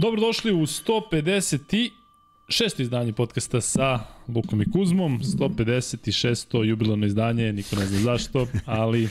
[0.00, 1.90] Dobrodošli u 150
[2.48, 6.64] šesto izdanje podcasta sa Lukom i Kuzmom, 156.
[6.64, 9.08] jubilarno izdanje, niko ne zna zašto, ali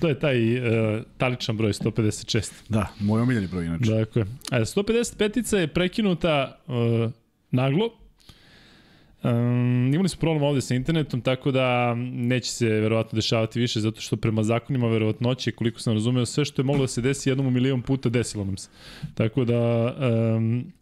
[0.00, 2.50] to je taj uh, taličan broj 156.
[2.68, 3.92] Da, moj omiljeni broj inače.
[3.92, 5.56] Dakle, 155.
[5.56, 6.74] je prekinuta uh,
[7.50, 7.97] naglo,
[9.22, 14.00] Um, imali smo problem ovde sa internetom, tako da neće se verovatno dešavati više, zato
[14.00, 17.46] što prema zakonima verovatnoće, koliko sam razumeo, sve što je moglo da se desi jednom
[17.46, 18.68] u milion puta, desilo nam se.
[19.14, 19.94] Tako da,
[20.36, 20.72] um,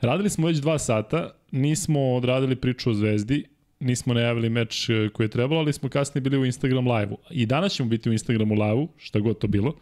[0.00, 3.44] radili smo već dva sata, nismo odradili priču o Zvezdi,
[3.80, 7.18] nismo najavili meč e, koji je trebalo, ali smo kasnije bili u Instagram live-u.
[7.30, 9.74] I danas ćemo biti u Instagramu live-u, šta god to bilo.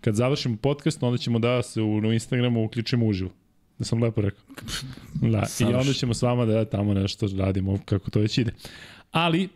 [0.00, 3.30] Kad završimo podcast, onda ćemo da se u, u Instagramu uključimo uživo.
[3.82, 4.44] Da sam lepo rekao.
[5.14, 8.52] Da, i onda ćemo s vama da tamo nešto radimo kako to već ide.
[9.10, 9.48] Ali, e,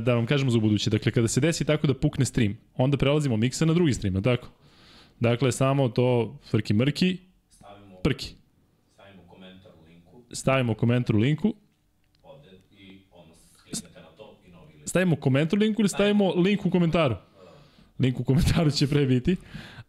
[0.00, 3.36] da vam kažemo za buduće, dakle, kada se desi tako da pukne stream, onda prelazimo
[3.36, 4.48] miksa na drugi stream, tako?
[5.20, 7.18] Dakle, samo to frki mrki,
[7.50, 8.34] stavimo, prki.
[8.94, 10.22] Stavimo komentar u linku.
[10.32, 11.54] Stavimo komentar u linku.
[12.22, 14.88] Ovde i ono kliknete na to i novi link.
[14.88, 17.16] Stavimo komentar u linku ili stavimo link u komentaru?
[17.98, 19.36] Link u komentaru će pre biti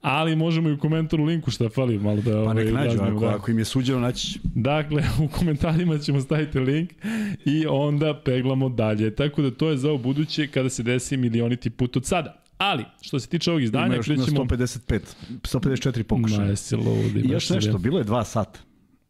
[0.03, 3.19] ali možemo i u komentaru linku šta fali malo da Pa ovaj, nek nađu, ako,
[3.19, 3.35] da.
[3.35, 4.39] ako im je suđeno naći.
[4.43, 6.91] Dakle, u komentarima ćemo staviti link
[7.45, 9.15] i onda peglamo dalje.
[9.15, 12.43] Tako da to je za buduće kada se desi milioniti put od sada.
[12.57, 14.45] Ali, što se tiče ovog izdanja, Ima još krećemo...
[14.45, 14.99] 155,
[15.41, 16.39] 154 pokušaja.
[16.39, 17.19] Ma, jesi ludi.
[17.19, 18.59] I još nešto, bilo je dva sata.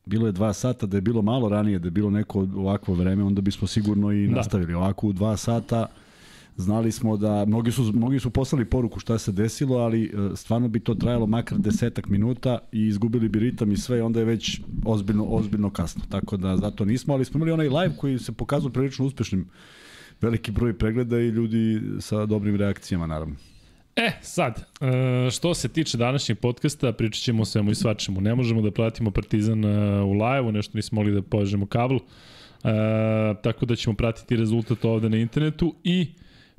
[0.05, 3.23] Bilo je dva sata, da je bilo malo ranije, da je bilo neko ovakvo vreme,
[3.23, 4.36] onda bismo sigurno i da.
[4.36, 4.73] nastavili.
[4.73, 5.88] Ovako u dva sata
[6.58, 10.68] znali smo da, mnogi su, mnogi su poslali poruku šta se desilo, ali e, stvarno
[10.68, 14.62] bi to trajalo makar desetak minuta i izgubili bi ritam i sve, onda je već
[14.86, 16.04] ozbiljno, ozbiljno kasno.
[16.10, 19.50] Tako da zato nismo, ali smo imali onaj live koji se pokazao prilično uspešnim
[20.22, 23.36] veliki broj pregleda i ljudi sa dobrim reakcijama, naravno.
[23.95, 28.22] E, sad, e, što se tiče današnjeg podcasta, pričat ćemo o svemu i svačemu.
[28.22, 32.00] Ne možemo da pratimo Partizan e, u live-u, nešto nismo mogli da povežemo kablu,
[33.42, 36.08] tako da ćemo pratiti rezultat ovde na internetu i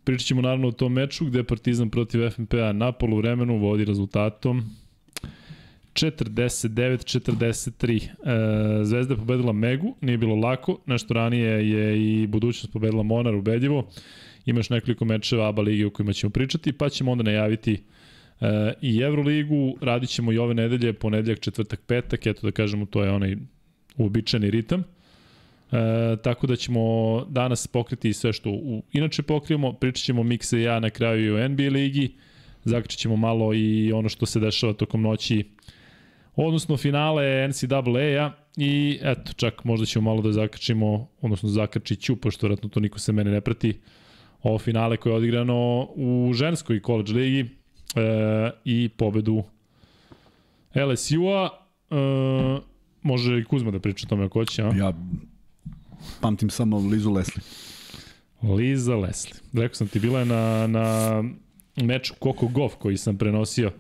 [0.05, 4.63] Pričat ćemo naravno o tom meču gde Partizan protiv FNP-a na poluvremenu vodi rezultatom
[5.95, 8.81] 49-43.
[8.81, 13.35] E, Zvezda je pobedila Megu, nije bilo lako, nešto ranije je i budućnost pobedila Monar
[13.35, 13.89] ubedljivo.
[14.47, 17.83] Imaš nekoliko mečeva ABA lige o kojima ćemo pričati, pa ćemo onda najaviti
[18.41, 23.05] e, i Euroligu, radit ćemo i ove nedelje, ponedeljak, četvrtak, petak, eto da kažemo to
[23.05, 23.37] je onaj
[23.97, 24.85] uobičajeni ritam.
[25.73, 26.81] E, tako da ćemo
[27.29, 31.43] danas pokriti sve što u, inače pokrijemo, pričat ćemo Mikse i ja na kraju i
[31.43, 32.15] o NBA ligi,
[32.65, 35.45] zakričat ćemo malo i ono što se dešava tokom noći,
[36.37, 42.47] odnosno finale NCAA-a i eto, čak možda ćemo malo da zakrčimo, odnosno zakrčit ću, pošto
[42.47, 43.79] vratno to niko se mene ne prati,
[44.43, 47.47] ovo finale koje je odigrano u ženskoj college ligi e,
[48.65, 49.43] i pobedu
[50.75, 51.49] LSU-a.
[51.91, 51.97] E,
[53.03, 54.73] može i Kuzma da priča o tome ako hoće, a?
[54.77, 54.93] Ja
[56.21, 57.43] pamtim samo Lizu Leslie.
[58.43, 59.35] Liza Leslie.
[59.53, 61.23] Rekao sam ti, bila je na, na
[61.77, 63.73] meču Koko Golf koji sam prenosio.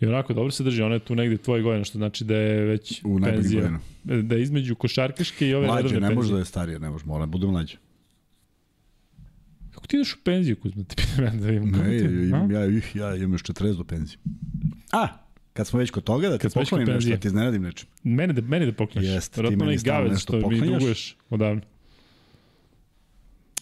[0.00, 2.64] I onako dobro se drži, ona je tu negde tvoje godine, što znači da je
[2.64, 3.60] već U penzija.
[3.62, 3.80] godina.
[4.22, 6.16] Da je između košarkaške i ove mlađe, redovne ne penzije.
[6.16, 7.76] može da je starije, ne može, mora bude mlađe.
[9.70, 10.84] Kako ti ideš u penziju, Kuzma?
[10.88, 11.70] Ti pitam ja da imam.
[11.70, 12.60] Ne, imam, ja,
[12.94, 14.18] ja imam još 40 do penzije.
[14.92, 15.08] A,
[15.54, 17.88] Kad smo već kod toga, da ti poklonim nešto, da ti iznenadim nečem.
[18.02, 19.10] Mene da, mene da pokloniš.
[19.10, 21.62] Jeste, ti meni stavno nešto što mi duguješ odavno.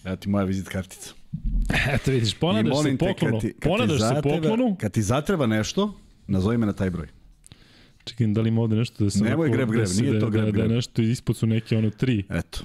[0.04, 1.12] Evo ti moja vizit kartica.
[1.94, 3.16] Eto vidiš, ponadaš se poklonu.
[3.18, 4.76] Te, kad ti, kad ponadaš se poklonu.
[4.80, 7.06] Kad ti zatreba nešto, nazovi me na taj broj.
[8.04, 9.24] Čekaj, da li ima ovde nešto da se...
[9.24, 10.68] Nemoj greb, greb, da nije to greb, da, greb.
[10.68, 12.24] Da nešto ispod su neke ono tri.
[12.30, 12.60] Eto.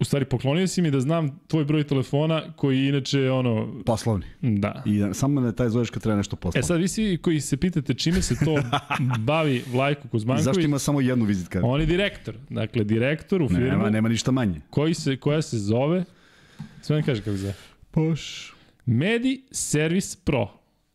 [0.00, 3.82] U stvari, poklonio si mi da znam tvoj broj telefona koji inače ono...
[3.86, 4.26] Poslovni.
[4.40, 4.82] Da.
[4.86, 6.60] I samo da taj zoveš kad treba nešto poslovno.
[6.60, 8.56] E sad vi svi koji se pitate čime se to
[9.28, 10.44] bavi Vlajko Kuzmanković...
[10.44, 11.68] Zašto ima samo jednu vizit kartu?
[11.68, 12.34] On je direktor.
[12.50, 13.66] Dakle, direktor u firmu...
[13.66, 14.60] Nema, nema ništa manje.
[14.70, 16.04] Koji se, koja se zove...
[16.82, 17.54] Sve mi kaže kako se zove.
[17.90, 18.52] Poš.
[18.86, 20.48] Medi Service Pro.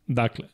[0.06, 0.48] Dakle,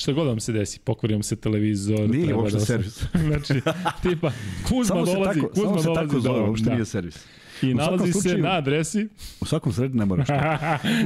[0.00, 2.00] šta god vam se desi, pokvari vam se televizor.
[2.00, 3.02] Nije treba uopšte da se- servis.
[3.26, 3.54] znači,
[4.02, 4.30] tipa,
[4.64, 6.72] Kuzma se dolazi, tako, Kuzma se dolazi tako zove, do- uopšte da.
[6.72, 7.26] nije servis.
[7.62, 9.08] I U nalazi se slučaju- na adresi.
[9.40, 10.28] U svakom sredu ne moraš.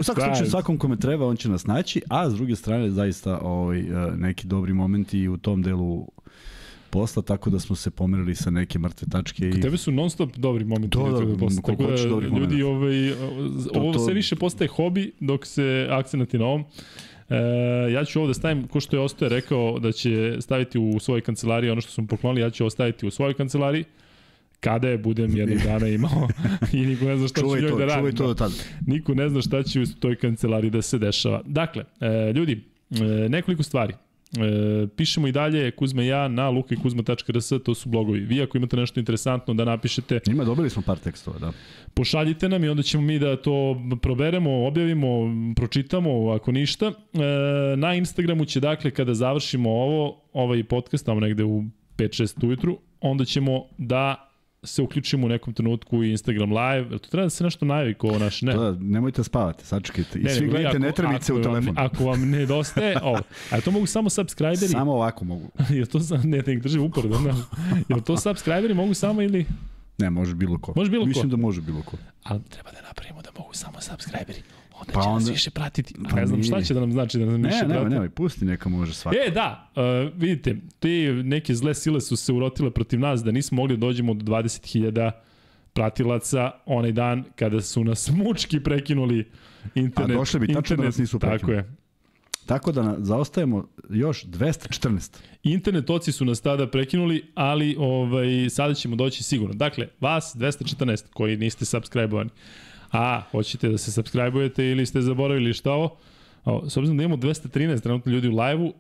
[0.01, 0.27] U svakom Da.
[0.27, 3.85] slučaju, svakom kome treba, on će nas naći, a s druge strane, zaista ovaj, eh,
[4.17, 6.07] neki dobri momenti u tom delu
[6.91, 9.51] posla, tako da smo se pomerili sa neke mrtve tačke.
[9.51, 9.63] Kod I...
[9.63, 10.99] tebe su non stop dobri momenti.
[10.99, 13.13] Da, da, posle, koliko tako da ljudi ovaj,
[13.75, 16.65] ovo to- sve više postaje hobi dok se akcenati na ovom.
[17.31, 17.37] E,
[17.93, 21.21] ja ću ovo da stavim, ko što je Ostoje rekao da će staviti u svojoj
[21.21, 23.85] kancelariji ono što smo poklonili, ja ću ovo staviti u svojoj kancelariji
[24.61, 26.29] kada je budem jednog dana imao
[26.73, 27.99] i niko ne zna šta Čuvaj ću to, da radim.
[27.99, 28.55] čuvaj to do tada.
[28.87, 31.43] Niko ne zna šta će u toj kancelariji da se dešava.
[31.47, 33.95] Dakle, e, ljudi, e, nekoliko stvari.
[34.39, 38.21] E, pišemo i dalje Kuzma i ja na lukakuzma.rs, to su blogovi.
[38.21, 41.53] Vi ako imate nešto interesantno da napišete, Ima, dobili smo par tekstova, da.
[41.95, 45.09] pošaljite nam i onda ćemo mi da to proberemo, objavimo,
[45.57, 46.87] pročitamo, ako ništa.
[46.87, 51.65] E, na Instagramu će, dakle, kada završimo ovo, ovaj podcast, tamo negde u
[51.97, 54.34] 5-6 ujutru, onda ćemo da
[54.65, 56.87] se uključimo u nekom trenutku u Instagram live.
[56.91, 58.43] Jel to treba da se nešto najavi ko naš?
[58.43, 58.55] Ne.
[58.55, 60.19] Da, nemojte spavati, sačekajte.
[60.19, 61.75] I Ne, svi gledajte netremice u vam- telefon.
[61.79, 63.21] Ako vam nedostaje, ovo.
[63.51, 64.57] A to mogu samo subscriberi?
[64.69, 65.51] Samo ovako mogu.
[65.71, 67.35] Jel to ne, ih drži uporno, da.
[67.89, 69.47] Jel to subscriberi mogu samo ili...
[69.99, 70.73] Ne, može bilo ko.
[70.77, 71.09] Može bilo ko.
[71.09, 71.97] Mislim da može bilo ko.
[72.23, 74.43] Ali treba da napravimo da mogu samo subscriberi.
[74.75, 75.95] Onda Pa će nas onda- više pratiti.
[76.11, 77.91] Pa ne znam šta će da nam znači da nam Ne, više nemoj, prati.
[77.91, 79.17] nemoj, pusti neka može svako.
[79.19, 79.83] E, da, uh,
[80.17, 84.15] vidite, te neke zle sile su se urotile protiv nas da nismo mogli da dođemo
[84.15, 85.11] do 20.000
[85.73, 89.31] pratilaca onaj dan kada su nas mučki prekinuli
[89.75, 90.11] internet.
[90.11, 91.57] A došli bi tačno da nas nisu Tako prekinuli.
[91.59, 91.75] je.
[92.47, 95.17] Tako da na, zaostajemo još 214.
[95.43, 99.55] Internet oci su nas tada prekinuli, ali ovaj, sada ćemo doći sigurno.
[99.55, 102.31] Dakle, vas 214 koji niste subscribe-ovani.
[102.95, 105.97] A, hoćete da se subscribe-ujete ili ste zaboravili šta ovo?
[106.45, 108.73] O, s obzirom da imamo 213 trenutno ljudi u live-u,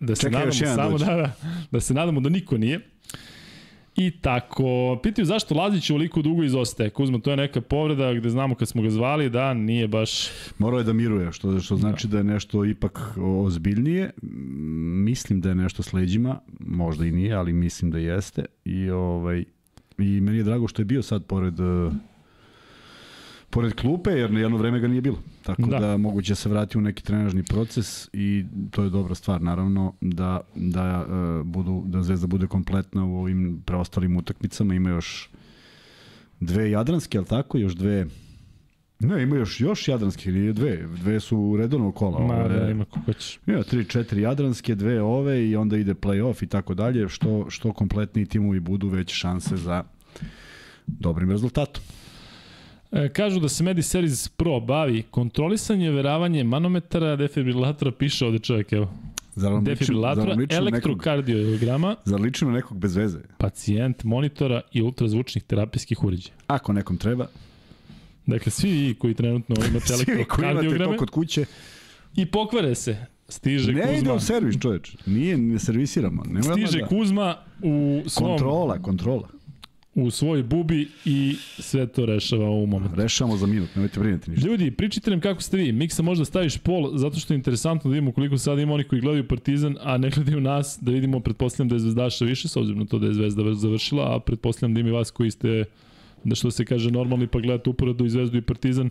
[0.00, 1.32] da se Čekaj, nadamo samo da, da,
[1.70, 2.80] da se nadamo da niko nije.
[3.96, 6.90] I tako, pitaju zašto Lazić ovoliko dugo izostaje.
[6.90, 10.28] Kuzma, to je neka povreda gde znamo kad smo ga zvali da nije baš...
[10.58, 14.10] Morao je da miruje, što, što znači da je nešto ipak ozbiljnije.
[15.04, 18.44] Mislim da je nešto s leđima, možda i nije, ali mislim da jeste.
[18.64, 19.44] I, ovaj,
[19.98, 21.54] i meni je drago što je bio sad pored
[23.54, 25.18] pored klupe, jer na jedno vreme ga nije bilo.
[25.42, 25.66] Tako Da.
[25.70, 29.94] da, da moguće se vrati u neki trenažni proces i to je dobra stvar, naravno,
[30.00, 31.06] da, da,
[31.40, 34.74] uh, budu, da Zvezda bude kompletna u ovim preostalim utakmicama.
[34.74, 35.30] Ima još
[36.40, 37.58] dve jadranske, ali tako?
[37.58, 38.06] Još dve
[38.98, 40.76] Ne, ima još, još jadranske, nije dve.
[40.96, 42.20] Dve su u redovnog kola.
[42.20, 43.38] Ma, ove- da, ima ko hoćeš.
[43.46, 47.08] Ima tri, četiri jadranske, dve ove i onda ide play-off i tako dalje.
[47.08, 49.84] Što, što kompletniji timovi budu veće šanse za
[50.86, 51.82] dobrim rezultatom.
[52.94, 58.72] E, kažu da se Medi Series Pro bavi kontrolisanje, veravanje manometara, defibrilatora, piše ovde čovjek,
[58.72, 58.94] evo.
[59.34, 63.18] Zar vam Defibrilatora, ličim elektrokardiograma, zar ličim na nekog bez veze?
[63.38, 66.34] pacijent, monitora i ultrazvučnih terapijskih uređaja.
[66.46, 67.26] Ako nekom treba,
[68.26, 71.44] Dakle, svi vi koji trenutno imate svi koji imate elektrokardiograme to kod kuće,
[72.16, 72.96] i pokvare se.
[73.28, 74.96] Stiže ne ide Kuzma, u servis čoveč.
[75.06, 76.22] Nije, ne servisiramo.
[76.26, 76.86] Nema stiže da...
[76.86, 79.28] Kuzma u, svom, Kontrola, kontrola.
[79.94, 82.96] U svoj bubi i sve to rešava u momentu.
[82.96, 84.48] Rešamo za minut, nemojte brinuti ništa.
[84.48, 85.72] Ljudi, pričajte nam kako ste vi.
[85.72, 89.00] Miksa možda staviš pol, zato što je interesantno da vidimo koliko sada ima onih koji
[89.00, 92.78] gledaju Partizan, a ne gledaju nas, da vidimo, pretpostavljam da je Zvezdaša više, s obzirom
[92.78, 95.64] na to da je Zvezda završila, a pretpostavljam da ima i vas koji ste,
[96.24, 98.90] da što se kaže, normalni, pa gledate uporedu i Zvezdu i Partizan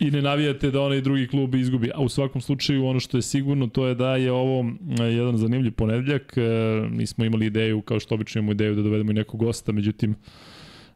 [0.00, 1.90] i ne navijate da onaj drugi klub izgubi.
[1.94, 4.64] A u svakom slučaju ono što je sigurno to je da je ovo
[5.00, 6.34] e, jedan zanimljiv ponedeljak.
[6.36, 6.42] E,
[6.90, 10.14] Mi smo imali ideju, kao što obično imamo ideju da dovedemo i nekog gosta, međutim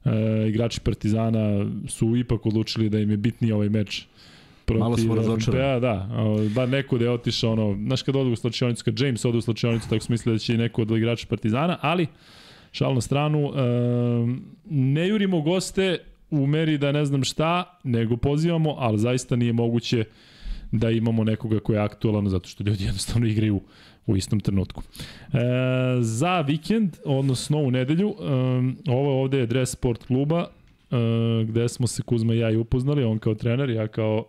[0.05, 0.11] e,
[0.49, 4.07] igrači Partizana su ipak odlučili da im je bitniji ovaj meč
[4.65, 5.81] protiv Malo smo razočarani.
[5.81, 9.25] Da, o, bar neko da je otišao ono, znaš kad odu u slačionicu, kad James
[9.25, 12.07] ode u slačionicu, tako su mislili da će neko od igrača Partizana, ali
[12.73, 13.61] šal na stranu, e,
[14.71, 15.99] ne jurimo goste
[16.43, 20.05] u meri da ne znam šta, nego pozivamo, ali zaista nije moguće
[20.73, 23.61] da imamo nekoga ko je aktualan zato što ljudi jednostavno igraju
[24.07, 24.83] u istom trenutku.
[25.33, 25.39] E,
[26.01, 28.25] za vikend, odnosno u nedelju, e,
[28.91, 30.47] ovo ovde je dres sport kluba,
[30.91, 34.25] e, gde smo se Kuzma i ja i upoznali, on kao trener, ja kao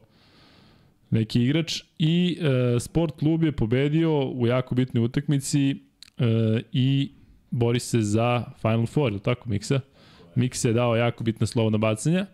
[1.09, 5.75] neki igrač i e, sport klub je pobedio u jako bitnoj utakmici e,
[6.71, 7.11] i
[7.51, 9.79] bori se za Final Four, ili tako Miksa?
[10.35, 12.25] Miksa je dao jako bitna slobodna bacanja.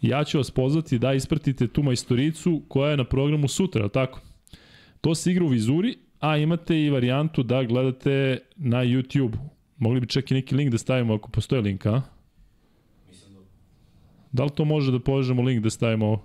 [0.00, 4.20] Ja ću vas pozvati da ispratite tu majstoricu koja je na programu sutra, tako?
[5.00, 9.36] To se igra u Vizuri, a imate i varijantu da gledate na YouTube.
[9.76, 12.02] Mogli bi čak i neki link da stavimo ako postoji link, a?
[14.32, 16.24] Da li to može da povežemo link da stavimo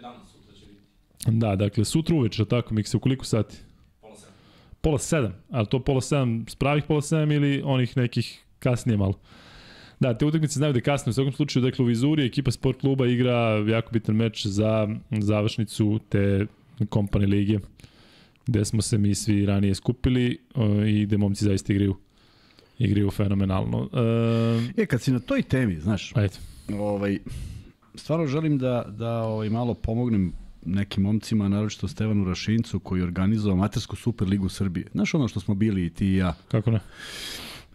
[0.00, 1.46] da.
[1.48, 3.56] Da, dakle, sutra uveče, tako, Mikse, u koliko sati?
[4.00, 4.34] Pola sedam.
[4.80, 9.14] Pola sedam, ali to pola sedam, s pravih pola sedam ili onih nekih kasnije malo?
[10.00, 13.06] Da, te utakmice znaju da kasno, u svakom slučaju, dakle, u Vizuri ekipa sport kluba
[13.06, 16.46] igra jako bitan meč za završnicu te
[16.88, 17.58] kompani lige,
[18.46, 21.96] gde smo se mi svi ranije skupili uh, i gde momci zaista igraju
[22.78, 23.78] igraju fenomenalno.
[23.78, 26.34] Uh, E, kad si na toj temi, znaš, ajde.
[26.78, 27.18] ovaj,
[27.94, 30.32] stvarno želim da, da ovaj, malo pomognem
[30.64, 34.86] nekim momcima, naročito Stevanu Rašincu koji je organizovao Amatersku Superligu Srbije.
[34.92, 36.34] Znaš ono što smo bili i ti i ja.
[36.48, 36.80] Kako ne?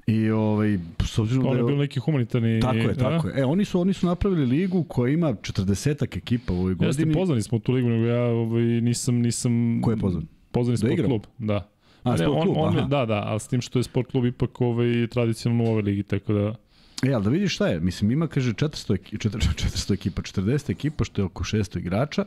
[0.07, 2.59] I ovaj, s obzirom da je bio neki humanitarni...
[2.59, 2.93] Tako je, da?
[2.93, 3.39] tako je.
[3.39, 7.13] E, oni su, oni su napravili ligu koja ima 40 ekipa u ovoj Jeste, godini.
[7.13, 9.81] pozvani smo u tu ligu, nego ja ovaj, nisam, nisam...
[9.83, 10.27] Ko je pozvan?
[10.51, 11.07] pozvani sport igra?
[11.07, 11.69] klub, da.
[12.03, 12.87] A, Ne, on, klub, on, aha.
[12.87, 16.03] Da, da, ali s tim što je sport klub ipak ovaj, tradicionalno u ovoj ligi,
[16.03, 16.55] tako da...
[17.03, 20.71] E, ali da vidiš šta je, mislim ima, kaže, 400, eki- 400, 400 ekipa, 40
[20.71, 22.25] ekipa, što je oko 600 igrača.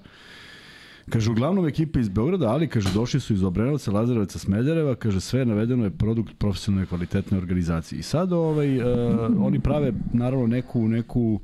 [1.10, 5.44] Kaže, uglavnom ekipe iz Beograda, ali, kaže, došli su iz Obrenovca, Lazarevaca, Smedereva, kaže, sve
[5.44, 7.98] navedeno je produkt profesionalne kvalitetne organizacije.
[7.98, 8.84] I sad, ovaj, uh,
[9.38, 11.40] oni prave, naravno, neku, neku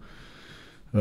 [0.92, 1.00] uh,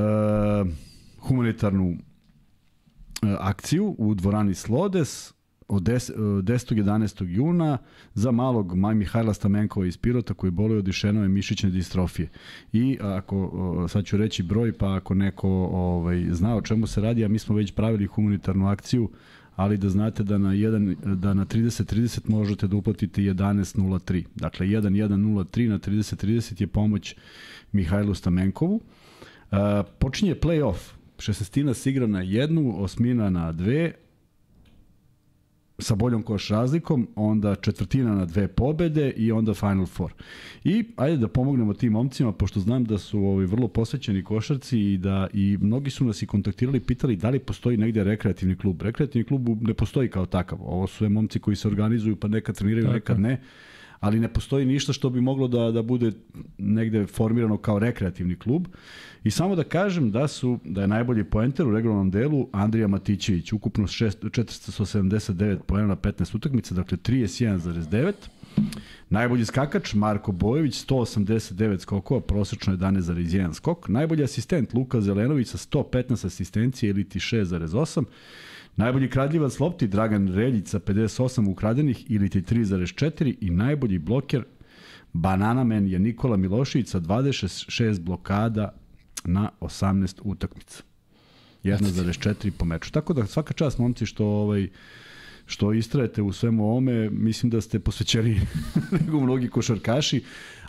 [1.19, 5.33] humanitarnu uh, akciju u dvorani Slodes,
[5.69, 6.41] od 10.
[6.41, 6.83] 10.
[6.83, 7.25] 11.
[7.27, 7.77] juna
[8.13, 12.29] za malog Maj Mihajla Stamenkova iz Pirota koji boluje od išenove mišićne distrofije.
[12.73, 17.01] I ako, o, sad ću reći broj, pa ako neko ovaj, zna o čemu se
[17.01, 19.09] radi, a mi smo već pravili humanitarnu akciju,
[19.55, 24.23] ali da znate da na, jedan, da na 30-30 možete da uplatite 11.03.
[24.35, 27.15] Dakle, 1103 na 30-30 je pomoć
[27.71, 28.75] Mihajlu Stamenkovu.
[29.51, 29.57] Uh,
[29.99, 30.99] počinje play-off.
[31.19, 33.93] Šesestina se igra na jednu, osmina na dve,
[35.79, 40.13] sa boljom koš razlikom, onda četvrtina na dve pobede i onda Final Four.
[40.63, 44.97] I ajde da pomognemo tim momcima, pošto znam da su ovi vrlo posvećeni košarci i
[44.97, 48.81] da i mnogi su nas i kontaktirali, pitali da li postoji negde rekreativni klub.
[48.81, 50.59] Rekreativni klub ne postoji kao takav.
[50.61, 52.95] Ovo su sve momci koji se organizuju pa nekad treniraju, Tako.
[52.95, 53.41] nekad ne
[53.99, 56.11] ali ne postoji ništa što bi moglo da, da bude
[56.57, 58.67] negde formirano kao rekreativni klub.
[59.23, 63.53] I samo da kažem da su da je najbolji poenter u regularnom delu Andrija Matićević,
[63.53, 68.13] ukupno 6, 479 poena na 15 utakmica, dakle 31,9.
[69.09, 73.87] Najbolji skakač Marko Bojović 189 skokova, prosečno 11,1 skok.
[73.87, 78.03] Najbolji asistent Luka Zelenović sa 115 asistencije ili ti 6,8.
[78.75, 84.43] Najbolji kradljivac lopti Dragan Reljić sa 58 ukradenih ili ti 3,4 i najbolji bloker
[85.13, 88.73] Bananamen je Nikola Milošević sa 26 blokada
[89.25, 90.83] na 18 utakmica.
[91.63, 92.91] 1,4 po meču.
[92.91, 94.67] Tako da svaka čast momci što ovaj
[95.49, 98.41] što istrajete u svemu ovome, mislim da ste posvećeni
[98.99, 100.23] nego mnogi košarkaši,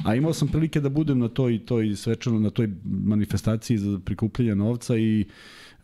[0.04, 4.54] a imao sam prilike da budem na toj, toj svečano, na toj manifestaciji za prikupljanje
[4.54, 5.26] novca i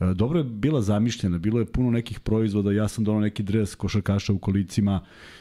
[0.01, 3.75] e, dobro je bila zamišljena, bilo je puno nekih proizvoda, ja sam donao neki dres
[3.75, 5.01] košarkaša u kolicima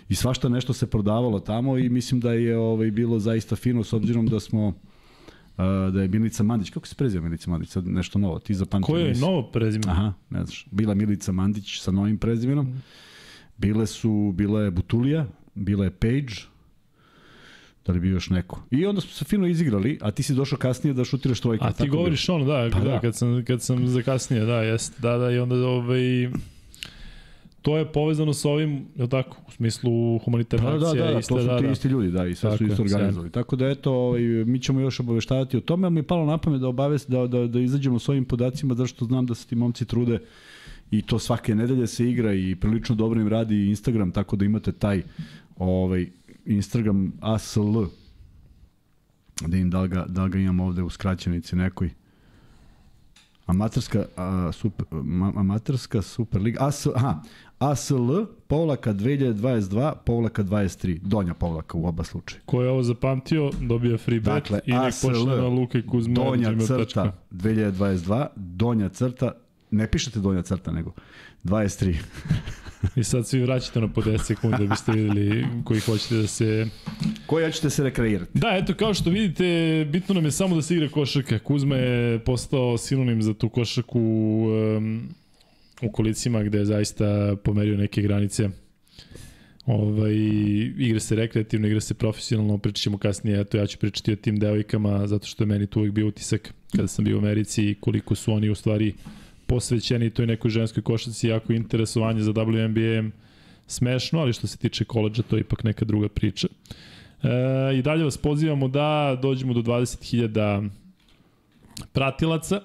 [0.10, 3.94] i svašta nešto se prodavalo tamo i mislim da je ovaj bilo zaista fino s
[3.94, 4.74] obzirom da smo
[5.58, 8.94] Uh, da je Milica Mandić, kako se preziva Milica Mandić, sad nešto novo, ti zapamtio
[8.94, 9.84] Koje je novo prezime?
[9.88, 10.68] Aha, ne znaš.
[10.72, 12.82] Bila Milica Mandić sa novim prezimenom.
[13.58, 16.36] Bile su, bila je Butulija, bila je Page,
[17.86, 18.62] da li bi još neko.
[18.72, 21.66] I onda smo se fino izigrali, a ti si došao kasnije da šutiraš trojke.
[21.66, 23.00] A ti tako govoriš ono, da, Pa da, da.
[23.00, 26.30] kad sam, kad sam zakasnije, da, jest, da, da, i onda ovaj,
[27.62, 31.34] to je povezano sa ovim, je tako, u smislu humanitarne Pa da, da, da, iste,
[31.34, 31.72] to su da, ti da.
[31.72, 33.32] isti ljudi, da, i sve Tako su isto organizovali.
[33.32, 36.38] Tako da eto, ovaj, mi ćemo još obaveštavati o tome, ali mi je palo na
[36.38, 39.48] pamet da obavest, da, da, da izađemo s ovim podacima, zato što znam da se
[39.48, 40.20] ti momci trude
[40.98, 44.72] i to svake nedelje se igra i prilično dobro im radi Instagram, tako da imate
[44.72, 45.04] taj
[45.58, 46.10] ovaj,
[46.46, 47.84] Instagram ASL,
[49.42, 51.90] da im da ga, da ga imam ovde u skraćenici nekoj.
[53.46, 57.22] Amaterska, a, super, ma, amaterska Superliga, AS, aha,
[57.60, 62.42] ASL, povlaka 2022, povlaka 23, donja povlaka u oba slučaja.
[62.46, 65.88] Ko je ovo zapamtio, dobija free bet Dakle, i nek ASL, počne na Luka i
[65.88, 66.14] Kuzma.
[66.14, 69.32] Donja crta 2022, donja crta,
[69.76, 70.94] ne pišete donja crta, nego
[71.44, 71.96] 23.
[72.96, 76.68] I sad svi vraćate na po 10 sekundi da biste videli koji hoćete da se...
[77.26, 78.32] Koja ćete se rekreirati?
[78.34, 81.40] Da, eto, kao što vidite, bitno nam je samo da se igra košarka.
[81.40, 85.10] Kuzma je postao sinonim za tu košarku um,
[85.82, 88.50] u kolicima gde je zaista pomerio neke granice.
[89.66, 90.14] Ovaj,
[90.78, 94.40] igra se rekreativno, igra se profesionalno, pričat ćemo kasnije, eto ja ću pričati o tim
[94.40, 98.16] devojkama, zato što je meni tu uvijek bio utisak kada sam bio u Americi koliko
[98.16, 98.94] su oni u stvari
[99.48, 103.10] posvećeni toj nekoj ženskoj košarci, jako interesovanje za WNBA
[103.68, 106.48] smešno, ali što se tiče koleđa to je ipak neka druga priča.
[107.24, 110.70] E, I dalje vas pozivamo da dođemo do 20.000
[111.94, 112.62] pratilaca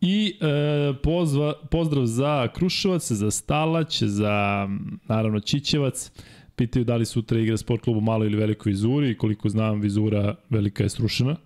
[0.00, 4.68] i e, pozva, pozdrav za Kruševac, za Stalać, za
[5.08, 6.10] naravno Čićevac.
[6.56, 9.18] Pitaju da li sutra igra sport klub u maloj ili velikoj vizuri.
[9.18, 11.36] Koliko znam, vizura velika je srušena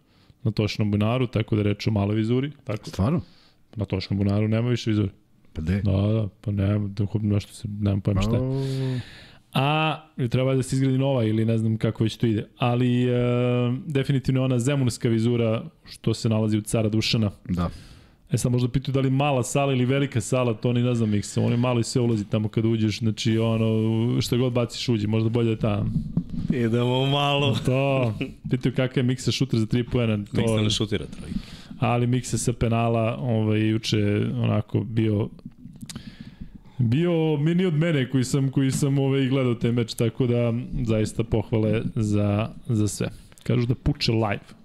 [0.43, 2.51] na Tošnom bunaru, tako da reč o maloj vizuri.
[2.65, 3.21] Tako, Stvarno?
[3.77, 5.09] Na Tošnom bunaru nema više vizure.
[5.53, 5.83] Pa de?
[5.83, 9.01] Da, da, pa nema, da, nešto se, nemam pojma šta je.
[9.55, 10.01] A
[10.31, 12.47] treba da se izgradi nova ili ne znam kako već to ide.
[12.59, 13.17] Ali e,
[13.87, 17.31] definitivno ona zemunska vizura što se nalazi u cara Dušana.
[17.49, 17.71] Da.
[18.31, 21.15] E sad možda pitaju da li mala sala ili velika sala, to ni ne znam
[21.15, 21.41] ih se.
[21.41, 25.07] On je malo i sve ulazi tamo kad uđeš, znači ono, što god baciš uđe,
[25.07, 25.91] možda bolje da je tamo.
[26.53, 27.57] Idemo malo.
[27.67, 28.15] To,
[28.51, 30.17] pitaju kakav je miksa šuter za 3 poena.
[30.17, 31.39] To, Miksa ne šutira trojke.
[31.87, 35.29] Ali miksa sa penala ovaj, juče onako bio
[36.79, 40.53] bio mini od mene koji sam koji sam ovaj gledao taj meč tako da
[40.87, 43.09] zaista pohvale za za sve.
[43.43, 44.65] Kažu da puče live.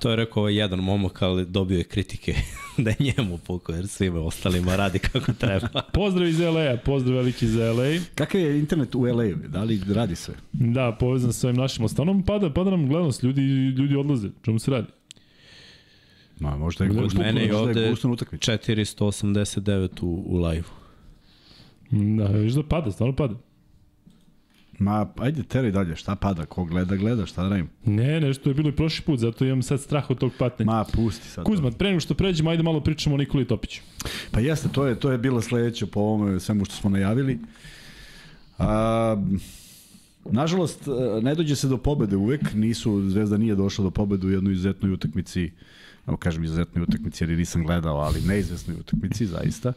[0.00, 2.34] To je rekao ovaj jedan momak, ali dobio je kritike
[2.84, 5.68] da je njemu pukao, jer svima ostalima radi kako treba.
[5.92, 8.00] Pozdrav iz LA, pozdrav veliki za LA.
[8.14, 9.24] Kakav je internet u LA?
[9.48, 10.34] Da li radi sve?
[10.52, 13.42] Da, povezan sa ovim našim ostanom, pada, pada nam gledanost, ljudi,
[13.78, 14.86] ljudi odlaze, čemu se radi?
[16.40, 18.52] Ma, možda je gusto, mene je ovde gusto utakmica.
[18.52, 20.80] 489 u, u live-u.
[22.16, 23.34] Da, viš da pada, stvarno pada.
[24.78, 27.68] Ma, ajde, teraj dalje, šta pada, ko gleda, gleda, šta da radim?
[27.84, 30.66] Ne, nešto je bilo i prošli put, zato imam sad strah od tog patnja.
[30.66, 31.44] Ma, pusti sad.
[31.44, 33.80] Kuzma, pre nego što pređemo, ajde malo pričamo o Nikoli Topiću.
[34.30, 37.38] Pa jeste, to je, to je bilo sledeće po ovome svemu što smo najavili.
[38.58, 39.16] A,
[40.24, 40.88] nažalost,
[41.22, 44.92] ne dođe se do pobede uvek, nisu, Zvezda nije došla do pobede u jednoj izuzetnoj
[44.92, 45.50] utakmici,
[46.06, 49.72] evo kažem izuzetnoj utakmici jer je nisam gledao, ali neizvesnoj utakmici, zaista.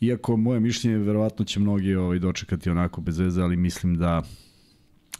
[0.00, 4.22] Iako moje mišljenje, verovatno će mnogi ovaj, dočekati onako bez veze, ali mislim da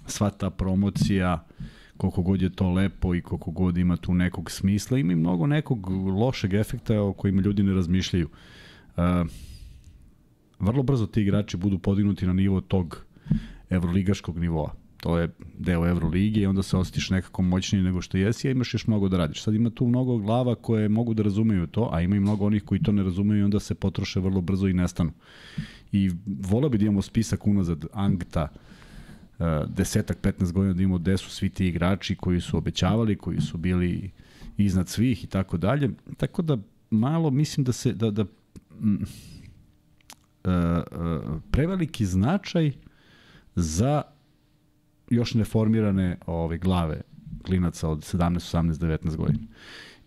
[0.07, 1.47] sva ta promocija,
[1.97, 5.47] koliko god je to lepo i koliko god ima tu nekog smisla, ima i mnogo
[5.47, 8.29] nekog lošeg efekta o kojima ljudi ne razmišljaju.
[8.97, 9.03] Uh,
[10.59, 13.05] vrlo brzo ti igrači budu podignuti na nivo tog
[13.71, 14.80] evroligaškog nivoa.
[15.01, 15.29] To je
[15.59, 19.09] deo Evrolige i onda se osjetiš nekako moćniji nego što jesi, a imaš još mnogo
[19.09, 19.43] da radiš.
[19.43, 22.65] Sad ima tu mnogo glava koje mogu da razumeju to, a ima i mnogo onih
[22.65, 25.13] koji to ne razumeju i onda se potroše vrlo brzo i nestanu.
[25.93, 28.49] I voleo bi da imamo spisak unazad Angta,
[29.39, 33.41] uh, desetak, 15 godina da imamo gde su svi ti igrači koji su obećavali, koji
[33.41, 34.11] su bili
[34.57, 35.91] iznad svih i tako dalje.
[36.17, 36.59] Tako da
[36.91, 38.25] malo mislim da se da da
[38.81, 38.95] mm,
[40.45, 40.51] uh,
[41.51, 42.73] preveliki značaj
[43.55, 44.03] za
[45.11, 47.01] još neformirane ove glave
[47.43, 49.47] klinaca od 17, 18, 19 godina.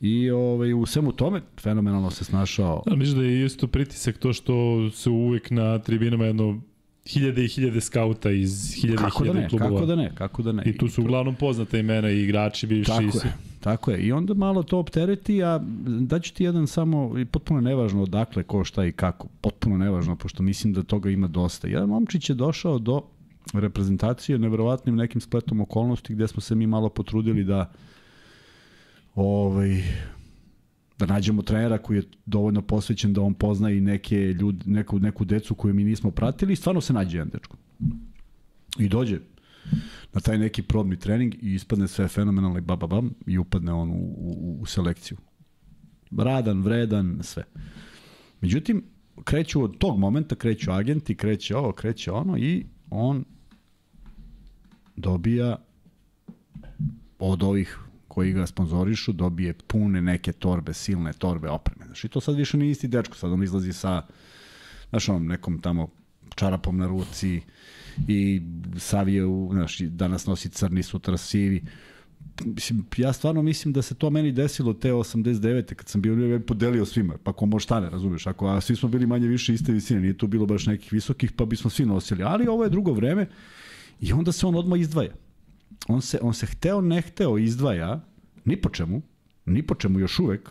[0.01, 2.83] I ovaj, u svemu tome fenomenalno se snašao.
[2.85, 6.61] Da, mislim da je isto pritisak to što se uvek na tribinama jedno
[7.07, 9.71] hiljade i hiljade skauta iz hiljade kako i da hiljade ne, klubova.
[9.71, 10.63] kako da ne, kako da ne.
[10.65, 12.91] I tu su uglavnom poznate imena i igrači bivši.
[12.91, 13.27] i Tako svi.
[13.27, 13.99] je, tako je.
[13.99, 15.59] I onda malo to optereti, a
[15.99, 19.27] daću ti jedan samo, i potpuno nevažno odakle, ko, šta i kako.
[19.41, 21.67] Potpuno nevažno, pošto mislim da toga ima dosta.
[21.67, 23.01] Jedan momčić je došao do
[23.53, 27.71] reprezentacije neverovatnim nekim spletom okolnosti gde smo se mi malo potrudili da
[29.15, 29.83] ovaj,
[30.99, 35.25] da nađemo trenera koji je dovoljno posvećen da on pozna i neke ljud, neku, neku
[35.25, 37.57] decu koju mi nismo pratili i stvarno se nađe jedan dečko.
[38.79, 39.19] I dođe
[40.13, 44.15] na taj neki probni trening i ispadne sve fenomenalno i bababam i upadne on u,
[44.17, 45.17] u, u selekciju.
[46.17, 47.43] Radan, vredan, sve.
[48.41, 48.83] Međutim,
[49.23, 53.25] kreću od tog momenta, kreću agenti, kreće ovo, kreće ono i on
[54.95, 55.57] dobija
[57.19, 61.85] od ovih koji ga sponzorišu, dobije pune neke torbe, silne torbe opreme.
[61.85, 64.01] Znaš, i to sad više nije isti dečko, sad on izlazi sa,
[64.89, 65.89] znaš, onom nekom tamo
[66.35, 67.41] čarapom na ruci
[68.07, 68.41] i
[68.77, 71.63] savije, u, znaš, danas nosi crni, sutra sivi.
[72.45, 75.73] Mislim, ja stvarno mislim da se to meni desilo te 89.
[75.73, 78.75] kad sam bio ja podelio svima, pa ko može šta ne, razumeš, ako a svi
[78.75, 81.85] smo bili manje više iste visine, nije tu bilo baš nekih visokih, pa bismo svi
[81.85, 83.27] nosili, ali ovo je drugo vreme
[84.01, 85.11] i onda se on odmah izdvaja.
[85.87, 88.01] On se, on se hteo, ne hteo izdvaja,
[88.45, 89.01] ni po čemu,
[89.45, 90.49] ni po čemu još uvek,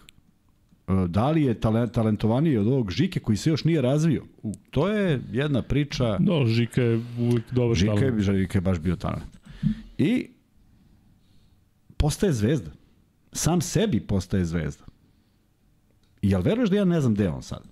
[0.88, 4.24] E, da li je talent, talentovaniji od ovog Žike koji se još nije razvio.
[4.70, 8.18] To je jedna priča, No, Žika je uvek dobar Žika talent.
[8.18, 9.38] je, Žika je baš bio talent.
[9.98, 10.26] I
[12.02, 12.70] postaje zvezda.
[13.32, 14.84] Sam sebi postaje zvezda.
[16.22, 17.62] I jel veruješ da ja ne znam gde je on sad?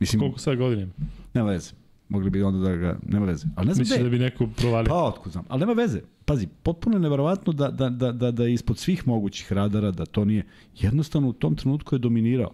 [0.00, 0.86] Mislim, Koliko sad godina
[1.34, 1.70] nema veze.
[2.08, 3.46] Mogli bi onda da ga, nema veze.
[3.56, 4.88] Ali ne znam Misliš da bi neko provalio?
[4.88, 5.44] Pa otkud znam.
[5.48, 6.00] Ali nema veze.
[6.24, 10.06] Pazi, potpuno je neverovatno da, da, da, da, da je ispod svih mogućih radara, da
[10.06, 10.46] to nije.
[10.78, 12.50] Jednostavno u tom trenutku je dominirao.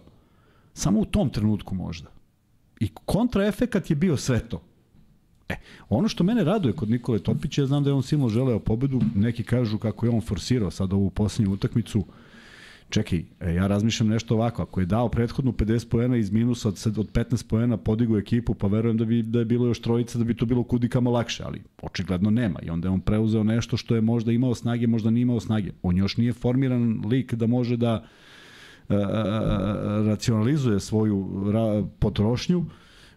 [0.73, 2.09] Samo u tom trenutku možda.
[2.79, 4.61] I kontraefekat je bio sve to.
[5.51, 5.55] E,
[5.89, 9.01] ono što mene raduje kod Nikole Topića, ja znam da je on silno želeo pobedu,
[9.15, 12.05] neki kažu kako je on forsirao sad ovu poslednju utakmicu,
[12.89, 16.97] čekaj, e, ja razmišljam nešto ovako, ako je dao prethodnu 50 poena iz minusa od,
[16.97, 20.23] od 15 poena, podigu ekipu, pa verujem da bi da je bilo još trojica, da
[20.23, 22.59] bi to bilo kudikamo lakše, ali očigledno nema.
[22.61, 25.71] I onda je on preuzeo nešto što je možda imao snage, možda nije imao snage.
[25.83, 28.03] On još nije formiran lik da može da
[28.89, 29.03] e, e, e,
[30.05, 32.65] racionalizuje svoju ra, potrošnju,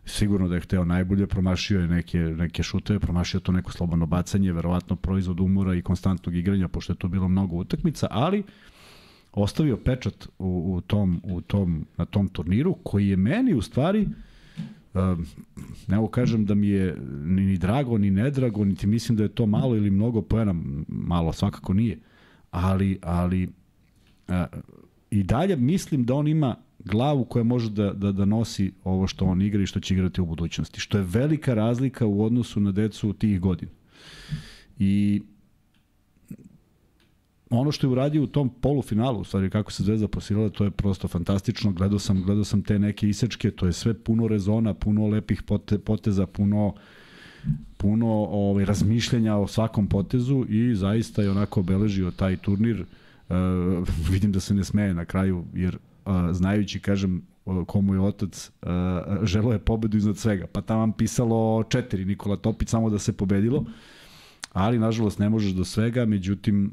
[0.07, 4.53] sigurno da je hteo najbolje, promašio je neke, neke šuteve, promašio to neko slobodno bacanje,
[4.53, 8.43] verovatno proizvod umora i konstantnog igranja, pošto je to bilo mnogo utakmica, ali
[9.33, 14.09] ostavio pečat u, u, tom, u tom, na tom turniru, koji je meni u stvari,
[14.95, 15.27] um,
[15.89, 19.29] ne mogu kažem da mi je ni, ni drago, ni nedrago, niti mislim da je
[19.29, 20.55] to malo ili mnogo poena,
[20.89, 21.99] malo svakako nije,
[22.51, 23.49] ali, ali
[24.29, 24.35] uh,
[25.11, 29.25] i dalje mislim da on ima glavu koja može da, da, da nosi ovo što
[29.25, 30.81] on igra i što će igrati u budućnosti.
[30.81, 33.73] Što je velika razlika u odnosu na decu tih godina.
[34.79, 35.23] I
[37.51, 40.71] ono što je uradio u tom polufinalu, u stvari kako se Zvezda posirala, to je
[40.71, 41.73] prosto fantastično.
[41.73, 45.79] Gledao sam, gledao sam te neke isečke, to je sve puno rezona, puno lepih pote,
[45.79, 46.75] poteza, puno
[47.77, 52.85] puno ovaj, razmišljanja o svakom potezu i zaista je onako obeležio taj turnir.
[53.29, 53.37] Uh,
[54.11, 55.79] vidim da se ne smeje na kraju, jer
[56.33, 57.23] znajući, kažem,
[57.67, 58.51] komu je otac,
[59.23, 60.47] želo je pobedu iznad svega.
[60.47, 63.65] Pa tamo vam pisalo četiri Nikola Topić, samo da se pobedilo.
[64.53, 66.73] Ali, nažalost, ne možeš do svega, međutim,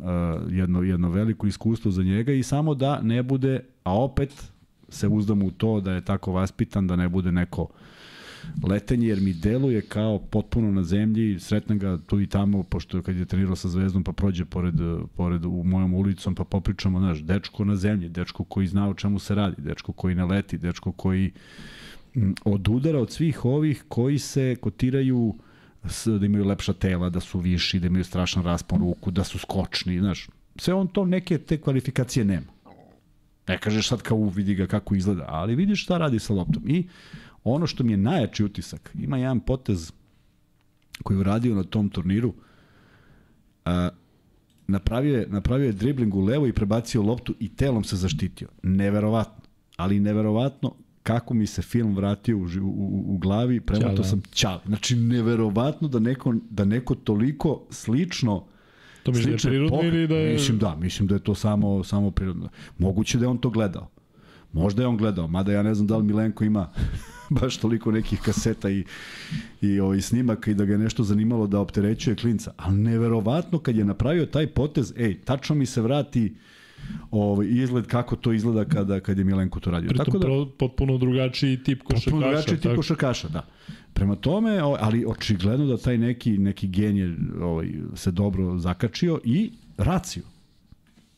[0.50, 4.52] jedno, jedno veliko iskustvo za njega i samo da ne bude, a opet
[4.90, 7.70] se uzdamo u to da je tako vaspitan, da ne bude neko uh,
[8.68, 13.16] letenje, jer mi deluje kao potpuno na zemlji, sretna ga tu i tamo, pošto kad
[13.16, 14.76] je trenirao sa Zvezdom, pa prođe pored,
[15.16, 19.20] pored u mojom ulicom, pa popričamo, znaš, dečko na zemlji, dečko koji zna o čemu
[19.20, 21.32] se radi, dečko koji ne leti, dečko koji
[22.44, 25.36] odudara od svih ovih koji se kotiraju
[26.06, 30.00] da imaju lepša tela, da su viši, da imaju strašan raspon ruku, da su skočni,
[30.00, 32.52] znaš, sve on to neke te kvalifikacije nema.
[33.48, 36.64] Ne kažeš sad kao vidi ga kako izgleda, ali vidiš šta radi sa loptom.
[36.70, 36.88] I
[37.44, 39.92] Ono što mi je najjači utisak, ima jedan potez
[41.04, 42.34] koji je uradio na tom turniru,
[43.66, 43.90] a,
[44.68, 48.48] napravio je, napravio je dribling u levo i prebacio loptu i telom se zaštitio.
[48.64, 49.44] Neverovatno.
[49.78, 54.62] Ali neverovatno kako mi se film vratio u, u, u glavi, premoto sam ćale.
[54.66, 58.46] Znači, neverovatno da neko, da neko toliko slično
[59.04, 60.34] To misliš da je prirodno ili da je...
[60.34, 62.50] Mislim da, mislim da je to samo, samo prirodno.
[62.78, 63.90] Moguće da je on to gledao.
[64.54, 66.70] Možda je on gledao, mada ja ne znam da li Milenko ima
[67.42, 68.84] baš toliko nekih kaseta i,
[69.62, 72.54] i ovaj, snimaka i da ga je nešto zanimalo da opterećuje klinca.
[72.58, 76.36] Ali neverovatno kad je napravio taj potez, ej, tačno mi se vrati
[77.12, 79.90] ovaj izgled kako to izgleda kada kad je Milenko to radio.
[79.90, 82.12] Pritom tako da potpuno drugačiji tip košarkaša.
[82.12, 83.46] Potpuno drugačiji tip košarkaša, da.
[83.94, 90.24] Prema tome, ali očigledno da taj neki neki genije ovaj se dobro zakačio i raciju.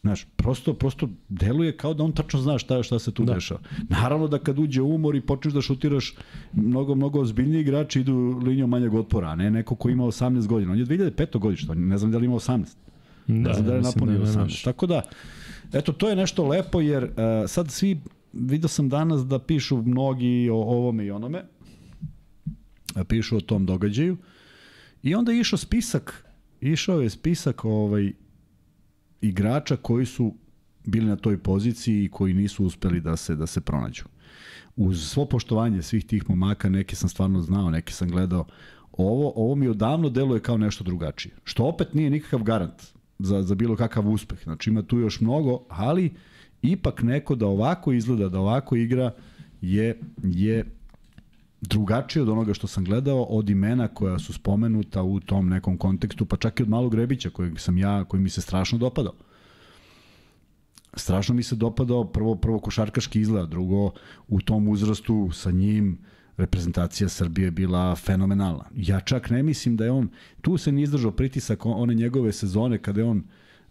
[0.03, 3.33] Znaš, prosto, prosto deluje kao da on tačno zna šta, šta se tu da.
[3.33, 3.59] dešava.
[3.89, 6.15] Naravno da kad uđe umor i počneš da šutiraš,
[6.53, 10.71] mnogo, mnogo ozbiljniji igrači idu linijom manjeg otpora, a ne neko ko ima 18 godina.
[10.71, 11.39] On je 2005.
[11.39, 12.65] godište, ne znam da li ima 18.
[13.27, 14.63] Da, ne znam da li je napunio da 18.
[14.63, 15.01] Tako da,
[15.73, 17.09] eto, to je nešto lepo, jer uh,
[17.47, 18.01] sad svi,
[18.33, 21.43] vidio sam danas da pišu mnogi o ovome i onome,
[23.07, 24.17] pišu o tom događaju,
[25.03, 26.25] i onda je išao spisak,
[26.61, 28.13] išao je spisak ovaj,
[29.23, 30.33] igrača koji su
[30.85, 34.03] bili na toj poziciji i koji nisu uspeli da se da se pronađu.
[34.75, 38.45] Uz svo poštovanje svih tih momaka, neke sam stvarno znao, neke sam gledao,
[38.91, 41.35] ovo, ovo mi odavno deluje kao nešto drugačije.
[41.43, 42.83] Što opet nije nikakav garant
[43.19, 44.43] za, za bilo kakav uspeh.
[44.43, 46.13] Znači ima tu još mnogo, ali
[46.61, 49.11] ipak neko da ovako izgleda, da ovako igra
[49.61, 50.65] je, je
[51.69, 56.25] drugačije od onoga što sam gledao, od imena koja su spomenuta u tom nekom kontekstu,
[56.25, 59.13] pa čak i od malog Rebića kojeg sam ja, koji mi se strašno dopadao.
[60.93, 63.91] Strašno mi se dopadao prvo, prvo košarkaški izgled, drugo
[64.27, 65.97] u tom uzrastu sa njim
[66.37, 68.65] reprezentacija Srbije bila fenomenalna.
[68.75, 70.09] Ja čak ne mislim da je on,
[70.41, 73.23] tu se nije izdržao pritisak one njegove sezone kada je on uh,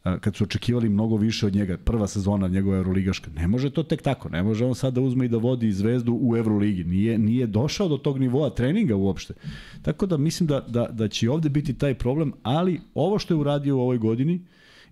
[0.03, 3.31] kad su očekivali mnogo više od njega, prva sezona njegove Euroligaška.
[3.31, 6.19] Ne može to tek tako, ne može on sad da uzme i da vodi zvezdu
[6.21, 6.85] u Euroligi.
[6.85, 9.35] Nije, nije došao do tog nivoa treninga uopšte.
[9.83, 13.39] Tako da mislim da, da, da će ovde biti taj problem, ali ovo što je
[13.39, 14.41] uradio u ovoj godini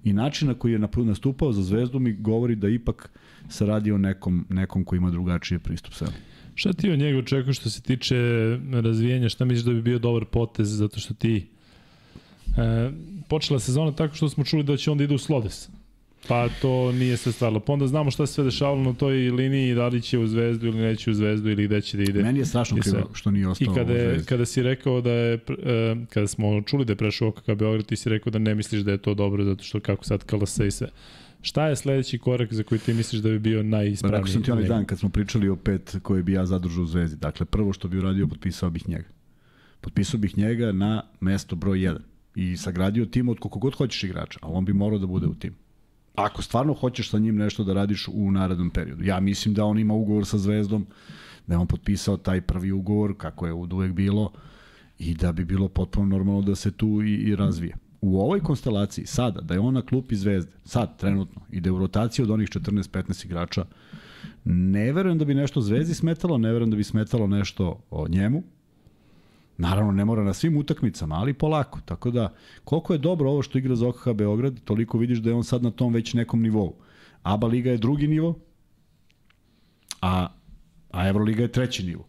[0.05, 3.11] i način na koji je nastupao za zvezdu mi govori da ipak
[3.49, 6.09] se radi o nekom, nekom koji ima drugačiji pristup sve.
[6.55, 8.17] Šta ti od njega očekuješ što se tiče
[8.73, 9.29] razvijenja?
[9.29, 11.47] Šta misliš da bi bio dobar potez zato što ti
[12.57, 12.91] E,
[13.31, 15.69] počela sezona tako što smo čuli da će onda ide u Slodes.
[16.29, 17.61] Pa to nije sve stvarno.
[17.61, 20.67] Pa onda znamo šta se sve dešavalo na toj liniji, da li će u Zvezdu
[20.67, 22.23] ili neće u Zvezdu ili gde će da ide.
[22.23, 25.35] Meni je strašno krivo što nije ostao I kada, je, kada si rekao da je,
[25.35, 28.83] e, kada smo čuli da je prešao OKK Beograd, ti si rekao da ne misliš
[28.83, 30.89] da je to dobro zato što kako sad kalasa i sve.
[31.43, 34.19] Šta je sledeći korak za koji ti misliš da bi bio najispravniji?
[34.19, 36.87] Rekao sam ti onaj dan kad smo pričali o pet koje bi ja zadržao u
[36.87, 37.17] Zvezdi.
[37.17, 39.09] Dakle, prvo što bi uradio, potpisao bih njega.
[39.81, 44.39] Potpisao bih njega na mesto broj 1 i sagradio tim od koliko god hoćeš igrača,
[44.43, 45.57] ali on bi morao da bude u timu.
[46.15, 49.05] Ako stvarno hoćeš sa njim nešto da radiš u narednom periodu.
[49.05, 50.87] Ja mislim da on ima ugovor sa Zvezdom,
[51.47, 54.33] da je on potpisao taj prvi ugovor, kako je od uvek bilo,
[54.99, 57.77] i da bi bilo potpuno normalno da se tu i, i razvije.
[58.01, 62.25] U ovoj konstelaciji, sada, da je on na klupi Zvezde, sad, trenutno, ide u rotaciju
[62.25, 63.65] od onih 14-15 igrača,
[64.45, 68.43] ne verujem da bi nešto Zvezdi smetalo, ne verujem da bi smetalo nešto o njemu,
[69.61, 71.81] Naravno, ne mora na svim utakmicama, ali polako.
[71.85, 72.33] Tako da,
[72.65, 75.63] koliko je dobro ovo što igra za OKH Beograd, toliko vidiš da je on sad
[75.63, 76.75] na tom već nekom nivou.
[77.23, 78.39] ABA Liga je drugi nivo,
[80.01, 80.29] a,
[80.91, 82.07] a Euroliga je treći nivo.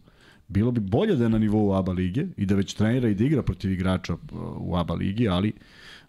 [0.48, 3.24] Bilo bi bolje da je na nivou ABA lige i da već trenira i da
[3.24, 4.20] igra protiv igrača uh,
[4.58, 5.52] u ABA ligi, ali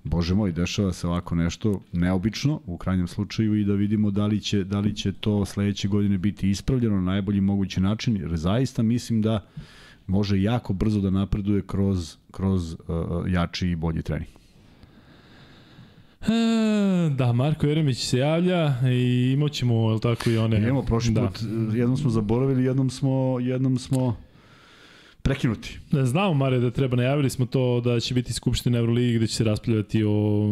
[0.03, 4.39] Bože moj, dešava se ovako nešto neobično u krajnjem slučaju i da vidimo da li
[4.39, 8.83] će, da li će to sledeće godine biti ispravljeno na najbolji mogući način, jer zaista
[8.83, 9.45] mislim da
[10.07, 12.77] može jako brzo da napreduje kroz, kroz uh,
[13.27, 14.29] jači i bolji trening.
[16.21, 20.57] E, da, Marko Jeremić se javlja i imaćemo, je tako, i one...
[20.57, 21.27] Imamo prošli da.
[21.27, 21.39] put,
[21.73, 24.15] jednom smo zaboravili, jednom smo, jednom smo
[25.21, 25.79] prekinuti.
[25.91, 29.35] Da, znamo, Mare, da treba, najavili smo to da će biti Skupština Euroligi gde će
[29.35, 30.47] se raspravljati o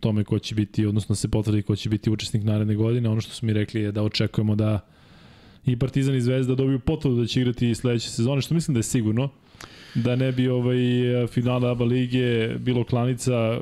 [0.00, 3.08] tome ko će biti, odnosno da se potvrdi ko će biti učesnik naredne godine.
[3.08, 4.80] Ono što smo mi rekli je da očekujemo da
[5.66, 8.82] i Partizan i Zvezda dobiju potvrdu da će igrati sledeće sezone, što mislim da je
[8.82, 9.28] sigurno
[9.94, 10.78] da ne bi ovaj
[11.28, 13.60] finale ABA lige bilo klanica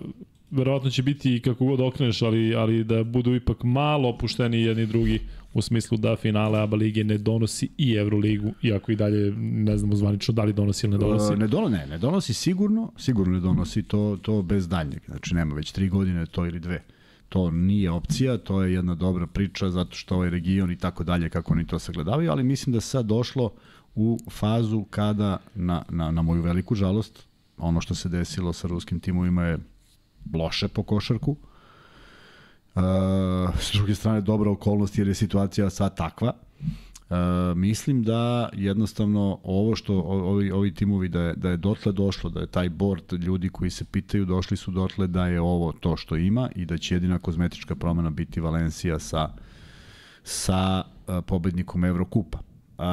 [0.51, 5.21] verovatno će biti kako god okreneš, ali, ali da budu ipak malo opušteni jedni drugi
[5.55, 9.95] u smislu da finale ABA lige ne donosi i Euroligu, iako i dalje ne znamo
[9.95, 11.33] zvanično da li donosi ili ne donosi.
[11.33, 15.01] Uh, ne, dono, ne, ne donosi sigurno, sigurno ne donosi to, to bez daljnjeg.
[15.07, 16.83] Znači nema već tri godine to ili dve.
[17.29, 21.31] To nije opcija, to je jedna dobra priča zato što ovaj region i tako dalje
[21.31, 23.53] kako oni to sagledavaju, ali mislim da sad došlo
[23.95, 27.27] u fazu kada na, na, na moju veliku žalost
[27.59, 29.59] ono što se desilo sa ruskim timovima je
[30.35, 31.37] loše po košarku.
[32.75, 32.83] Uh,
[33.61, 36.33] s druge strane, dobra okolnost jer je situacija sad takva.
[37.15, 42.31] Uh, mislim da jednostavno ovo što ovi, ovi timovi da je, da je dotle došlo,
[42.31, 45.97] da je taj board ljudi koji se pitaju došli su dotle da je ovo to
[45.97, 49.29] što ima i da će jedina kozmetička promena biti Valencija sa,
[50.23, 52.39] sa uh, pobednikom Evrokupa.
[52.79, 52.85] Uh,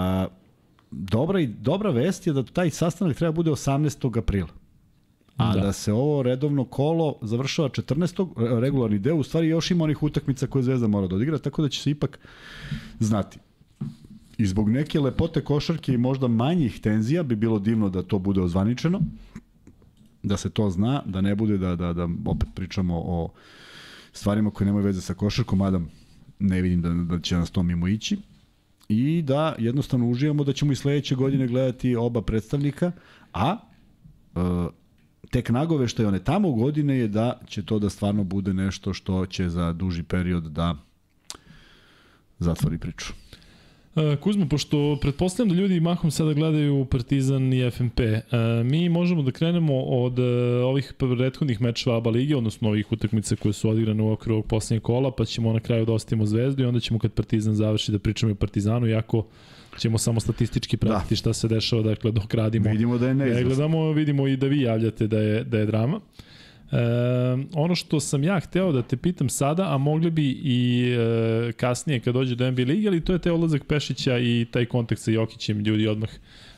[0.91, 4.17] dobra, i, dobra vest je da taj sastanak treba bude 18.
[4.17, 4.49] aprila.
[5.37, 5.61] A da.
[5.61, 8.59] da se ovo redovno kolo završava 14.
[8.59, 11.69] regularni deo, u stvari još ima onih utakmica koje Zvezda mora da odigra, tako da
[11.69, 12.19] će se ipak
[12.99, 13.39] znati.
[14.41, 18.41] I zbog neke lepote košarke i možda manjih tenzija bi bilo divno da to bude
[18.41, 19.01] ozvaničeno,
[20.23, 23.29] da se to zna, da ne bude da, da, da opet pričamo o
[24.13, 25.81] stvarima koje nemaju veze sa košarkom, mada
[26.39, 28.17] ne vidim da, da će nas to mimo ići
[28.89, 32.91] i da jednostavno uživamo da ćemo i sledeće godine gledati oba predstavnika,
[33.33, 33.57] a
[34.35, 34.39] e,
[35.29, 39.49] tek nagoveštaj one tamo godine je da će to da stvarno bude nešto što će
[39.49, 40.75] za duži period da
[42.39, 43.13] zatvori priču.
[43.95, 48.23] E, Kuzmo, pošto pretpostavljam da ljudi mahom sada gledaju Partizan i FNP, e,
[48.63, 50.23] mi možemo da krenemo od e,
[50.63, 54.83] ovih prethodnih mečeva ABA lige, odnosno ovih utakmica koje su odigrane u okviru ovog poslednjeg
[54.83, 57.99] kola, pa ćemo na kraju da ostavimo Zvezdu i onda ćemo kad Partizan završi da
[57.99, 59.25] pričamo i o Partizanu, iako
[59.77, 61.17] ćemo samo statistički pratiti da.
[61.17, 62.69] šta se dešava, dakle dok radimo.
[62.71, 63.47] Vidimo da je neizvesno.
[63.47, 65.99] gledamo, vidimo i da vi javljate da je, da je drama.
[66.71, 66.77] E,
[67.53, 71.99] ono što sam ja hteo da te pitam sada, a mogli bi i e, kasnije
[71.99, 75.11] kad dođe do NBA lige, ali to je te odlazak Pešića i taj kontakt sa
[75.11, 76.09] Jokićem, ljudi odmah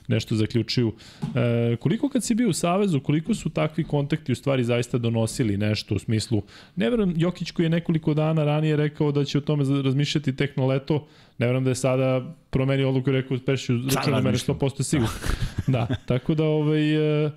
[0.07, 0.93] nešto zaključuju.
[1.35, 5.57] E, koliko kad si bio u Savezu, koliko su takvi kontakti u stvari zaista donosili
[5.57, 6.41] nešto u smislu,
[6.75, 10.57] ne verujem, Jokić koji je nekoliko dana ranije rekao da će o tome razmišljati tek
[10.57, 14.83] na leto, ne verujem da je sada promenio odluku i rekao Pešiću, računa mene 100%
[14.83, 15.13] sigurno.
[15.67, 17.25] da, tako da ovaj...
[17.25, 17.31] E,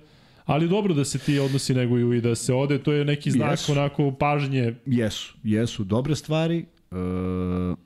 [0.47, 3.51] ali dobro da se ti odnosi neguju i da se ode, to je neki znak
[3.51, 3.71] jesu.
[3.71, 4.75] onako pažnje.
[4.85, 6.57] Jesu, jesu dobre stvari.
[6.57, 7.77] E, e,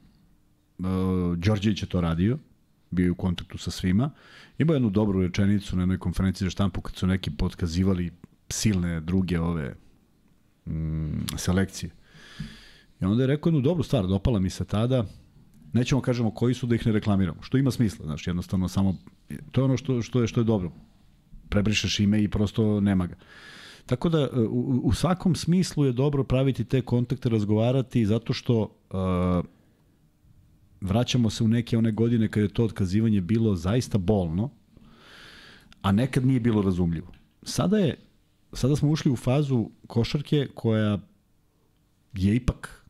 [1.35, 2.37] Đorđević je to radio,
[2.91, 4.11] bio je u kontaktu sa svima.
[4.57, 8.11] Imao jednu dobru rečenicu na jednoj konferenciji za štampu kad su neki podkazivali
[8.49, 9.75] silne druge ove
[10.65, 11.91] mm, selekcije.
[13.01, 15.05] I onda je rekao jednu dobru stvar, dopala mi se tada,
[15.73, 18.95] nećemo kažemo koji su da ih ne reklamiramo, što ima smisla, znači jednostavno samo,
[19.51, 20.71] to je ono što, što, je, što je dobro,
[21.51, 23.15] prebrišeš ime i prosto nema ga.
[23.85, 29.45] Tako da u, u svakom smislu je dobro praviti te kontakte, razgovarati, zato što uh,
[30.81, 34.49] vraćamo se u neke one godine kada je to otkazivanje bilo zaista bolno,
[35.81, 37.11] a nekad nije bilo razumljivo.
[37.43, 37.97] Sada je
[38.53, 40.99] sada smo ušli u fazu košarke koja
[42.13, 42.85] je ipak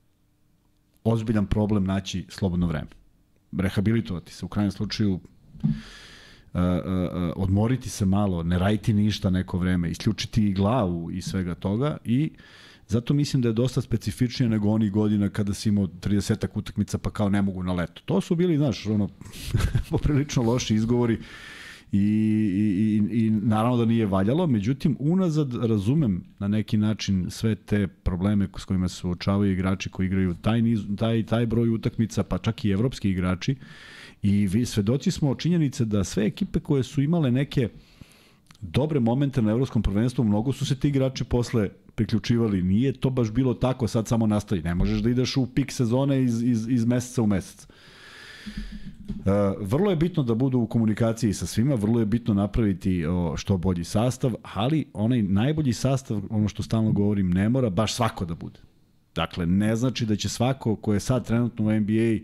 [1.04, 2.90] ozbiljan problem naći slobodno vreme.
[3.58, 5.20] Rehabilitovati se, u krajnjem slučaju
[6.54, 11.56] uh, uh, uh, odmoriti se malo, ne raditi ništa neko vreme, isključiti glavu i svega
[11.56, 12.42] toga i uh,
[12.92, 17.10] Zato mislim da je dosta specifičnije nego onih godina kada si imao 30 utakmica pa
[17.10, 18.02] kao ne mogu na leto.
[18.06, 19.10] To su bili, znaš, ono,
[19.92, 21.18] poprilično loši izgovori
[21.92, 27.56] i, i, i, i naravno da nije valjalo, međutim unazad razumem na neki način sve
[27.56, 32.24] te probleme s kojima se suočavaju igrači koji igraju taj, niz, taj, taj broj utakmica,
[32.24, 33.56] pa čak i evropski igrači
[34.22, 37.70] i vi svedoci smo činjenice da sve ekipe koje su imale neke
[38.62, 42.62] dobre momente na evropskom prvenstvu, mnogo su se ti igrači posle priključivali.
[42.62, 44.62] Nije to baš bilo tako, sad samo nastavi.
[44.62, 47.68] Ne možeš da ideš u pik sezone iz, iz, iz meseca u mesec.
[49.60, 53.58] vrlo je bitno da budu u komunikaciji sa svima, vrlo je bitno napraviti o, što
[53.58, 58.36] bolji sastav, ali onaj najbolji sastav, ono što stalno govorim, ne mora baš svako da
[58.36, 58.60] bude.
[59.16, 62.18] Dakle, ne znači da će svako ko je sad trenutno u NBA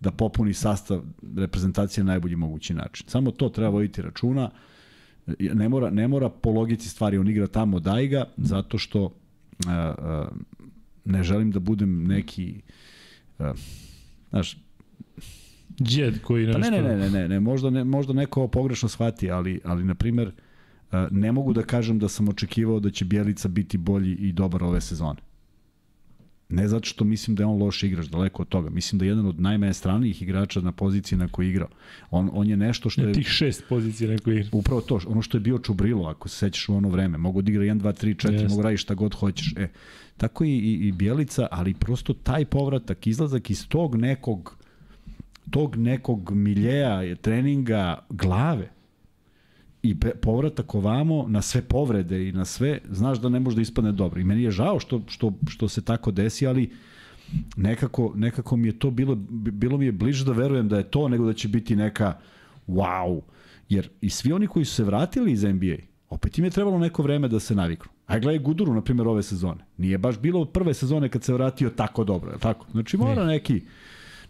[0.00, 1.02] da popuni sastav
[1.36, 3.06] reprezentacije na najbolji mogući način.
[3.08, 4.50] Samo to treba voditi računa.
[5.38, 9.10] Ne mora, ne mora po logici stvari on igra tamo da iga, zato što uh,
[9.66, 10.28] uh,
[11.04, 12.60] ne želim da budem neki
[13.38, 13.46] uh,
[14.30, 14.56] znaš,
[15.82, 16.60] Džed koji nešto...
[16.60, 19.94] Pa ne, ne, ne, ne, ne, možda, ne, možda neko pogrešno shvati, ali, ali na
[19.94, 20.32] primer,
[21.10, 24.80] ne mogu da kažem da sam očekivao da će Bjelica biti bolji i dobar ove
[24.80, 25.20] sezone.
[26.48, 28.70] Ne zato što mislim da je on loš igrač, daleko od toga.
[28.70, 31.68] Mislim da je jedan od najmajestranijih igrača na poziciji na kojoj igrao.
[32.10, 33.12] On, on je nešto što je...
[33.12, 34.50] Tih šest pozicija na kojoj igra.
[34.52, 37.18] Upravo to, ono što je bio Čubrilo, ako se sećaš u ono vreme.
[37.18, 38.48] Mogu da igra 1, 2, 3, 4, yes.
[38.48, 39.54] mogu raditi šta god hoćeš.
[39.56, 39.68] E,
[40.16, 44.58] tako i, i, i Bjelica, ali prosto taj povratak, izlazak iz tog nekog
[45.50, 48.77] tog nekog miljeja, treninga, glave
[49.82, 53.92] i povratak ovamo na sve povrede i na sve, znaš da ne može da ispadne
[53.92, 54.20] dobro.
[54.20, 56.70] I meni je žao što, što, što se tako desi, ali
[57.56, 61.08] nekako, nekako mi je to bilo, bilo mi je bliže da verujem da je to
[61.08, 62.18] nego da će biti neka
[62.68, 63.20] wow.
[63.68, 65.76] Jer i svi oni koji su se vratili iz NBA,
[66.10, 67.90] opet im je trebalo neko vreme da se naviknu.
[68.06, 69.64] Aj gledaj Guduru, na primjer, ove sezone.
[69.76, 72.66] Nije baš bilo prve sezone kad se vratio tako dobro, je tako?
[72.72, 73.62] Znači mora neki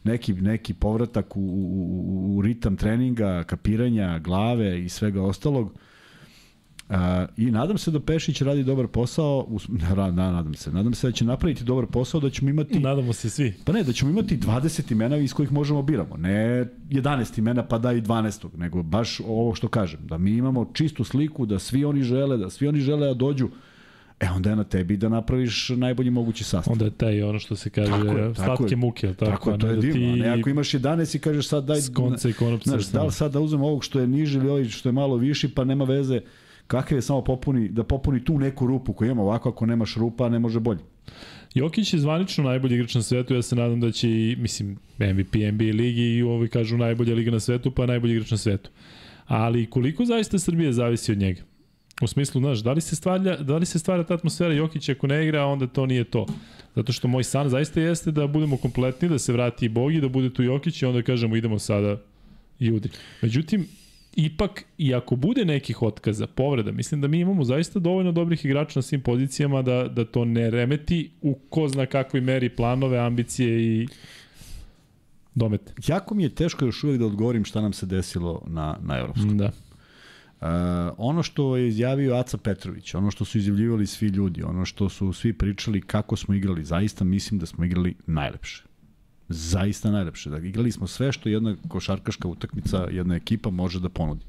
[0.09, 5.73] neki, neki povratak u, u, u ritam treninga, kapiranja, glave i svega ostalog.
[6.89, 6.95] Uh,
[7.37, 9.59] I nadam se da Pešić radi dobar posao, u,
[9.97, 12.81] da, nadam se, nadam se da će napraviti dobar posao, da ćemo imati...
[12.81, 13.55] Nadamo se svi.
[13.65, 17.79] Pa ne, da ćemo imati 20 imena iz kojih možemo biramo, ne 11 imena pa
[17.79, 18.57] da i 12.
[18.57, 22.51] nego baš ovo što kažem, da mi imamo čistu sliku, da svi oni žele, da
[22.51, 23.49] svi oni žele da dođu,
[24.21, 26.73] E onda je na tebi da napraviš najbolji mogući sastav.
[26.73, 29.67] Onda je taj ono što se kaže tako je, slatke tako muke, tako, tako to
[29.67, 30.15] je da divno.
[30.15, 30.21] Ti...
[30.21, 32.71] Ne, ako imaš 11 i kažeš sad daj skonce i konopce.
[32.71, 35.17] Znaš, da li sad da uzmem ovog što je niži ili ovaj što je malo
[35.17, 36.21] viši, pa nema veze
[36.67, 40.29] kakav je samo popuni, da popuni tu neku rupu koju ima ovako, ako nemaš rupa,
[40.29, 40.81] ne može bolje.
[41.55, 45.35] Jokić je zvanično najbolji igrač na svetu, ja se nadam da će i, mislim, MVP
[45.53, 48.71] NBA ligi i ovi kažu najbolja liga na svetu, pa najbolji igrač na svetu.
[49.27, 51.43] Ali koliko zaista Srbije zavisi od njega?
[52.01, 55.07] U smislu, znaš, da li se stvara, da li se stvara ta atmosfera Jokić ako
[55.07, 56.27] ne igra, onda to nije to.
[56.75, 60.09] Zato što moj san zaista jeste da budemo kompletni, da se vrati i Bogi, da
[60.09, 61.97] bude tu Jokić i onda kažemo idemo sada
[62.59, 62.91] i udri.
[63.23, 63.67] Međutim,
[64.17, 68.79] ipak, i ako bude nekih otkaza, povreda, mislim da mi imamo zaista dovoljno dobrih igrača
[68.79, 73.63] na svim pozicijama da, da to ne remeti u ko zna kakvoj meri planove, ambicije
[73.63, 73.89] i
[75.35, 75.73] domete.
[75.87, 79.39] Jako mi je teško još uvijek da odgovorim šta nam se desilo na, na Evropskom.
[79.39, 79.51] Da.
[80.41, 80.47] Uh,
[80.97, 85.13] ono što je izjavio Aca Petrović, ono što su izjavljivali svi ljudi, ono što su
[85.13, 88.65] svi pričali kako smo igrali, zaista mislim da smo igrali najlepše.
[89.29, 90.31] Zaista najlepše.
[90.31, 94.25] Da igrali smo sve što jedna košarkaška utakmica, jedna ekipa može da ponudi.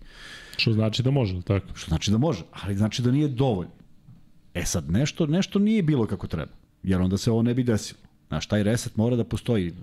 [0.57, 1.67] Što znači da može, tako?
[1.73, 3.71] Što znači da može, ali znači da nije dovoljno.
[4.53, 6.51] E sad, nešto, nešto nije bilo kako treba,
[6.83, 7.99] jer onda se ovo ne bi desilo.
[8.27, 9.73] Znaš, taj reset mora da postoji.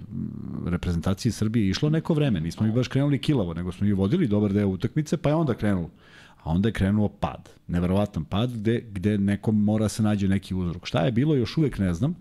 [0.66, 4.52] Reprezentaciji Srbije išlo neko vreme, nismo mi baš krenuli kilavo, nego smo mi vodili dobar
[4.52, 5.90] deo utakmice, pa je onda krenulo.
[6.42, 10.86] A onda je krenuo pad, neverovatan pad gde, gde nekom mora se nađe neki uzrok.
[10.86, 12.14] Šta je bilo, još uvek ne znam,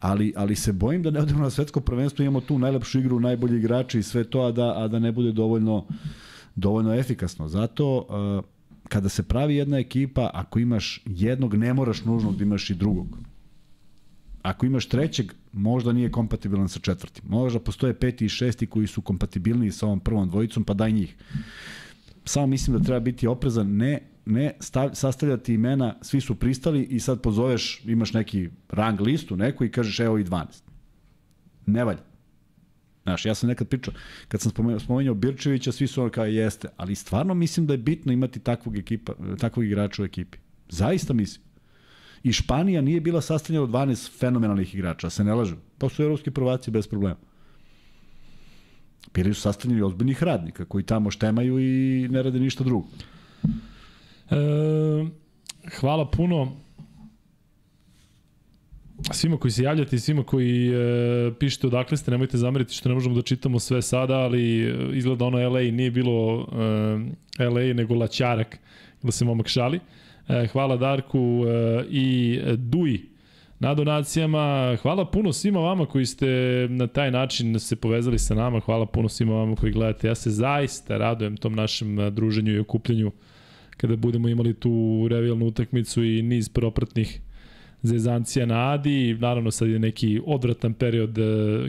[0.00, 3.58] ali, ali se bojim da ne odemo na svetsko prvenstvo, imamo tu najlepšu igru, najbolji
[3.58, 5.86] igrači i sve to, a da, a da ne bude dovoljno,
[6.54, 7.48] dovoljno efikasno.
[7.48, 8.44] Zato, uh,
[8.88, 13.18] kada se pravi jedna ekipa, ako imaš jednog, ne moraš nužno da imaš i drugog.
[14.42, 17.24] Ako imaš trećeg, možda nije kompatibilan sa četvrtim.
[17.28, 21.16] Možda postoje peti i šesti koji su kompatibilni sa ovom prvom dvojicom, pa daj njih
[22.24, 27.00] samo mislim da treba biti oprezan, ne, ne stav, sastavljati imena, svi su pristali i
[27.00, 30.62] sad pozoveš, imaš neki rang listu neku i kažeš evo i 12.
[31.66, 32.02] Ne valja.
[33.02, 33.94] Znaš, ja sam nekad pričao,
[34.28, 37.78] kad sam spomenuo, spomenuo Birčevića, svi su ono kao jeste, ali stvarno mislim da je
[37.78, 40.38] bitno imati takvog, ekipa, takvog igrača u ekipi.
[40.68, 41.46] Zaista mislim.
[42.22, 45.58] I Španija nije bila sastavljena od 12 fenomenalnih igrača, se ne lažem.
[45.78, 47.16] Pa su evropski prvaci bez problema.
[49.14, 52.86] Bili su sastavljeni ozbiljnih radnika koji tamo štemaju i ne rade ništa drugo.
[54.30, 54.36] E,
[55.80, 56.52] hvala puno
[59.10, 62.94] svima koji se javljate i svima koji e, pišete odakle ste, nemojte zameriti što ne
[62.94, 66.48] možemo da čitamo sve sada, ali e, izgleda ono LA nije bilo
[67.38, 68.58] e, LA nego Laćarak,
[69.02, 69.80] da se momak šali.
[70.28, 73.11] E, hvala Darku e, i Duji
[73.62, 74.76] na donacijama.
[74.82, 76.26] Hvala puno svima vama koji ste
[76.70, 78.60] na taj način se povezali sa nama.
[78.60, 80.08] Hvala puno svima vama koji gledate.
[80.08, 83.12] Ja se zaista radujem tom našem druženju i okupljanju
[83.76, 87.20] kada budemo imali tu revijalnu utakmicu i niz propratnih
[87.82, 91.18] zezancija na Adi, naravno sad je neki odvratan period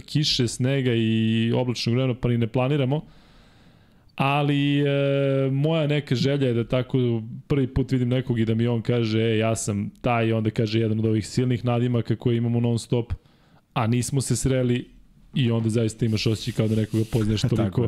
[0.06, 3.06] kiše, snega i oblačnog vremena, pa ni ne planiramo,
[4.16, 4.86] ali e,
[5.51, 9.22] moja neka želja je da tako prvi put vidim nekog i da mi on kaže,
[9.22, 12.80] e, ja sam taj, i onda kaže jedan od ovih silnih nadimaka koje imamo non
[12.80, 13.14] stop,
[13.74, 14.89] a nismo se sreli
[15.36, 17.88] i onda zaista imaš osjećaj kao da nekoga poznaješ toliko.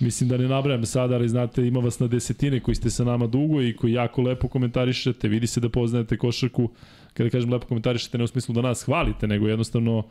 [0.00, 3.26] Mislim da ne nabrajam sada, ali znate, ima vas na desetine koji ste sa nama
[3.26, 6.70] dugo i koji jako lepo komentarišete, vidi se da poznajete košarku,
[7.14, 10.04] kada kažem lepo komentarišete, ne u smislu da nas hvalite, nego jednostavno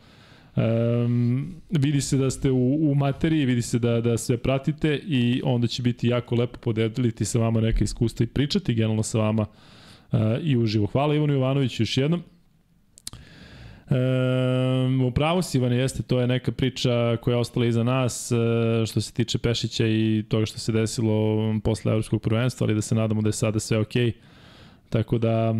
[0.56, 5.40] Um, vidi se da ste u, u materiji, vidi se da, da sve pratite i
[5.44, 9.46] onda će biti jako lepo podeliti sa vama neka iskustva i pričati generalno sa vama
[10.12, 10.86] uh, i uživo.
[10.86, 12.22] Hvala Ivanu Jovanoviću još jednom.
[13.90, 18.38] Um, upravo si Ivane jeste, to je neka priča koja je ostala iza nas uh,
[18.86, 22.94] što se tiče Pešića i toga što se desilo posle evropskog prvenstva, ali da se
[22.94, 24.06] nadamo da je sada sve okej.
[24.06, 24.29] Okay
[24.90, 25.54] Tako da,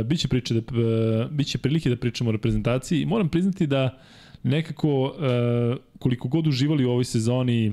[0.00, 3.06] e, biće, priče da, e, biće prilike da pričamo o reprezentaciji.
[3.06, 3.98] Moram priznati da
[4.42, 7.72] nekako, e, koliko god uživali u ovoj sezoni e,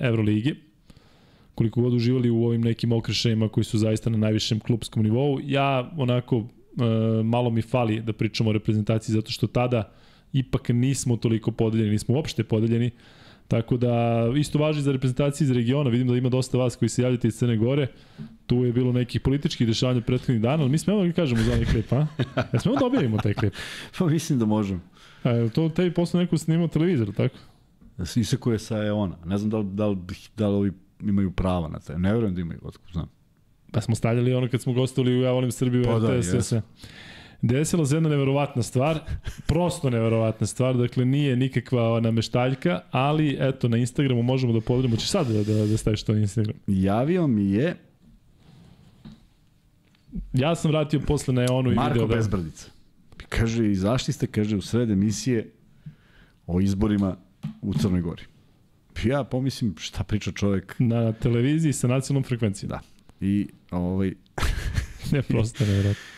[0.00, 0.54] Euroligi,
[1.54, 5.92] koliko god uživali u ovim nekim okrešajima koji su zaista na najvišem klubskom nivou, ja
[5.96, 6.42] onako e,
[7.22, 9.92] malo mi fali da pričamo o reprezentaciji zato što tada
[10.32, 12.90] ipak nismo toliko podeljeni, nismo uopšte podeljeni.
[13.48, 17.02] Tako da, isto važi za reprezentaciju iz regiona, vidim da ima dosta vas koji se
[17.02, 17.86] javljate iz Crne Gore,
[18.46, 21.64] tu je bilo nekih političkih dešavanja prethodnih dana, ali mi smemo da kažemo za onaj
[21.64, 22.06] klip, a?
[22.52, 23.54] Ja smemo da objavimo taj klip?
[23.98, 24.80] Pa mislim da možemo.
[25.22, 27.36] A, je to tebi posle neko snimao televizor, tako?
[28.16, 29.16] Iseko je sa Eona.
[29.24, 29.96] Ne znam da li, da li,
[30.36, 31.98] da li ovi imaju prava na to.
[31.98, 33.08] Ne verujem da imaju, otko znam.
[33.72, 36.62] Pa smo stavljali ono kad smo gostovali u Ja volim Srbiju, pa RTS, da, sve.
[37.42, 39.00] Desila se jedna neverovatna stvar,
[39.46, 45.08] prosto neverovatna stvar, dakle nije nikakva nameštaljka, ali eto na Instagramu možemo da podelimo, ćeš
[45.08, 46.56] sad da, da, da staviš to na Instagram.
[46.66, 47.76] Javio mi je
[50.32, 52.16] Ja sam vratio posle na onu i Marko video da...
[52.16, 52.70] Bezbradica.
[53.28, 55.50] Kaže, izašli ste, kaže, u sred emisije
[56.46, 57.16] o izborima
[57.62, 58.22] u Crnoj Gori.
[59.04, 60.74] Ja pomislim šta priča čovek.
[60.78, 62.68] Na televiziji sa nacionalnom frekvencijom.
[62.68, 62.80] Da.
[63.20, 64.14] I ovaj...
[65.12, 66.17] ne, prosto nevjerojatno.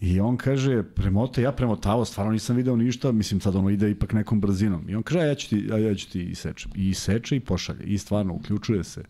[0.00, 4.12] I on kaže, premote, ja premotavo, stvarno nisam video ništa, mislim sad ono ide ipak
[4.12, 4.88] nekom brzinom.
[4.88, 6.70] I on kaže, ja ću ti, ja, ja ću ti isečem.
[6.74, 7.84] I seče i pošalje.
[7.84, 9.04] I stvarno, uključuje se.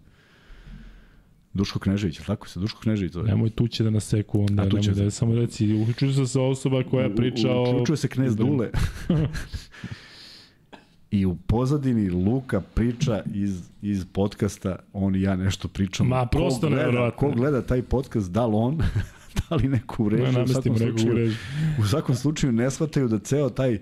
[1.55, 3.28] Duško Knežević, tako se, Duško Knežević zove.
[3.28, 6.43] Nemoj tu će da nas seku onda, nemoj da, da samo reci, uključuje se sa
[6.43, 7.70] osoba koja priča o...
[7.70, 8.70] Uključuje se Knez Dule.
[11.11, 16.09] I u pozadini Luka priča iz, iz podcasta, on i ja nešto pričamo.
[16.09, 17.28] Ma, prosto ko gleda, nevjerojatno.
[17.28, 18.78] Ko gleda taj podcast, da li on,
[19.51, 20.32] da li neku urežu.
[20.32, 21.36] Ne, u, svakom slučaju, urežu.
[21.80, 23.78] u svakom slučaju ne shvataju da ceo taj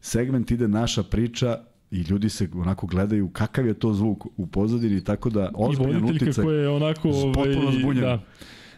[0.00, 1.58] segment ide naša priča
[1.90, 6.44] i ljudi se onako gledaju kakav je to zvuk u pozadini, tako da ozbiljan uticaj.
[6.44, 7.08] I je onako...
[7.08, 8.04] Ovaj, potpuno zbunjen.
[8.04, 8.20] Da.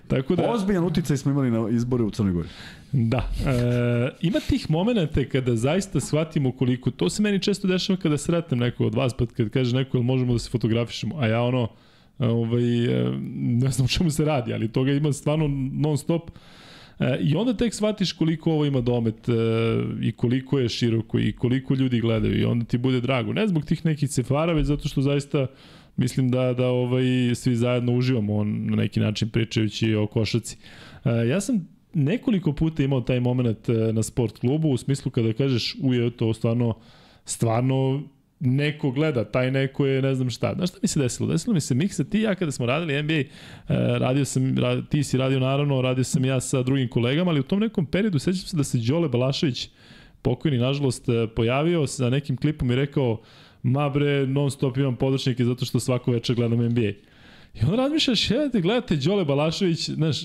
[0.09, 2.49] Tako da, Ozbiljan uticaj smo imali na izbore u Crnoj Gori.
[2.93, 3.31] Da.
[3.47, 8.61] E, ima tih momenta kada zaista shvatimo koliko, to se meni često dešava kada sretnem
[8.61, 11.69] neko od vas, pa kad kaže neko, možemo da se fotografišemo, a ja ono,
[12.19, 16.31] ovaj, e, ne znam čemu se radi, ali toga ima stvarno non stop.
[16.99, 19.33] E, I onda tek shvatiš koliko ovo ima domet e,
[20.03, 23.33] i koliko je široko i koliko ljudi gledaju i onda ti bude drago.
[23.33, 25.47] Ne zbog tih nekih cefara, već zato što zaista
[25.97, 27.05] mislim da da ovaj
[27.35, 30.57] svi zajedno uživamo on na neki način pričajući o košaci.
[31.29, 36.11] Ja sam nekoliko puta imao taj moment na sport klubu u smislu kada kažeš uje
[36.11, 36.75] to stvarno
[37.25, 38.03] stvarno
[38.41, 40.55] neko gleda, taj neko je ne znam šta.
[40.55, 41.29] Znaš šta mi se desilo?
[41.29, 43.29] Desilo mi se Miksa, ti ja kada smo radili NBA, eh,
[43.99, 47.43] radio sam, rad, ti si radio naravno, radio sam ja sa drugim kolegama, ali u
[47.43, 49.69] tom nekom periodu sećam se da se Đole Balašević,
[50.23, 53.21] pokojni, nažalost, eh, pojavio sa nekim klipom i rekao
[53.63, 56.93] ma bre, non stop imam podršnike zato što svako večer gledam NBA.
[57.55, 60.17] I onda razmišljaš, ja te gledate Đole Balašević, znaš,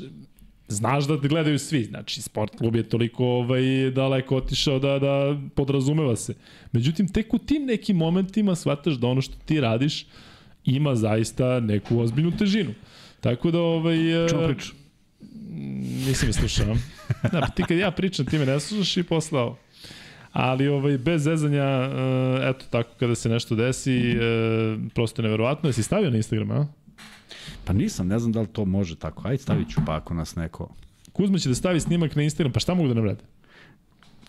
[0.70, 5.38] znaš da te gledaju svi, znači sport klub je toliko ovaj, daleko otišao da, da
[5.56, 6.34] podrazumeva se.
[6.72, 10.06] Međutim, tek u tim nekim momentima shvataš da ono što ti radiš
[10.66, 12.74] ima zaista neku ozbiljnu težinu.
[13.20, 13.98] Tako da, ovaj...
[14.30, 14.74] Čemu priču?
[16.08, 16.76] Nisam je slušao.
[17.32, 19.58] Da, ti kad ja pričam, ti me ne slušaš i posle ovo.
[20.32, 25.70] Ali ovaj, bez zezanja, eh, eto tako, kada se nešto desi, eh, prosto je neverovatno.
[25.70, 26.68] Jesi stavio na Instagram, a?
[27.66, 29.28] Pa nisam, ne znam da li to može tako.
[29.28, 30.76] Ajde stavit ću pa ako nas neko...
[31.12, 33.24] Kuzma će da stavi snimak na Instagram, pa šta mogu da nam rade?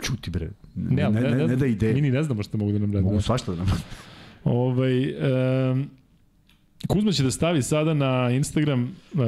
[0.02, 0.50] Čuti bre.
[0.74, 1.94] Ne, ne, ne, ne, ne da ide.
[1.94, 3.04] Mi ni ne znamo šta mogu da nam rade.
[3.04, 3.82] Mogu svašta da nam rade.
[4.44, 5.14] Ovaj,
[5.70, 5.90] um,
[6.88, 9.20] Kuzma će da stavi sada na Instagram uh,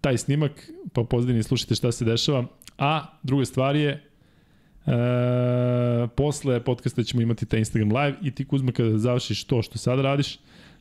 [0.00, 2.44] taj snimak, pa pozdini slušajte šta se dešava.
[2.78, 4.04] A druga stvar je,
[4.86, 4.92] uh,
[6.16, 10.00] posle podcasta ćemo imati taj Instagram live i ti Kuzma kada završiš to što sad
[10.00, 10.38] radiš,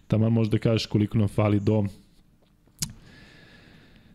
[0.08, 1.84] tamo možda kažeš koliko nam fali do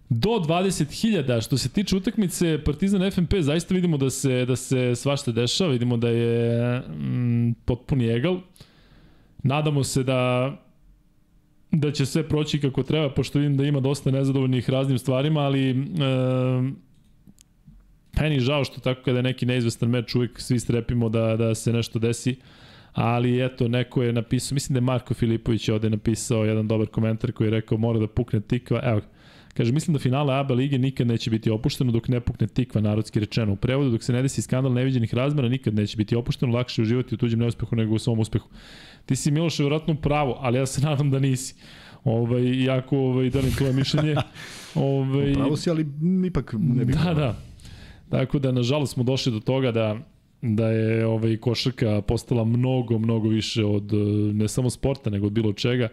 [0.08, 1.44] do 20.000.
[1.44, 5.96] Što se tiče utakmice Partizan FNP, zaista vidimo da se, da se svašta dešava, vidimo
[5.96, 8.40] da je mm, potpuni egal.
[9.42, 10.52] Nadamo se da
[11.72, 15.70] da će sve proći kako treba, pošto vidim da ima dosta nezadovoljnih raznim stvarima, ali
[15.70, 15.74] e,
[18.20, 21.72] meni žao što tako kada je neki neizvestan meč uvijek svi strepimo da, da se
[21.72, 22.36] nešto desi,
[22.92, 27.32] ali eto, neko je napisao, mislim da je Marko Filipović ovde napisao jedan dobar komentar
[27.32, 29.00] koji je rekao mora da pukne tikva, evo
[29.54, 33.20] Kaže, mislim da finale ABA lige nikad neće biti opušteno dok ne pukne tikva, narodski
[33.20, 33.52] rečeno.
[33.52, 37.14] U prevodu, dok se ne desi skandal neviđenih razmera, nikad neće biti opušteno, lakše uživati
[37.14, 38.48] u tuđem neuspehu nego u svom uspehu.
[39.06, 41.54] Ti si Miloš vjerojatno pravo, ali ja se nadam da nisi.
[42.04, 44.14] Ovaj, jako ovaj, delim tvoje mišljenje.
[44.74, 45.86] Ovaj, pravo si, ali
[46.26, 46.96] ipak ne bih.
[46.96, 47.36] Da, da.
[48.08, 49.96] Tako da, nažalost, smo došli do toga da
[50.42, 53.92] da je ovaj košarka postala mnogo, mnogo više od
[54.34, 55.88] ne samo sporta, nego od bilo čega.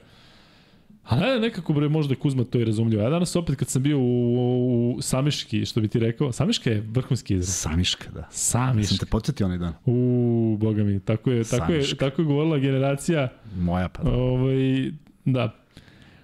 [1.04, 3.04] A ne, nekako bre možda Kuzma to i razumljivo.
[3.04, 6.82] Ja danas opet kad sam bio u, u, Samiški, što bi ti rekao, Samiška je
[6.82, 7.56] vrhunski izraz.
[7.56, 8.28] Samiška, da.
[8.32, 8.88] Samiška.
[8.88, 9.74] Sam te podsjetio onaj dan.
[9.86, 13.30] U, boga mi, tako je, tako je, tako je govorila generacija.
[13.58, 14.12] Moja pa da.
[14.12, 14.92] Ovaj,
[15.26, 15.56] da.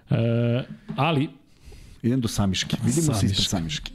[0.10, 0.64] E,
[0.96, 1.30] ali...
[2.02, 2.78] Idem do Samiške.
[2.86, 3.20] Vidimo Samiška.
[3.20, 3.92] se ispred Samiške.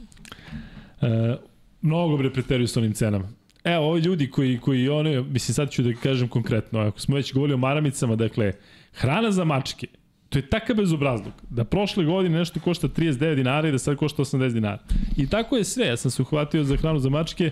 [1.01, 1.35] E,
[1.81, 3.29] mnogo bre preteruju s onim cenama.
[3.63, 7.33] Evo, ovi ljudi koji, koji one, mislim sad ću da kažem konkretno, ako smo već
[7.33, 8.53] govorili o maramicama, dakle,
[8.93, 9.87] hrana za mačke,
[10.29, 11.33] To je takav bezobrazluk.
[11.49, 14.77] Da prošle godine nešto košta 39 dinara i da sad košta 80 dinara.
[15.17, 15.87] I tako je sve.
[15.87, 17.51] Ja sam se uhvatio za hranu za mačke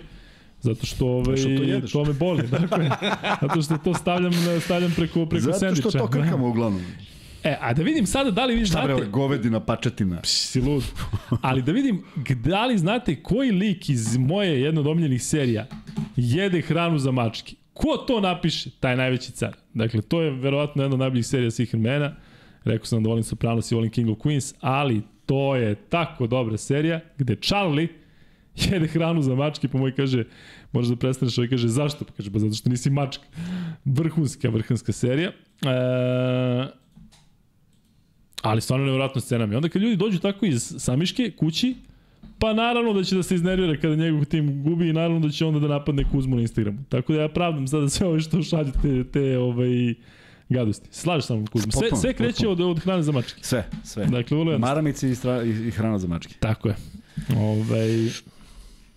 [0.60, 2.90] Zato što ovaj, to, to me boli, dakle.
[3.42, 5.90] Zato što to stavljam, stavljam preko, preko Zato sendviča.
[5.90, 6.82] Zato što to krkamo uglavnom.
[7.44, 8.86] E, a da vidim sada da li vi znate...
[8.86, 10.20] Šta bre, govedina, pačetina.
[10.20, 10.84] Pš, si lud.
[11.42, 12.02] Ali da vidim
[12.44, 15.66] da li znate koji lik iz moje jedno od omiljenih serija
[16.16, 17.54] jede hranu za mačke.
[17.74, 18.70] Ko to napiše?
[18.80, 19.56] Taj najveći car.
[19.74, 22.14] Dakle, to je verovatno jedna od najboljih serija svih vremena.
[22.64, 26.56] Rekao sam da volim Sopranos i volim King of Queens, ali to je tako dobra
[26.56, 27.88] serija gde Charlie
[28.54, 30.24] jede hranu za mačke, pa moj kaže,
[30.72, 32.04] možeš da prestaneš, ovaj kaže, zašto?
[32.04, 33.24] Pa kaže, pa zato što nisi mačka.
[33.84, 35.28] Vrhunska, vrhunska serija.
[35.28, 36.78] E,
[38.42, 39.56] ali stvarno nevjerojatno scenami.
[39.56, 41.74] Onda kad ljudi dođu tako iz Samiške, kući,
[42.38, 45.46] pa naravno da će da se iznervira kada njegov tim gubi i naravno da će
[45.46, 46.78] onda da napadne Kuzmu na Instagramu.
[46.88, 49.94] Tako da ja pravdam sada sve ove što šalju te, te ovaj,
[50.48, 50.88] gadosti.
[50.90, 51.72] Slažeš samo Kuzma.
[51.72, 53.40] Sve, sve kreće od, od hrane za mačke.
[53.42, 54.06] Sve, sve.
[54.06, 56.34] Dakle, vrlo Maramice i, stra, i, i hrana za mačke.
[56.40, 56.76] Tako je.
[57.36, 58.06] Ovaj...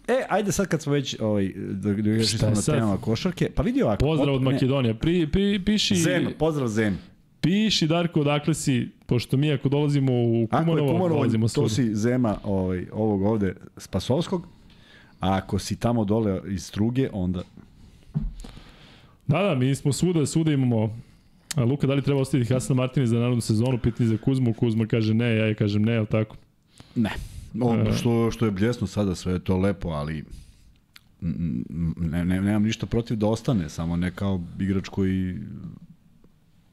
[0.08, 3.64] E, ajde sad kad smo već ovaj, da, da još smo na temama košarke, pa
[3.64, 4.06] vidi ovako.
[4.06, 4.94] Pozdrav od Makedonije.
[4.94, 5.96] Pri, pri, piši...
[5.96, 6.98] Zem, pozdrav Zem.
[7.42, 11.96] Piši Darko odakle si, pošto mi ako dolazimo u Kumanovo, ako Kumanovo dolazimo to si
[11.96, 14.48] Zema ovaj, ovog ovde Spasovskog,
[15.20, 17.42] a ako si tamo dole iz Struge, onda...
[19.28, 20.96] Da, da, mi smo svuda, svuda imamo
[21.56, 23.78] A Luka, da li treba ostaviti Hasana Martinez za narodnu sezonu?
[23.78, 24.54] Pitanje za Kuzmu.
[24.54, 26.36] Kuzma kaže ne, ja je kažem ne, ali tako?
[26.96, 27.12] Ne.
[27.88, 27.94] E...
[27.94, 30.24] što, što je bljesno sada, sve je to lepo, ali
[31.22, 35.38] ne, ne, nemam ništa protiv da ostane, samo ne kao igrač koji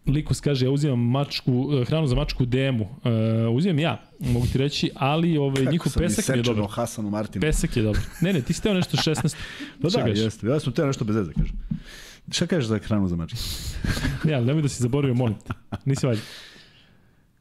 [0.08, 2.84] Likus kaže, ja uzimam mačku, eh, hranu za mačku demu.
[2.84, 6.66] Uh, uzimam ja, mogu ti reći, ali ovaj, Kako njihov pesak je dobro.
[6.66, 7.40] Hasanu Martinu.
[7.40, 8.00] Pesak je dobro.
[8.20, 9.36] Ne, ne, ti si teo nešto 16.
[9.82, 10.46] da, da, jeste.
[10.46, 11.56] Ja sam teo nešto bez veze, kažem.
[12.30, 13.38] Šta kažeš za hranu za mačke?
[14.24, 15.52] ne, ali nemoj da si zaboravio, molim te.
[15.84, 16.22] Nisi valjda.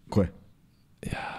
[0.09, 0.31] Ko je?
[1.05, 1.37] Ja.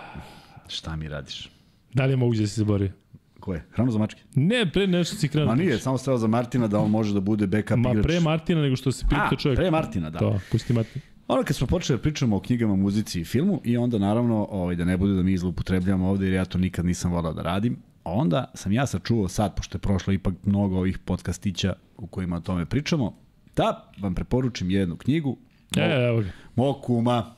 [0.69, 1.51] Šta mi radiš?
[1.95, 2.93] Da li je moguće da si zaboravio?
[3.41, 3.65] Ko je?
[3.71, 4.23] Hranu za mačke?
[4.35, 5.49] Ne, pre nešto si krenuo.
[5.49, 7.97] Ma nije, samo stao za Martina da on može da bude backup Ma, igrač.
[7.97, 9.59] Ma pre Martina nego što se pita čovjek.
[9.59, 10.19] pre Martina, da.
[10.19, 11.05] To, pusti Martina.
[11.29, 14.77] Ono kad smo počeli da pričamo o knjigama, muzici i filmu i onda naravno ovaj,
[14.77, 17.77] da ne bude da mi zloupotrebljamo ovde jer ja to nikad nisam volao da radim,
[18.05, 22.41] onda sam ja sačuvao sad, pošto je prošlo ipak mnogo ovih podcastića u kojima o
[22.41, 23.17] tome pričamo,
[23.57, 25.37] da vam preporučim jednu knjigu.
[25.77, 26.29] E, evo ga.
[26.57, 27.35] Mog kuma.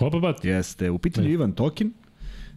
[0.00, 0.44] Opa bat.
[0.44, 1.92] Jeste, u pitanju Ivan Tokin.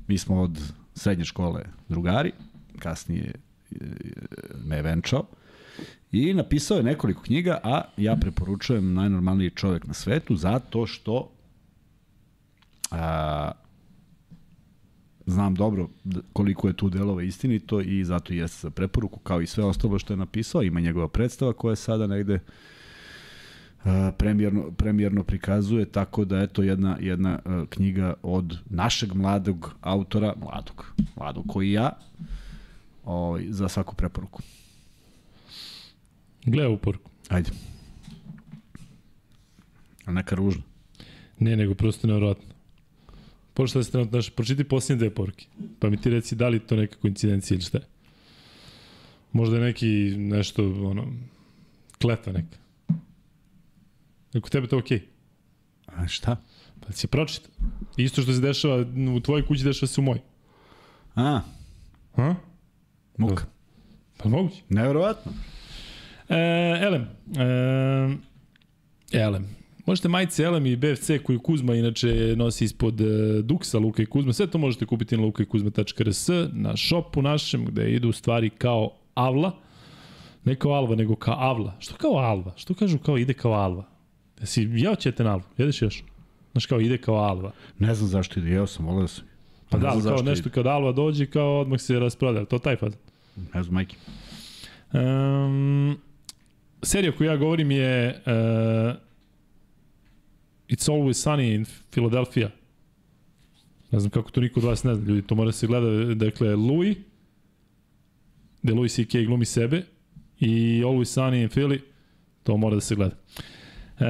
[0.07, 2.32] Mi smo od srednje škole drugari,
[2.80, 3.32] kasnije
[3.72, 3.76] e,
[4.65, 5.26] me venčao.
[6.12, 11.32] I napisao je nekoliko knjiga, a ja preporučujem najnormalniji čovjek na svetu zato što
[12.91, 13.51] a,
[15.26, 15.89] znam dobro
[16.34, 20.14] koliko je tu delova istinito i zato jeste za preporuku kao i sve ostalo što
[20.14, 20.64] je napisao.
[20.64, 22.39] Ima njegova predstava koja je sada negde
[24.18, 27.39] premijerno, premijerno prikazuje, tako da eto jedna, jedna
[27.70, 30.86] knjiga od našeg mladog autora, mladog,
[31.16, 31.91] mladog koji ja,
[33.05, 34.41] ovaj, za svaku preporuku.
[36.48, 37.12] Gle ovu poruku.
[37.30, 37.52] Ajde.
[40.06, 40.64] A neka ružna.
[41.39, 42.56] Ne, nego prosto nevjerojatno.
[43.54, 45.45] Pošto ste trenutno naš, pročiti posljednje dve poruke.
[45.80, 47.86] Pa mi ti reci da li to neka koincidencija ili šta je.
[49.32, 49.88] Možda je neki
[50.18, 51.14] nešto, ono,
[52.02, 52.58] kletva neka.
[54.34, 55.00] Ako tebe to okej.
[55.00, 56.02] Okay.
[56.02, 56.38] A šta?
[56.80, 57.50] Pa si pročita.
[57.98, 58.86] Isto što se dešava
[59.16, 60.20] u tvojoj kući, dešava se u moj.
[61.16, 61.41] A,
[62.16, 62.36] Ha?
[63.18, 63.45] muka.
[64.18, 64.62] Pa moguće.
[64.70, 65.32] Neverovatno.
[66.30, 66.36] E,
[66.82, 67.07] Elem.
[69.11, 69.45] E, Elem.
[69.86, 74.34] Možete majice Elem i BFC koju Kuzma inače nosi ispod e, Duksa Luka i Kuzma.
[74.34, 79.51] Sve to možete kupiti na lukaikuzma.rs na shopu našem gde idu stvari kao avla.
[80.43, 81.75] Ne kao alva, nego kao avla.
[81.80, 82.53] Što kao alva?
[82.55, 83.84] Što kažu kao ide kao alva?
[84.39, 85.43] Jesi jeo ćete na alvu?
[85.57, 86.03] Jedeš još?
[86.51, 87.51] Znaš kao ide kao alva.
[87.80, 89.25] Ne znam zašto ide, jeo sam, volio sam.
[89.69, 90.53] Pa Ne da, kao nešto ide.
[90.53, 92.45] kad alva dođe, kao odmah se rasprodaje.
[92.45, 92.93] To taj faz.
[93.53, 93.95] Ne znam, majke.
[94.93, 95.97] Um,
[96.84, 98.95] serija koju ja govorim je uh,
[100.67, 102.49] It's Always Sunny in Philadelphia.
[103.91, 106.15] Ne znam kako to niko od vas ne zna, ljudi, to mora se gleda.
[106.15, 106.97] Dakle, Louis,
[108.61, 109.23] gde Louis C.K.
[109.23, 109.84] glumi sebe,
[110.39, 111.80] i Always Sunny in Philly,
[112.43, 113.15] to mora da se gleda.
[113.99, 114.05] E,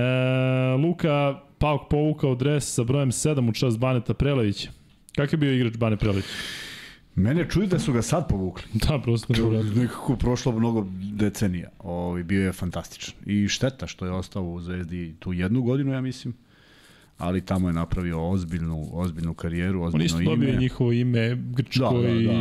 [0.84, 4.70] Luka Pauk povukao dres sa brojem 7 u čast Baneta Prelevića.
[5.16, 6.26] Kakav je bio igrač Bane Prelević?
[7.18, 8.64] Mene čuje da su ga sad povukli.
[8.76, 9.74] Da, prosto uradio.
[9.74, 11.70] Nekako prošlo mnogo decenija.
[11.80, 13.14] Ovi, bio je fantastičan.
[13.26, 16.34] I šteta što je ostao u Zvezdi tu jednu godinu, ja mislim.
[17.18, 20.30] Ali tamo je napravio ozbiljnu, ozbiljnu karijeru, On ozbiljno isto ime.
[20.32, 21.94] dobio njihovo ime, Grčko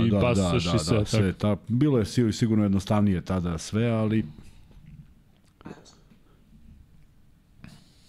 [0.07, 0.99] i pasoš i sve.
[0.99, 4.25] da, sve ta, bilo je sig- sigurno jednostavnije tada sve, ali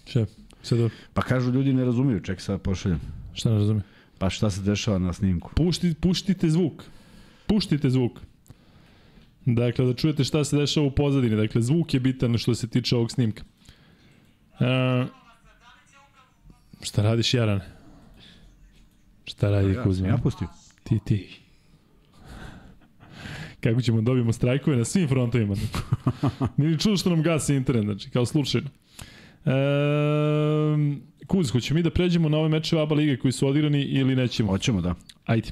[0.06, 0.26] Še,
[0.62, 0.94] sve dobro.
[1.14, 3.00] pa kažu ljudi ne razumiju, ček sad pošaljem.
[3.34, 3.82] Šta ne razumije?
[4.18, 5.50] Pa šta se dešava na snimku?
[5.54, 6.84] Pušti, puštite zvuk.
[7.46, 8.20] Puštite zvuk.
[9.44, 11.36] Dakle, da čujete šta se dešava u pozadini.
[11.36, 13.42] Dakle, zvuk je bitan što se tiče ovog snimka.
[14.60, 15.06] E,
[16.82, 17.64] šta radiš, Jarane?
[19.24, 20.08] Šta radi Ja, Kuzma?
[20.08, 20.48] ja pustio.
[20.84, 21.40] Ti, ti.
[23.60, 25.54] Kako ćemo da dobijemo strajkove na svim frontovima.
[26.56, 28.68] Nije ni čudo što nam gasi internet, znači, kao slučajno.
[29.44, 29.50] E,
[31.28, 34.52] Kuz, hoćemo mi da pređemo na ove mečeve ABA lige koji su odigrani ili nećemo?
[34.52, 34.94] Hoćemo, da.
[35.24, 35.50] Ajde.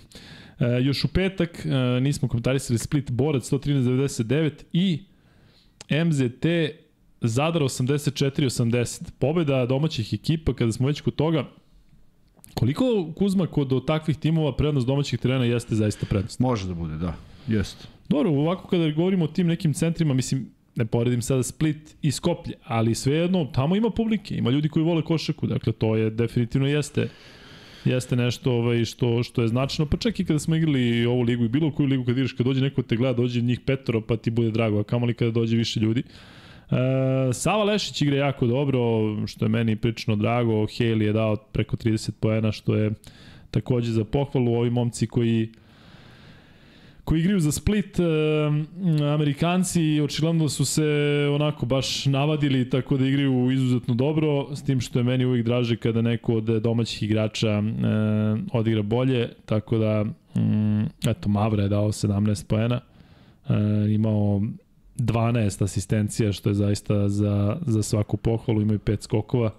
[0.61, 5.03] E, još u petak e, nismo komentarisali Split Borac 113-99 i
[6.05, 6.47] MZT
[7.21, 9.03] Zadar 84-80.
[9.19, 11.45] Pobeda domaćih ekipa, kada smo već kod toga,
[12.55, 16.41] koliko Kuzma kod od takvih timova prednost domaćih terena jeste zaista prednost?
[16.41, 17.15] Može da bude, da.
[17.49, 17.85] Jeste.
[18.09, 22.55] Dobro, ovako kada govorimo o tim nekim centrima, mislim, ne poredim sada Split i Skoplje,
[22.65, 27.09] ali svejedno, tamo ima publike, ima ljudi koji vole košaku, dakle to je definitivno jeste
[27.91, 31.45] jeste nešto ovaj, što, što je značajno, pa čak i kada smo igrali ovu ligu
[31.45, 34.17] i bilo koju ligu kad igraš, kad dođe neko te gleda, dođe njih petoro, pa
[34.17, 36.03] ti bude drago, a kamoli kada dođe više ljudi.
[36.71, 38.81] E, Sava Lešić igra jako dobro,
[39.27, 42.91] što je meni prično drago, Haley je dao preko 30 poena, što je
[43.51, 45.49] takođe za pohvalu, ovi momci koji
[47.07, 48.05] koji igraju za Split, e,
[49.15, 50.85] Amerikanci očigledno su se
[51.35, 55.77] onako baš navadili tako da igraju izuzetno dobro, s tim što je meni uvijek draže
[55.77, 57.63] kada neko od domaćih igrača e,
[58.53, 62.81] odigra bolje, tako da mm, eto Mavra je dao 17 poena,
[63.49, 63.55] e,
[63.95, 64.43] imao
[64.99, 69.55] 12 asistencija, što je zaista za, za svaku pohvalu, imaju 5 skokova.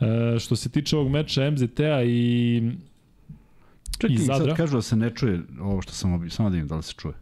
[0.00, 2.62] E, što se tiče ovog meča MZT-a i
[4.00, 4.46] Čekaj, I Zadra?
[4.46, 6.30] sad kažu da se ne čuje ovo što sam obio.
[6.30, 7.14] Samo da vidim da li se čuje.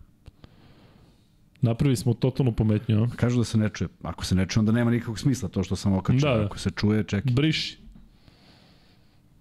[1.61, 3.03] napravili smo totalnu pometnju.
[3.05, 3.09] a?
[3.17, 3.89] Kažu da se ne čuje.
[4.03, 6.31] Ako se ne čuje, onda nema nikakvog smisla to što sam okačio.
[6.31, 6.45] Da, da.
[6.45, 7.33] Ako se čuje, čekaj.
[7.33, 7.79] Briši.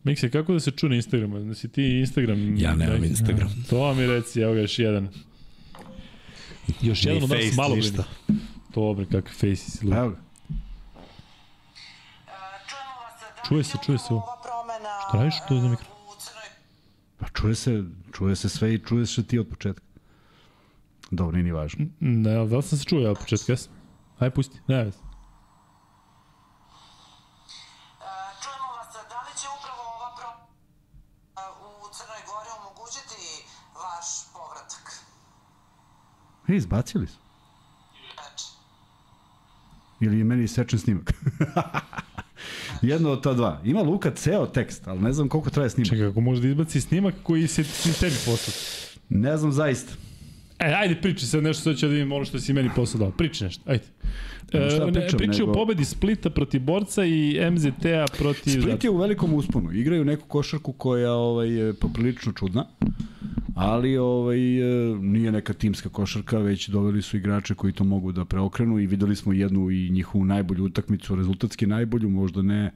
[0.03, 1.39] Mikse, kako da se čuje na Instagramu?
[1.39, 2.57] Da si ti Instagram...
[2.57, 3.47] Ja nemam Daj- Instagram.
[3.47, 5.09] Ja, to mi reci, evo ga još jedan.
[6.81, 8.03] Još jedan od nas face, malo ništa.
[8.75, 9.87] Dobro, kakve face si.
[9.87, 10.17] Evo ga.
[13.47, 14.23] Čuje se, čuje se ovo.
[15.09, 15.85] Šta radiš tu za mikro?
[17.17, 19.85] Pa čuje se, čuje se sve i čuje se ti od početka.
[21.11, 21.85] Dobro, nije ni važno.
[21.99, 23.73] Ne, da li sam se čuo ja od početka, jesam?
[24.19, 24.97] Ajde, pusti, ne vezi.
[28.43, 30.29] Čujemo vas, da li će upravo ova pro...
[31.67, 33.21] u Crnoj Gori omogućiti
[33.75, 34.85] vaš povratak?
[36.47, 37.17] E, izbacili su.
[39.99, 41.13] Ili je meni sečen snimak.
[42.81, 43.61] Jedno od ta dva.
[43.63, 45.89] Ima Luka ceo tekst, ali ne znam koliko traje snimak.
[45.89, 47.63] Čekaj, ako može da izbaci snimak koji se
[47.99, 48.53] tebi poslao.
[49.09, 49.93] Ne znam zaista.
[50.59, 53.11] E, ajde priči sad nešto, sad ću da vidim ono što si meni posao dao.
[53.11, 53.83] Priči nešto, ajde.
[54.49, 58.61] Šta E, ne, pričam, priči o nego- pobedi Splita protiv Borca i MZT-a protiv...
[58.61, 59.71] Split je u velikom usponu.
[59.71, 62.65] Igraju neku košarku koja ovaj, je poprilično čudna,
[63.55, 68.25] ali ovaj, e, nije neka timska košarka, već doveli su igrače koji to mogu da
[68.25, 72.71] preokrenu i videli smo jednu i njihovu najbolju utakmicu, rezultatski najbolju, možda ne e,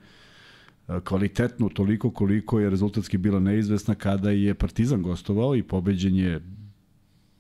[1.04, 6.40] kvalitetnu toliko koliko je rezultatski bila neizvesna kada je Partizan gostovao i pobeđen je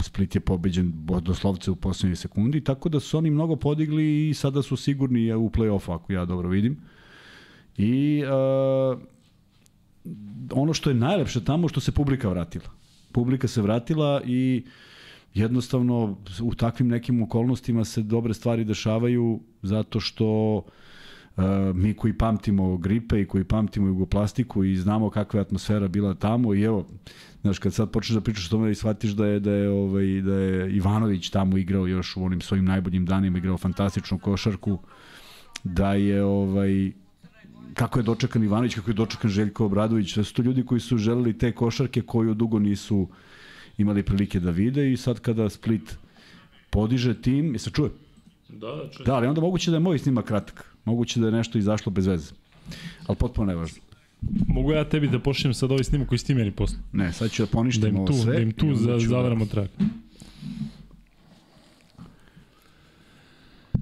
[0.02, 4.62] Split je pobeđen doslovce u poslednjoj sekundi, tako da su oni mnogo podigli i sada
[4.62, 6.78] su sigurni u play-offu, ako ja dobro vidim.
[7.78, 9.00] I uh,
[10.52, 12.70] ono što je najlepše tamo što se publika vratila.
[13.12, 14.66] publika se vratila i
[15.34, 20.64] jednostavno u takvim nekim okolnostima se dobre stvari dešavaju zato što uh,
[21.74, 26.54] mi koji pamtimo gripe i koji pamtimo jugoplastiku i znamo kakva je atmosfera bila tamo
[26.54, 26.86] i evo
[27.42, 30.22] znaš kad sad počneš da pričaš o tome i shvatiš da je da je ovaj
[30.22, 34.80] da je Ivanović tamo igrao još u onim svojim najboljim danima igrao fantastičnu košarku
[35.64, 36.92] da je ovaj
[37.74, 40.98] kako je dočekan Ivanović, kako je dočekan Željko Obradović, da su to ljudi koji su
[40.98, 43.08] želeli te košarke koju dugo nisu
[43.78, 45.98] imali prilike da vide i sad kada Split
[46.70, 47.90] podiže tim, i se čuje?
[48.50, 49.06] Da, čujem.
[49.06, 50.71] Da, ali onda moguće da je moj snimak kratak.
[50.86, 52.32] Moguće da je nešto izašlo bez veze.
[53.08, 53.82] Ali potpuno nevažno.
[54.48, 56.78] Mogu ja tebi da pošljem sad ovaj snimak koji ste meni posle.
[56.94, 58.34] Ne, sad ću da Da poništim im ovo tu, sve.
[58.34, 59.70] da im tu za, da- zavaramo trak.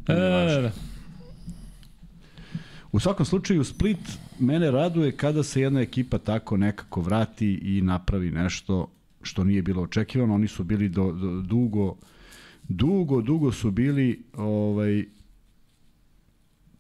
[0.08, 0.72] E, da, da.
[2.92, 3.98] U svakom slučaju Split
[4.40, 8.88] mene raduje kada se jedna ekipa tako nekako vrati i napravi nešto
[9.22, 10.36] što nije bilo očekivano.
[10.36, 11.96] Oni su bili do, do, dugo
[12.64, 15.06] dugo, dugo su bili ovaj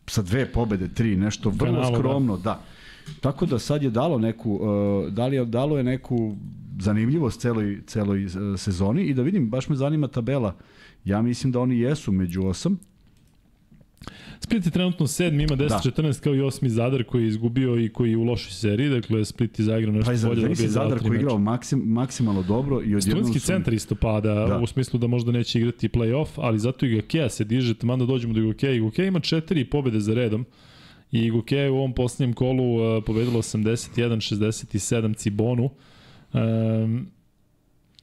[0.09, 1.97] sa dve pobede, tri, nešto vrlo da.
[1.97, 2.43] skromno, da.
[2.43, 2.61] da.
[3.21, 6.35] Tako da sad je dalo neku, uh, da li je, dalo je neku
[6.79, 10.55] zanimljivost celoj, celoj uh, sezoni i da vidim, baš me zanima tabela.
[11.05, 12.79] Ja mislim da oni jesu među osam,
[14.39, 18.11] Split je trenutno sedmi, ima 10-14 kao i osmi Zadar koji je izgubio i koji
[18.11, 20.41] je u lošoj seriji, dakle Split je zaigrao nešto Pa bolje.
[20.41, 23.45] da je dva, Zadar koji je igrao maksim, maksimalno dobro i odjednom Studentski su...
[23.45, 24.45] centar isto pada Da.
[24.45, 24.57] da.
[24.59, 28.05] u smislu da možda neće igrati play-off, ali zato i Gokea se diže, taman da
[28.05, 28.71] dođemo do Gokea.
[28.71, 30.45] I Gokea ima četiri pobede za redom
[31.11, 35.69] i Gokea je u ovom posljednjem kolu uh, pobedila 81-67 Cibonu.
[36.33, 37.07] Um,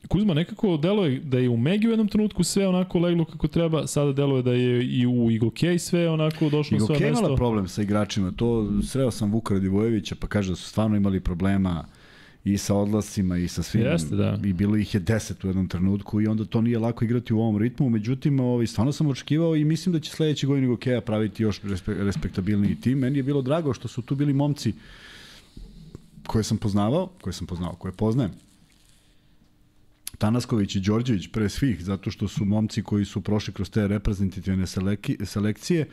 [0.09, 3.87] Kuzma, nekako deluje da je u Megi u jednom trenutku sve onako leglo kako treba,
[3.87, 7.25] sada deluje da je i u Igokej sve onako došlo I na svoje Goke mesto.
[7.25, 11.21] imala problem sa igračima, to sreo sam Vuka Radivojevića pa kaže da su stvarno imali
[11.21, 11.85] problema
[12.45, 13.83] i sa odlascima i sa svim.
[13.83, 14.39] Jeste, da.
[14.45, 17.41] I bilo ih je 10 u jednom trenutku i onda to nije lako igrati u
[17.41, 17.91] ovom ritmu.
[17.91, 21.95] Međutim, ovaj, stvarno sam očekivao i mislim da će sledeće godine Gokeja praviti još respe,
[21.95, 22.99] respektabilniji tim.
[22.99, 24.73] Meni je bilo drago što su tu bili momci
[26.27, 28.46] koje sam poznavao, koje sam poznao, koje poznajem.
[30.19, 34.67] Tanasković i Đorđević pre svih, zato što su momci koji su prošli kroz te reprezentativne
[35.25, 35.89] selekcije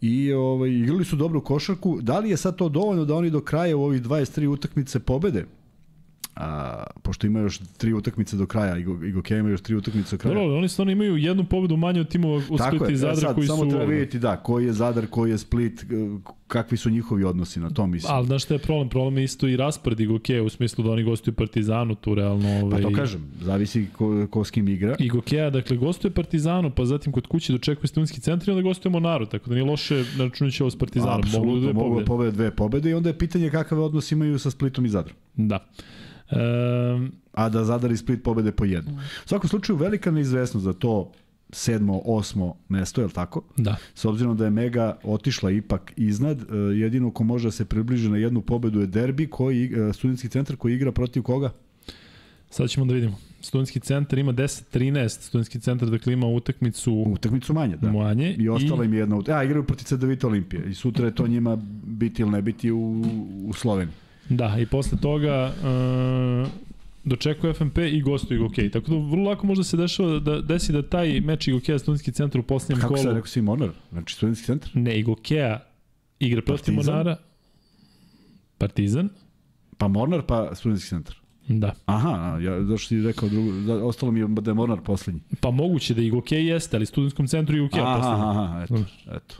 [0.00, 1.98] i ovaj, igrali su dobru košarku.
[2.02, 5.46] Da li je sad to dovoljno da oni do kraja u ovih 23 utakmice pobede?
[6.36, 10.16] A, pošto ima još tri utakmice do kraja, Igo, Igo Kea ima još tri utakmice
[10.16, 10.34] do kraja.
[10.34, 13.34] Dobro, oni stvarno imaju jednu pobedu manje od timova u Tako Splita i Zadra sad,
[13.34, 13.68] koji samo su...
[13.68, 15.86] treba vidjeti da, koji je Zadar, koji je Split, eh,
[16.46, 18.14] kakvi su njihovi odnosi na to, mislim.
[18.14, 18.88] Ali znaš šta je problem?
[18.88, 22.60] Problem je isto i raspored Igokeja u smislu da oni gostuju Partizanu tu realno.
[22.60, 24.96] Pa Ovaj, to kažem, zavisi ko, ko s kim igra.
[24.98, 29.26] Igokeja, dakle, gostuje Partizanu, pa zatim kod kuće dočekuje studentski centar i onda gostuje Monaru,
[29.26, 31.14] tako da nije loše računajući ovo s Partizanom.
[31.16, 34.50] Mogu Apsolutno, mogu da pobede dve pobede i onda je pitanje kakav odnos imaju sa
[34.50, 35.16] Splitom i Zadrom.
[35.34, 35.66] Da.
[36.30, 38.92] Um, a da Zadar i Split pobede po jednu.
[39.24, 41.12] U svakom slučaju velika neizvesnost za to
[41.50, 43.42] sedmo, osmo mesto, je li tako?
[43.56, 43.76] da.
[43.94, 48.08] S obzirom da je Mega otišla ipak iznad, e, jedino ko može da se približi
[48.08, 51.52] na jednu pobedu je Derbi, koji, e, studentski centar koji igra protiv koga?
[52.50, 53.18] Sad ćemo da vidimo.
[53.40, 57.92] Studentski centar ima 10-13, studentski centar dakle ima utakmicu Utakmicu manje, da.
[57.92, 58.34] manje.
[58.38, 59.38] I ostala im je jedna utakmica.
[59.38, 60.70] A, igraju protiv CDVita Olimpije.
[60.70, 63.04] I sutra je to njima biti ili ne biti u,
[63.46, 63.94] u Sloveniji.
[64.28, 66.48] Da, i posle toga uh,
[67.04, 68.70] dočekuje FNP i gostuje Igokej.
[68.70, 72.12] Tako da vrlo lako može da se dešava da desi da taj meč Igokeja studentski
[72.12, 73.02] centar u posljednjem Kako kolu...
[73.02, 73.70] se rekao si Mornar?
[73.92, 74.70] Znači studentski centar?
[74.74, 75.64] Ne, Igokeja
[76.18, 76.74] igra protiv?
[76.74, 77.16] Monara.
[78.58, 79.08] Partizan?
[79.78, 81.16] Pa Mornar, pa studentski centar.
[81.48, 81.74] Da.
[81.86, 85.20] Aha, ja, zašto si rekao drugo, da, ostalo mi je da je Mornar poslednji.
[85.40, 88.24] Pa moguće da Igokej jeste, ali u studentskom centru Igokeja Aha, poslednji.
[88.24, 88.84] aha, aha, eto,
[89.16, 89.36] eto.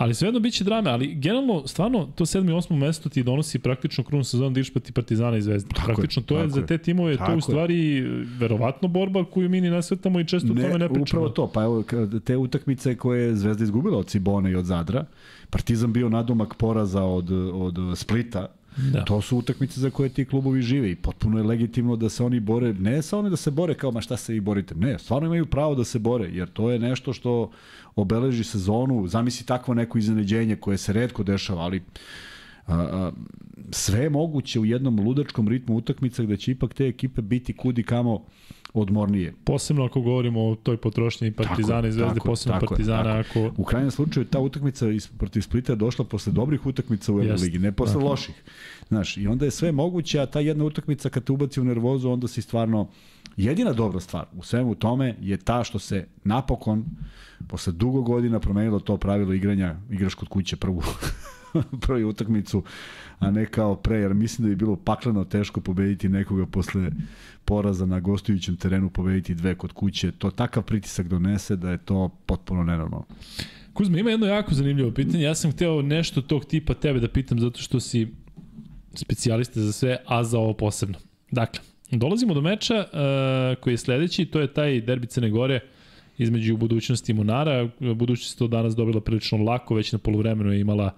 [0.00, 4.04] Ali svejedno biće drame, ali generalno, stvarno, to sedmo i osmo mesto ti donosi praktično
[4.04, 5.68] krunu sezonu da ideš protiv Partizana i Zvezde.
[5.68, 6.66] Tako je, praktično, to je za je.
[6.66, 7.36] te timove, to je.
[7.36, 8.00] u stvari
[8.38, 11.02] verovatno borba koju mi ni nasvetamo i često o tome ne pričamo.
[11.02, 11.84] upravo to, pa evo
[12.24, 15.04] te utakmice koje je Zvezda izgubila od Cibone i od Zadra,
[15.50, 18.46] Partizan bio nadomak poraza od, od Splita,
[18.76, 19.04] Da.
[19.04, 22.40] To su utakmice za koje ti klubovi žive i potpuno je legitimno da se oni
[22.40, 25.26] bore, ne sa one da se bore kao ma šta se vi borite, ne, stvarno
[25.26, 27.50] imaju pravo da se bore, jer to je nešto što
[27.96, 31.82] obeleži sezonu, zamisli takvo neko iznenađenje koje se redko dešava, ali
[32.66, 33.12] a, a,
[33.70, 38.24] sve moguće u jednom ludačkom ritmu utakmica gde će ipak te ekipe biti kudi kamo
[38.74, 39.34] odmornije.
[39.44, 43.50] Posebno ako govorimo o toj potrošnji Partizana i Zvezde, tako, posebno tako Partizana ako...
[43.56, 47.58] U krajnjem slučaju ta utakmica iz, protiv Splita je došla posle dobrih utakmica u Euroligi,
[47.58, 48.06] ne posle tako.
[48.06, 48.42] loših.
[48.88, 52.10] Znaš, i onda je sve moguće, a ta jedna utakmica kad te ubaci u nervozu,
[52.10, 52.88] onda si stvarno
[53.36, 56.84] jedina dobra stvar u svemu tome je ta što se napokon
[57.48, 60.82] posle dugo godina promenilo to pravilo igranja, igraš kod kuće prvu
[61.86, 62.62] prvi utakmicu,
[63.18, 66.90] a ne kao pre, jer mislim da je bilo pakleno teško pobediti nekoga posle
[67.44, 70.12] poraza na gostujućem terenu, pobediti dve kod kuće.
[70.12, 73.06] To takav pritisak donese da je to potpuno nenormalno.
[73.72, 75.24] Kuzma, ima jedno jako zanimljivo pitanje.
[75.24, 78.08] Ja sam hteo nešto tog tipa tebe da pitam zato što si
[78.94, 80.98] specijalista za sve, a za ovo posebno.
[81.30, 85.60] Dakle, dolazimo do meča uh, koji je sledeći, to je taj derbi Crne Gore
[86.18, 87.68] između budućnosti Monara.
[87.80, 90.92] Budućnost to danas dobila prilično lako, već na polovremenu je imala uh,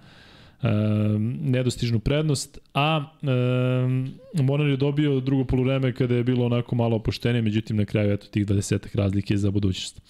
[1.41, 7.41] nedostižnu prednost, a uh, Monar je dobio drugo polovreme kada je bilo onako malo opuštenije,
[7.41, 10.01] međutim na kraju eto tih 20 razlike za budućnost.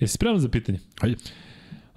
[0.00, 0.78] Jesi spreman za pitanje?
[1.00, 1.16] Hajde.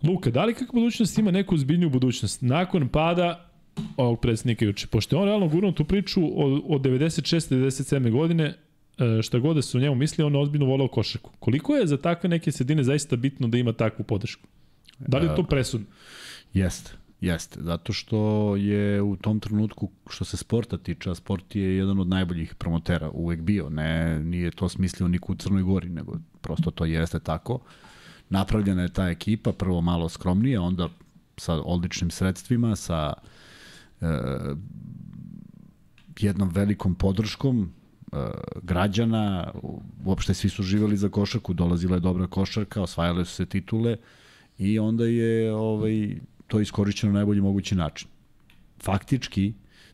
[0.03, 2.41] Luka, da li kakva budućnost ima neku zbiljniju budućnost?
[2.41, 3.49] Nakon pada
[3.97, 7.55] ovog predsednika juče, pošto je on realno gurnuo tu priču od, od 96.
[7.55, 8.11] 97.
[8.11, 8.53] godine,
[8.97, 11.31] e, šta god da se o njemu misli, on je ozbiljno volao košarku.
[11.39, 14.47] Koliko je za takve neke sredine zaista bitno da ima takvu podršku?
[14.99, 15.87] Da li je to presudno?
[16.53, 16.91] Jeste,
[17.21, 17.59] jeste.
[17.63, 22.55] Zato što je u tom trenutku, što se sporta tiče, sport je jedan od najboljih
[22.55, 23.69] promotera uvek bio.
[23.69, 27.59] Ne, nije to smislio niko u Crnoj Gori, nego prosto to jeste tako.
[28.29, 30.89] Napravljena je ta ekipa, prvo malo skromnije, onda
[31.37, 33.13] sa odličnim sredstvima, sa
[34.01, 34.07] e,
[36.19, 37.61] jednom velikom podrškom
[38.11, 38.17] e,
[38.63, 39.51] građana,
[40.05, 43.97] uopšte svi su živeli za košarku, dolazila je dobra košarka, osvajale su se titule
[44.57, 48.07] i onda je ovaj, to iskorišćeno na najbolji mogući način.
[48.83, 49.53] Faktički,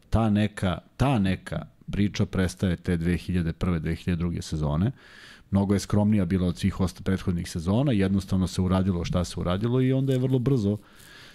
[0.10, 3.54] ta neka, ta neka priča prestaje te 2001.
[3.80, 4.41] 2002.
[4.41, 4.91] sezone.
[5.51, 9.82] Mnogo je skromnija bila od svih osta prethodnih sezona, jednostavno se uradilo šta se uradilo
[9.82, 10.78] i onda je vrlo brzo,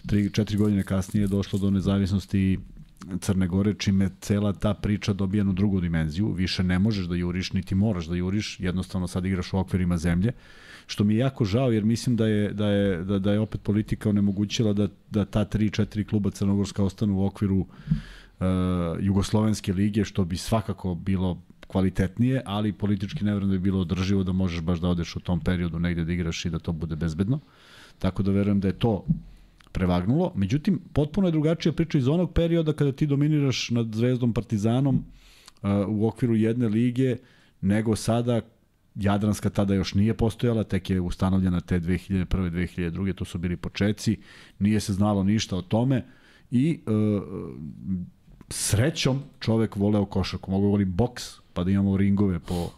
[0.04, 2.58] 3-4 godine kasnije, došlo do nezavisnosti
[3.20, 6.32] Crne Gore, čime cela ta priča dobija jednu drugu dimenziju.
[6.32, 10.32] Više ne možeš da juriš, niti moraš da juriš, jednostavno sad igraš u okvirima zemlje
[10.88, 13.62] što mi je jako žao jer mislim da je da je da, da je opet
[13.62, 17.66] politika onemogućila da da ta 3-4 kluba crnogorska ostanu u okviru uh,
[19.00, 24.22] jugoslovenske lige što bi svakako bilo kvalitetnije, ali politički ne verujem da bi bilo održivo
[24.22, 26.96] da možeš baš da odeš u tom periodu negde da igraš i da to bude
[26.96, 27.40] bezbedno.
[27.98, 29.04] Tako da verujem da je to
[29.78, 30.32] prevagnulo.
[30.34, 35.70] Međutim, potpuno je drugačija priča iz onog perioda kada ti dominiraš nad Zvezdom Partizanom uh,
[35.88, 37.16] u okviru jedne lige
[37.60, 38.40] nego sada
[38.94, 42.26] Jadranska tada još nije postojala, tek je ustanovljena te 2001.
[42.26, 43.14] 2002.
[43.14, 44.16] To su bili počeci,
[44.58, 46.04] nije se znalo ništa o tome
[46.50, 46.90] i e,
[48.48, 51.22] srećom čovek voleo košarku, mogu voli boks,
[51.52, 52.70] pa da imamo ringove po,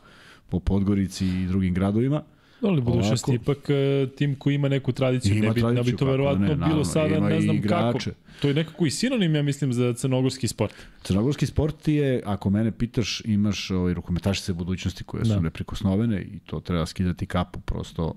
[0.48, 2.22] po Podgorici i drugim gradovima.
[2.62, 5.36] Ali budućnost je ipak e, tim koji ima neku tradiciju.
[5.36, 7.88] Ima ne bi, tradiciju, ne bi to kako verovatno ne, bilo sada, ne znam kako.
[7.88, 8.12] igrače.
[8.42, 10.74] To je nekako i sinonim, ja mislim, za crnogorski sport.
[11.02, 15.40] Crnogorski sport je, ako mene pitaš, imaš ovaj, rukometašice budućnosti koje su Da.
[15.40, 18.14] neprikosnovene i to treba skidati kapu prosto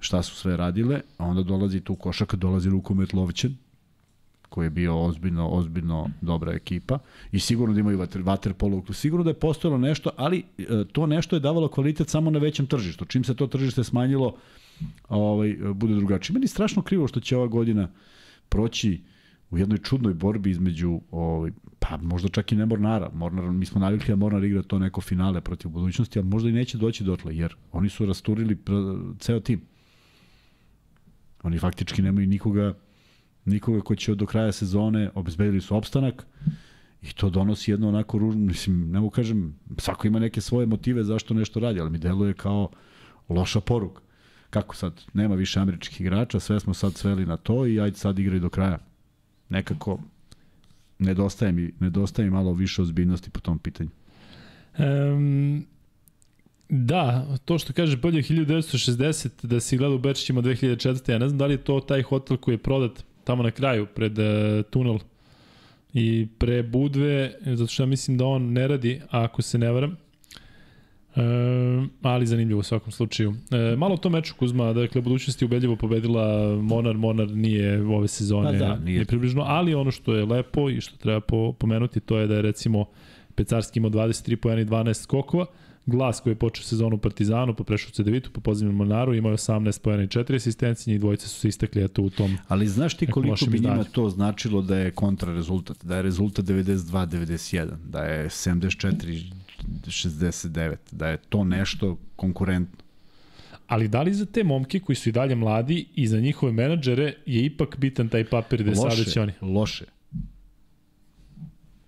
[0.00, 3.56] šta su sve radile, a onda dolazi tu košaka, dolazi rukomet Lovćen,
[4.54, 6.98] koji je bio ozbiljno, ozbiljno dobra ekipa
[7.32, 11.36] i sigurno da imaju vater, vaterpolo, sigurno da je postojalo nešto, ali e, to nešto
[11.36, 13.04] je davalo kvalitet samo na većem tržištu.
[13.04, 14.36] Čim se to tržište smanjilo,
[15.08, 16.34] ovaj, bude drugačije.
[16.34, 17.88] Meni je strašno krivo što će ova godina
[18.48, 19.00] proći
[19.50, 23.10] u jednoj čudnoj borbi između ovaj, pa možda čak i ne Mornara.
[23.14, 26.52] Mornar, mi smo navikli da Mornar igra to neko finale protiv budućnosti, ali možda i
[26.52, 28.58] neće doći dotle, jer oni su rasturili
[29.18, 29.66] ceo tim.
[31.42, 32.74] Oni faktički nemaju nikoga
[33.44, 36.26] nikoga ko će do kraja sezone obezbedili su opstanak
[37.02, 41.04] i to donosi jedno onako ružno, mislim, ne mogu kažem, svako ima neke svoje motive
[41.04, 42.70] zašto nešto radi, ali mi deluje kao
[43.28, 44.00] loša poruka.
[44.50, 45.02] Kako sad?
[45.14, 48.48] Nema više američkih igrača, sve smo sad sveli na to i ajde sad igraj do
[48.48, 48.78] kraja.
[49.48, 49.98] Nekako
[50.98, 53.90] nedostaje mi, nedostaje mi malo više ozbiljnosti po tom pitanju.
[54.78, 55.66] Um,
[56.68, 61.12] da, to što kaže bolje 1960 da si gledao u Bečićima 2004.
[61.12, 63.86] Ja ne znam da li je to taj hotel koji je prodat tamo na kraju
[63.86, 64.24] pred uh,
[64.70, 64.98] tunel
[65.92, 69.96] i pre Budve, zato što ja mislim da on ne radi, ako se ne varam.
[71.16, 71.22] E,
[72.02, 73.34] ali zanimljivo u svakom slučaju.
[73.50, 78.52] E, malo o tom meču Kuzma, dakle, budućnosti ubedljivo pobedila Monar, Monar nije ove sezone
[78.52, 78.84] Pa da, nije.
[78.84, 82.34] nije približno, ali ono što je lepo i što treba po, pomenuti, to je da
[82.34, 82.84] je recimo
[83.34, 85.46] Pecarski imao 23 pojena i 12 skokova,
[85.86, 89.30] Glas koji je počeo sezonu u Partizanu, pa prešao u Cedevitu, pa pozivio Monaru, imao
[89.30, 92.66] je 18 pojena i 4 asistencije, njih dvojice su se istakli eto u tom Ali
[92.66, 95.84] znaš ti koliko bi njima to značilo da je kontra rezultat?
[95.84, 102.84] Da je rezultat 92-91, da je 74-69, da je to nešto konkurentno.
[103.66, 107.14] Ali da li za te momke koji su i dalje mladi i za njihove menadžere
[107.26, 109.32] je ipak bitan taj papir da sada će oni?
[109.40, 109.84] loše.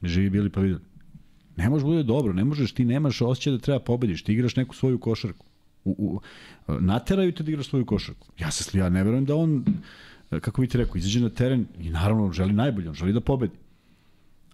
[0.02, 0.80] Živi bili pa videli.
[1.56, 4.74] Ne može bude dobro, ne možeš, ti nemaš osjećaj da treba pobediš, ti igraš neku
[4.74, 5.46] svoju košarku.
[5.84, 6.20] U,
[6.68, 8.28] u, nateraju te da igraš svoju košarku.
[8.38, 9.64] Ja se sli- ja ne verujem da on
[10.30, 13.56] kako bi ti rekao, izađe na teren i naravno želi najbolje, on želi da pobedi.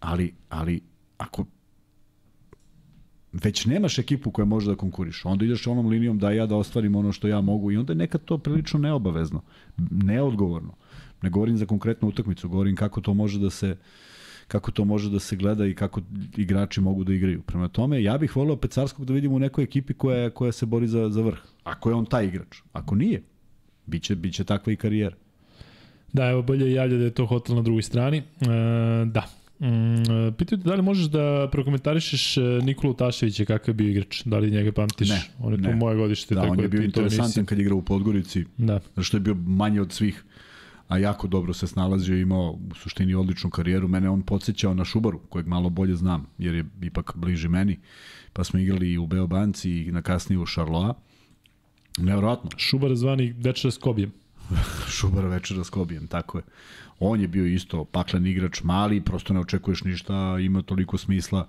[0.01, 0.81] Ali, ali
[1.19, 1.45] ako
[3.33, 6.97] već nemaš ekipu koja može da konkuriš, onda ideš onom linijom da ja da ostvarim
[6.97, 9.43] ono što ja mogu i onda je nekad to prilično neobavezno,
[9.91, 10.75] neodgovorno.
[11.23, 13.77] Ne govorim za konkretnu utakmicu, govorim kako to može da se
[14.53, 16.01] kako to može da se gleda i kako
[16.37, 17.43] igrači mogu da igraju.
[17.43, 20.89] Prema tome, ja bih voleo Pecarskog da vidimo u nekoj ekipi koja, koja se bori
[20.89, 21.39] za, za vrh.
[21.65, 22.61] Ako je on taj igrač.
[22.73, 23.23] Ako nije,
[23.87, 25.17] biće, biće takva i karijera.
[26.13, 28.19] Da, evo bolje javlja da je to hotel na drugoj strani.
[28.19, 28.25] E,
[29.07, 29.25] da.
[29.61, 34.23] Mm, pitaju te da li možeš da prokomentarišeš e, Nikolu Taševića kakav je bio igrač,
[34.25, 35.09] da li njega pamtiš?
[35.09, 35.75] Ne, on je ne.
[35.75, 36.35] moje godište.
[36.35, 38.81] Da, tako on je da bio to interesantan nisi- kad je igrao u Podgorici, Da.
[38.89, 40.25] zato što je bio manje od svih
[40.93, 43.89] a jako dobro se snalazio imao u suštini odličnu karijeru.
[43.89, 47.79] Mene on podsjećao na Šubaru, kojeg malo bolje znam, jer je ipak bliži meni.
[48.33, 50.95] Pa smo igrali i u Beobanci i na kasnije u Šarloa.
[51.99, 52.51] Nevjerojatno.
[52.57, 54.13] Šubar zvani Večera s Kobijem.
[54.97, 56.45] Šubara večera s Kobijem, tako je.
[57.01, 61.49] On je bio isto paklen igrač, mali, prosto ne očekuješ ništa, ima toliko smisla.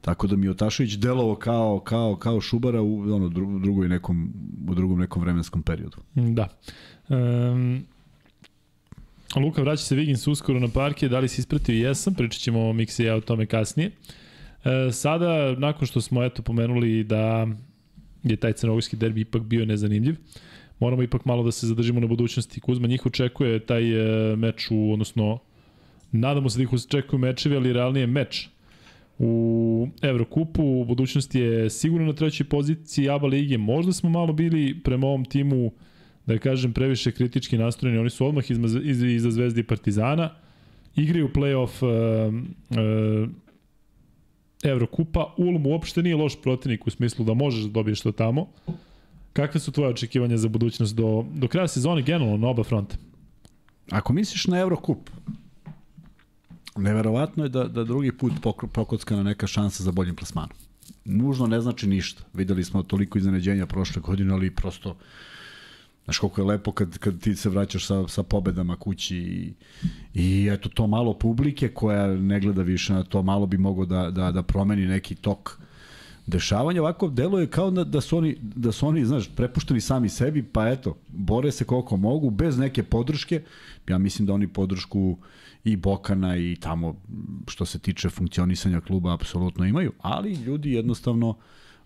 [0.00, 4.32] Tako da mi Otašević delovao kao, kao, kao Šubara u ono, dru- drugoj nekom,
[4.68, 5.96] u drugom nekom vremenskom periodu.
[6.14, 6.48] Da.
[7.08, 7.84] Um,
[9.40, 11.88] Luka, vraća se Vigins uskoro na parke, da li si ispratio?
[11.88, 13.90] Jesam, pričat ćemo Mikse i ja o tome kasnije.
[14.64, 17.46] E, sada, nakon što smo eto pomenuli da
[18.22, 20.16] je taj crnogorski derbi ipak bio nezanimljiv,
[20.80, 22.60] moramo ipak malo da se zadržimo na budućnosti.
[22.60, 23.82] Kuzma, njih očekuje taj
[24.32, 25.38] e, meč u, odnosno,
[26.12, 28.48] nadamo se da ih očekuju mečevi, ali realnije meč
[29.18, 30.62] u Evrokupu.
[30.62, 33.58] U budućnosti je sigurno na trećoj poziciji ABA lige.
[33.58, 35.72] Možda smo malo bili prema ovom timu
[36.26, 37.98] da kažem, previše kritički nastrojeni.
[37.98, 40.30] Oni su odmah izma, iz, iza Zvezde i Partizana.
[40.96, 42.34] Igraju play-off uh,
[42.70, 43.30] uh,
[44.64, 45.34] Evrokupa.
[45.36, 48.48] Ulm uopšte nije loš protivnik u smislu da možeš da dobiješ to tamo.
[49.32, 52.96] Kakve su tvoje očekivanja za budućnost do, do kraja sezone generalno na oba fronta?
[53.90, 55.10] Ako misliš na Eurocup,
[56.76, 58.32] neverovatno je da, da drugi put
[58.72, 60.56] prokockana neka šansa za boljim plasmanom.
[61.04, 62.22] Nužno ne znači ništa.
[62.32, 64.96] Videli smo toliko iznenađenja prošle godine, ali prosto
[66.04, 69.54] Znaš koliko je lepo kad, kad ti se vraćaš sa, sa pobedama kući i,
[70.14, 74.10] i eto to malo publike koja ne gleda više na to, malo bi moglo da,
[74.10, 75.58] da, da promeni neki tok
[76.26, 76.80] dešavanja.
[76.82, 80.68] Ovako deluje kao da, da, su oni, da su oni, znaš, prepušteni sami sebi, pa
[80.68, 83.42] eto, bore se koliko mogu, bez neke podrške.
[83.88, 85.18] Ja mislim da oni podršku
[85.64, 86.96] i Bokana i tamo
[87.48, 91.36] što se tiče funkcionisanja kluba apsolutno imaju, ali ljudi jednostavno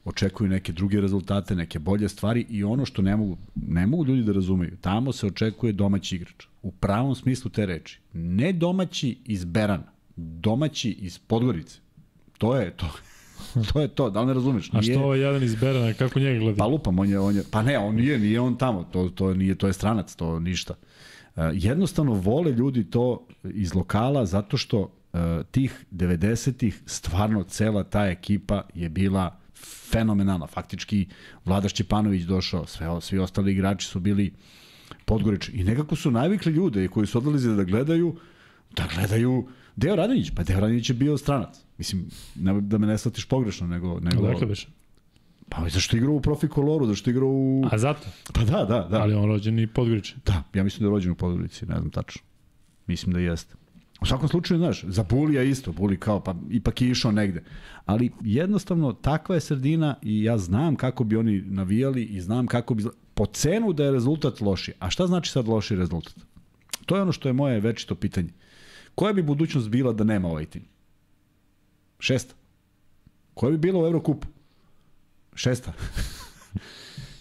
[0.04, 4.22] očekuju neke druge rezultate, neke bolje stvari i ono što ne mogu, ne mogu ljudi
[4.22, 6.46] da razumeju, tamo se očekuje domaći igrač.
[6.62, 8.00] U pravom smislu te reči.
[8.12, 11.78] Ne domaći iz Berana, domaći iz Podgorice.
[12.38, 12.90] To je to.
[13.72, 14.70] to je to, da li ne razumeš?
[14.72, 16.56] A što ovaj jedan iz Berana, kako njega gleda?
[16.56, 19.34] Pa lupam, on je, on je, pa ne, on nije, nije on tamo, to, to,
[19.34, 20.74] nije, to je stranac, to ništa.
[21.36, 25.20] Uh, jednostavno vole ljudi to iz lokala zato što uh,
[25.50, 29.38] tih 90-ih stvarno cela ta ekipa je bila
[29.90, 30.46] fenomenalna.
[30.46, 31.06] Faktički
[31.44, 34.32] Vlada Šćepanović došao, sve, svi ostali igrači su bili
[35.04, 35.60] podgorični.
[35.60, 38.16] I nekako su navikli ljude koji su odlazili da gledaju,
[38.76, 40.30] da gledaju Deo Radonjić.
[40.36, 41.56] Pa Deo Radonjić je bio stranac.
[41.78, 44.00] Mislim, ne, da me ne shvatiš pogrešno, nego...
[44.00, 44.68] nego Odakle beš?
[45.48, 47.64] Pa zašto igrao u Profi Koloru, zašto igrao u...
[47.70, 48.08] A zato?
[48.34, 49.00] Pa da, da, da.
[49.00, 50.16] Ali on rođen i Podgoriče.
[50.26, 52.22] Da, ja mislim da je rođen u Podgorici, ne znam tačno.
[52.86, 53.54] Mislim da jeste.
[54.00, 57.44] U svakom slučaju, znaš, za Bulija isto, Buli kao, pa ipak je išao negde.
[57.86, 62.74] Ali jednostavno, takva je sredina i ja znam kako bi oni navijali i znam kako
[62.74, 62.84] bi...
[63.14, 64.72] Po cenu da je rezultat loši.
[64.78, 66.14] A šta znači sad loši rezultat?
[66.86, 68.28] To je ono što je moje večito pitanje.
[68.94, 70.62] Koja bi budućnost bila da nema ovaj tim?
[71.98, 72.34] Šesta.
[73.34, 74.26] Koja bi bila u Evrokupu?
[75.34, 75.72] Šesta.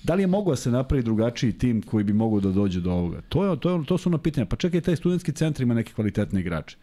[0.08, 2.92] da li je mogao da se napravi drugačiji tim koji bi mogao da dođe do
[2.92, 3.22] ovoga?
[3.30, 4.46] To, je, to, je, to su na pitanja.
[4.46, 6.78] Pa čekaj, taj studentski centar ima neke kvalitetne igrače.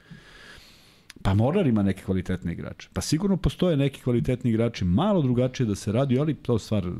[1.22, 2.88] Pa Morar ima neke kvalitetne igrače.
[2.92, 6.90] Pa sigurno postoje neki kvalitetni igrači, malo drugačije da se radi, ali to stvar,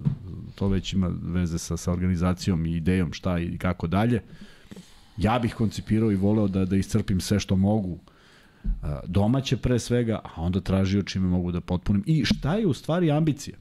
[0.54, 4.22] to već ima veze sa, sa organizacijom i idejom šta i kako dalje.
[5.16, 7.98] Ja bih koncipirao i voleo da, da iscrpim sve što mogu
[9.06, 12.04] domaće pre svega, a onda tražio čime mogu da potpunim.
[12.06, 13.56] I šta je u stvari ambicija?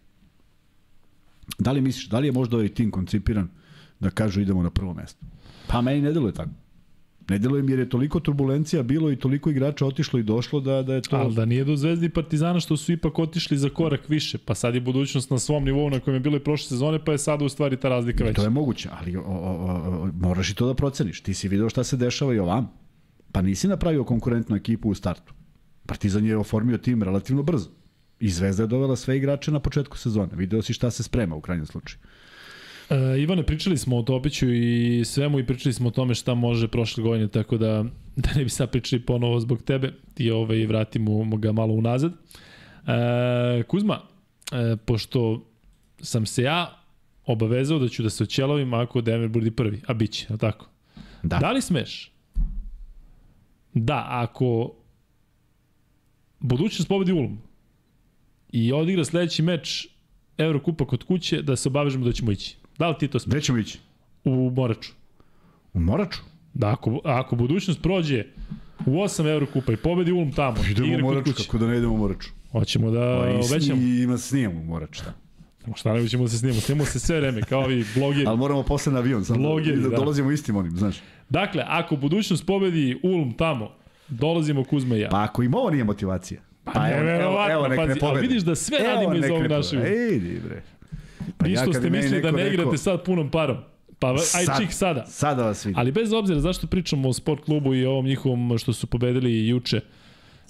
[1.60, 3.48] Da li misliš, da li je možda ovaj tim koncipiran
[4.00, 5.26] da kažu idemo na prvo mesto?
[5.68, 6.50] Pa meni ne deluje tako.
[7.30, 10.82] Ne deluje mi jer je toliko turbulencija bilo i toliko igrača otišlo i došlo da,
[10.82, 11.16] da je to...
[11.16, 14.56] Ali da nije do Zvezde i Partizana što su ipak otišli za korak više, pa
[14.56, 17.18] sad je budućnost na svom nivou na kojem je bilo i prošle sezone, pa je
[17.18, 18.36] sada u stvari ta razlika veća.
[18.36, 21.22] To je moguće, ali o, o, o, moraš i to da proceniš.
[21.22, 22.72] Ti si video šta se dešava i ovam.
[23.32, 25.34] Pa nisi napravio konkurentnu ekipu u startu.
[25.86, 27.70] Partizan je oformio tim relativno brzo.
[28.20, 30.30] I Zvezda je dovela sve igrače na početku sezone.
[30.36, 31.99] Video si šta se sprema u krajnjem slučaju.
[32.89, 36.68] E, Ivane, pričali smo o Topiću i svemu i pričali smo o tome šta može
[36.68, 37.86] prošle godine, tako da,
[38.16, 42.14] da ne bi sad pričali ponovo zbog tebe i ovaj, vratimo ga malo unazad.
[42.88, 44.01] E, Kuzma,
[44.51, 45.45] e, pošto
[46.01, 46.80] sam se ja
[47.26, 50.66] obavezao da ću da se oćelovim ako Denver bude prvi, a bit će, tako?
[51.24, 51.38] Da.
[51.38, 52.11] Da li smeš?
[53.74, 54.74] Da, ako
[56.39, 57.38] budućnost pobedi Ulm
[58.54, 59.88] i odigra sledeći meč
[60.38, 62.56] Evrokupa kod kuće, da se obavežemo da ćemo ići.
[62.78, 63.32] Da li ti to smeš?
[63.32, 63.80] Gde ćemo ići?
[64.24, 64.91] U Moraču.
[65.74, 66.20] U Moraču?
[66.54, 68.26] Da, ako, ako budućnost prođe
[68.86, 71.93] u 8 Evrokupa i pobedi Ulm tamo, Idemo igra u Moraču, kako da ne idemo
[71.93, 72.30] u Moraču.
[72.51, 73.60] hoćemo da Pa i, obećamo.
[73.82, 75.01] sni, ima snijemo u Moraču.
[75.06, 75.14] Da.
[75.76, 76.62] Šta nego ćemo da se snimamo?
[76.62, 78.26] Snimamo se sve vreme, kao ovi blogeri.
[78.28, 79.97] Ali moramo posle na avion, sad Blogeri, da, da.
[79.97, 80.95] dolazimo istim onim, znaš.
[81.30, 83.72] Dakle, ako budućnost pobedi Ulm tamo,
[84.08, 85.10] dolazimo Kuzma i ja.
[85.10, 86.41] Pa ako im ovo nije motivacija.
[86.64, 88.28] Pa, neverovatno, nek me pazi, ali pobede.
[88.28, 89.80] vidiš da sve Evo, radimo iz nek ovog našeg.
[89.80, 90.61] Ejdi bre.
[91.38, 93.57] Pa Vi što kad ste mislili da neko ne igrate sad punom parom.
[93.99, 94.61] Pa aj Sad.
[94.61, 95.05] čik sada.
[95.05, 95.80] Sada vas vidim.
[95.80, 99.82] Ali bez obzira zašto pričamo o sport klubu i ovom njihovom što su pobedili juče.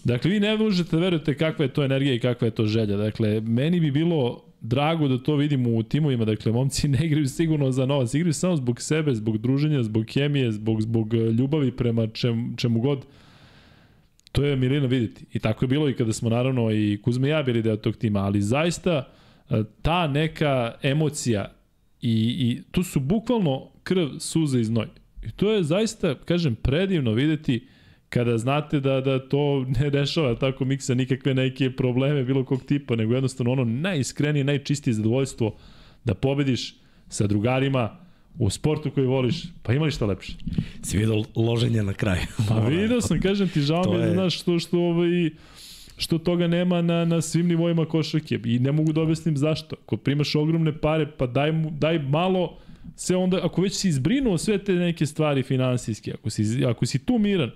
[0.04, 2.98] Dakle, vi ne možete da verujete kakva je to energija i kakva je to želja.
[2.98, 6.26] Dakle, meni bi bilo drago da to vidimo u timovima.
[6.26, 10.52] Dakle, momci ne igraju sigurno za novac, igraju samo zbog sebe, zbog druženja, zbog hemije,
[10.52, 13.06] zbog, zbog ljubavi prema čem, čemu god.
[14.34, 15.26] To je milina videti.
[15.34, 17.96] I tako je bilo i kada smo naravno i Kuzma i ja bili deo tog
[17.96, 19.08] tima, ali zaista
[19.50, 21.52] e, ta neka emocija
[22.02, 24.88] i, i tu su bukvalno krv, suza i znoj.
[25.24, 27.68] I to je zaista, kažem, predivno videti
[28.10, 32.96] kada znate da da to ne dešava tako miksa nikakve neke probleme bilo kog tipa,
[32.96, 35.56] nego jednostavno ono najiskrenije, najčistije zadovoljstvo
[36.04, 36.76] da pobediš
[37.08, 38.03] sa drugarima
[38.40, 40.34] u sportu koji voliš, pa ima li šta lepše?
[40.82, 42.22] Si vidio loženje na kraju.
[42.50, 45.30] Pa video sam, kažem ti, žao mi je, je- znaš, što, što, ovaj,
[45.98, 49.76] što toga nema na, na svim nivoima košarke i ne mogu da objasnim zašto.
[49.86, 52.58] Ako primaš ogromne pare, pa daj, mu, daj malo
[52.96, 57.00] sve onda, ako već si izbrinuo sve te neke stvari finansijske, ako si, ako si
[57.00, 57.52] tu miran,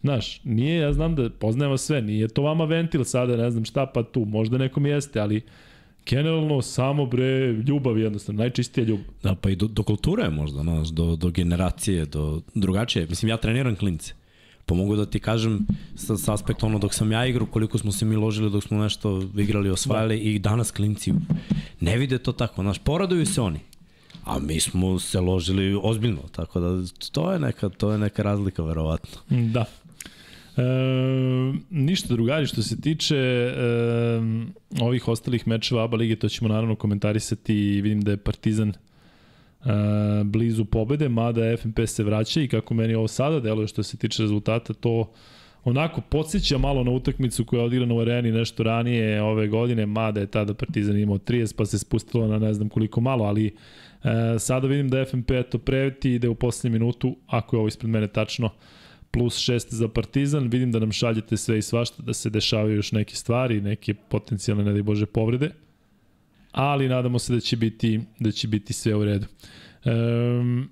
[0.00, 3.64] Znaš, nije, ja znam da poznajem vas sve, nije to vama ventil sada, ne znam
[3.64, 5.42] šta, pa tu, možda nekom jeste, ali
[6.06, 9.04] generalno samo bre, ljubav jednostavno, najčistija ljubav.
[9.22, 13.06] Da, pa i do, do kulture možda, znaš, do, do generacije, do drugačije.
[13.08, 14.14] Mislim, ja treniram klince.
[14.66, 17.92] Pa mogu da ti kažem sa, sa aspekta ono dok sam ja igrao, koliko smo
[17.92, 21.12] se mi ložili dok smo nešto igrali, osvajali i danas klinci
[21.80, 23.60] ne vide to tako, znaš, poraduju se oni.
[24.24, 26.68] A mi smo se ložili ozbiljno, tako da
[27.12, 29.20] to je neka, to je neka razlika verovatno.
[29.28, 29.64] Da.
[30.56, 30.62] E,
[31.70, 33.52] ništa drugari što se tiče e,
[34.80, 38.74] ovih ostalih mečeva ABA lige, to ćemo naravno komentarisati vidim da je Partizan e,
[40.24, 44.22] blizu pobede, mada FNP se vraća i kako meni ovo sada deluje što se tiče
[44.22, 45.12] rezultata, to
[45.64, 50.20] onako podsjeća malo na utakmicu koja je odigrana u areni nešto ranije ove godine, mada
[50.20, 54.38] je tada Partizan imao 30 pa se spustilo na ne znam koliko malo, ali e,
[54.38, 57.68] sada vidim da FNP to preveti i da je u poslednjem minutu, ako je ovo
[57.68, 58.50] ispred mene tačno,
[59.10, 60.48] plus 6 za Partizan.
[60.48, 64.64] Vidim da nam šaljete sve i svašta, da se dešavaju još neke stvari, neke potencijalne,
[64.64, 65.50] ne daj Bože, povrede.
[66.52, 69.26] Ali nadamo se da će biti, da će biti sve u redu.
[69.84, 70.70] Um,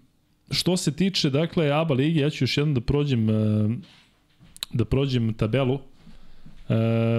[0.50, 3.26] što se tiče, dakle, ABA ligi, ja ću još jednom da prođem,
[4.72, 5.74] da prođem tabelu.
[5.74, 5.80] Uh,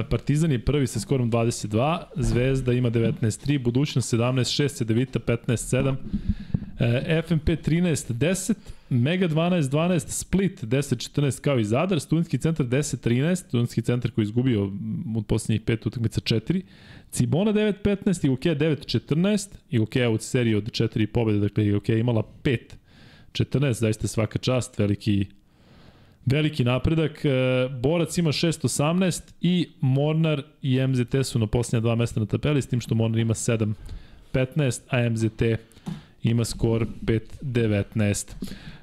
[0.10, 5.96] Partizan je prvi sa skorom 22, Zvezda ima 19-3, Budućnost 17-6, Cedevita 15-7,
[6.80, 8.54] E, FNP 13-10,
[8.90, 14.72] Mega 12-12, Split 10-14 kao i Zadar, Studentski centar 10-13, Studentski centar koji je izgubio
[15.16, 16.62] od posljednjih pet utakmica 4,
[17.12, 22.24] Cibona 9-15, Igoke 9-14, Igoke od serije od 4 pobjede, dakle Igoke imala
[23.34, 25.26] 5-14, zaista svaka čast, veliki
[26.26, 27.26] veliki napredak.
[27.26, 27.30] E,
[27.82, 32.68] Borac ima 6-18 i Mornar i MZT su na posljednja dva mesta na tabeli, s
[32.68, 35.42] tim što Mornar ima 7-15, a MZT
[36.30, 36.88] ima skor
[37.42, 38.34] 5-19.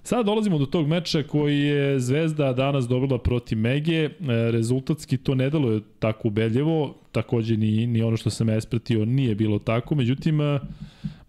[0.02, 4.04] Sada dolazimo do tog meča koji je Zvezda danas dobila protiv Mege.
[4.04, 4.10] E,
[4.50, 9.04] rezultatski to ne delo je tako ubedljivo, takođe ni, ni ono što sam ja ispratio
[9.04, 10.60] nije bilo tako, međutim e,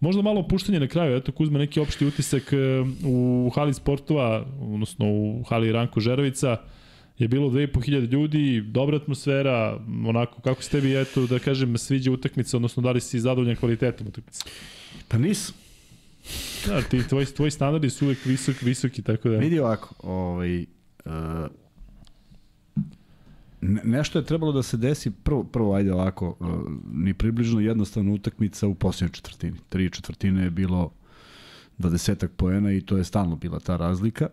[0.00, 2.56] možda malo opuštanje na kraju, eto Kuzma neki opšti utisak e,
[3.06, 6.56] u hali sportova, odnosno u hali Ranko Žerovica,
[7.18, 12.56] je bilo 2500 ljudi, dobra atmosfera, onako kako se tebi, eto, da kažem, sviđa utakmica,
[12.56, 14.44] odnosno da li si zadovoljan kvalitetom utakmice?
[15.08, 15.63] Pa nisam.
[16.66, 19.36] Da, ti, tvoj, tvoj standardi su uvek visok, visoki, tako da...
[19.36, 20.60] Vidi ovako, ovaj,
[21.04, 21.12] uh,
[23.60, 26.48] ne, nešto je trebalo da se desi, prvo, prvo ajde ovako, uh,
[26.92, 29.58] ni približno jednostavna utakmica u posljednjoj četvrtini.
[29.68, 30.92] Tri četvrtine je bilo
[31.78, 34.28] dvadesetak poena i to je stalno bila ta razlika.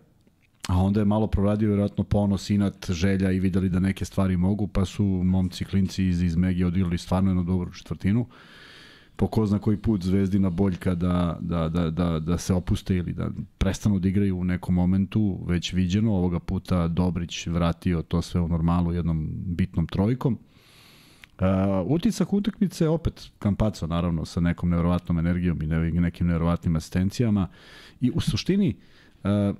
[0.67, 4.67] A onda je malo proradio vjerojatno ponos, inat, želja i videli da neke stvari mogu,
[4.67, 8.27] pa su momci klinci iz, iz Megi odigrali stvarno jednu dobru četvrtinu.
[9.21, 13.13] Po ko zna koji put Zvezdina boljka da, da, da, da, da se opuste ili
[13.13, 18.41] da prestanu da igraju u nekom momentu, već viđeno, ovoga puta Dobrić vratio to sve
[18.41, 20.37] u normalu jednom bitnom trojkom.
[21.39, 21.47] Uh,
[21.85, 27.47] utisak utakmice opet Kampaco naravno sa nekom nevjerovatnom energijom i ne- nekim nevjerovatnim asistencijama
[27.99, 28.75] i u suštini
[29.23, 29.55] uh,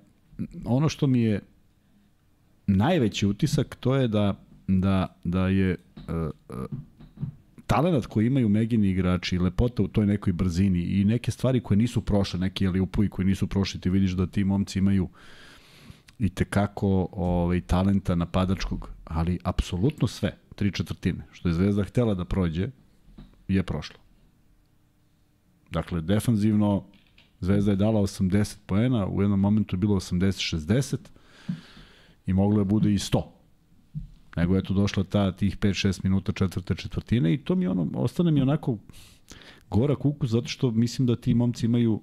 [0.66, 1.42] ono što mi je
[2.68, 6.04] najveći utisak to je da da da je uh,
[6.50, 6.66] uh,
[7.72, 12.02] talenat koji imaju Megini igrači lepota u toj nekoj brzini i neke stvari koje nisu
[12.02, 15.10] prošle, neki ali upuji koji nisu prošli, ti vidiš da ti momci imaju
[16.20, 22.26] i tekako ovaj, talenta napadačkog, ali apsolutno sve, tri četvrtine, što je Zvezda htela da
[22.26, 22.70] prođe,
[23.48, 24.00] je prošlo.
[25.72, 26.84] Dakle, defanzivno
[27.40, 30.98] Zvezda je dala 80 poena, u jednom momentu je bilo 80-60
[32.26, 33.41] i moglo je bude i 100
[34.36, 38.32] nego je tu došla ta tih 5-6 minuta četvrte četvrtine i to mi ono ostane
[38.32, 38.78] mi onako
[39.70, 42.02] gorak ukus zato što mislim da ti momci imaju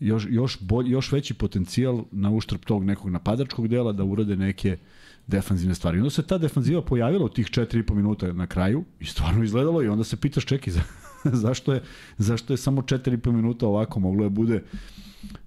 [0.00, 4.78] još još bolj, još veći potencijal na uštrb tog nekog napadačkog dela da urade neke
[5.26, 5.98] defanzivne stvari.
[5.98, 9.88] Onda se ta defanziva pojavila u tih 4,5 minuta na kraju i stvarno izgledalo i
[9.88, 10.80] onda se pitaš čeki za,
[11.44, 11.82] zašto je
[12.18, 14.62] zašto je samo 4,5 minuta ovako moglo je bude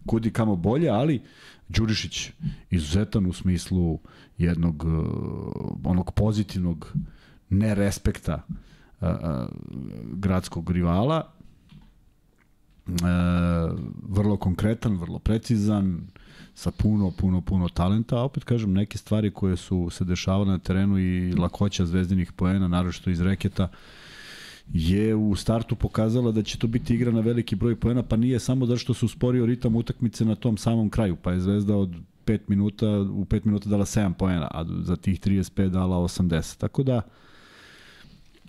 [0.06, 1.22] kudi kamo bolje, ali
[1.70, 2.32] Đurišić
[2.70, 4.00] izuzetan u smislu
[4.42, 4.92] jednog uh,
[5.84, 6.94] onog pozitivnog
[7.50, 8.42] nerespekta
[9.02, 9.48] uh, uh,
[10.14, 11.32] gradskog rivala.
[12.88, 12.96] Uh,
[14.10, 16.02] vrlo konkretan, vrlo precizan
[16.54, 20.58] sa puno, puno, puno talenta, a opet kažem neke stvari koje su se dešavale na
[20.58, 23.68] terenu i lakoća zvezdinih poena, naročito iz reketa,
[24.74, 28.40] je u startu pokazala da će to biti igra na veliki broj poena, pa nije
[28.40, 31.96] samo zato što se usporio ritam utakmice na tom samom kraju, pa je Zvezda od
[32.26, 36.58] 5 minuta, u 5 minuta dala 7 poena, a za tih 35 dala 80.
[36.58, 37.02] Tako da,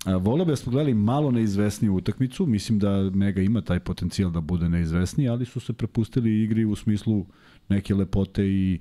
[0.05, 4.41] voleo bi da smo gledali malo neizvesniju utakmicu, mislim da Mega ima taj potencijal da
[4.41, 7.25] bude neizvesniji, ali su se prepustili igri u smislu
[7.69, 8.79] neke lepote i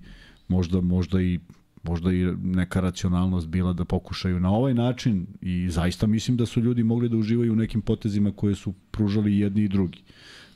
[0.48, 1.38] možda, možda i
[1.82, 6.60] možda i neka racionalnost bila da pokušaju na ovaj način i zaista mislim da su
[6.60, 10.02] ljudi mogli da uživaju u nekim potezima koje su pružali jedni i drugi.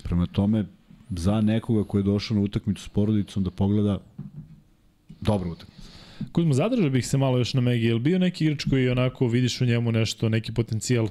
[0.02, 0.66] Prema tome,
[1.10, 3.98] za nekoga ko je došao na utakmicu s porodicom da pogleda
[5.20, 5.82] dobra utakmica.
[6.32, 7.86] Kuzmo, zadržao bih se malo još na Megi.
[7.86, 11.08] Je li bio neki igrač koji onako vidiš u njemu nešto, neki potencijal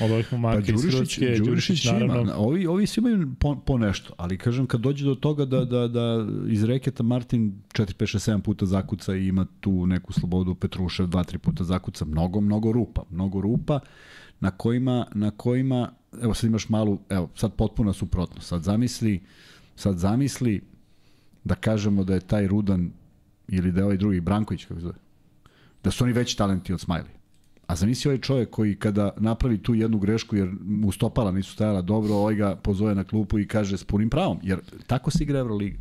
[0.00, 1.44] od ovih momaka Pa iz Đurišić, Hrvatske?
[1.44, 2.20] Đurišić naravno.
[2.20, 5.64] ima, ovi, ovi svi imaju po, po nešto, ali kažem kad dođe do toga da,
[5.64, 10.12] da, da iz reketa Martin 4, 5, 6, 7 puta zakuca i ima tu neku
[10.12, 13.80] slobodu, Petrušev 2, 3 puta zakuca, mnogo, mnogo rupa, mnogo rupa
[14.40, 15.92] na kojima, na kojima,
[16.22, 19.20] evo sad imaš malu, evo sad potpuno suprotno, sad zamisli,
[19.76, 20.60] sad zamisli
[21.44, 22.90] da kažemo da je taj Rudan
[23.48, 24.94] ili da je ovaj drugi Branković, kako zove,
[25.84, 27.22] da su oni veći talenti od Smiley.
[27.66, 31.82] A zamisli ovaj čovjek koji kada napravi tu jednu grešku jer mu stopala nisu stajala
[31.82, 35.38] dobro, ovaj ga pozove na klupu i kaže s punim pravom, jer tako se igra
[35.38, 35.78] Euroliga.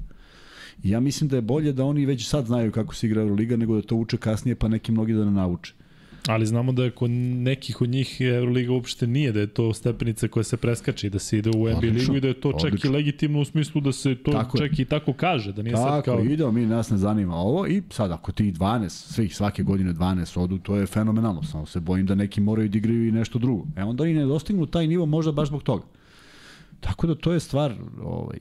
[0.84, 3.76] Ja mislim da je bolje da oni već sad znaju kako se igra Euroliga nego
[3.76, 5.74] da to uče kasnije pa neki mnogi da ne nauče.
[6.28, 10.28] Ali znamo da je kod nekih od njih Euroliga uopšte nije, da je to stepenica
[10.28, 12.52] koja se preskače i da se ide u NBA Odlično, ligu i da je to
[12.52, 12.92] čak i odlično.
[12.92, 14.70] legitimno u smislu da se to Tako je.
[14.70, 16.24] čak i tako kaže, da nije sad Tako, kao...
[16.24, 20.40] idemo, mi nas ne zanima ovo i sad ako ti 12, svih svake godine 12
[20.40, 23.66] odu, to je fenomenalno, samo se bojim da neki moraju da igraju i nešto drugo.
[23.76, 25.84] E onda i ne dostignu taj nivo možda baš zbog toga.
[26.80, 27.74] Tako da to je stvar
[28.04, 28.38] ovaj,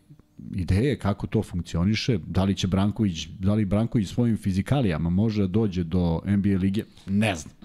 [0.54, 5.48] ideje kako to funkcioniše, da li će Branković, da li Branković svojim fizikalijama može da
[5.48, 7.59] dođe do NBA lige, ne znam.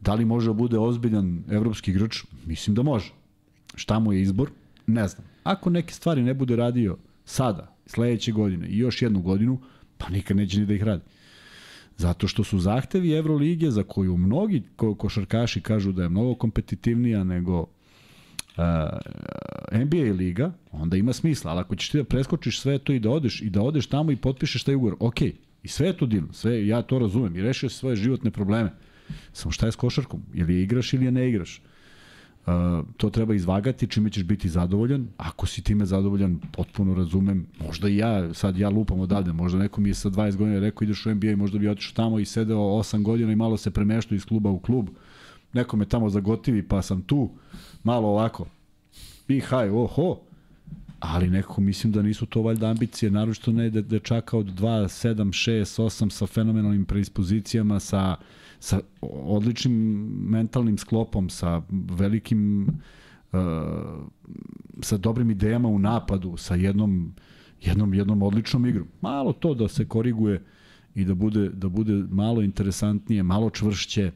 [0.00, 2.24] Da li može da bude ozbiljan evropski igrač?
[2.46, 3.12] Mislim da može.
[3.74, 4.50] Šta mu je izbor?
[4.86, 5.26] Ne znam.
[5.42, 9.60] Ako neke stvari ne bude radio sada, sledeće godine i još jednu godinu,
[9.98, 11.02] pa nikad neće ni da ih radi.
[11.96, 17.24] Zato što su zahtevi Evrolige za koju mnogi ko košarkaši kažu da je mnogo kompetitivnija
[17.24, 17.66] nego uh,
[19.72, 23.10] NBA liga, onda ima smisla, ali ako ćeš ti da preskočiš sve to i da
[23.10, 25.22] odeš i da odeš tamo i potpišeš taj ugovor, ok,
[25.62, 28.72] i sve je to divno, sve, ja to razumem i rešio svoje životne probleme.
[29.32, 30.22] Samo šta je s košarkom?
[30.34, 31.62] Ili je igraš ili je ne igraš?
[32.46, 32.52] Uh,
[32.96, 35.08] to treba izvagati čime ćeš biti zadovoljan.
[35.16, 37.46] Ako si time zadovoljan, potpuno razumem.
[37.66, 40.84] Možda i ja, sad ja lupam odavde, možda neko mi je sa 20 godina rekao
[40.84, 43.70] ideš u NBA i možda bi otišao tamo i sedeo 8 godina i malo se
[43.70, 44.88] premeštao iz kluba u klub.
[45.52, 47.30] Neko me tamo zagotivi pa sam tu,
[47.84, 48.46] malo ovako.
[49.28, 50.20] I haj, oho.
[51.00, 55.14] Ali nekako mislim da nisu to valjda ambicije, naročito ne de, dečaka od 2, 7,
[55.14, 58.16] 6, 8 sa fenomenalnim predispozicijama, sa
[58.60, 59.72] sa odličnim
[60.28, 62.68] mentalnim sklopom, sa velikim
[63.32, 63.38] uh,
[64.80, 67.14] sa dobrim idejama u napadu, sa jednom
[67.62, 68.88] jednom jednom odličnom igrom.
[69.00, 70.44] Malo to da se koriguje
[70.94, 74.10] i da bude da bude malo interesantnije, malo čvršće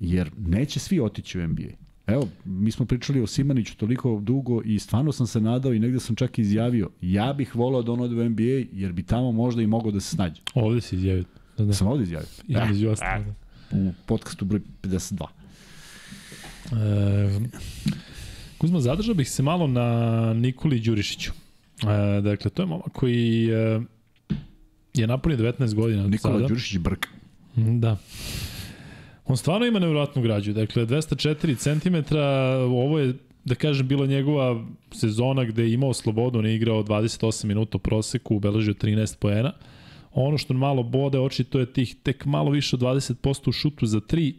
[0.00, 1.82] jer neće svi otići u NBA.
[2.06, 6.00] Evo, mi smo pričali o Simaniću toliko dugo i stvarno sam se nadao i negde
[6.00, 9.62] sam čak izjavio, ja bih volao da on ode u NBA jer bi tamo možda
[9.62, 10.40] i mogao da se snađe.
[10.54, 11.24] Ovde si izjavio.
[11.58, 11.72] Da, da.
[11.72, 12.28] Sam ovde izjavio.
[12.48, 13.26] Ja, ostalog.
[13.72, 15.26] U podcastu broj 52.
[16.72, 17.40] E,
[18.58, 21.32] Kuzma, zadržao bih se malo na Nikoli Đurišiću.
[21.82, 23.80] E, dakle, to je momak koji e,
[24.94, 26.06] je napunio 19 godina.
[26.06, 26.48] Nikola sada.
[26.48, 27.06] Đurišić Brk.
[27.56, 27.96] Da.
[29.26, 30.52] On stvarno ima nevjerojatnu građu.
[30.52, 32.16] Dakle, 204 cm,
[32.64, 37.44] ovo je, da kažem, bila njegova sezona gde je imao slobodu, on je igrao 28
[37.44, 39.52] minuta u proseku, ubeležio 13 poena.
[40.14, 43.86] Ono što malo bode oči, to je tih tek malo više od 20% u šutu
[43.86, 44.32] za 3,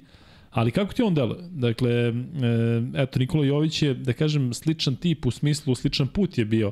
[0.54, 1.40] Ali kako ti on deluje?
[1.52, 2.14] Dakle, e,
[2.96, 6.72] eto, Nikola Jović je, da kažem, sličan tip u smislu, sličan put je bio.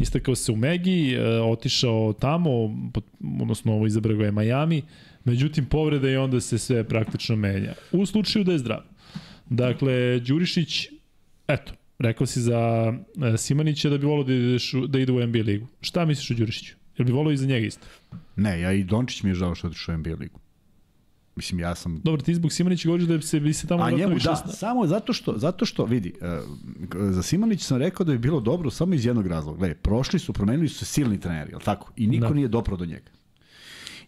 [0.00, 2.50] Istakao se u Megi, e, otišao tamo,
[3.40, 4.82] odnosno izabrao ga je Miami,
[5.24, 7.74] međutim povreda i onda se sve praktično menja.
[7.92, 8.80] U slučaju da je zdrav.
[9.50, 10.88] Dakle, Đurišić,
[11.48, 12.92] eto, rekao si za
[13.34, 14.32] e, Simanića da bi volao da,
[14.86, 15.66] da ide u NBA ligu.
[15.80, 16.81] Šta misliš o Đurišiću?
[16.98, 17.86] Jel bi volao i za njega isto?
[18.36, 20.40] Ne, ja i Dončić mi je žao što otišao u NBA ligu.
[21.36, 23.90] Mislim, ja sam Dobro, ti zbog Simanića govoriš da bi se, bi se tamo A
[23.90, 28.12] njemu da, sna- samo zato što, zato što vidi, uh, za Simanić sam rekao da
[28.12, 29.58] bi bilo dobro samo iz jednog razloga.
[29.58, 31.92] Gledaj, prošli su, promenili su se silni treneri, jel tako?
[31.96, 32.34] I niko da.
[32.34, 33.10] nije dopro do njega.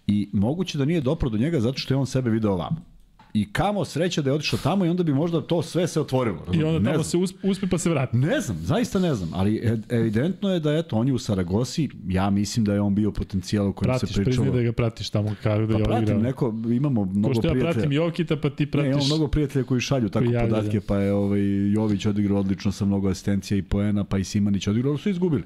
[0.07, 2.94] I moguće da nije dopro do njega zato što je on sebe video ovamo.
[3.35, 6.39] I kamo sreća da je otišao tamo i onda bi možda to sve se otvorilo.
[6.53, 7.27] I onda Ne tamo znam.
[7.27, 8.17] se uspe, pa se vrati.
[8.17, 11.89] Ne znam, zaista ne znam, ali e- evidentno je da eto, on je u Saragosi,
[12.09, 14.45] ja mislim da je on bio potencijal o kojem Pratiš, se pričalo.
[14.45, 16.23] priznaj da ga pratiš tamo kako da Pa je pratim, odigrao.
[16.23, 17.73] neko, imamo mnogo Ko što ja prijatelja.
[17.73, 18.89] pratim Jokita, pa ti Ne, pratiš...
[18.89, 20.87] imamo mnogo prijatelja koji šalju tako Koji podatke, da.
[20.89, 21.41] pa je ovaj,
[21.73, 25.43] Jović odigrao odlično sa mnogo asistencija i poena, pa i Simanić odigrao, su izgubili.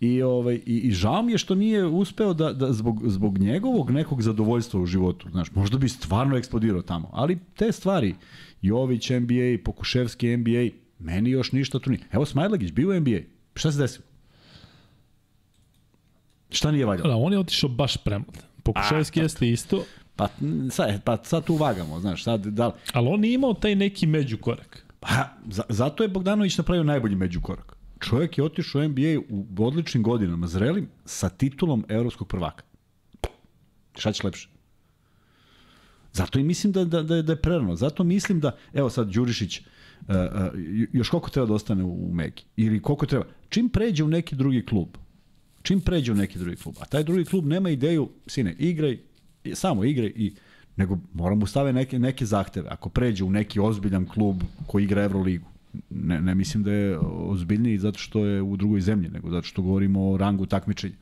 [0.00, 3.90] I, ovaj, i, I žao mi je što nije uspeo da, da zbog, zbog njegovog
[3.90, 8.14] nekog zadovoljstva u životu, znaš, možda bi stvarno eksplodirao tamo, ali te stvari,
[8.62, 10.68] Jović NBA, Pokuševski NBA,
[10.98, 12.02] meni još ništa tu nije.
[12.12, 13.18] Evo Smajlagić, bio u NBA,
[13.54, 14.04] šta se desilo?
[16.50, 17.08] Šta nije valjalo?
[17.08, 18.44] Da, on je otišao baš premlad.
[18.62, 19.84] Pokušajski jeste isto,
[20.16, 20.28] Pa,
[20.70, 24.06] sad, pa sad tu vagamo, znaš, sad, da li, ali on nije imao taj neki
[24.06, 24.86] međukorak.
[25.00, 25.08] Pa,
[25.50, 27.75] za, zato je Bogdanović napravio najbolji međukorak.
[28.08, 32.64] Čovjek je otišao u NBA u odličnim godinama, zrelim, sa titulom evropskog prvaka.
[33.98, 34.48] Šta će lepše?
[36.12, 37.76] Zato i mislim da, da, da, je, da je prerano.
[37.76, 39.64] Zato mislim da, evo sad Đurišić, uh,
[40.08, 40.14] uh,
[40.92, 42.44] još koliko treba da ostane u, u Megi?
[42.56, 43.24] Ili koliko treba?
[43.48, 44.88] Čim pređe u neki drugi klub,
[45.62, 48.98] čim pređe u neki drugi klub, a taj drugi klub nema ideju, sine, igraj,
[49.54, 50.34] samo igraj i
[50.76, 52.68] nego moram mu stave neke, neke zahteve.
[52.70, 55.55] Ako pređe u neki ozbiljan klub koji igra Euroligu,
[55.90, 59.62] ne, ne mislim da je ozbiljniji zato što je u drugoj zemlji, nego zato što
[59.62, 60.94] govorimo o rangu takmičenja.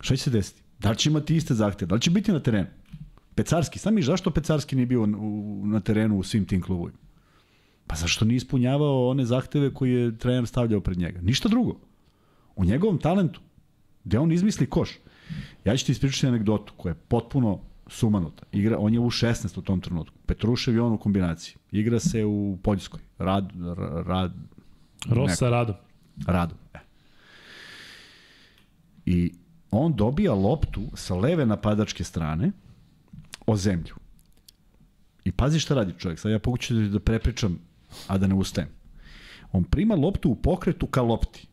[0.00, 0.62] Šta će se desiti?
[0.78, 1.88] Da li će imati iste zahteve?
[1.88, 2.66] Da li će biti na terenu?
[3.34, 5.06] Pecarski, sam mi zašto Pecarski nije bio
[5.64, 6.98] na terenu u svim tim klubovima?
[7.86, 11.20] Pa zašto nije ispunjavao one zahteve koje je trener stavljao pred njega?
[11.20, 11.80] Ništa drugo.
[12.56, 13.40] U njegovom talentu,
[14.04, 14.90] gde on izmisli koš.
[15.64, 17.60] Ja ću ti ispričati anegdotu koja je potpuno
[17.90, 18.42] sumanuta.
[18.52, 20.16] Igra, on je u 16 u tom trenutku.
[20.26, 21.56] Petrušev i on u kombinaciji.
[21.70, 23.00] Igra se u Poljskoj.
[23.18, 23.52] Rad,
[24.06, 24.32] rad,
[25.06, 25.74] Rosa Rado.
[26.26, 26.54] Rado.
[26.74, 26.78] E.
[29.06, 29.32] I
[29.70, 32.52] on dobija loptu sa leve napadačke strane
[33.46, 33.94] o zemlju.
[35.24, 36.18] I pazi šta radi čovjek.
[36.18, 37.58] Sad ja pokuću da prepričam,
[38.06, 38.68] a da ne ustajem.
[39.52, 41.46] On prima loptu u pokretu ka lopti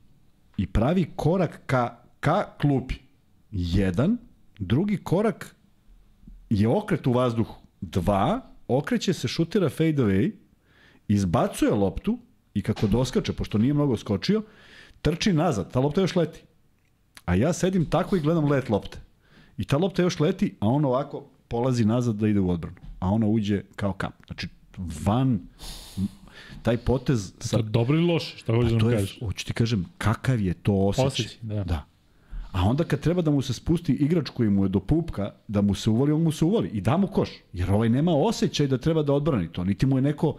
[0.57, 2.95] i pravi korak ka, ka klupi.
[3.51, 4.17] Jedan,
[4.59, 5.55] drugi korak
[6.49, 7.55] je okret u vazduhu.
[7.81, 10.31] Dva, okreće se, šutira fade away,
[11.07, 12.19] izbacuje loptu
[12.53, 14.43] i kako doskače, pošto nije mnogo skočio,
[15.01, 16.43] trči nazad, ta lopta još leti.
[17.25, 18.99] A ja sedim tako i gledam let lopte.
[19.57, 22.75] I ta lopta još leti, a on ovako polazi nazad da ide u odbranu.
[22.99, 24.15] A ona uđe kao kamp.
[24.27, 24.47] Znači,
[25.05, 25.39] van
[26.61, 27.57] taj potez sa...
[27.57, 29.19] To je dobro ili loše, šta hoćeš da to nam je, kažeš?
[29.19, 31.07] hoću ti kažem, kakav je to osjećaj.
[31.07, 31.63] Osjećaj, da.
[31.63, 31.85] da.
[32.51, 35.61] A onda kad treba da mu se spusti igrač koji mu je do pupka, da
[35.61, 37.29] mu se uvoli, on mu se uvoli i da mu koš.
[37.53, 39.63] Jer ovaj nema osjećaj da treba da odbrani to.
[39.63, 40.37] Niti mu je neko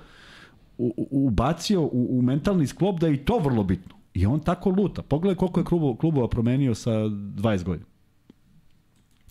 [1.10, 3.94] ubacio u, u mentalni sklop da je i to vrlo bitno.
[4.14, 5.02] I on tako luta.
[5.02, 7.86] Pogledaj koliko je klubova, klubova promenio sa 20 godina.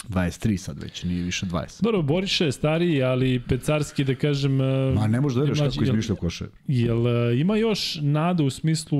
[0.10, 1.84] 23 sad već, nije više 20.
[1.84, 4.56] Dobro, Boriša je stariji, ali Pecarski, da kažem...
[4.96, 5.72] Ma ne možeš da veriš kako.
[5.72, 6.46] Jel- izmišlja koše.
[6.68, 9.00] Jel e, ima još nada u smislu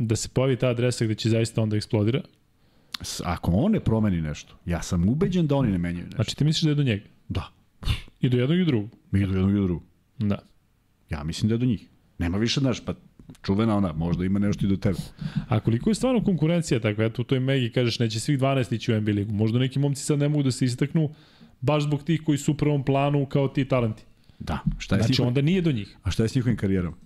[0.00, 2.20] da se pojavi ta adresa gde će zaista onda eksplodira?
[3.24, 6.16] Ako on ne promeni nešto, ja sam ubeđen da oni ne menjaju nešto.
[6.16, 7.04] Znači ti misliš da je do njega?
[7.28, 7.48] Da.
[8.20, 8.90] I do jednog i do drugog?
[9.10, 9.82] Mi do jednog i do drugog.
[10.18, 10.38] Da.
[11.10, 11.88] Ja mislim da je do njih.
[12.18, 12.94] Nema više, znaš, pa
[13.42, 14.98] čuvena ona, možda ima nešto i do tebe.
[15.48, 17.04] A koliko je stvarno konkurencija takva?
[17.04, 19.32] Eto u toj Megi kažeš neće svih 12 ići u NBA ligu.
[19.32, 21.10] Možda neki momci sad ne mogu da se istaknu
[21.60, 24.02] baš zbog tih koji su u prvom planu kao ti talenti.
[24.38, 24.58] Da.
[24.78, 25.96] Šta je Znači, njihovim, onda nije do njih.
[26.02, 26.96] A šta je s njihovim karijerama?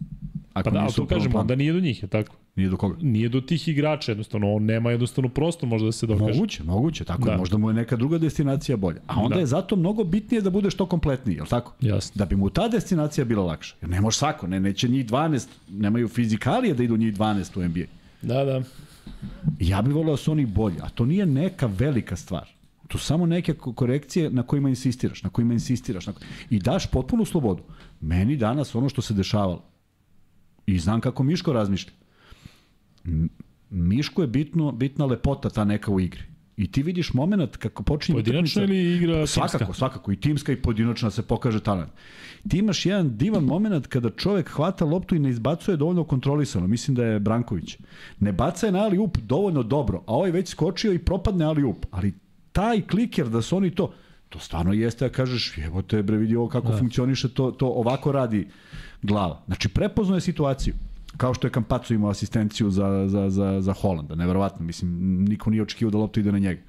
[0.53, 2.37] Ako Pa da, ali to kažemo, onda nije do njih, je tako?
[2.57, 2.97] Nije do koga?
[3.01, 6.33] Nije do tih igrača, jednostavno, on nema jednostavno prostor možda da se dokaže.
[6.33, 7.31] Moguće, moguće, tako da.
[7.31, 7.37] Da.
[7.37, 9.01] možda mu je neka druga destinacija bolja.
[9.07, 9.41] A onda Da.
[9.41, 11.73] je zato mnogo bitnije da bude što kompletniji, je li tako?
[11.81, 12.13] Jasno.
[12.15, 13.75] Da bi mu ta destinacija bila lakša.
[13.81, 17.65] Jer ne može svako, ne, neće njih 12, nemaju fizikalije da idu njih 12 u
[17.65, 17.85] NBA.
[18.23, 18.63] Da, da.
[19.61, 22.49] Ja bih volio da su oni bolji, a to nije neka velika stvar.
[22.89, 26.07] To su samo neke ko- korekcije na kojima insistiraš, na kojima insistiraš.
[26.07, 26.13] Na...
[26.13, 26.21] ko-
[26.51, 27.63] I daš potpunu slobodu.
[28.01, 29.63] Meni danas ono što se dešavalo,
[30.67, 31.93] i znam kako Miško razmišlja,
[33.71, 36.23] Miško je bitno, bitna lepota ta neka u igri.
[36.57, 39.75] I ti vidiš moment kako počinje Pojedinačno utakmica- ili igra Svakako, timska?
[39.75, 40.13] svakako.
[40.13, 41.91] I timska i pojedinačna se pokaže talent.
[42.49, 46.67] Ti imaš jedan divan moment kada čovek hvata loptu i ne izbacuje dovoljno kontrolisano.
[46.67, 47.79] Mislim da je Branković.
[48.21, 51.65] Ne baca je na ali up dovoljno dobro, a ovaj već skočio i propadne ali
[51.65, 51.87] up.
[51.91, 52.15] Ali
[52.53, 53.93] taj kliker da su oni to,
[54.29, 56.77] to stvarno jeste da kažeš, evo te bre vidi ovo kako da.
[56.79, 58.49] funkcioniše, to, to ovako radi
[59.03, 59.43] glava.
[59.47, 60.75] Znači prepoznao je situaciju.
[61.17, 65.63] Kao što je Kampaco imao asistenciju za, za, za, za Holanda, neverovatno, mislim, niko nije
[65.63, 66.63] očekivao da lopta ide na njega.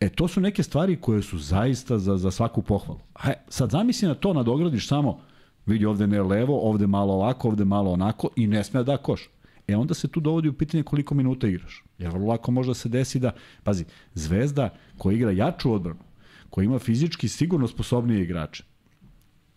[0.00, 3.00] E, to su neke stvari koje su zaista za, za svaku pohvalu.
[3.14, 5.20] A sad zamisli na to nadogradiš samo,
[5.66, 9.28] vidi ovde ne levo, ovde malo ovako, ovde malo onako i ne sme da koš.
[9.68, 11.84] E onda se tu dovodi u pitanje koliko minuta igraš.
[11.98, 13.32] Jer vrlo lako može da se desi da,
[13.64, 13.84] pazi,
[14.14, 16.00] Zvezda koja igra jaču odbranu,
[16.50, 18.64] koja ima fizički sigurno sposobnije igrače,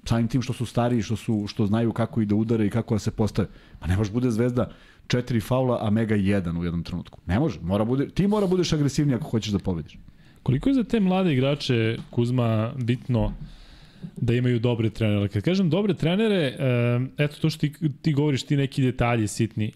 [0.06, 2.96] samim tim što su stariji, što su što znaju kako i da udare i kako
[2.96, 3.48] da se postave.
[3.80, 4.70] Pa ne može bude Zvezda
[5.08, 7.20] četiri faula, a Mega jedan u jednom trenutku.
[7.26, 7.60] Ne može.
[7.62, 9.98] Mora bude, ti mora budeš agresivniji ako hoćeš da pobediš.
[10.44, 13.34] Koliko je za te mlade igrače, Kuzma, bitno
[14.18, 15.28] da imaju dobre trenere?
[15.28, 19.72] Kad kažem dobre trenere, e, eto to što ti, ti govoriš, ti neki detalji sitni.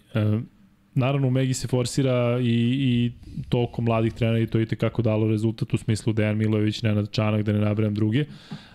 [0.98, 2.44] Naravno u Megi se forsira i,
[2.80, 3.12] i
[3.48, 7.42] toliko mladih trenera i to je tekako dalo rezultat u smislu Dejan Milojević, Nenad Čanak,
[7.42, 8.24] da ne nabrajam druge.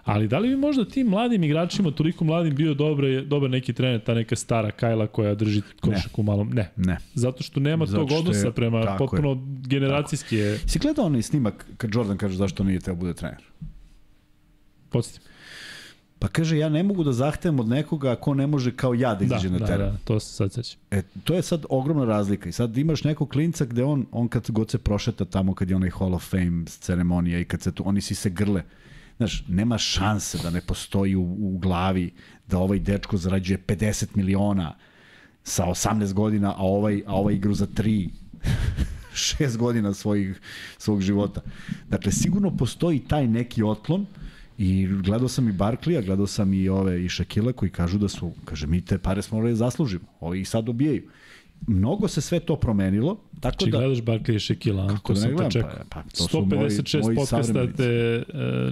[0.04, 4.02] Ali da li bi možda tim mladim igračima, toliko mladim bio dobar, dobar neki trener,
[4.02, 6.50] ta neka stara Kajla koja drži košak u malom?
[6.50, 6.72] Ne.
[6.78, 6.98] Ne.
[7.14, 8.98] Zato što nema Zato tog što je- odnosa prema tako je.
[9.00, 9.38] potpuno
[9.68, 10.58] generacijski je.
[10.58, 13.42] Si gledao onaj snimak kad Jordan kaže zašto nije teo bude trener?
[14.90, 15.33] Podsjetim.
[16.24, 19.20] Pa kaže ja ne mogu da zahtevam od nekoga ko ne može kao ja da
[19.20, 19.92] Da, izađe na da, teren.
[19.92, 20.80] da, to se sad sećam.
[20.92, 22.50] E, to je sad ogromna razlika.
[22.50, 25.76] I sad imaš nekog klinca gde on, on kad god se prošeta tamo kad je
[25.76, 28.64] onaj Hall of Fame ceremonija i kad se tu, oni si se grle.
[29.18, 32.14] Znaš, nema šanse da ne postoji u, u glavi
[32.48, 34.76] da ovaj dečko zarađuje 50 miliona
[35.44, 38.10] sa 18 godina, a ovaj, a ovaj igru za 3
[39.14, 40.40] šest godina svojih,
[40.78, 41.42] svog života.
[41.90, 44.06] Dakle, sigurno postoji taj neki otklon
[44.58, 48.32] i gledao sam i Barklija, gledao sam i ove i Šakila koji kažu da su,
[48.46, 51.04] kaže, mi te pare smo morali da zaslužimo, ovi ih sad dobijaju.
[51.68, 53.78] Mnogo se sve to promenilo, tako Či da...
[53.78, 54.88] gledaš Barkley i Shaquille, a?
[54.88, 55.70] Kako da ne te gledam, čekao.
[55.80, 58.24] pa- pa to su moji- 156 moji podcasta te e,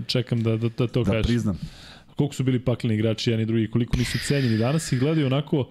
[0.07, 1.25] čekam da, da, da to Da kažeš.
[1.25, 1.57] priznam.
[2.15, 4.57] Koliko su bili pakleni igrači, jedan i drugi, koliko nisu cenjeni.
[4.57, 5.69] Danas ih gledaju onako,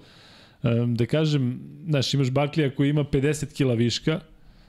[0.89, 4.21] da kažem, znaš, imaš Barkleya koji ima 50 kila viška,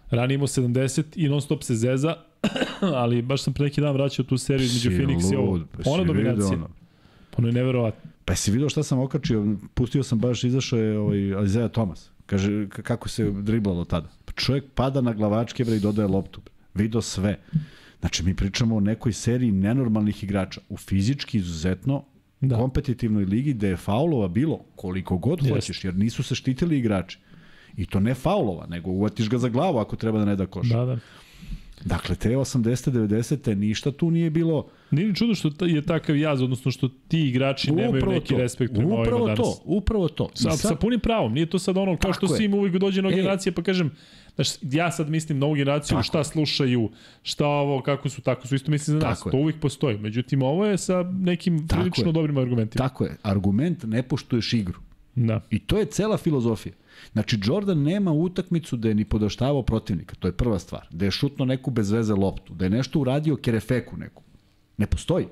[0.10, 2.16] ranije imao 70 i non stop se zeza,
[2.96, 5.60] ali baš sam pre neki dan vraćao tu seriju između Phoenix i ovo.
[5.72, 6.48] pa Ona dominacija.
[6.50, 6.68] ono.
[7.38, 8.12] Ono je neverovatno.
[8.26, 9.46] Pa si vidio šta sam okačio?
[9.74, 12.10] Pustio sam baš, izašao je ovaj Isaiah Thomas.
[12.26, 14.08] Kaže, kako se driblalo tada.
[14.26, 16.42] Pa čovjek pada na glavačke bre, i dodaje loptu.
[16.74, 17.40] Video sve.
[18.00, 20.62] Znači, mi pričamo o nekoj seriji nenormalnih igrača.
[20.70, 22.04] U fizički izuzetno
[22.42, 22.48] Da.
[22.48, 22.56] da.
[22.56, 25.52] kompetitivnoj ligi gde je faulova bilo koliko god Jest.
[25.52, 27.20] hoćeš, jer nisu se štitili igrači.
[27.78, 30.70] I to ne faulova, nego uvatiš ga za glavu ako treba da ne da koš.
[30.70, 30.98] Da, da.
[31.86, 32.92] Dakle, te 80.
[32.92, 33.56] 90.
[33.56, 37.72] ništa tu nije bilo Nije ni čudo što je takav jaz, odnosno što ti igrači
[37.72, 38.38] nemaju neki to.
[38.38, 39.38] respekt prema ovima Upravo danas.
[39.40, 40.30] to, upravo to.
[40.36, 42.38] I Sa, sa punim pravom, nije to sad ono kao što Tako je.
[42.38, 43.16] svi im uvijek dođe nova E.
[43.16, 43.92] generacija pa kažem,
[44.36, 46.90] znaš, ja sad mislim novu generaciju, Tako šta slušaju,
[47.24, 49.32] šta ovo, kako su, tako su, isto mislim za nas, Tako je.
[49.32, 49.98] to uvijek postoji.
[49.98, 52.14] Međutim, ovo je sa nekim Tako prilično je.
[52.14, 52.84] dobrim argumentima.
[52.84, 54.80] Tako je, argument ne poštuješ igru.
[55.16, 55.42] Da.
[55.50, 56.74] I to je cela filozofija.
[57.14, 60.88] Znači, Jordan nema utakmicu da je ni podaštavao protivnika, to je prva stvar.
[60.92, 64.24] Da je šutno neku bez veze loptu, da je nešto uradio kerefeku neku.
[64.78, 65.26] Ne postoji.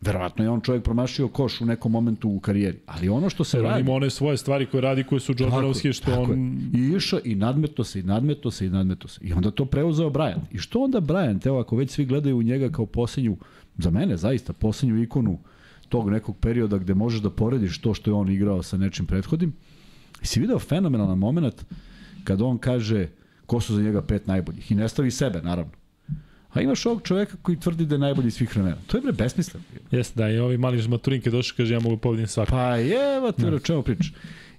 [0.00, 2.78] Verovatno je on čovjek promašio koš u nekom momentu u karijeri.
[2.86, 3.80] Ali ono što se On radi...
[3.80, 6.60] ima one svoje stvari koje radi, koje su Jordanovske, što tako on...
[6.72, 6.80] Je.
[6.80, 9.20] I išao i nadmeto se, i nadmeto se, i nadmeto se.
[9.22, 10.40] I onda to preuzeo Bryant.
[10.52, 13.36] I što onda Bryant, evo ako već svi gledaju u njega kao posljednju,
[13.78, 15.38] za mene zaista, posljednju ikonu
[15.88, 19.52] tog nekog perioda gde možeš da porediš to što je on igrao sa nečim prethodnim.
[20.22, 21.64] I si video fenomenalan moment
[22.24, 23.08] kad on kaže
[23.46, 24.72] ko su za njega pet najboljih.
[24.72, 25.72] I ne stavi sebe, naravno.
[26.52, 28.76] A imaš ovog čoveka koji tvrdi da je najbolji svih vremena.
[28.86, 29.64] To je bre besmisleno.
[29.90, 32.50] Jeste, da, i ovi mali žmaturin kad došao kaže ja mogu pobedim svakog.
[32.50, 32.78] Pa
[33.16, 34.12] evo te o čemu pričaš.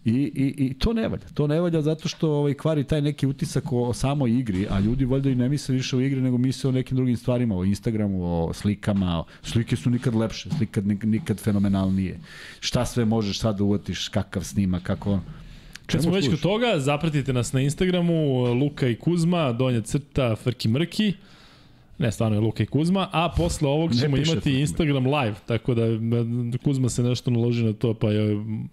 [0.06, 1.24] I, i, I to ne valja.
[1.34, 4.80] To ne valja zato što ovaj, kvari taj neki utisak o, o samoj igri, a
[4.80, 7.66] ljudi valjda i ne misle više o igri, nego misle o nekim drugim stvarima, o
[7.66, 9.20] Instagramu, o slikama.
[9.20, 12.20] O, slike su nikad lepše, slika nik- nikad fenomenalnije.
[12.60, 15.22] Šta sve možeš sad da uvatiš, kakav snima, kako on.
[15.88, 20.68] Kad smo već kod toga, zapratite nas na Instagramu, Luka i Kuzma, donja crta, Frki
[20.68, 21.14] Mrki.
[21.98, 25.74] Ne, stvarno je Luka i Kuzma, a posle ovog Ne ćemo imati Instagram live, tako
[25.74, 28.70] da m, Kuzma se nešto naloži na to, pa je m,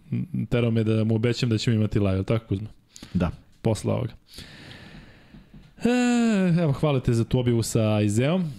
[0.51, 2.69] terao me da mu obećam da ćemo imati live, tako Kuzma?
[3.15, 3.31] Da.
[3.63, 4.13] Posle ovoga.
[5.79, 8.53] E, evo, hvala te za tu objavu sa Izeom.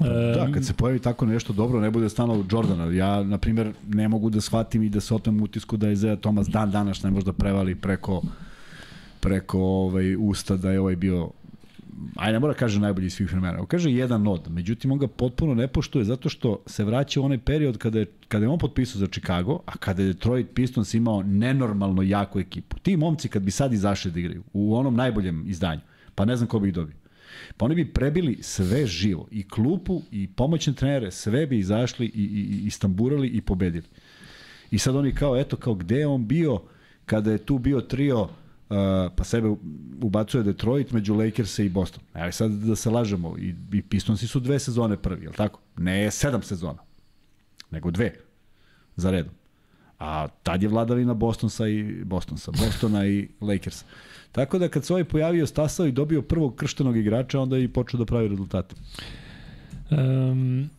[0.00, 2.84] Da, kad se pojavi tako nešto dobro, ne bude stano Jordana.
[2.84, 6.18] Ja, na primjer, ne mogu da shvatim i da se otmem utisku da je Isaiah
[6.18, 8.22] Thomas dan danas ne može da prevali preko
[9.20, 11.30] preko ovaj, usta da je ovaj bio
[12.16, 15.54] aj ne mora kaže najbolji iz svih vremena, kaže jedan od, međutim on ga potpuno
[15.54, 18.98] ne poštuje zato što se vraća u onaj period kada je, kada je on potpisao
[18.98, 22.78] za Chicago, a kada je Detroit Pistons imao nenormalno jaku ekipu.
[22.78, 25.80] Ti momci kad bi sad izašli da igraju u onom najboljem izdanju,
[26.14, 27.01] pa ne znam ko bi ih dobio.
[27.56, 32.22] Pa oni bi prebili sve živo, i klupu, i pomoćne trenere, sve bi izašli i,
[32.22, 33.86] i, i stamburali i pobedili.
[34.70, 36.62] I sad oni kao, eto, kao gde je on bio
[37.06, 38.28] kada je tu bio trio, uh,
[39.16, 39.48] pa sebe
[40.02, 42.02] ubacuje Detroit među Lakersa i Boston.
[42.14, 45.60] Evo sad da se lažemo, i, i Pistonsi su dve sezone prvi, jel tako?
[45.76, 46.78] Ne sedam sezona,
[47.70, 48.14] nego dve
[48.96, 49.34] za redom.
[49.98, 53.84] A tad je vladavina Bostonsa i Bostonsa, Bostona i Lakersa.
[54.32, 57.68] Tako da kad se ovaj pojavio, stasao i dobio prvog krštenog igrača, onda je i
[57.68, 58.74] počeo da pravi rezultate.
[59.90, 60.70] Um,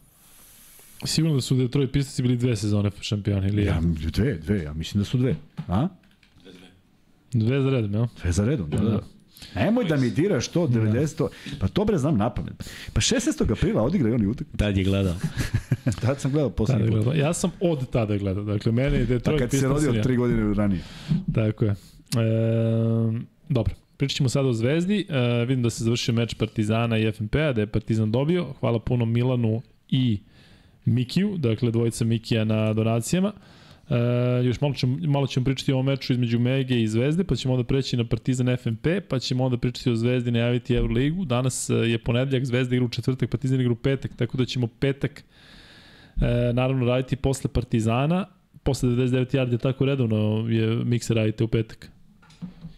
[1.06, 5.02] sigurno da su Detroit Pistons bili dve sezone šampioni ili Ja, dve, dve, ja mislim
[5.02, 5.36] da su dve.
[5.68, 5.88] A?
[7.34, 8.06] Dve za redom, jel?
[8.22, 9.00] Dve za redom, da, da.
[9.56, 11.28] Nemoj da mi diraš to 90.
[11.60, 12.70] Pa to bre znam na pamet.
[12.94, 13.52] Pa 16.
[13.52, 14.48] aprila odigraju oni utak.
[14.58, 15.16] Tad je gledao.
[16.02, 16.96] Tad sam gledao poslednji put.
[16.96, 17.14] gledao.
[17.14, 18.44] Ja sam od tada gledao.
[18.44, 20.04] Dakle, mene je Pa Detroit kad si se Pistons rodio ja.
[20.04, 20.82] tri godine ranije.
[21.34, 21.72] Tako je.
[21.72, 21.76] E,
[23.50, 25.06] dobro, pričat ćemo sada o Zvezdi.
[25.10, 28.54] E, vidim da se završio meč Partizana i FNP-a, da je Partizan dobio.
[28.60, 30.20] Hvala puno Milanu i
[30.86, 33.34] Mikiju, dakle dvojica Mikija na donacijama.
[33.90, 37.36] E, još malo ćemo, malo ćemo pričati o ovom meču između Mege i Zvezde, pa
[37.36, 41.26] ćemo onda preći na Partizan FNP, pa ćemo onda pričati o Zvezdi najaviti Euroligu.
[41.26, 44.68] Danas e, je ponedeljak, Zvezda igra u četvrtak, Partizan igra u petak, tako da ćemo
[44.68, 45.24] petak
[46.22, 48.26] e, naravno raditi posle Partizana,
[48.64, 51.93] posle 99 yardi, tako redovno je mikse radite u petak.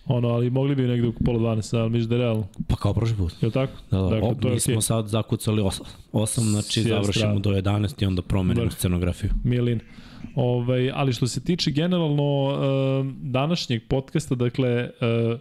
[0.06, 2.48] Ono, ali mogli bi negde oko pola 12, ali misliš da je realno.
[2.68, 3.34] Pa kao prošli put.
[3.42, 3.74] Je li tako?
[3.92, 4.82] Da, da, dakle, o, to je mi smo okej.
[4.82, 5.82] sad zakucali 8,
[6.14, 6.90] 8 znači Sjesta.
[6.90, 8.74] završimo do 11 i onda promenimo Vrh.
[8.74, 9.30] scenografiju.
[9.44, 9.80] Milin.
[10.36, 14.90] Ovaj, ali što se tiče generalno uh, današnjeg podcasta, dakle,
[15.32, 15.40] uh,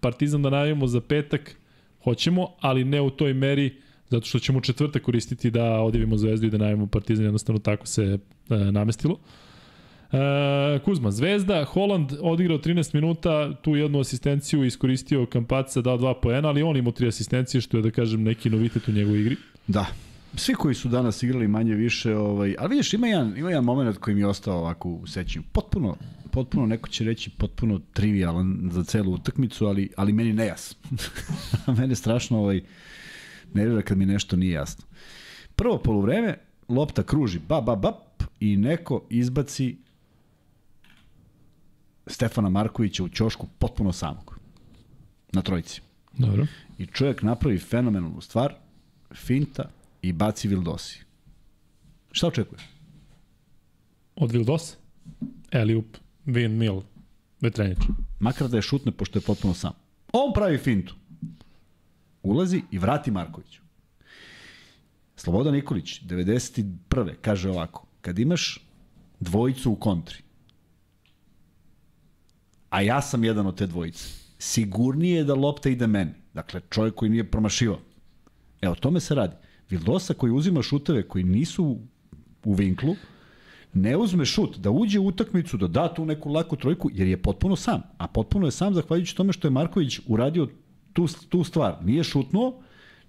[0.00, 1.56] Partizan da najavimo za petak,
[2.04, 6.46] hoćemo, ali ne u toj meri, zato što ćemo u četvrtak koristiti da odjavimo Zvezdu
[6.46, 9.14] i da najavimo Partizan, jednostavno tako se uh, namestilo.
[9.14, 9.51] E,
[10.84, 16.62] Kuzma, Zvezda, Holand odigrao 13 minuta, tu jednu asistenciju iskoristio Kampaca, dao dva poena, ali
[16.62, 19.36] on imao tri asistencije, što je da kažem neki novitet u njegovoj igri.
[19.66, 19.86] Da.
[20.34, 23.98] Svi koji su danas igrali manje više, ovaj, ali vidiš, ima jedan, ima jedan moment
[23.98, 25.44] koji mi je ostao ovako u sećanju.
[25.52, 25.96] Potpuno,
[26.30, 30.76] potpuno, neko će reći potpuno trivialan za celu utakmicu, ali, ali meni nejas.
[31.78, 32.60] Mene strašno ovaj,
[33.54, 34.84] nervira kad mi nešto nije jasno.
[35.56, 39.76] Prvo poluvreme, lopta kruži, bap, bap, bap, i neko izbaci
[42.06, 44.38] Stefana Markovića u ćošku potpuno samog.
[45.32, 45.80] Na trojici.
[46.18, 46.46] Dobro.
[46.78, 48.54] I čovjek napravi fenomenalnu stvar,
[49.14, 49.70] finta
[50.02, 51.00] i baci Vildosi.
[52.12, 52.60] Šta očekuje?
[54.16, 54.76] Od Vildos?
[55.50, 55.96] Eliup,
[56.26, 56.82] Vin Mill,
[57.40, 57.78] Vetrenjač.
[58.20, 59.72] Makar da je šutne, pošto je potpuno sam.
[60.12, 60.94] On pravi fintu.
[62.22, 63.62] Ulazi i vrati Markoviću.
[65.16, 67.14] Slobodan Nikolić, 91.
[67.20, 68.58] kaže ovako, kad imaš
[69.20, 70.21] dvojicu u kontri,
[72.72, 74.08] a ja sam jedan od te dvojice,
[74.38, 76.10] sigurnije je da lopta ide meni.
[76.34, 77.78] Dakle, čovjek koji nije promašivao.
[78.62, 79.36] E, o tome se radi.
[79.70, 81.78] Vildosa koji uzima šuteve koji nisu
[82.44, 82.96] u vinklu,
[83.74, 87.22] ne uzme šut, da uđe u utakmicu, da da tu neku laku trojku, jer je
[87.22, 87.82] potpuno sam.
[87.98, 90.48] A potpuno je sam zahvaljujući tome što je Marković uradio
[90.92, 91.76] tu, tu stvar.
[91.84, 92.62] Nije šutnuo,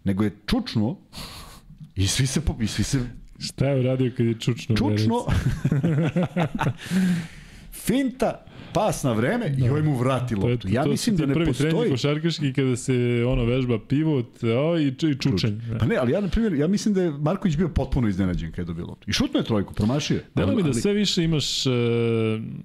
[0.04, 0.98] nego je čučnuo
[1.96, 3.00] i svi se, i svi se
[3.40, 4.76] Šta je uradio kad je čučno?
[4.76, 5.26] čučno.
[7.74, 10.68] Finta, pas na vreme i ovaj mu vrati loptu.
[10.70, 11.92] Ja to mislim da ne prvi postoji...
[11.92, 15.60] košarkaški kada se ono vežba pivot o, i, i čučanj.
[15.80, 18.62] Pa ne, ali ja, na primjer, ja mislim da je Marković bio potpuno iznenađen kada
[18.62, 19.10] je dobio loptu.
[19.10, 20.20] I šutno je trojku, promašio.
[20.36, 21.74] Delo mi da Ali- sve više imaš, uh,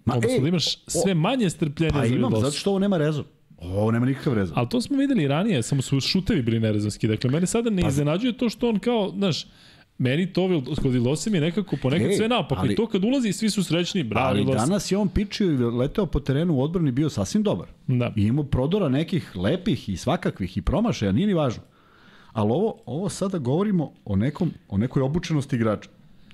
[0.04, 2.98] Ma, odnosno ej, da imaš sve manje strpljenja Pa za imam, zato što ovo nema
[2.98, 3.24] rezon.
[3.58, 4.58] Ovo nema nikakav rezon.
[4.58, 7.08] Ali to smo videli ranije, samo su šutevi bili nerezonski.
[7.08, 9.46] Dakle, mene sada ne iznenađuje to što on kao, znaš,
[9.98, 10.48] meni to
[10.82, 12.60] kod Vildosa mi nekako ponekad Ej, sve naopako.
[12.60, 15.56] ali- I to kad ulazi svi su srećni, bravo Ali danas je on pičio i
[15.56, 17.66] leteo po terenu u odbrani bio sasvim dobar.
[17.86, 18.12] Da.
[18.16, 21.62] I imao prodora nekih lepih i svakakvih i promašaja, nije ni važno.
[22.32, 25.88] Ali ovo, ovo sada govorimo o, nekom, o nekoj obučenosti igrača.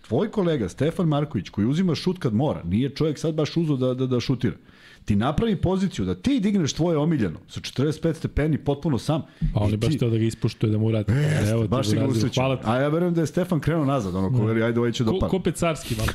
[0.09, 3.95] Tvoj kolega Stefan Marković koji uzima šut kad mora, nije čovjek sad baš uzo da,
[3.95, 4.57] da, da šutira.
[5.05, 9.23] Ti napravi poziciju da ti digneš tvoje omiljeno sa 45 stepeni potpuno sam.
[9.55, 10.91] Pa on i je baš ti- teo da ga ispuštuje, da mu.
[10.91, 11.13] Jeste,
[11.51, 12.41] Evo baš si ga usrećio.
[12.41, 12.63] Hvala ti.
[12.65, 15.11] A ja verujem da je Stefan krenuo nazad, ono ko veli, ajde ovaj će Ko,
[15.13, 15.31] dopadne.
[15.31, 16.09] ko pecarski malo.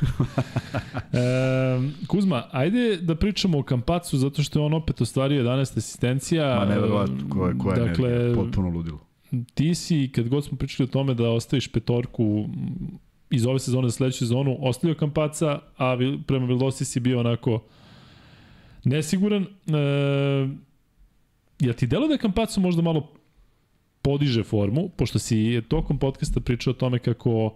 [1.12, 1.18] e,
[2.06, 6.56] Kuzma, ajde da pričamo o Kampacu, zato što je on opet ostvario 11 asistencija.
[6.56, 8.98] Ma neverovatno, ko je, ko je dakle, energija, potpuno ludilo.
[9.54, 12.48] ti si, kad god smo pričali o tome da ostaviš petorku
[13.30, 15.96] iz ove sezone za sledeću sezonu, ostavio Kampaca, a
[16.26, 17.62] prema Vildosi si bio onako
[18.84, 19.42] nesiguran.
[19.42, 19.48] E,
[21.58, 23.12] jel ti delo da je Kampacu možda malo
[24.02, 27.54] podiže formu, pošto si tokom podcasta pričao o tome kako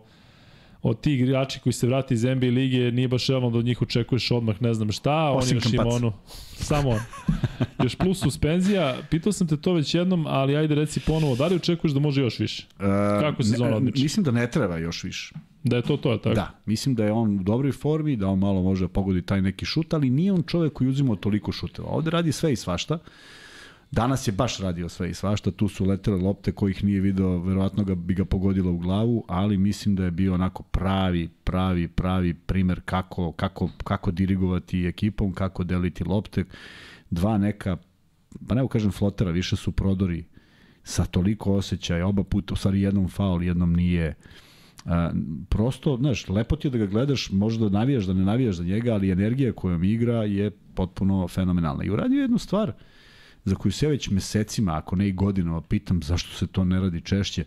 [0.86, 3.82] od tih igrači koji se vrati iz NBA lige nije baš realno da od njih
[3.82, 5.96] očekuješ odmah ne znam šta, on Osim još ima Kampaca.
[5.96, 6.12] ono,
[6.56, 7.00] samo on.
[7.84, 11.56] Još plus suspenzija, pitao sam te to već jednom, ali ajde reci ponovo, da li
[11.56, 12.66] očekuješ da može još više?
[12.78, 12.84] E,
[13.20, 14.02] Kako sezona ne- odmiče?
[14.02, 15.34] Mislim da ne treba još više.
[15.62, 16.34] Da je to to, tako?
[16.34, 19.42] Da, mislim da je on u dobroj formi, da on malo može da pogodi taj
[19.42, 21.88] neki šut, ali nije on čovek koji uzima toliko šuteva.
[21.88, 22.98] Ovde radi sve i svašta.
[23.94, 27.84] Danas je baš radio sve i svašta, tu su letele lopte kojih nije video, verovatno
[27.84, 32.34] ga, bi ga pogodila u glavu, ali mislim da je bio onako pravi, pravi, pravi
[32.34, 36.44] primer kako, kako, kako dirigovati ekipom, kako deliti lopte.
[37.10, 37.76] Dva neka,
[38.48, 40.24] pa ne kažem flotera, više su prodori
[40.82, 44.14] sa toliko osjećaja, oba puta, u stvari jednom faul, jednom nije.
[44.84, 45.10] A,
[45.48, 48.64] prosto, znaš, lepo ti je da ga gledaš, možda da navijaš, da ne navijaš za
[48.64, 51.84] njega, ali energija kojom igra je potpuno fenomenalna.
[51.84, 52.72] I uradio je jednu stvar
[53.44, 56.80] za koju se ja već mesecima, ako ne i godinama, pitam zašto se to ne
[56.80, 57.44] radi češće.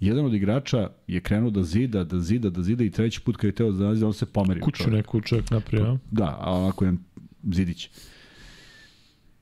[0.00, 3.44] Jedan od igrača je krenuo da zida, da zida, da zida i treći put kad
[3.44, 4.60] je teo da zida, on se pomeri.
[4.60, 5.98] Kuću neku čovjek napravio, a?
[6.10, 6.98] Da, a ovako jedan
[7.52, 7.90] zidić.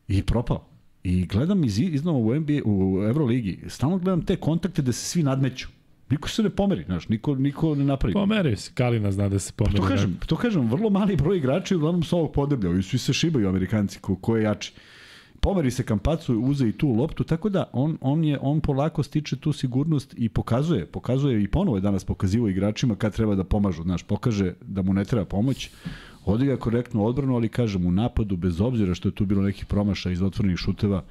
[0.08, 0.68] I propao.
[1.02, 5.22] I gledam iz, iznova u, NBA, u Euroligi, stalno gledam te kontakte da se svi
[5.22, 5.68] nadmeću.
[6.10, 8.12] Niko se ne pomeri, znaš, niko, niko ne napravi.
[8.12, 9.76] Pomeri se, Kalina zna da se pomeri.
[9.76, 12.98] To kažem, to kažem, vrlo mali broj igrača i uglavnom sa ovog podeblja, i svi
[12.98, 14.72] se šibaju Amerikanci, ko, ko je jači.
[15.40, 19.36] Pomeri se Kampacu, uze i tu loptu, tako da on, on, je, on polako stiče
[19.36, 23.82] tu sigurnost i pokazuje, pokazuje i ponovo je danas pokazivo igračima kad treba da pomažu,
[23.82, 25.70] znaš, pokaže da mu ne treba pomoć,
[26.24, 30.10] odigra korektnu odbranu, ali kažem, u napadu, bez obzira što je tu bilo nekih promaša
[30.10, 31.04] iz otvornih šuteva,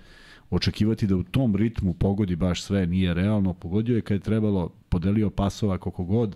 [0.49, 4.69] očekivati da u tom ritmu pogodi baš sve nije realno, pogodio je kad je trebalo,
[4.89, 6.35] podelio pasova koliko god,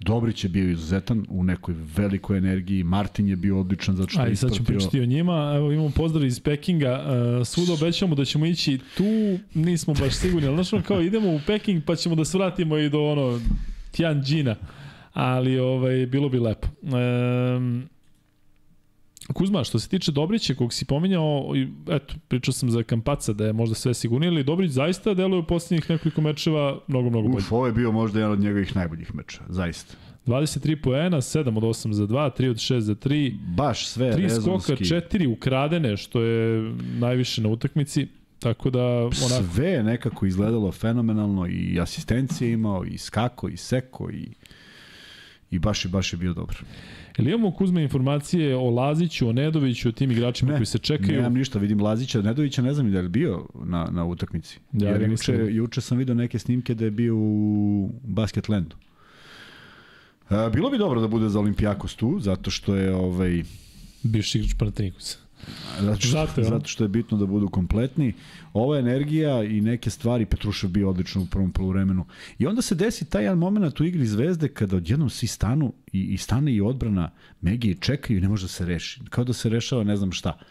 [0.00, 4.24] Dobrić je bio izuzetan u nekoj velikoj energiji, Martin je bio odličan zato što je
[4.24, 4.78] Ajde, sad ćemo ispratio...
[4.78, 5.52] pričati o njima.
[5.56, 7.04] Evo imamo pozdrav iz Pekinga.
[7.40, 11.34] Uh, svuda obećamo da ćemo ići tu, nismo baš sigurni, ali znaš ono kao idemo
[11.34, 13.40] u Peking pa ćemo da svratimo i do ono
[13.90, 14.56] Tianjina.
[15.12, 16.68] Ali ovaj, bilo bi lepo.
[16.82, 17.88] Um,
[19.32, 21.54] Kuzma, što se tiče Dobrića, kog si pominjao,
[21.90, 25.46] eto, pričao sam za Kampaca da je možda sve sigurnije, ali Dobrić zaista deluje u
[25.46, 27.38] posljednjih nekoliko mečeva mnogo, mnogo bolje.
[27.38, 29.94] Uf, ovo je bio možda jedan od njegovih najboljih meča, zaista.
[30.26, 34.22] 23 poena, 7 od 8 za 2, 3 od 6 za 3, Baš sve 3
[34.22, 34.72] rezonski.
[34.72, 38.06] skoka, 4 ukradene, što je najviše na utakmici.
[38.38, 44.10] Tako da, onako, Sve je nekako izgledalo fenomenalno i asistencije imao, i skako, i seko,
[44.10, 44.28] i,
[45.50, 46.56] i baš i baš je bio dobar.
[47.18, 51.12] ili imamo Kuzme informacije o Laziću, o Nedoviću, o tim igračima koji se čekaju?
[51.12, 54.58] Nemam ništa, vidim Lazića, Nedovića, ne znam ni da je li bio na, na utakmici.
[54.72, 58.76] Ja Jer juče, juče sam vidio neke snimke da je bio u Basketlandu.
[60.30, 63.42] E, bilo bi dobro da bude za Olimpijakos tu, zato što je ovaj,
[64.02, 65.27] Bivši igrač Panathinaikosa.
[65.80, 68.14] Zato što, Zato zato što je bitno da budu kompletni.
[68.52, 72.06] Ova energija i neke stvari, Petrušev bio odlično u prvom poluvremenu.
[72.38, 76.00] I onda se desi taj jedan moment u igri Zvezde kada odjednom svi stanu i,
[76.00, 77.10] i stane i odbrana
[77.40, 79.00] Megije čekaju i ne može da se reši.
[79.10, 80.38] Kao da se rešava ne znam šta.
[80.38, 80.44] E,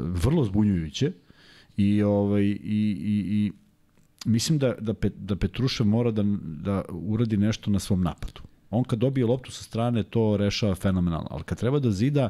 [0.00, 1.12] Vrlo zbunjujuće.
[1.76, 3.52] I, ovaj, i, i, i
[4.24, 8.40] mislim da, da, Pet, da Petrušev mora da, da uradi nešto na svom napadu.
[8.70, 12.28] On kad dobije loptu sa strane to rešava fenomenalno, ali kad treba da zida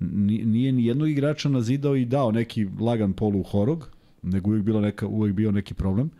[0.00, 3.88] nije ni jednog igrača nazidao i dao neki lagan polu horog,
[4.22, 6.10] nego uvijek, bilo neka, uvijek bio neki problem.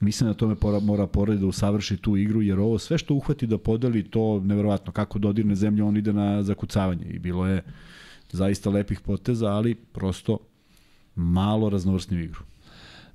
[0.00, 3.46] Mislim da tome pora, mora poradi da usavrši tu igru, jer ovo sve što uhvati
[3.46, 4.92] da podeli, to neverovatno.
[4.92, 7.04] Kako dodirne zemlju, on ide na zakucavanje.
[7.04, 7.62] I bilo je
[8.32, 10.38] zaista lepih poteza, ali prosto
[11.14, 12.40] malo raznovrsniju igru.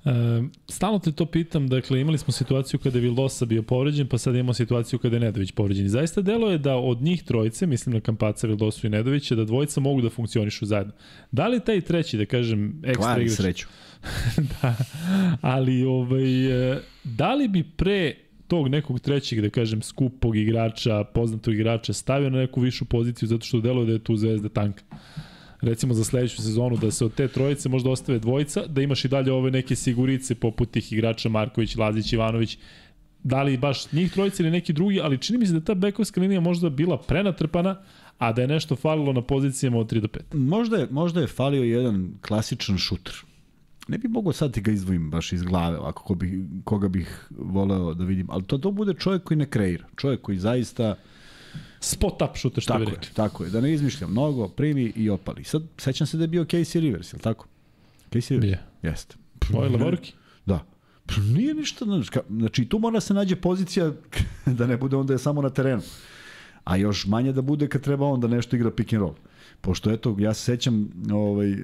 [0.04, 4.18] E, stalno te to pitam, dakle imali smo situaciju kada je Vildosa bio povređen, pa
[4.18, 5.86] sad imamo situaciju kada je Nedović povređen.
[5.86, 9.44] I zaista delo je da od njih trojice, mislim na Kampaca, Vildosu i Nedovića, da
[9.44, 10.92] dvojica mogu da funkcionišu zajedno.
[11.32, 13.66] Da li taj treći, da kažem, ekstra Kvari igrač, sreću.
[14.62, 14.76] da,
[15.40, 18.14] ali ovaj, e, da li bi pre
[18.48, 23.46] tog nekog trećeg, da kažem, skupog igrača, poznatog igrača stavio na neku višu poziciju zato
[23.46, 24.84] što deluje da je tu zvezda tanka.
[25.64, 29.08] Recimo za sledeću sezonu da se od te trojice možda ostave dvojica, da imaš i
[29.08, 32.58] dalje ove neke sigurice poput tih igrača Marković, Lazić, Ivanović,
[33.22, 36.20] da li baš njih trojice ili neki drugi, ali čini mi se da ta bekovska
[36.20, 37.76] linija možda bila prenatrpana,
[38.18, 40.34] a da je nešto falilo na pozicijama od 3 do 5.
[40.34, 43.14] Možda je, možda je falio jedan klasičan šuter.
[43.88, 46.34] Ne bi mogao sad ti ga izdvojim baš iz glave, ovako, ko bih,
[46.64, 48.30] koga bih voleo da vidim.
[48.30, 49.84] Ali to, to bude čovjek koji ne kreira.
[49.96, 50.96] Čovjek koji zaista...
[51.84, 53.14] Spot up šuter, što Tako bi je, rekli.
[53.14, 53.50] tako je.
[53.50, 55.44] Da ne izmišljam mnogo, primi i opali.
[55.44, 57.46] Sad, sećam se da je bio Casey Rivers, je li tako?
[58.10, 58.46] Casey Rivers?
[58.46, 58.90] Bio.
[58.90, 59.16] Jeste.
[59.52, 60.12] Ovo je Lavorki.
[60.46, 60.64] Da.
[61.06, 61.84] Pa Nije ništa,
[62.28, 63.92] znači tu mora se nađe pozicija
[64.58, 65.82] da ne bude onda je samo na terenu.
[66.64, 69.14] A još manje da bude kad treba on da nešto igra pick and roll.
[69.60, 71.56] Pošto eto, ja se sećam ovaj, e,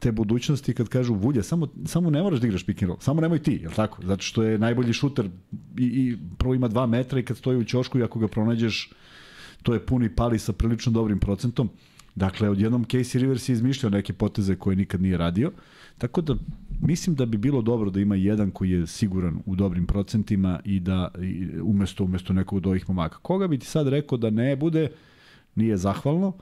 [0.00, 3.20] te budućnosti kad kažu Vulja, samo, samo ne moraš da igraš pick and roll, samo
[3.20, 4.02] nemoj ti, je tako?
[4.02, 5.26] Zato što je najbolji šuter
[5.78, 8.92] i, i prvo ima dva metra i kad stoji u ćošku i ako ga pronađeš,
[9.66, 11.68] to je puni pali sa prilično dobrim procentom.
[12.14, 15.52] Dakle, odjednom Casey Rivers je izmišljao neke poteze koje nikad nije radio.
[15.98, 16.34] Tako da
[16.80, 20.80] mislim da bi bilo dobro da ima jedan koji je siguran u dobrim procentima i
[20.80, 23.18] da i, umesto umesto nekog od ovih momaka.
[23.18, 24.88] Koga bi ti sad rekao da ne bude,
[25.54, 26.32] nije zahvalno,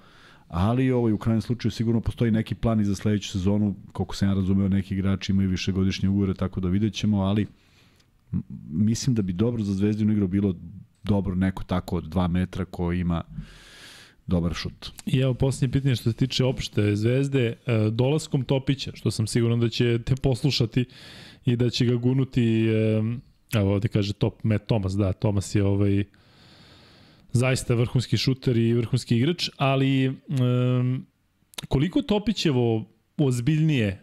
[0.49, 4.29] ali ovaj, u krajnjem slučaju sigurno postoji neki plan i za sledeću sezonu, koliko sam
[4.29, 7.47] ja razumeo, neki igrači imaju višegodišnje ugovore, tako da vidjet ćemo, ali
[8.69, 10.55] mislim da bi dobro za Zvezdinu igru bilo
[11.05, 13.23] dobro neko tako od 2 metra koji ima
[14.27, 14.91] dobar šut.
[15.07, 19.61] I evo posljednje pitanje što se tiče opšte zvezde, e, dolaskom Topića, što sam siguran
[19.61, 20.85] da će te poslušati
[21.45, 23.03] i da će ga gunuti, e,
[23.55, 26.05] evo ovde kaže top Matt Thomas, da, Thomas je ovaj
[27.33, 31.07] zaista vrhunski šuter i vrhunski igrač, ali um,
[31.69, 32.85] koliko Topićevo
[33.17, 34.01] ozbiljnije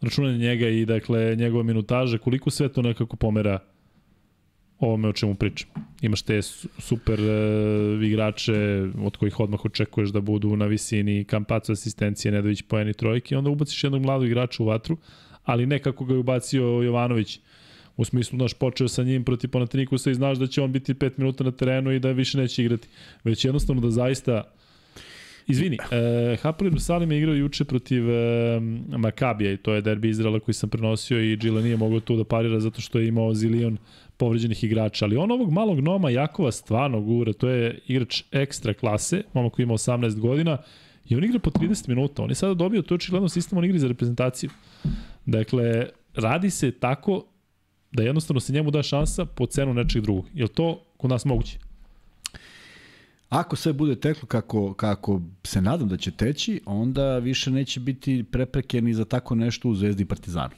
[0.00, 3.58] računanje njega i dakle njegova minutaža, koliko sve to nekako pomera
[4.80, 5.70] ovome o čemu pričam.
[6.02, 11.72] Imaš te su- super uh, igrače od kojih odmah očekuješ da budu na visini Kampacu
[11.72, 14.96] asistencije, Nedović poeni trojke onda ubaciš jednog mladog igrača u vatru,
[15.44, 17.40] ali ne kako ga je ubacio Jovanović
[17.96, 21.10] u smislu, znaš, počeo sa njim protiv Panatinikusa i znaš da će on biti 5
[21.16, 22.88] minuta na terenu i da više neće igrati.
[23.24, 24.42] Već jednostavno da zaista
[25.46, 28.60] Izvini, e, Hapoel Jerusalim je igrao juče protiv e,
[28.98, 32.24] Makabija i to je derbi Izraela koji sam prenosio i Džila nije mogao tu da
[32.24, 33.78] parira zato što je imao zilion
[34.18, 39.22] povređenih igrača, ali on ovog malog Noma Jakova stvarno gura, to je igrač ekstra klase,
[39.32, 40.58] momak koji ima 18 godina
[41.08, 43.78] i on igra po 30 minuta, on je sada dobio to očigledno sistem, on igra
[43.78, 44.50] za reprezentaciju.
[45.26, 47.24] Dakle, radi se tako
[47.92, 50.26] da jednostavno se njemu da šansa po cenu nečeg drugog.
[50.34, 51.58] Je li to kod nas moguće?
[53.28, 58.24] Ako sve bude teklo kako, kako se nadam da će teći, onda više neće biti
[58.30, 60.54] prepreke ni za tako nešto u Zvezdi i Partizanu.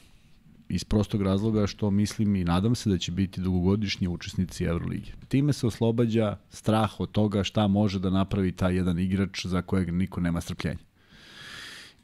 [0.73, 5.11] Iz prostog razloga što mislim i nadam se da će biti dugogodišnji učesnici Evrolige.
[5.27, 9.93] Time se oslobađa strah od toga šta može da napravi taj jedan igrač za kojeg
[9.93, 10.79] niko nema strpljenja.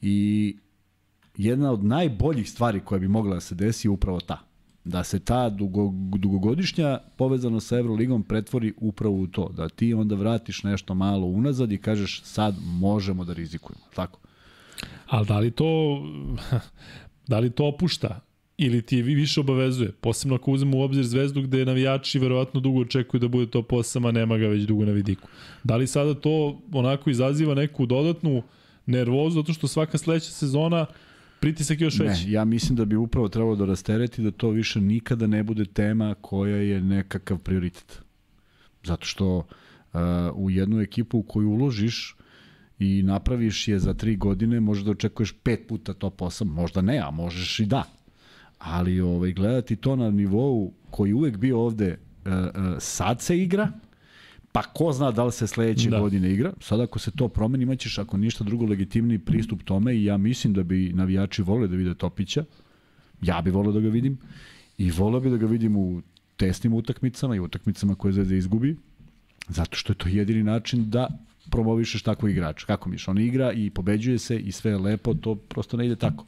[0.01, 0.57] I
[1.37, 4.39] jedna od najboljih stvari koja bi mogla da se desi je upravo ta.
[4.83, 9.49] Da se ta dugo, dugogodišnja povezanost sa Evroligom pretvori upravo u to.
[9.49, 13.85] Da ti onda vratiš nešto malo unazad i kažeš sad možemo da rizikujemo.
[13.95, 14.19] Tako.
[15.05, 16.01] Ali da li to
[17.27, 18.26] da li to opušta
[18.57, 22.81] ili ti vi više obavezuje, posebno ako uzmemo u obzir zvezdu gde navijači verovatno dugo
[22.81, 25.27] očekuju da bude to posama, nema ga već dugo na vidiku.
[25.63, 28.43] Da li sada to onako izaziva neku dodatnu
[28.85, 30.85] nervozu, zato što svaka sledeća sezona
[31.39, 32.25] pritisak je još veći?
[32.25, 35.65] Ne, ja mislim da bi upravo trebalo da rastereti da to više nikada ne bude
[35.65, 38.01] tema koja je nekakav prioritet.
[38.83, 39.99] Zato što uh,
[40.35, 42.15] u jednu ekipu u koju uložiš
[42.79, 46.97] i napraviš je za tri godine, možeš da očekuješ pet puta top 8, možda ne,
[46.97, 47.96] a možeš i da.
[48.59, 53.71] Ali ovaj, gledati to na nivou koji uvek bio ovde, uh, uh, sad se igra,
[54.51, 55.99] pa ko zna da li se sledeće Da.
[55.99, 56.53] godine igra.
[56.59, 60.53] Sad ako se to promeni, imaćeš ako ništa drugo legitimni pristup tome i ja mislim
[60.53, 62.43] da bi navijači voleli da vide Topića.
[63.21, 64.17] Ja bi voleo da ga vidim
[64.77, 66.01] i voleo bi da ga vidim u
[66.37, 68.77] tesnim utakmicama i utakmicama koje Zvezda izgubi,
[69.47, 71.07] zato što je to jedini način da
[71.51, 72.65] promovišeš takvog igrača.
[72.65, 75.95] Kako miš, on igra i pobeđuje se i sve je lepo, to prosto ne ide
[75.95, 76.25] tako.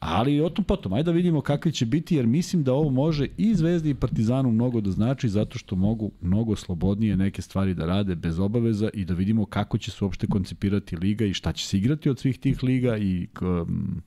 [0.00, 3.26] Ali o tom potom, ajde da vidimo kakvi će biti, jer mislim da ovo može
[3.36, 7.86] i Zvezdi i Partizanu mnogo da znači, zato što mogu mnogo slobodnije neke stvari da
[7.86, 11.66] rade bez obaveza i da vidimo kako će se uopšte koncipirati liga i šta će
[11.66, 14.02] se igrati od svih tih liga i um,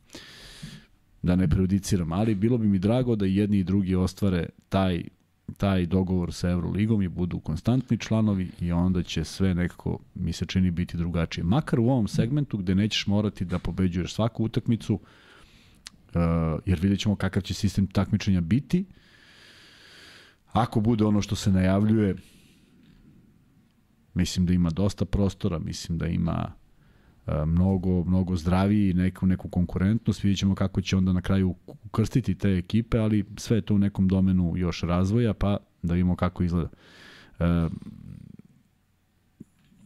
[1.21, 5.03] da ne prejudiciram, ali bilo bi mi drago da jedni i drugi ostvare taj
[5.57, 10.45] taj dogovor sa Euroligom i budu konstantni članovi i onda će sve nekako, mi se
[10.45, 11.43] čini, biti drugačije.
[11.43, 14.99] Makar u ovom segmentu gde nećeš morati da pobeđuješ svaku utakmicu,
[16.65, 18.85] jer vidjet ćemo kakav će sistem takmičenja biti,
[20.51, 22.15] ako bude ono što se najavljuje,
[24.13, 26.53] mislim da ima dosta prostora, mislim da ima
[27.27, 32.35] e, mnogo, mnogo zdraviji neku, neku konkurentnost, vidjet ćemo kako će onda na kraju ukrstiti
[32.35, 36.43] te ekipe, ali sve je to u nekom domenu još razvoja, pa da vidimo kako
[36.43, 36.69] izgleda.
[37.39, 37.69] E,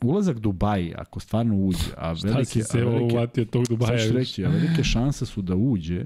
[0.03, 4.03] ulazak Dubaji, ako stvarno uđe, a Šta velike, si se a velike, uvatio tog Dubaja?
[4.03, 4.11] još?
[4.11, 6.05] reći, a velike šanse su da uđe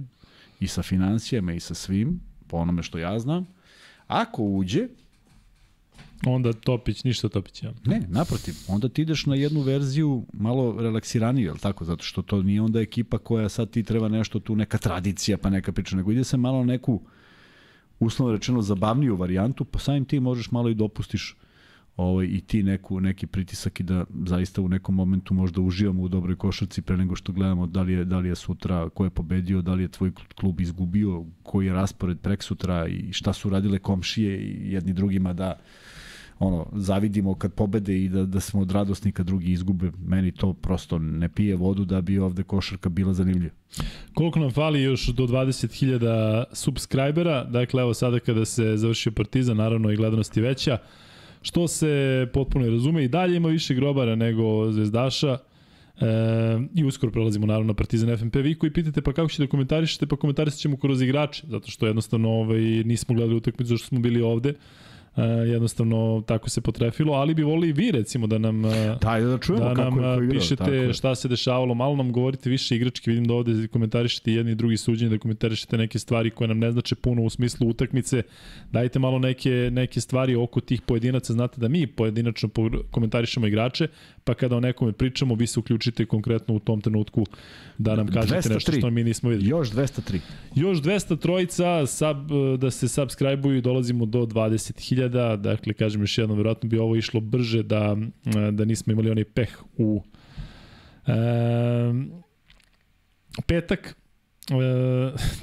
[0.60, 3.48] i sa financijama i sa svim, po onome što ja znam.
[4.08, 4.88] Ako uđe,
[6.26, 7.64] Onda Topić, ništa Topić.
[7.64, 7.74] Ja.
[7.86, 11.86] ne, naprotiv, onda ti ideš na jednu verziju malo relaksiraniju, je tako?
[11.86, 15.50] Zato što to nije onda ekipa koja sad ti treba nešto tu, neka tradicija, pa
[15.50, 17.02] neka priča, nego ide se malo neku,
[18.00, 21.36] uslovno rečeno, zabavniju varijantu, pa samim ti možeš malo i dopustiš
[22.02, 26.08] ovaj, i ti neku, neki pritisak i da zaista u nekom momentu možda uživamo u
[26.08, 29.10] dobroj košarci pre nego što gledamo da li je, da li je sutra, ko je
[29.10, 33.50] pobedio, da li je tvoj klub izgubio, koji je raspored prek sutra i šta su
[33.50, 35.60] radile komšije i jedni drugima da
[36.40, 39.92] ono, zavidimo kad pobede i da, da smo od radosni kad drugi izgube.
[40.06, 43.54] Meni to prosto ne pije vodu da bi ovde košarka bila zanimljiva.
[44.14, 49.92] Koliko nam fali još do 20.000 subscribera, dakle evo sada kada se završio Partizan, naravno
[49.92, 50.78] i gledanost je veća,
[51.42, 55.38] što se potpuno razume i dalje ima više grobara nego Zvezdaša,
[56.02, 58.36] E, I uskoro prelazimo naravno na Partizan FNP.
[58.36, 61.88] Vi koji pitate pa kako ćete da komentarišete, pa komentarisat ćemo kroz igrače, zato što
[61.88, 64.54] jednostavno ovaj, nismo gledali utakmicu zašto smo bili ovde.
[65.18, 69.22] E, jednostavno tako se potrefilo, ali bi volili i vi recimo da nam e, Daj
[69.22, 70.40] da čujemo da kako nam je ko a, igrao.
[70.40, 70.94] pišete tako je.
[70.94, 74.78] šta se dešavalo, malo nam govorite više igrački, vidim da ovde komentarišete jedni i drugi
[74.78, 78.24] suđenje, da komentarišete neke stvari koje nam ne znače puno u smislu utakmice,
[78.72, 83.88] dajte malo neke, neke stvari oko tih pojedinaca, znate da mi pojedinačno po- komentarišemo igrače,
[84.24, 87.26] pa kada o nekome pričamo, vi se uključite konkretno u tom trenutku
[87.78, 88.78] da nam kažete nešto 203.
[88.78, 89.50] što mi nismo videli.
[89.50, 90.20] Još 203.
[90.56, 92.18] Još 200 trojica sub,
[92.60, 95.01] da se subscribe-uju i dolazimo do 20.000.
[95.38, 97.98] Dakle, kažem još jednom, verovatno bi ovo išlo brže da,
[98.52, 100.04] da nismo imali onaj peh u
[101.08, 101.14] e,
[103.48, 103.96] petak.
[104.50, 104.56] E,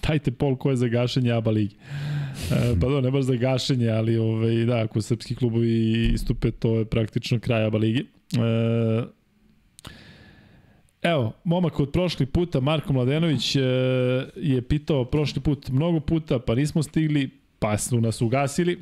[0.09, 1.77] dajte pol ko je za gašenje ABA ligi.
[2.51, 6.79] E, pa da, ne baš za gašenje, ali ovaj, da, ako srpski klubovi istupe, to
[6.79, 8.07] je praktično kraj ABA ligi.
[8.37, 9.19] E,
[11.03, 13.61] Evo, momak od prošli puta, Marko Mladenović e,
[14.37, 18.79] je pitao prošli put mnogo puta, pa nismo stigli, pa su nas ugasili.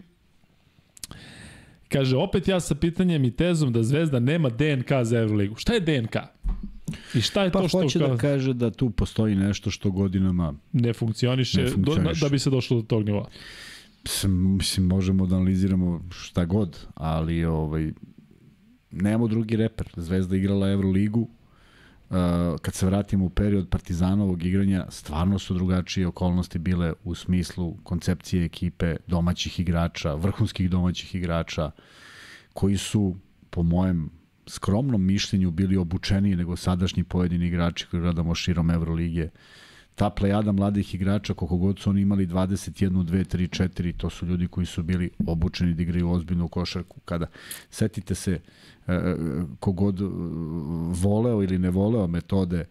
[1.88, 5.54] Kaže, opet ja sa pitanjem i tezom da Zvezda nema DNK za Euroligu.
[5.56, 6.16] Šta je DNK?
[7.14, 9.90] I šta je Pa to što hoće kao, da kaže da tu postoji nešto što
[9.90, 12.20] godinama ne funkcioniše, Ne funkcioniše.
[12.20, 13.28] Do, da bi se došlo do tog nivoa?
[14.24, 17.92] Mislim, možemo da analiziramo šta god, ali ovaj,
[18.90, 19.88] nemamo drugi reper.
[19.96, 21.28] Zvezda igrala Euroligu,
[22.62, 28.44] kad se vratimo u period Partizanovog igranja, stvarno su drugačije okolnosti bile u smislu koncepcije
[28.44, 31.70] ekipe, domaćih igrača, vrhunskih domaćih igrača,
[32.52, 33.16] koji su,
[33.50, 34.10] po mojem
[34.46, 39.30] skromnom mišljenju, bili obučeniji nego sadašnji pojedini igrači koji gledamo širom Evrolige.
[39.96, 44.26] Ta plejada mladih igrača, koliko god su oni imali 21, 2, 3, 4, to su
[44.26, 47.00] ljudi koji su bili obučeni da igraju ozbiljnu košarku.
[47.04, 47.26] Kada
[47.70, 48.40] setite se
[48.86, 49.00] e,
[49.60, 50.04] kogod e,
[51.02, 52.66] voleo ili ne voleo metode e,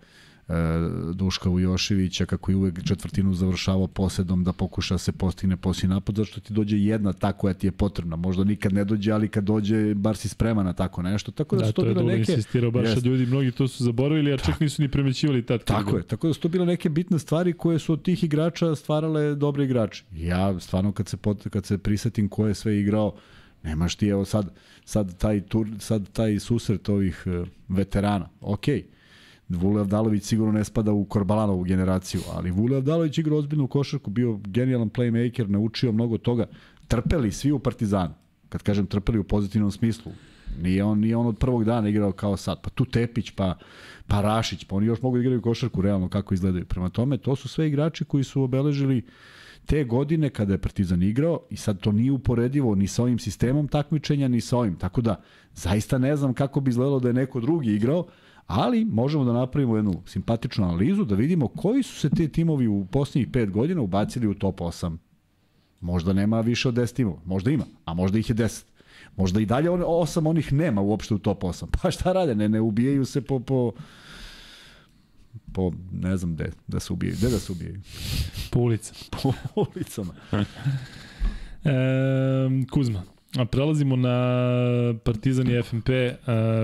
[1.13, 6.15] Duška Vujoševića, kako je uvek četvrtinu završavao posedom da pokuša da se postigne poslije napad,
[6.15, 8.15] zašto ti dođe jedna ta koja ti je potrebna.
[8.15, 11.31] Možda nikad ne dođe, ali kad dođe, bar si spreman na tako nešto.
[11.31, 12.31] Tako da, Da, su to, to je bile neke...
[12.31, 13.01] insistirao baš Jeste.
[13.01, 13.05] yes.
[13.05, 15.63] ljudi, mnogi to su zaboravili, a čak nisu ni primećivali tad.
[15.63, 18.75] Tako je, tako da su to bile neke bitne stvari koje su od tih igrača
[18.75, 20.03] stvarale dobre igrače.
[20.15, 23.15] Ja stvarno kad se, pot, kad se prisetim ko je sve igrao,
[23.63, 24.53] nemaš ti evo sad,
[24.85, 28.29] sad, taj, tur, sad taj susret ovih eh, veterana.
[28.41, 28.85] Okej,
[29.49, 34.39] Vule Avdalović sigurno ne spada u Korbalanovu generaciju, ali Vule Avdalović igrao ozbiljnu košarku, bio
[34.43, 36.45] genijalan playmaker, naučio mnogo toga.
[36.87, 38.13] Trpeli svi u Partizanu.
[38.49, 40.11] Kad kažem trpeli u pozitivnom smislu,
[40.61, 42.61] Nije on, nije on od prvog dana igrao kao sad.
[42.61, 43.57] Pa tu Tepić, pa,
[44.07, 46.65] pa Rašić, pa oni još mogu da igraju košarku realno kako izgledaju.
[46.65, 49.05] Prema tome, to su sve igrači koji su obeležili
[49.65, 53.67] te godine kada je Partizan igrao i sad to nije uporedivo ni sa ovim sistemom
[53.67, 54.75] takmičenja, ni sa ovim.
[54.75, 55.21] Tako da,
[55.53, 58.07] zaista ne znam kako bi izgledalo da je neko drugi igrao,
[58.47, 62.85] ali možemo da napravimo jednu simpatičnu analizu, da vidimo koji su se te timovi u
[62.91, 64.97] posljednjih pet godina ubacili u top 8.
[65.81, 68.63] Možda nema više od 10 timova, možda ima, a možda ih je 10.
[69.17, 71.65] Možda i dalje on, osam onih nema uopšte u top 8.
[71.81, 72.35] Pa šta rade?
[72.35, 73.71] Ne, ne ubijaju se po, po,
[75.53, 77.15] po ne znam gde da se ubijaju.
[77.17, 77.81] Gde da se ubijaju?
[78.51, 78.93] Po ulici.
[79.23, 80.13] Po ulicama.
[81.63, 81.69] E,
[82.71, 83.14] Kuzma.
[83.37, 84.17] A prelazimo na
[85.03, 85.89] Partizan i FNP,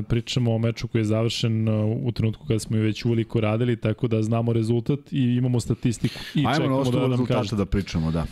[0.07, 1.69] pričamo o meču koji je završen
[2.03, 6.19] u trenutku kada smo je već uveliko radili, tako da znamo rezultat i imamo statistiku.
[6.35, 7.55] I Ajmo na čekamo osnovu da nam rezultata kažete.
[7.55, 8.25] da pričamo, da.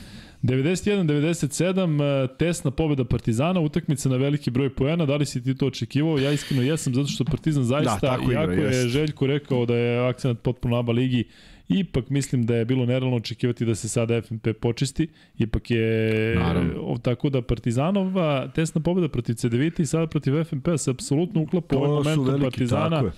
[0.44, 5.68] 91-97, e, tesna pobeda Partizana, utakmica na veliki broj poena, da li si ti to
[5.68, 6.18] očekivao?
[6.18, 8.88] Ja iskreno jesam, zato što Partizan zaista, Da, tako igra, iako je jest.
[8.88, 11.24] Željko rekao da je akcenat potpuno aba ligi,
[11.70, 16.38] ipak mislim da je bilo nerealno očekivati da se sada FNP počisti, ipak je
[16.82, 21.78] o, tako da Partizanova tesna pobeda protiv CDVita i sada protiv FNP se apsolutno uklapa
[21.78, 23.12] u ovaj momentum Partizana tako je.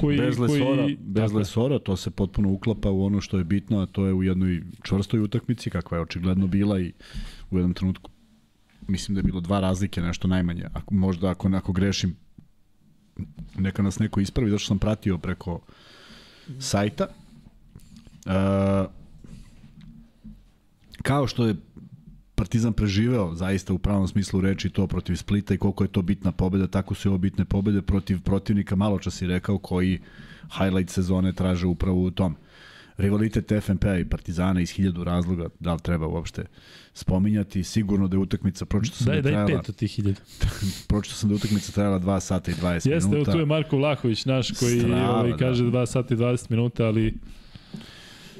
[0.00, 3.44] koji, bez lesora, koji, bez tako lesora, to se potpuno uklapa u ono što je
[3.44, 6.92] bitno, a to je u jednoj čvrstoj utakmici, kakva je očigledno bila i
[7.50, 8.10] u jednom trenutku
[8.88, 10.64] mislim da je bilo dva razlike, nešto najmanje.
[10.72, 12.16] Ako, možda ako, ako grešim,
[13.58, 15.60] neka nas neko ispravi, zato što sam pratio preko
[16.58, 17.06] sajta.
[21.02, 21.54] Kao što je
[22.34, 26.32] Partizan preživeo zaista u pravom smislu reči to protiv Splita i koliko je to bitna
[26.32, 30.00] pobeda, tako su i ovo bitne pobede protiv protivnika, malo čas si rekao, koji
[30.58, 32.36] highlight sezone traže upravo u tom.
[32.96, 36.44] Rivalitet FNP-a i Partizana iz hiljadu razloga, da li treba uopšte
[36.92, 39.90] spominjati, sigurno da je utakmica, pročito sam Daj, da je daj trajala, pet od tih
[39.90, 40.20] hiljada.
[40.88, 43.32] pročito sam da je utakmica trajala 2 sata i 20 Jeste, minuta.
[43.32, 45.36] tu je Marko Vlahović naš koji Strava, ovaj, da.
[45.36, 47.14] kaže 2 sata i 20 minuta, ali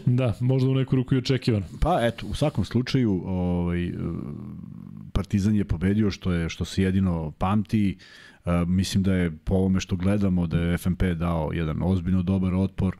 [0.20, 1.62] da, možda u neku ruku i očekivan.
[1.80, 3.92] Pa eto, u svakom slučaju ovaj e,
[5.12, 7.96] Partizan je pobedio što je što se jedino pamti.
[8.44, 12.54] E, mislim da je po ovome što gledamo da je FNP dao jedan ozbiljno dobar
[12.54, 12.96] otpor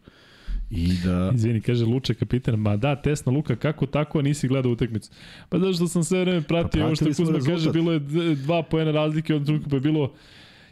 [0.71, 5.11] i da Izvini, kaže Luče kapitan, ma da, tesna Luka, kako tako, nisi gledao utakmicu?
[5.49, 8.01] Pa zato što sam sve vreme pratio, Pa ovo što Kuzma kaže, bilo je
[8.35, 10.13] dva poena razlike, od trenutku pa je bilo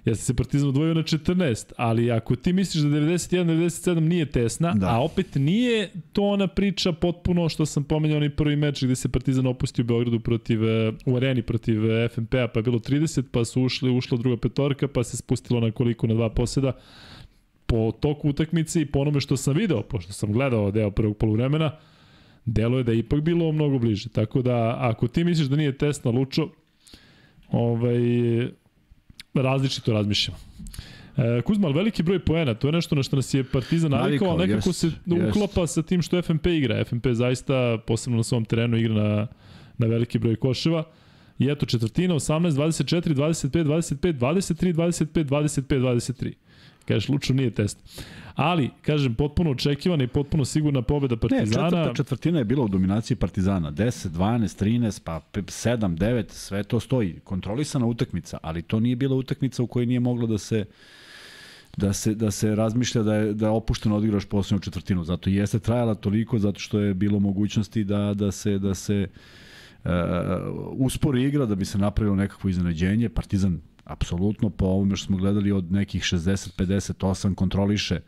[0.04, 4.88] Jeste se Partizan odvojio na 14, ali ako ti misliš da 91-97 nije tesna, Da.
[4.88, 9.08] a opet nije to ona priča potpuno što sam pomenjao onaj prvi meč gde se
[9.08, 13.22] Partizan opustio u Beogradu protiv, e, u areni protiv e, FNP-a, pa je bilo 30,
[13.30, 16.72] pa su ušli, ušla druga petorka, pa se spustilo na koliko, na dva poseda
[17.66, 21.76] po toku utakmice i po onome što sam video, pošto sam gledao deo prvog poluvremena,
[22.44, 24.08] delo je da je ipak bilo mnogo bliže.
[24.08, 26.48] Tako da, ako ti misliš da nije test na Lučo,
[27.50, 27.98] ovaj,
[29.42, 30.38] različito razmišljamo.
[31.16, 34.28] E, Kuzma, ali veliki broj poena, to je nešto na što nas je Partizan navikao,
[34.28, 35.36] ali nekako jest, se jest.
[35.36, 36.84] uklapa sa tim što FNP igra.
[36.84, 39.26] FNP zaista, posebno na svom terenu, igra na,
[39.78, 40.84] na veliki broj koševa.
[41.38, 46.32] I eto, četvrtina, 18, 24, 25, 25, 23, 25, 25, 23.
[46.84, 47.78] Kažeš, Lučo nije test.
[48.34, 51.70] Ali, kažem, potpuno očekivana i potpuno sigurna pobeda Ne, Partizana.
[51.70, 53.72] četvrta četvrtina je bila u dominaciji Partizana.
[53.72, 57.20] 10, 12, 13, pa 7, 9, sve to stoji.
[57.24, 60.64] Kontrolisana utakmica, ali to nije bila utakmica u kojoj nije moglo da se
[61.76, 65.04] da se, da se razmišlja da je, da je opušteno odigraš poslednju četvrtinu.
[65.04, 69.08] Zato i jeste trajala toliko, zato što je bilo mogućnosti da, da se, da se
[69.84, 69.90] uh,
[70.72, 73.08] uspori igra, da bi se napravilo nekakvo iznenađenje.
[73.08, 78.00] Partizan apsolutno po ovome što smo gledali od nekih 60-58 kontroliše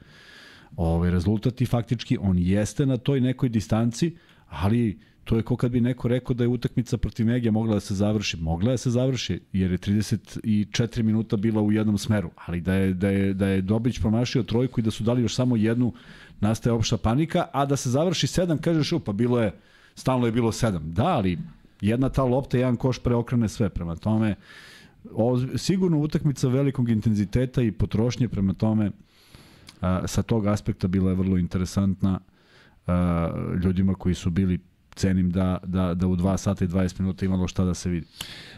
[0.76, 4.16] ovaj rezultat i faktički on jeste na toj nekoj distanci,
[4.48, 7.80] ali to je kao kad bi neko rekao da je utakmica protiv Megija mogla da
[7.80, 8.36] se završi.
[8.36, 12.94] Mogla da se završi, jer je 34 minuta bila u jednom smeru, ali da je,
[12.94, 15.92] da je, da je Dobić promašio trojku i da su dali još samo jednu,
[16.40, 19.52] nastaje opšta panika, a da se završi sedam, kažeš, u, pa bilo je,
[19.94, 20.92] stalno je bilo sedam.
[20.92, 21.38] Da, ali
[21.80, 23.68] jedna ta lopta, jedan koš preokrene sve.
[23.68, 24.34] Prema tome,
[25.12, 28.90] o, sigurno utakmica velikog intenziteta i potrošnje, prema tome,
[29.86, 32.20] a, sa tog aspekta bila je vrlo interesantna
[32.86, 33.30] a,
[33.64, 34.58] ljudima koji su bili
[34.96, 38.06] cenim da, da, da u 2 sata i 20 minuta imalo šta da se vidi.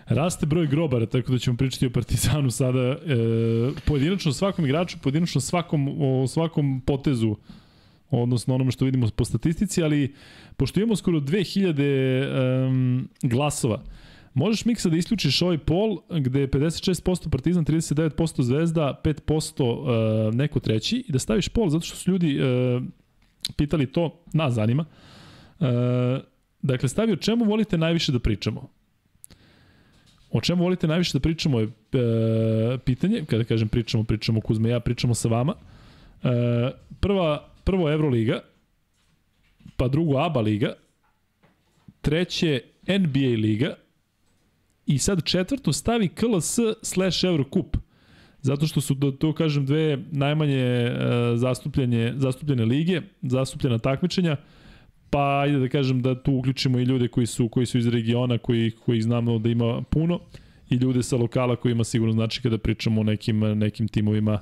[0.06, 2.80] Raste broj grobara, tako da ćemo pričati o Partizanu sada.
[2.80, 2.96] E,
[3.86, 7.36] pojedinačno svakom igraču, pojedinačno svakom, o svakom potezu,
[8.10, 10.14] odnosno onome što vidimo po statistici, ali
[10.56, 13.82] pošto imamo skoro 2000 um, glasova,
[14.38, 20.60] možeš Miksa da isključiš ovaj pol gde je 56% Partizan, 39% Zvezda, 5% uh, neko
[20.60, 22.82] treći i da staviš pol zato što su ljudi uh,
[23.56, 24.84] pitali to, nas zanima.
[25.60, 25.66] Uh,
[26.62, 28.68] dakle, stavi o čemu volite najviše da pričamo.
[30.30, 34.70] O čemu volite najviše da pričamo je e, pitanje, kada kažem pričamo, pričamo Kuzma i
[34.70, 35.54] ja, pričamo sa vama.
[36.22, 36.28] E,
[37.00, 38.40] prva, prvo Euroliga,
[39.76, 40.72] pa drugo ABA liga,
[42.00, 43.74] treće NBA liga
[44.88, 47.76] i sad četvrto stavi KLS slash Eurocup.
[48.42, 50.92] Zato što su, da to kažem, dve najmanje e,
[51.36, 54.36] zastupljene, zastupljene lige, zastupljena takmičenja,
[55.10, 58.38] pa ajde da kažem da tu uključimo i ljude koji su koji su iz regiona,
[58.38, 60.20] koji koji znamo da ima puno
[60.70, 64.40] i ljude sa lokala koji ima sigurno znači kada pričamo o nekim nekim timovima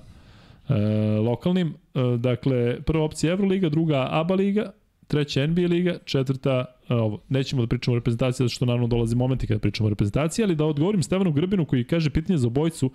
[0.68, 0.74] e,
[1.18, 1.68] lokalnim.
[1.68, 4.72] E, dakle, prva opcija Evroliga, druga ABA liga,
[5.06, 9.46] treća NBA liga, četvrta ovo, nećemo da pričamo o reprezentaciji, zato što naravno dolazi momenti
[9.46, 12.90] kada pričamo o reprezentaciji, ali da odgovorim Stevanu Grbinu koji kaže pitanje za obojcu,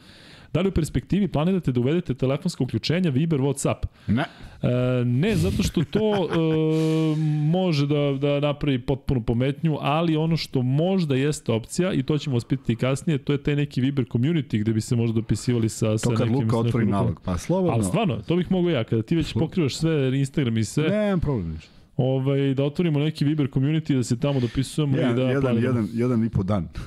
[0.53, 3.85] da li u perspektivi planirate da uvedete telefonsko uključenje, Viber, Whatsapp?
[4.07, 4.23] Ne.
[4.61, 7.15] E, ne, zato što to e,
[7.51, 12.33] može da, da napravi potpunu pometnju, ali ono što možda jeste opcija, i to ćemo
[12.33, 15.97] vas pitati kasnije, to je taj neki Viber community gde bi se možda dopisivali sa,
[15.97, 16.35] sa To kad nekim...
[16.35, 17.73] Luka sa nekom otvori nalog, pa slobodno.
[17.73, 21.19] Ali stvarno, to bih mogao ja, kada ti već pokrivaš sve Instagram i sve, Nemam
[21.19, 21.80] problem više.
[22.03, 25.77] Ovaj, da otvorimo neki Viber community, da se tamo dopisujemo Jedan, i da jedan, planiramo.
[25.77, 26.67] jedan, jedan i po dan.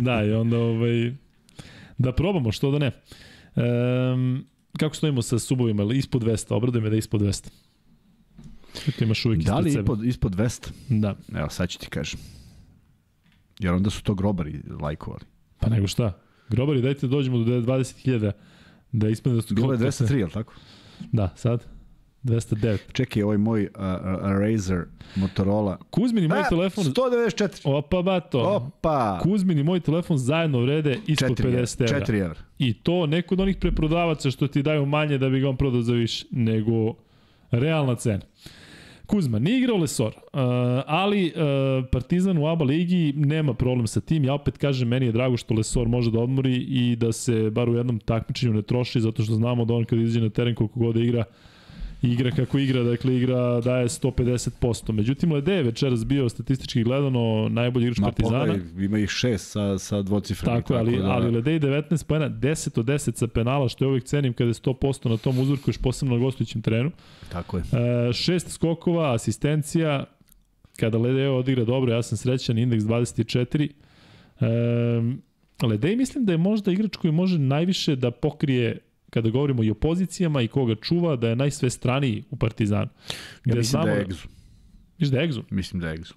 [0.00, 1.14] Da, i onda ovaj,
[1.98, 2.90] da probamo, što da ne.
[3.56, 4.44] Um,
[4.78, 5.94] kako stojimo sa subovima?
[5.94, 7.48] Ispod 200, obraduje me da je ispod 200.
[8.86, 9.80] Kako imaš uvijek Da li sebe.
[9.82, 10.68] ispod, ispod 200?
[10.90, 12.20] Da, Evo, sad ću ti kažem.
[13.58, 15.24] Jer onda su to grobari lajkovali.
[15.60, 16.18] pa nego šta.
[16.48, 18.32] Grobari, dajte da dođemo do 20.000
[18.92, 19.54] da ispadne da su...
[19.54, 20.54] Bilo je 203, je li tako?
[21.12, 21.64] Da, sad.
[22.24, 22.78] 209.
[22.92, 23.70] Čekaj, ovaj moj uh,
[24.40, 24.84] Razer
[25.16, 25.78] Motorola.
[25.90, 26.84] Kuzmin i moj A, telefon...
[26.84, 27.60] 194.
[27.64, 28.40] Opa, bato.
[28.40, 29.18] Opa!
[29.22, 32.06] Kuzmin i moj telefon zajedno vrede ispod 4 50 evra.
[32.06, 32.40] 4 evra.
[32.58, 35.82] I to neko od onih preprodavaca što ti daju manje da bi ga on prodao
[35.82, 36.94] za više, nego
[37.50, 38.20] realna cena.
[39.06, 40.40] Kuzma, nije igrao Lesor, uh,
[40.86, 44.24] ali uh, Partizan u ABA ligi nema problem sa tim.
[44.24, 47.68] Ja opet kažem, meni je drago što Lesor može da odmori i da se bar
[47.68, 50.78] u jednom takmičenju ne troši, zato što znamo da on kad izađe na teren koliko
[50.78, 51.24] god da igra,
[52.12, 54.92] igra kako igra, dakle igra daje 150%.
[54.92, 58.38] Međutim, Lede je večeras bio statistički gledano najbolji igrač Ma Partizana.
[58.38, 60.62] pogledaj, ima ih šest sa, sa dvocifrenim.
[60.62, 63.88] Tako, je, ali, da, ali Ledej 19 pojena, 10 od 10 sa penala, što je
[63.88, 66.90] uvijek cenim kada je 100% na tom uzorku, još posebno na gostujućem terenu.
[67.32, 67.62] Tako je.
[68.08, 70.04] E, šest skokova, asistencija,
[70.76, 73.70] kada Ledej odigra dobro, ja sam srećan, indeks 24.
[74.40, 78.78] E, Ledej mislim da je možda igrač koji može najviše da pokrije
[79.14, 82.88] kada govorimo i o pozicijama i koga čuva, da je najsvestraniji u Partizanu.
[83.08, 83.14] Ja
[83.44, 84.26] Gde mislim da je znamo- Egzu.
[84.98, 85.42] Misliš da je Egzu?
[85.50, 86.14] Mislim da je Egzu.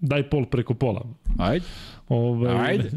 [0.00, 1.04] Daj pol preko pola.
[1.38, 1.64] Ajde.
[2.08, 2.90] Ovaj, Ajde.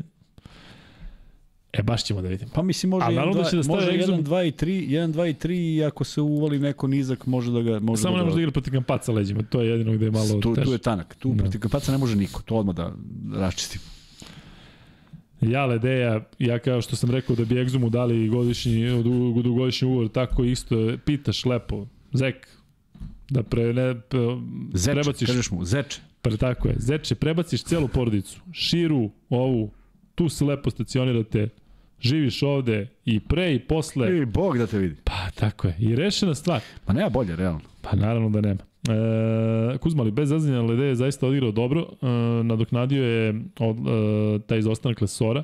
[1.73, 2.51] E, baš ćemo da vidimo.
[2.53, 4.43] Pa mislim može A 1, naravno da će da 2, stave može Egzu- 1, 2
[4.43, 7.79] i 3, 1, 2 i 3 i ako se uvali neko nizak može da ga
[7.79, 10.11] može Samo da ne može da igra protiv kampaca leđima, to je jedino gde je
[10.11, 11.15] malo tu, tu je tanak.
[11.15, 11.43] Tu Da.
[11.43, 12.41] protiv Kapaca ne može niko.
[12.41, 12.93] To odmah da
[13.33, 13.81] raščistim.
[15.41, 19.03] Ja Ledeja, ja kao što sam rekao da bi Egzumu dali godišnji, du-
[19.35, 20.75] dugogodišnji ugovor, tako isto
[21.05, 22.47] pitaš lepo, Zek,
[23.29, 24.19] da pre, ne, pre,
[24.73, 26.01] Zeče, prebaciš, kažeš mu, zeče.
[26.21, 29.71] pre, tako je, Zeče, prebaciš celu porodicu, širu, ovu,
[30.15, 31.49] tu se lepo stacionirate,
[31.99, 34.95] živiš ovde i pre i posle, I Bog da te vidi.
[35.03, 36.61] pa tako je, i rešena stvar.
[36.85, 37.61] Pa nema bolje, realno.
[37.81, 38.59] Pa naravno da nema.
[38.89, 41.81] E, Kuzma, ali bez zazanja Lede je zaista odigrao dobro.
[41.81, 42.07] E,
[42.43, 45.43] nadoknadio je od, e, taj izostanak Lesora.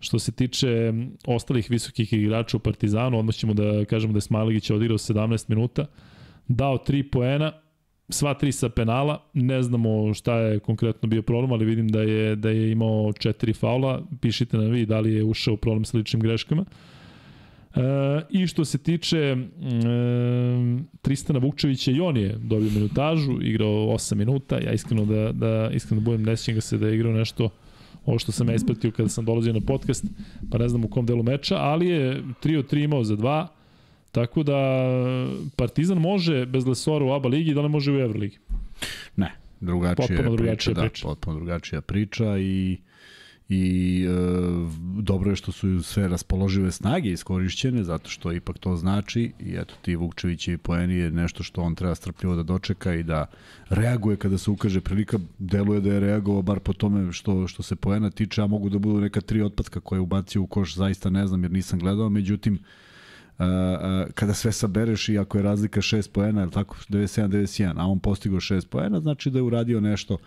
[0.00, 0.92] Što se tiče
[1.26, 5.86] ostalih visokih igrača u Partizanu, odmah ćemo da kažemo da je Smajlegić odigrao 17 minuta.
[6.48, 7.52] Dao 3 poena,
[8.08, 9.22] sva tri sa penala.
[9.32, 13.52] Ne znamo šta je konkretno bio problem, ali vidim da je da je imao četiri
[13.52, 14.02] faula.
[14.20, 16.64] Pišite nam vi da li je ušao u problem sa ličnim greškama.
[17.76, 17.80] E,
[18.30, 19.36] I što se tiče e,
[21.02, 26.00] Tristana Vukčevića, i on je dobio minutažu, igrao 8 minuta, ja iskreno da, da, iskreno
[26.00, 27.48] da budem nesjećan ga se da je igrao nešto
[28.06, 30.04] ovo što sam ja ispratio kada sam dolazio na podcast,
[30.50, 33.46] pa ne znam u kom delu meča, ali je 3 od 3 imao za 2,
[34.12, 34.56] tako da
[35.56, 38.38] Partizan može bez Lesora u ABA ligi, da li može u Euroligi?
[39.16, 41.06] Ne, drugačija Potpuno drugačija priča, priča.
[41.06, 42.78] Da, potpuno drugačija priča i
[43.48, 44.12] i e,
[45.02, 49.74] dobro je što su sve raspoložive snage iskorišćene, zato što ipak to znači i eto
[49.82, 53.26] ti Vukčević i poeni je nešto što on treba strpljivo da dočeka i da
[53.68, 54.80] reaguje kada se ukaže.
[54.80, 58.68] Prilika, deluje da je reagovao bar po tome što, što se poena tiče, a mogu
[58.68, 61.78] da budu neka tri otpatka koje je ubacio u koš, zaista ne znam jer nisam
[61.78, 62.58] gledao, međutim
[63.38, 63.44] Uh,
[64.14, 68.40] kada sve sabereš i ako je razlika 6 poena, je tako, 97-91, a on postigao
[68.40, 70.18] 6 poena, znači da je uradio nešto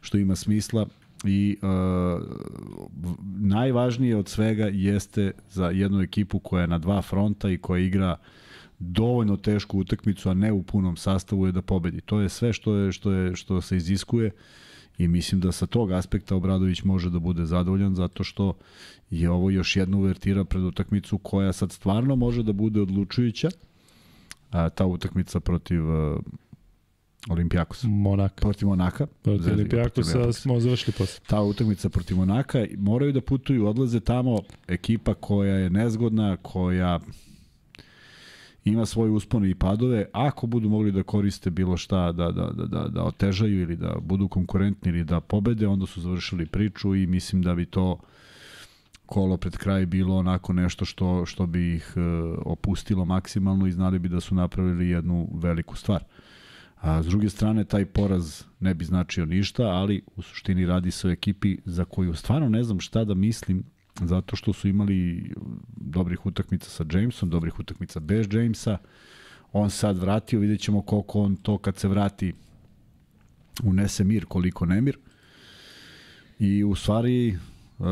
[0.00, 0.86] što ima smisla
[1.28, 7.58] i v- najvažnije od svega jeste za jednu ekipu koja je na dva fronta i
[7.58, 8.16] koja igra
[8.78, 12.00] dovoljno tešku utakmicu, a ne u punom sastavu je da pobedi.
[12.00, 14.30] To je sve što je što je što se iziskuje
[14.98, 18.54] i mislim da sa tog aspekta Obradović može da bude zadovoljan zato što
[19.10, 23.48] je ovo još jedna uvertira pred utakmicu koja sad stvarno može da bude odlučujuća.
[24.50, 25.82] A, ta utakmica protiv
[27.26, 27.88] uh, Olimpijakosa.
[27.88, 28.40] Monaka.
[28.40, 29.06] Protiv Monaka.
[29.06, 31.20] Protiv Olimpijakosa smo završili posle.
[31.26, 34.38] ta utakmica protiv Monaka, moraju da putuju, odlaze tamo
[34.68, 37.00] ekipa koja je nezgodna, koja
[38.64, 42.66] ima svoje uspone i padove, ako budu mogli da koriste bilo šta da, da, da,
[42.66, 47.06] da, da otežaju ili da budu konkurentni ili da pobede, onda su završili priču i
[47.06, 47.98] mislim da bi to
[49.06, 52.00] kolo pred kraj bilo onako nešto što, što bi ih e,
[52.44, 56.04] opustilo maksimalno i znali bi da su napravili jednu veliku stvar.
[56.76, 61.08] A s druge strane, taj poraz ne bi značio ništa, ali u suštini radi se
[61.08, 63.64] o ekipi za koju stvarno ne znam šta da mislim,
[64.00, 65.32] zato što su imali
[65.76, 68.78] dobrih utakmica sa Jamesom, dobrih utakmica bez Jamesa.
[69.52, 72.32] On sad vratio, vidjet ćemo koliko on to kad se vrati
[73.64, 74.98] unese mir, koliko nemir.
[76.38, 77.38] I u stvari,
[77.78, 77.86] uh,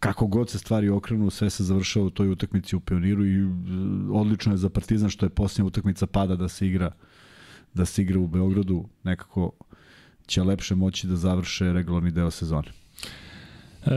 [0.00, 3.50] kako god se stvari okrenu, sve se završava u toj utakmici u Pioniru i uh,
[4.12, 6.90] odlično je za Partizan što je posljednja utakmica pada da se igra
[7.74, 9.52] da se igra u Beogradu, nekako
[10.26, 12.68] će lepše moći da završe regularni deo sezone.
[13.86, 13.90] E,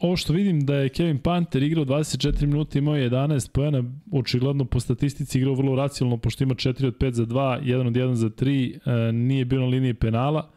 [0.00, 4.64] ovo što vidim da je Kevin Panter igrao 24 minuta, imao je 11 pojena, očigledno
[4.64, 8.14] po statistici igrao vrlo racionalno, pošto ima 4 od 5 za 2, 1 od 1
[8.14, 10.50] za 3, e, nije bio na liniji penala.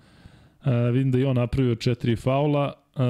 [0.65, 2.73] E, vidim da je on napravio 4 faula.
[2.95, 3.01] E,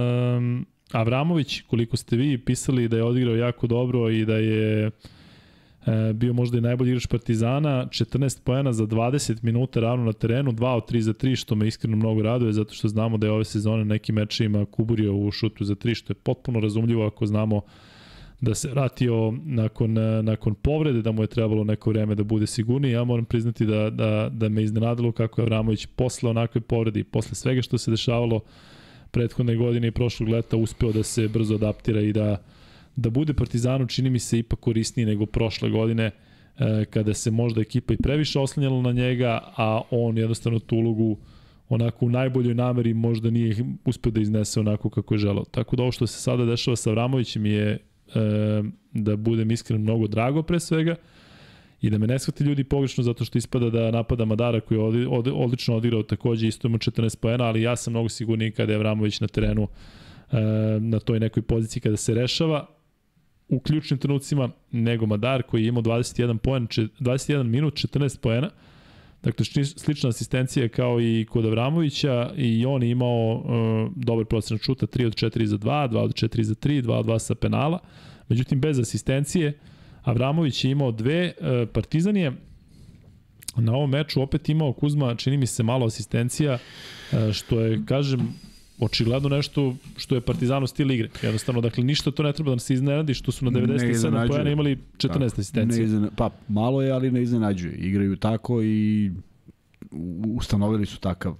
[0.93, 6.33] Avramović, koliko ste vi pisali da je odigrao jako dobro i da je e, bio
[6.33, 10.91] možda i najbolji igrač Partizana, 14 poena za 20 minuta ravno na terenu, 2 od
[10.91, 13.85] 3 za 3, što me iskreno mnogo raduje, zato što znamo da je ove sezone
[13.85, 17.61] nekim mečima kuburio u šutu za 3, što je potpuno razumljivo ako znamo
[18.43, 19.93] da se vratio nakon,
[20.23, 22.91] nakon povrede, da mu je trebalo neko vreme da bude sigurniji.
[22.91, 27.03] Ja moram priznati da, da, da me iznenadilo kako je Avramović posle onakve povrede i
[27.03, 28.39] posle svega što se dešavalo
[29.13, 32.37] prethodne godine i prošlog leta uspeo da se brzo adaptira i da,
[32.95, 36.11] da bude Partizanu čini mi se ipak korisniji nego prošle godine
[36.57, 41.17] e, kada se možda ekipa i previše oslanjala na njega, a on jednostavno tu ulogu
[41.69, 45.45] onako u najboljoj nameri možda nije uspeo da iznese onako kako je želao.
[45.45, 47.79] Tako da ovo što se sada dešava sa Vramovićem je e,
[48.93, 50.95] da budem iskren mnogo drago pre svega
[51.83, 54.83] i da me ne shvate ljudi pogrešno zato što ispada da napada Madara koji je
[54.83, 58.73] od, od, odlično odigrao takođe isto ima 14 poena, ali ja sam mnogo sigurniji kada
[58.73, 59.67] je Vramović na terenu
[60.31, 60.39] e,
[60.79, 62.65] na toj nekoj poziciji kada se rešava
[63.49, 68.49] u ključnim trenucima nego Madar koji je imao 21 poen, 21 minut 14 poena.
[69.23, 74.85] Dakle, slična asistencija kao i kod Avramovića i on je imao uh, dobar procenat šuta,
[74.85, 77.79] 3 od 4 za 2, 2 od 4 za 3, 2 od 2 sa penala.
[78.29, 79.53] Međutim, bez asistencije,
[80.03, 82.31] Avramović je imao dve, uh, Partizan je
[83.55, 86.57] na ovom meču opet imao Kuzma, čini mi se malo asistencija,
[87.11, 88.33] uh, što je, kažem,
[88.79, 91.09] očigledno nešto što je Partizano stil igre.
[91.21, 94.77] Jednostavno, dakle, ništa to ne treba da se iznenadi što su na 97 pojena imali
[94.97, 95.87] 14 asistencije.
[95.87, 97.75] Ne pa, malo je, ali ne iznenađuje.
[97.75, 99.11] Igraju tako i
[100.35, 101.35] ustanovili su takav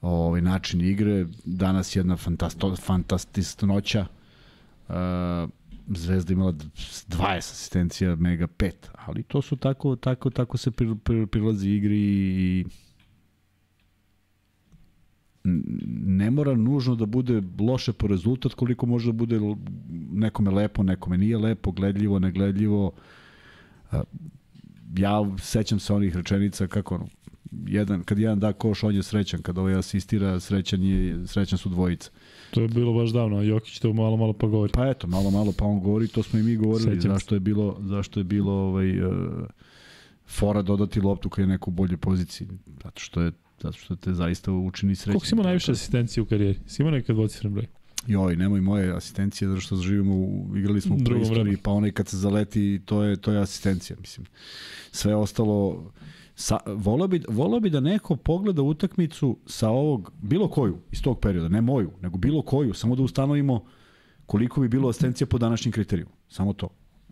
[0.00, 1.26] ovaj način igre.
[1.44, 4.06] Danas jedna fantasto, fantastičnoća.
[4.88, 4.94] Uh,
[5.88, 10.70] Zvezda imala 20 asistencija, Mega 5, ali to su tako, tako, tako se
[11.30, 12.64] prilazi igri i
[15.44, 19.40] ne mora nužno da bude loše po rezultat koliko može da bude
[20.12, 22.92] nekome lepo, nekome nije lepo, gledljivo, negledljivo.
[24.96, 27.06] Ja sećam se onih rečenica kako
[27.66, 31.68] jedan, kad jedan da koš, on je srećan, kada ovaj asistira, srećan, je, srećan su
[31.68, 32.10] dvojica.
[32.52, 34.72] To je bilo baš davno, a Jokić to malo malo pa govori.
[34.72, 37.40] Pa eto, malo malo pa on govori, to smo i mi govorili, Sećam zašto je
[37.40, 39.12] bilo, zašto je bilo ovaj, uh,
[40.28, 42.48] fora dodati loptu kad je neko u boljoj poziciji,
[42.82, 45.12] zato što je zato što te zaista učini srećnim.
[45.12, 46.58] Koliko si imao najviše asistencije u karijeri?
[46.66, 47.66] Si imao nekad dvocifren broj?
[48.06, 52.08] Joj, nemoj moje asistencije, zato što živimo u, igrali smo u preistoriji, pa onaj kad
[52.08, 54.26] se zaleti, to je, to je asistencija, mislim.
[54.92, 55.90] Sve ostalo,
[56.34, 61.20] sa, volao, bi, volao bi da neko pogleda utakmicu sa ovog, bilo koju, iz tog
[61.20, 63.64] perioda, ne moju, nego bilo koju, samo da ustanovimo
[64.26, 66.10] koliko bi bilo asistencija po današnjim kriterijima.
[66.28, 66.68] Samo to.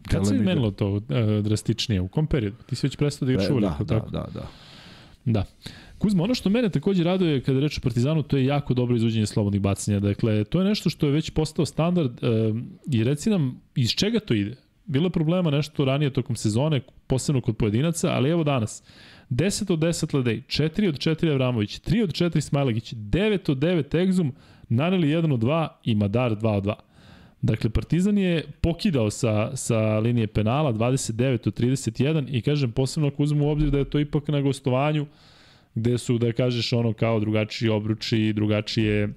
[0.09, 1.03] Kad se izmenilo to uh,
[1.45, 2.01] drastičnije?
[2.01, 2.57] U kom periodu?
[2.67, 4.49] Ti si već prestao da igraš e, uvijek, da, da, da, da.
[5.25, 5.45] Da.
[5.99, 9.27] Kuzma, ono što mene takođe raduje kada reče o Partizanu, to je jako dobro izvođenje
[9.27, 10.01] slobodnih bacanja.
[10.01, 12.53] Dakle, to je nešto što je već postao standard e,
[12.93, 14.57] i reci nam iz čega to ide.
[14.91, 18.83] Bilo je problema nešto ranije tokom sezone, posebno kod pojedinaca, ali evo danas.
[19.31, 24.03] 10 od 10 Ledej, 4 od 4 Avramović, 3 od 4 Smajlagić, 9 od 9
[24.03, 24.33] Egzum,
[24.69, 26.75] Naneli 1 od 2 i Madar 2 od 2.
[27.43, 33.23] Dakle, Partizan je pokidao sa, sa linije penala 29 od 31 i kažem posebno ako
[33.23, 35.07] uzmemo u obzir da je to ipak na gostovanju,
[35.75, 39.15] gde su, da kažeš, ono kao drugačiji obruči, drugačije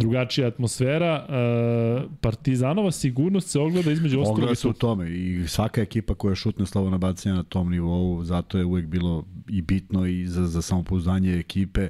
[0.00, 1.26] drugačija atmosfera.
[1.28, 4.38] Uh, Partizanova sigurnost se ogleda između ostalog.
[4.38, 8.58] Ogleda se u tome i svaka ekipa koja šutne slovo bacanje na tom nivou, zato
[8.58, 11.88] je uvek bilo i bitno i za, za samopouzdanje ekipe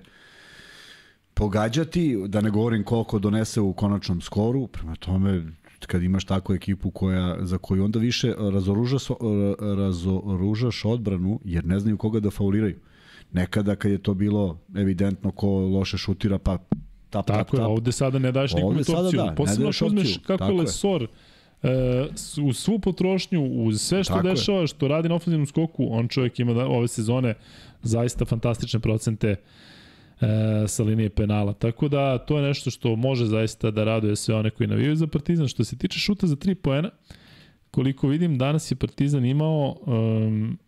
[1.35, 5.45] pogađati, da ne govorim koliko donese u konačnom skoru, prema tome
[5.87, 9.03] kad imaš takvu ekipu koja, za koju onda više razoružaš,
[9.77, 12.79] razoružaš odbranu jer ne znaju koga da fauliraju.
[13.33, 16.59] Nekada kad je to bilo evidentno ko loše šutira, pa
[17.11, 18.95] tap, Tako tap, je, ovde sada ne daješ nikome opciju.
[19.13, 21.07] Da, Posebno ako uzmeš kako je Lesor
[21.63, 21.69] e,
[22.43, 24.35] uz svu potrošnju, uz sve što Tako je.
[24.35, 27.35] dešava, što radi na ofenzivnom skoku, on čovjek ima da, ove sezone
[27.83, 29.39] zaista fantastične procente e,
[30.67, 31.53] sa linije penala.
[31.53, 35.07] Tako da to je nešto što može zaista da raduje sve one koji navijaju za
[35.07, 35.49] Partizan.
[35.49, 36.91] Što se tiče šuta za 3 poena,
[37.71, 40.59] koliko vidim, danas je Partizan imao um,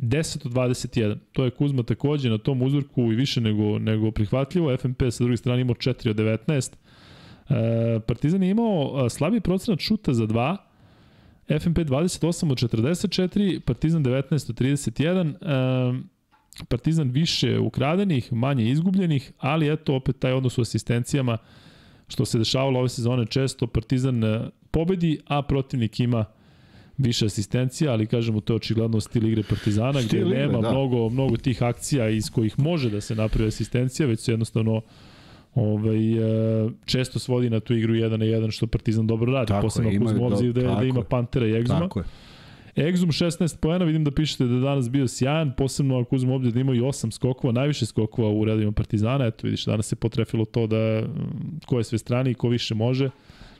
[0.00, 1.16] 10 od 21.
[1.32, 4.76] To je Kuzma takođe na tom uzorku i više nego, nego prihvatljivo.
[4.76, 6.74] FNP sa druge strane imao 4 od 19.
[7.50, 10.56] E, Partizan je imao a, slabiji procenat šuta za 2,
[11.60, 16.00] FNP 28 od 44, Partizan 19 od 31.
[16.00, 16.20] E,
[16.68, 21.38] Partizan više ukradenih, manje izgubljenih, ali eto opet taj odnos u asistencijama
[22.08, 26.24] što se dešavalo ove sezone često Partizan e, pobedi, a protivnik ima
[27.02, 30.70] više asistencija, ali kažemo to je očigledno stil igre Partizana Stil gde igre, nema da.
[30.70, 34.80] mnogo mnogo tih akcija iz kojih može da se napravi asistencija, već se jednostavno
[35.54, 36.12] ovaj,
[36.66, 39.48] e, često svodi na tu igru 1 na 1 što Partizan dobro radi.
[39.48, 41.02] Tako Posebno ako do- obzir da, da ima.
[41.02, 41.80] Pantera i Egzuma.
[41.80, 42.04] Tako je.
[42.76, 46.52] Egzum 16 poena, vidim da pišete da je danas bio sjajan, posebno ako uzmemo obzir
[46.52, 50.44] da ima i 8 skokova, najviše skokova u redovima Partizana, eto vidiš, danas se potrefilo
[50.44, 53.10] to da mm, ko je sve strani i ko više može.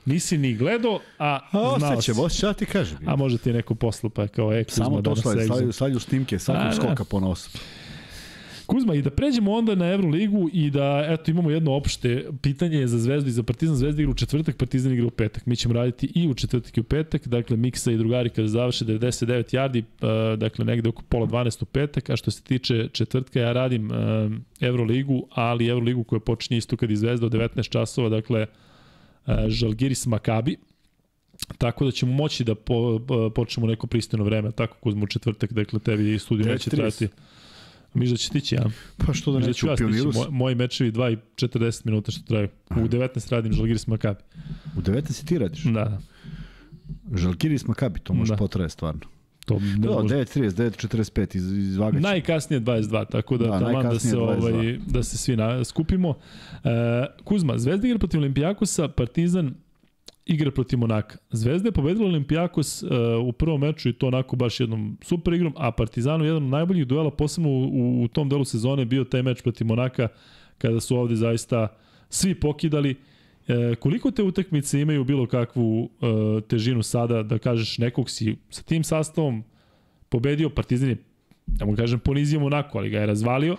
[0.05, 2.11] Nisi ni gledao, a, A znao si.
[2.11, 2.97] ostaće, ja ti kažem.
[3.05, 5.55] A možda ti neko poslu, pa kao e, Kuzma Samo to slaju, Egzum.
[5.55, 6.71] slaju, slaju snimke A, svakog da.
[6.71, 7.49] skoka po nosu.
[8.65, 12.99] Kuzma, i da pređemo onda na Euroligu i da, eto, imamo jedno opšte pitanje za
[12.99, 13.75] Zvezdu i za Partizan.
[13.75, 15.45] Zvezda igra u četvrtak, Partizan igra u petak.
[15.45, 18.85] Mi ćemo raditi i u četvrtak i u petak, dakle, Miksa i drugari kada završe
[18.85, 23.39] 99 yardi, uh, dakle, negde oko pola 12 u petak, a što se tiče četvrtka,
[23.39, 23.97] ja radim uh,
[24.59, 28.45] Euroligu, ali Euroligu koja počinje isto kad je Zvezda od 19 časova, dakle,
[29.47, 30.55] Žalgiris Makabi,
[31.57, 35.53] Tako da ćemo moći da po, po, počnemo neko pristojno vreme, tako Kuzma u četvrtak,
[35.53, 36.75] dakle tebi studiju neće 9:30.
[36.75, 37.07] trajati.
[37.93, 38.65] Miš da će tići, ja?
[38.97, 39.87] Pa što da neću ću u ja stići.
[39.87, 40.11] pioniru?
[40.13, 42.47] Moj, moji mečevi 2 i 40 minuta što traju.
[42.69, 44.19] U 19 radim Žalgiris Makabi.
[44.77, 45.63] U 19 si ti radiš?
[45.63, 46.01] Da, da.
[47.13, 48.37] Žalgiris Makabi, to može Da.
[48.37, 49.01] potraje stvarno.
[49.45, 50.15] To ne Da, može.
[50.15, 52.01] 9.30, 9.45 iz, izvagaću.
[52.01, 54.19] Najkasnije 22, tako da, Da, da taman da se 22.
[54.19, 56.13] ovaj da se svi na, skupimo.
[56.63, 56.69] E,
[57.23, 59.53] Kuzma, Zvezda igra protiv Olimpijakosa, Partizan
[60.25, 61.17] igra protiv Monaka.
[61.31, 62.89] Zvezda je pobedila Olimpijakos uh,
[63.27, 66.87] u prvom meču i to onako baš jednom super igrom, a Partizanu jedan od najboljih
[66.87, 70.07] duela, posebno u, u, u tom delu sezone, bio taj meč protiv Monaka,
[70.57, 71.67] kada su ovde zaista
[72.09, 72.91] svi pokidali.
[72.91, 72.95] E,
[73.79, 78.83] koliko te utakmice imaju bilo kakvu e, težinu sada, da kažeš nekog si sa tim
[78.83, 79.43] sastavom
[80.09, 80.97] pobedio, Partizan je,
[81.47, 83.57] da mu kažem, ponizio Monako, ali ga je razvalio,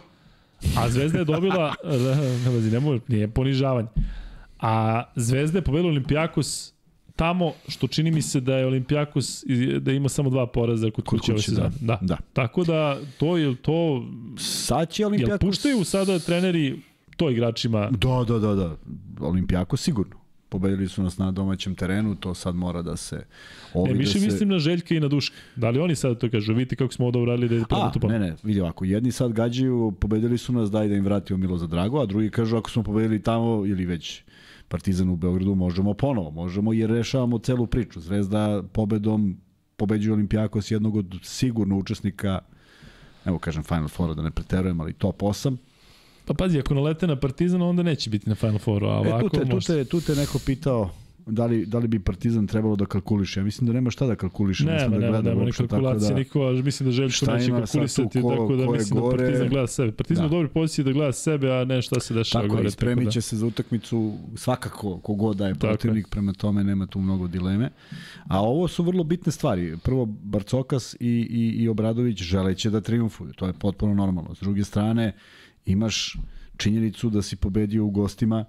[0.77, 1.75] a Zvezda je dobila,
[2.45, 3.89] ne, ne, ne, može, nije ponižavanje,
[4.61, 6.75] a Zvezda je pobedila Olimpijakos
[7.17, 9.45] tamo što čini mi se da je Olimpijakos
[9.81, 11.71] da ima samo dva poraza kod, Kod kuće kuće, sezone.
[11.81, 11.99] Da.
[12.01, 12.17] Da.
[12.33, 14.07] Tako da to je to
[14.39, 15.41] Sad će jel Olimpijakos...
[15.41, 16.79] puštaju sada treneri
[17.17, 18.77] to igračima Da, da, da, da.
[19.21, 20.17] Olimpijako sigurno.
[20.49, 23.25] Pobedili su nas na domaćem terenu, to sad mora da se...
[23.75, 24.27] Ovi E, više da se...
[24.27, 25.37] mislim na Željka i na Duška.
[25.57, 26.55] Da li oni sad to kažu?
[26.55, 29.93] Vidite kako smo ovo radili da je prvo ne, ne, vidi ovako, jedni sad gađaju,
[30.01, 32.83] pobedili su nas, daj da im vratimo Milo za drago, a drugi kažu ako smo
[32.83, 34.23] pobedili tamo ili već
[34.69, 38.01] Partizan u Beogradu, možemo ponovo, možemo jer rešavamo celu priču.
[38.01, 39.37] Zvezda pobedom
[39.77, 42.39] pobeđuje Olimpijakos jednog od sigurno učesnika,
[43.25, 45.57] evo kažem Final Four da ne preterujem, ali top 8.
[46.25, 49.29] Pa pazi, ako nalete na Partizan, onda neće biti na Final Fouru, a E, ovako
[49.29, 49.75] tu, te, tu, možda...
[49.75, 50.91] te, tu te neko pitao
[51.27, 53.41] da li, da li bi Partizan trebalo da kalkuliše.
[53.41, 54.65] Ja mislim da nema šta da kalkuliše.
[54.65, 58.09] Nema, mislim da nema, nema ni tako kalkulacije, da- niko, mislim da Željko neće kalkulisati,
[58.11, 59.17] tu ko- tako da mislim gore?
[59.17, 59.93] da Partizan gleda sebe.
[59.93, 60.27] Partizan Da.
[60.27, 62.67] u dobroj poziciji da gleda sebe, a ne šta se dešava Tako gore.
[62.67, 63.23] je, spremit tako će da.
[63.23, 67.71] se za utakmicu svakako kogod da je Tako protivnik, prema tome nema tu mnogo dileme.
[68.25, 69.77] A ovo su vrlo bitne stvari.
[69.79, 74.35] Prvo, Barcokas i, i, i Obradović želeće da triumfuju, to je potpuno normalno.
[74.35, 75.13] S druge strane,
[75.67, 76.17] imaš
[76.57, 78.45] činjenicu da si pobedio u gostima,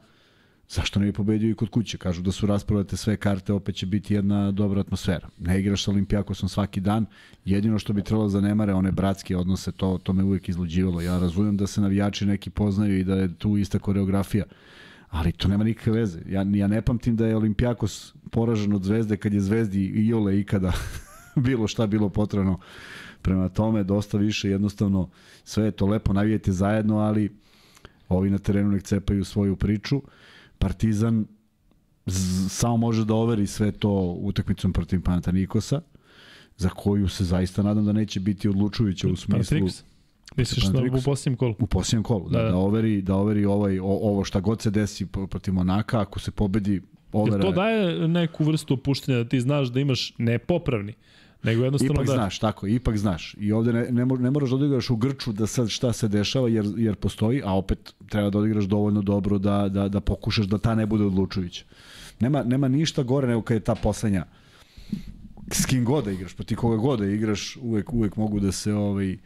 [0.70, 1.98] zašto ne bi pobedio i kod kuće?
[1.98, 5.30] Kažu da su raspravate sve karte, opet će biti jedna dobra atmosfera.
[5.40, 7.06] Ne igraš sa Olimpijakosom svaki dan,
[7.46, 11.02] jedino što bi trebalo zanemare one bratske odnose, to, to me uvijek izluđivalo.
[11.02, 14.46] Ja razumem da se navijači neki poznaju i da je tu ista koreografija,
[15.10, 16.20] ali to nema nikakve veze.
[16.30, 20.40] Ja, ja ne pamtim da je Olimpijakos poražen od Zvezde kad je Zvezdi i Iole
[20.40, 20.74] ikada
[21.46, 22.60] bilo šta bilo potrebno.
[23.22, 25.10] Prema tome, dosta više, jednostavno,
[25.44, 27.30] sve je to lepo, navijete zajedno, ali
[28.10, 30.02] ovi na terenu nek cepaju svoju priču.
[30.58, 31.26] Partizan
[32.50, 33.90] samo može da overi sve to
[34.20, 35.82] utakmicom protiv Panatanikosa,
[36.58, 39.84] za koju se zaista nadam da neće biti odlučujuća u smislu Panathinaikos.
[40.38, 41.56] Misliš na u posljednjem kolu?
[41.60, 42.58] u posljednjem kolu, da, Da, da, da.
[42.58, 46.74] overi, da overi ovaj, o, ovo šta god se desi protiv Monaka, ako se pobedi,
[46.74, 46.82] Jer
[47.14, 50.94] overa to je- daje neku vrstu opuštenja da ti znaš da imaš ne popravni,
[51.44, 52.14] nego jednostavno Ipak da...
[52.14, 53.36] znaš, tako, ipak znaš.
[53.40, 56.50] I ovde ne, ne, ne moraš da odigraš u grču da sad šta se dešava
[56.50, 60.58] jer, jer postoji, a opet treba da odigraš dovoljno dobro da, da, da pokušaš da
[60.58, 61.66] ta ne bude odlučujuća.
[62.20, 64.26] Nema, nema ništa gore nego kad je ta poslednja
[65.52, 68.74] s kim god da igraš, proti koga god da igraš, uvek, uvek mogu da se
[68.74, 69.18] ovaj,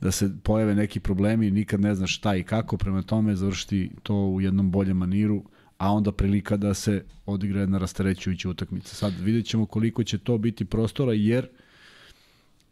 [0.00, 4.14] da se pojave neki problemi, nikad ne znaš šta i kako, prema tome završiti to
[4.14, 5.42] u jednom boljem maniru,
[5.82, 8.94] a onda prilika da se odigra jedna rastarećujuća utakmica.
[8.94, 11.48] Sad vidjet ćemo koliko će to biti prostora, jer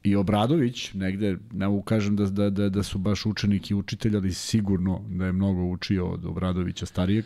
[0.02, 4.16] i Obradović, negde, ne mogu kažem da, da, da, da su baš učenik i učitelj,
[4.16, 7.24] ali sigurno da je mnogo učio od Obradovića starijeg.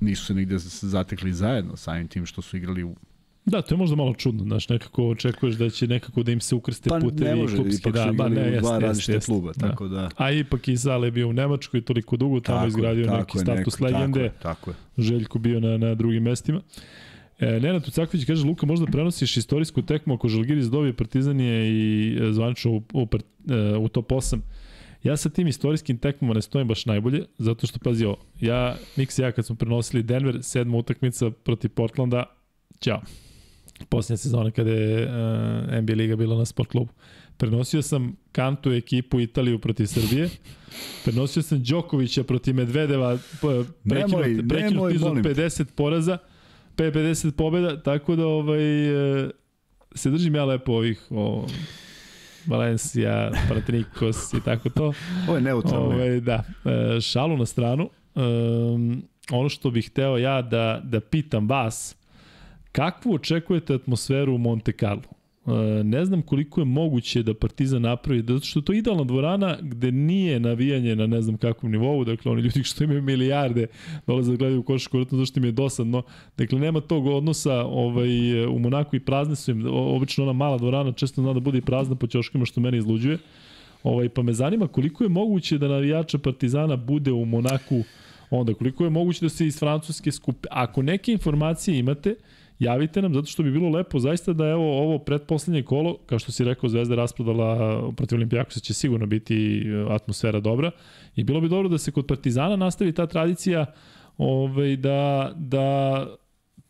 [0.00, 2.96] Nisu se negde zatekli zajedno samim tim što su igrali u
[3.46, 6.54] Da, to je možda malo čudno, znaš, nekako očekuješ da će nekako da im se
[6.54, 9.26] ukrste Pa putevi ne može, klubski, ipak da, ba, ne, u jeste, dva različite jeste,
[9.26, 12.68] kluba, tako da- A ipak i Zale je bio u Nemačkoj toliko dugo, tamo Tako
[12.68, 14.76] izgradio tako neki je, status neko- legende, Tako je, tako je.
[14.98, 16.60] Željko bio na, na drugim mestima.
[17.38, 22.18] E, Nenad Tucaković kaže, Luka, možda prenosiš istorijsku tekmu ako Žalgiris dobije Partizan je i
[22.20, 23.06] e, zvanično u, u,
[23.48, 24.38] e, u top 8.
[25.02, 29.20] Ja sa tim istorijskim tekmama ne stojim baš najbolje, zato što, pazi ovo, ja, Nix
[29.20, 32.24] i ja kad smo prenosili Denver, sedma utakmica protiv Portlanda,
[32.80, 33.00] ćao.
[33.88, 35.12] Posljednja sezona kada je uh,
[35.82, 36.92] NBA Liga bila na sport klubu.
[37.36, 40.28] Prenosio sam Kantu ekipu Italiju protiv Srbije.
[41.04, 45.34] Prenosio sam Đokovića protiv Medvedeva, p- prekinut, prekinut nemoj, niz od molim te.
[45.34, 46.18] 50 poraza,
[46.76, 48.86] pe- 50 pobjeda, tako da ovaj,
[49.24, 49.30] e,
[49.94, 51.46] se držim ja lepo ovih o,
[52.46, 54.92] Valencia, Panathinaikos i tako to.
[55.28, 55.86] Ovo je neutralno.
[55.86, 56.44] Ovaj, da,
[57.00, 57.90] šalu na stranu.
[58.14, 61.96] Um, ono što bih hteo ja da, da pitam vas,
[62.76, 65.02] kakvu očekujete atmosferu u Monte Carlo?
[65.46, 69.92] E, ne znam koliko je moguće da Partizan napravi, zato što to idealna dvorana gde
[69.92, 73.66] nije navijanje na ne znam kakvom nivou, dakle oni ljudi što imaju milijarde
[74.06, 76.02] dolaze da gledaju košarku, vjerojatno zašto im je dosadno,
[76.36, 80.92] dakle nema tog odnosa ovaj, u Monaku i prazne su im, obično ona mala dvorana
[80.92, 83.18] često zna da bude i prazna po ćoškima što mene izluđuje,
[83.82, 87.82] ovaj, pa me zanima koliko je moguće da navijača Partizana bude u Monaku
[88.30, 90.48] onda koliko je moguće da se iz Francuske skupe.
[90.50, 92.14] Ako neke informacije imate,
[92.58, 96.32] javite nam, zato što bi bilo lepo zaista da evo ovo pretposlednje kolo, kao što
[96.32, 100.70] si rekao, Zvezda rasprodala protiv Olimpijakosa će sigurno biti e, atmosfera dobra.
[101.16, 103.66] I bilo bi dobro da se kod Partizana nastavi ta tradicija
[104.18, 106.06] ovaj, da, da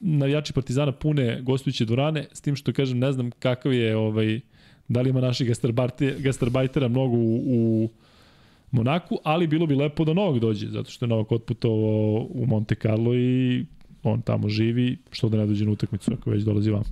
[0.00, 4.40] navijači Partizana pune gostujuće dvorane, s tim što kažem ne znam kakav je ovaj,
[4.88, 7.90] da li ima naših gastarbajte- gastarbajtera mnogo u, u
[8.70, 12.74] Monaku, ali bilo bi lepo da Novak dođe, zato što je Novak otputovao u Monte
[12.74, 13.64] Carlo i
[14.10, 16.82] on tamo živi, što da ne dođe na utakmicu ako već dolazi vam.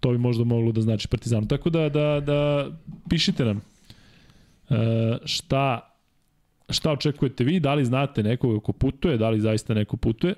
[0.00, 1.48] To bi možda moglo da znači Partizanu.
[1.48, 2.70] Tako da, da, da
[3.10, 3.60] pišite nam
[4.70, 5.94] e, šta,
[6.68, 10.34] šta očekujete vi, da li znate nekoga ko putuje, da li zaista neko putuje.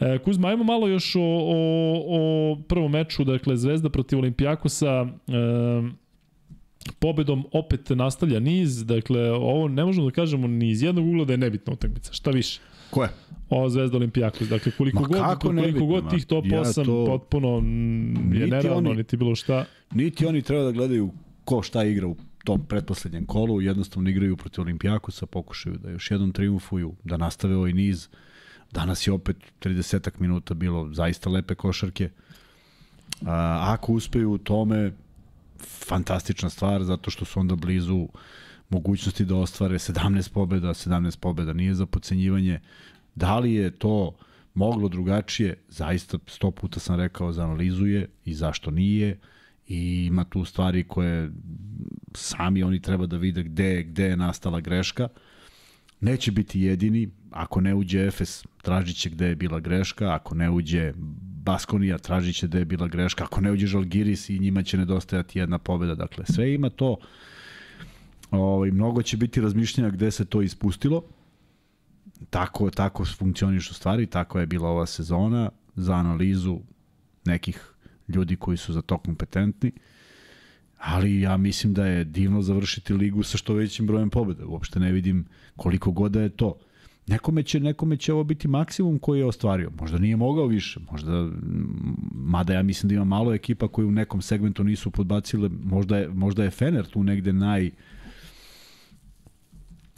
[0.00, 5.06] E, Kuzma, ajmo malo još o, o, o prvom meču, dakle Zvezda protiv Olimpijakosa.
[5.28, 6.04] E,
[6.98, 11.32] pobedom opet nastavlja niz, dakle ovo ne možemo da kažemo ni iz jednog ugla da
[11.32, 12.60] je nebitna utakmica, šta više.
[12.94, 13.08] Ko je?
[13.50, 17.04] O Zvezda Olimpijakos, dakle koliko Ma god koliko nebitno, god tih top Ja 8 to-
[17.06, 17.48] potpuno
[18.32, 19.64] je nerealno, oni- niti bilo šta.
[19.92, 21.10] Niti oni treba da gledaju
[21.44, 26.32] ko šta igra u tom pretposlednjem kolu, jednostavno igraju protiv Olimpijakosa, pokušaju da još jednom
[26.32, 28.08] triumfuju, da nastave ovaj niz.
[28.72, 32.10] Danas je opet 30 minuta bilo zaista lepe košarke.
[33.22, 34.92] A, ako uspeju u tome,
[35.58, 38.08] fantastična stvar, zato što su onda blizu
[38.70, 42.60] mogućnosti da ostvare 17 pobeda, 17 pobeda nije za pocenjivanje.
[43.14, 44.16] Da li je to
[44.54, 45.56] moglo drugačije?
[45.68, 49.18] Zaista sto puta sam rekao za analizuje i zašto nije
[49.66, 51.30] i ima tu stvari koje
[52.14, 55.08] sami oni treba da vide gde, gde je nastala greška.
[56.00, 60.50] Neće biti jedini, ako ne uđe Efes, tražit će gde je bila greška, ako ne
[60.50, 60.92] uđe
[61.44, 65.38] Baskonija, tražit će gde je bila greška, ako ne uđe Žalgiris i njima će nedostajati
[65.38, 65.94] jedna pobeda.
[65.94, 66.96] Dakle, sve ima to,
[68.40, 71.02] ovaj, mnogo će biti razmišljanja gde se to ispustilo,
[72.30, 76.58] tako, tako funkcionišu stvari, tako je bila ova sezona za analizu
[77.24, 77.74] nekih
[78.08, 79.72] ljudi koji su za to kompetentni,
[80.78, 84.46] ali ja mislim da je divno završiti ligu sa što većim brojem pobjeda.
[84.46, 86.58] Uopšte ne vidim koliko god da je to.
[87.06, 89.70] Nekome će, nekome će ovo biti maksimum koji je ostvario.
[89.80, 91.30] Možda nije mogao više, možda,
[92.12, 96.08] mada ja mislim da ima malo ekipa koji u nekom segmentu nisu podbacile, možda je,
[96.08, 97.70] možda je Fener tu negde naj,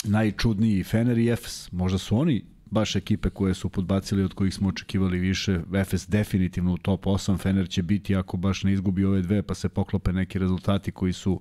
[0.04, 1.72] najčudniji Fener i Efes.
[1.72, 5.60] Možda su oni baš ekipe koje su podbacili od kojih smo očekivali više.
[5.74, 9.54] Efes definitivno u top 8, Fener će biti ako baš ne izgubi ove dve pa
[9.54, 11.40] se poklope neki rezultati koji su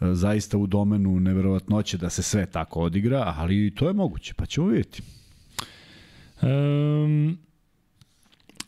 [0.00, 4.46] e, zaista u domenu neverovatnoće da se sve tako odigra, ali to je moguće, pa
[4.46, 5.02] ćemo vidjeti.
[6.42, 7.38] Um,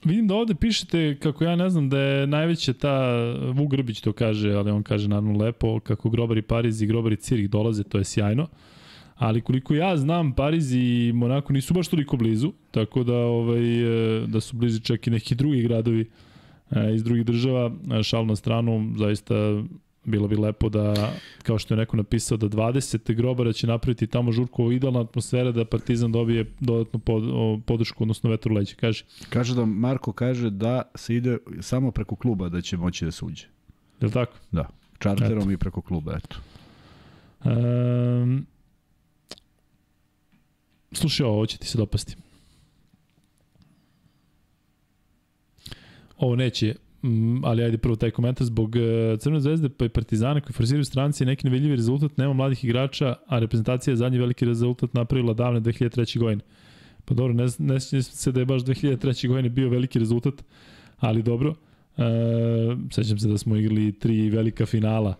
[0.04, 4.12] vidim da ovde pišete kako ja ne znam da je najveća ta, Vuk Grbić to
[4.12, 7.84] kaže, ali on kaže naravno lepo, kako Grobar i Pariz i Grobar i Cirih dolaze,
[7.84, 8.48] to je sjajno.
[9.16, 13.62] Ali koliko ja znam, Pariz i Monako nisu baš toliko blizu, tako da ovaj,
[14.26, 16.10] da su blizu čak i neki drugi gradovi
[16.70, 17.72] e, iz drugih država.
[18.00, 19.34] E, Šal na stranu, zaista
[20.04, 21.12] bilo bi lepo da,
[21.42, 23.14] kao što je neko napisao, da 20.
[23.14, 28.04] grobara će napraviti tamo žurku ovo idealna atmosfera da Partizan dobije dodatnu pod, o, podršku,
[28.04, 28.74] odnosno vetru leđa.
[28.80, 33.10] Kaže, Kaže da Marko kaže da se ide samo preko kluba da će moći da
[33.10, 33.46] se uđe.
[34.00, 34.36] je li tako?
[34.50, 34.68] Da.
[34.98, 36.36] Čarterom i preko kluba, eto.
[37.44, 38.46] Um,
[40.92, 42.16] slušaj ovo, će ti se dopasti.
[46.18, 46.74] Ovo neće,
[47.44, 51.24] ali ajde prvo taj komentar zbog uh, Crvene zvezde pa i Partizana koji forsiraju stranci
[51.24, 56.18] neki nevidljivi rezultat, nema mladih igrača, a reprezentacija je zadnji veliki rezultat napravila davne 2003.
[56.18, 56.42] godine.
[57.04, 59.28] Pa dobro, ne, ne se da je baš 2003.
[59.28, 60.44] godine bio veliki rezultat,
[60.98, 61.54] ali dobro.
[61.96, 62.02] E,
[62.90, 65.14] sećam se da smo igrali tri velika finala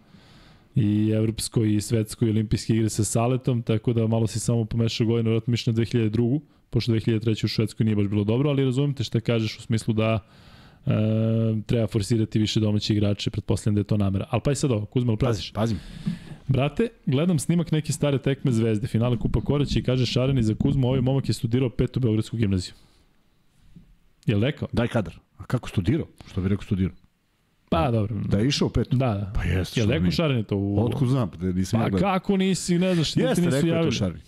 [0.75, 5.07] i evropsko i svetsko i olimpijske igre sa Saletom, tako da malo si samo pomešao
[5.07, 6.41] godinu, vjerojatno mišljeno 2002.
[6.71, 7.45] Pošto 2003.
[7.45, 10.27] u Švedskoj nije baš bilo dobro, ali razumijem te šta kažeš u smislu da
[10.87, 10.91] e,
[11.67, 14.27] treba forsirati više domaće igrače, pretpostavljam da je to namera.
[14.31, 15.53] Ali pa i sad ovo, Kuzma, praziš?
[15.53, 15.79] Pazim.
[16.49, 20.89] Brate, gledam snimak neke stare tekme Zvezde, finale Kupa Koraća i kaže Šareni za Kuzmu,
[20.89, 22.75] ovaj momak je studirao petu Beogradsku gimnaziju.
[24.27, 24.69] Je li rekao?
[24.73, 25.15] Daj kadar.
[25.39, 26.07] A kako studirao?
[26.31, 26.97] Što bi rekao studirao?
[27.69, 28.17] Pa dobro.
[28.29, 28.97] Da je išao petu?
[28.97, 29.33] Da, da.
[29.35, 29.81] Pa jeste.
[29.81, 30.11] Je li rekao.
[30.11, 30.85] Šareni to u...
[30.85, 32.13] Otkud znam, da nisam ja Pa gledao.
[32.13, 33.93] kako nisi, ne znaš, ti Jeste, nisu rekao je to javili.
[33.93, 34.21] Šarni.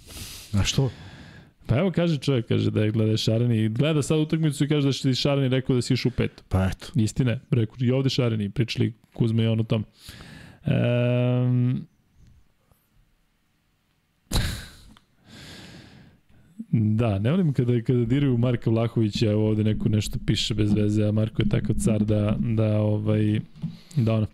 [0.53, 0.91] A što?
[1.67, 5.09] Pa evo kaže čovjek, kaže da je gleda Šareni, gleda sad utakmicu i kaže da
[5.09, 6.43] je Šareni rekao da si išao u petu.
[6.49, 6.87] Pa eto.
[6.95, 9.85] Istine, rekao i ovde Šareni, pričali Kuzma i on o tom.
[10.67, 11.87] Um,
[16.75, 21.05] Da, ne volim kada, kada diraju Marka Vlahovića, evo ovde neko nešto piše bez veze,
[21.05, 23.41] a Marko je takav car da, da, ovaj,
[23.97, 24.27] da ono.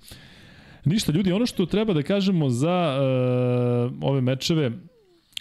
[0.85, 4.73] Ništa, ljudi, ono što treba da kažemo za uh, ove mečeve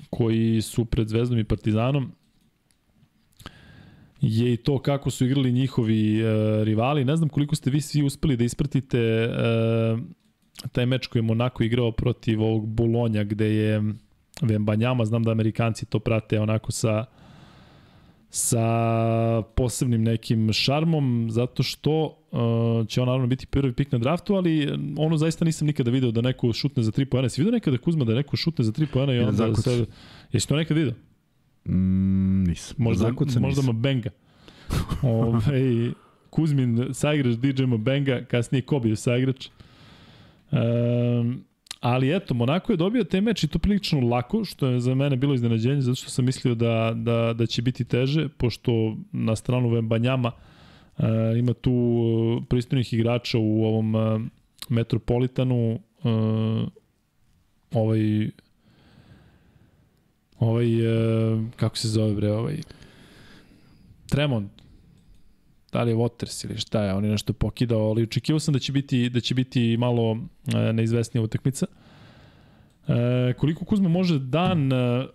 [0.09, 2.11] koji su pred Zvezdom i Partizanom,
[4.21, 7.05] je i to kako su igrali njihovi uh, rivali.
[7.05, 9.99] Ne znam koliko ste vi svi uspeli da ispratite uh,
[10.71, 13.93] taj meč koji je Monako igrao protiv ovog Bolonja gde je
[14.41, 17.05] Vembanjama, znam da Amerikanci to prate onako sa
[18.29, 24.35] sa posebnim nekim šarmom, zato što uh, će on naravno biti prvi pik na draftu,
[24.35, 27.29] ali ono zaista nisam nikada video da neko šutne za 3 poena.
[27.29, 29.63] Si vidio nekada Kuzma da neko šutne za 3 poena i onda zakuc.
[29.63, 29.87] sad...
[30.31, 30.93] Jesi to nekad video?
[31.65, 32.75] Mm, nisam.
[32.77, 33.75] Možda, Zakucan možda nisam.
[33.75, 34.09] Mabenga.
[35.03, 35.91] Ove,
[36.29, 39.49] Kuzmin saigrač DJ Mabenga, kasnije Kobe saigrač.
[40.51, 41.46] Um,
[41.87, 45.15] ali eto, Monako je dobio te meč i to prilično lako, što je za mene
[45.15, 49.69] bilo iznenađenje, zato što sam mislio da, da, da će biti teže, pošto na stranu
[49.69, 50.31] Vembanjama
[50.97, 51.05] uh,
[51.37, 54.21] ima tu uh, pristojnih igrača u ovom uh,
[54.69, 56.67] Metropolitanu, uh,
[57.73, 58.29] ovaj
[60.39, 62.57] ovaj, uh, kako se zove bre, ovaj,
[64.09, 64.51] Tremont,
[65.77, 68.59] da li je Waters ili šta je, on je nešto pokidao, ali očekivao sam da
[68.59, 70.17] će biti, da će biti malo
[70.53, 71.65] e, neizvesnija utakmica.
[72.87, 75.05] E, koliko Kuzma može dan e,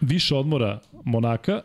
[0.00, 1.60] više odmora Monaka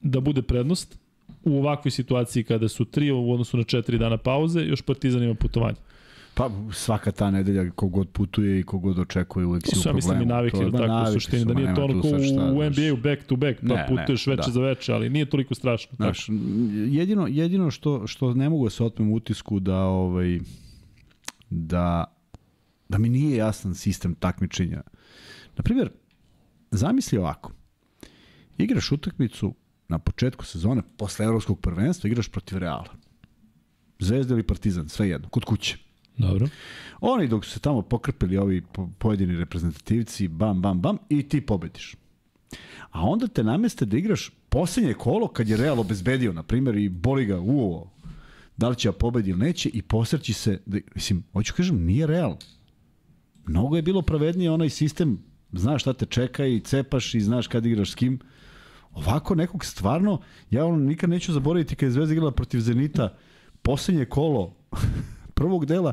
[0.00, 0.98] da bude prednost
[1.44, 5.34] u ovakvoj situaciji kada su tri u odnosu na četiri dana pauze, još Partizan ima
[5.34, 5.78] putovanje.
[6.38, 9.96] Pa svaka ta nedelja kogod putuje i kogod očekuje uvek si To u problemu.
[9.96, 12.62] mislim i ili ma, tako u suštini, su, da nije to ono šta, u.
[12.62, 14.52] NBA-u back to back, pa Ne, ne, putuješ veče da.
[14.52, 15.90] za veče, ali nije toliko strašno.
[15.90, 16.02] Tako.
[16.02, 16.28] Znaš,
[16.88, 20.38] jedino, jedino što, što ne mogu da se otmem utisku da, ovaj,
[21.50, 22.04] da,
[22.88, 24.82] da mi nije jasan sistem takmičenja.
[25.56, 25.90] Naprimjer,
[26.70, 27.52] zamisli ovako.
[28.58, 29.54] Igraš utakmicu
[29.88, 32.94] na početku sezone, posle evropskog prvenstva, igraš protiv Reala.
[33.98, 35.87] Zvezda ili Partizan, sve jedno, kod kuće.
[36.18, 36.48] Dobro.
[37.00, 41.40] Oni dok su se tamo pokrpili ovi po- pojedini reprezentativci, bam, bam, bam, i ti
[41.40, 41.96] pobediš.
[42.90, 46.88] A onda te nameste da igraš poslednje kolo kad je Real obezbedio, na primjer, i
[46.88, 47.90] boli ga uo,
[48.56, 52.06] da li će ja pobedi ili neće, i posreći se, da, mislim, hoću kažem, nije
[52.06, 52.36] Real.
[53.46, 55.18] Mnogo je bilo pravednije onaj sistem,
[55.52, 58.18] znaš šta te čeka i cepaš i znaš kad igraš s kim.
[58.92, 60.20] Ovako nekog stvarno,
[60.50, 63.16] ja ono nikad neću zaboraviti kad je Zvezda igrala protiv Zenita,
[63.62, 64.56] poslednje kolo
[65.38, 65.92] prvog dela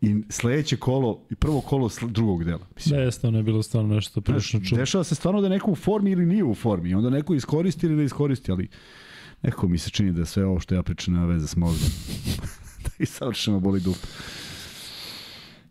[0.00, 2.66] i sledeće kolo i prvo kolo drugog dela.
[2.76, 4.78] Mislim, Da, jeste, ono je bilo stvarno nešto prilično čudno.
[4.78, 6.94] dešava se stvarno da je neko u formi ili nije u formi.
[6.94, 8.68] Onda neko iskoristi ili ne iskoristi, ali
[9.42, 11.90] nekako mi se čini da sve ovo što ja pričam nema veze s mozgom.
[12.84, 14.06] da i savršeno boli dupe.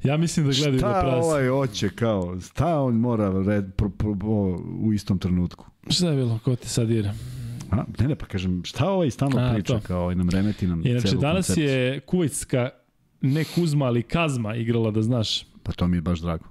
[0.04, 1.18] Ja mislim da gledaju da Šta prase.
[1.20, 2.40] ovaj hoće kao?
[2.42, 4.30] Šta on mora red, pro, pro, pro,
[4.80, 5.66] u istom trenutku?
[5.90, 6.40] Šta je bilo?
[6.44, 7.14] Ko te sad ira?
[7.72, 9.80] A, ne, ne, pa kažem, šta ovaj stalno priča, to.
[9.80, 11.70] kao ovaj nam remeti nam Inače, celu danas koncepciju.
[11.70, 12.70] je kuvajtska,
[13.34, 15.46] ne Kuzma, ali Kazma igrala, da znaš.
[15.64, 16.46] Pa to mi je baš drago.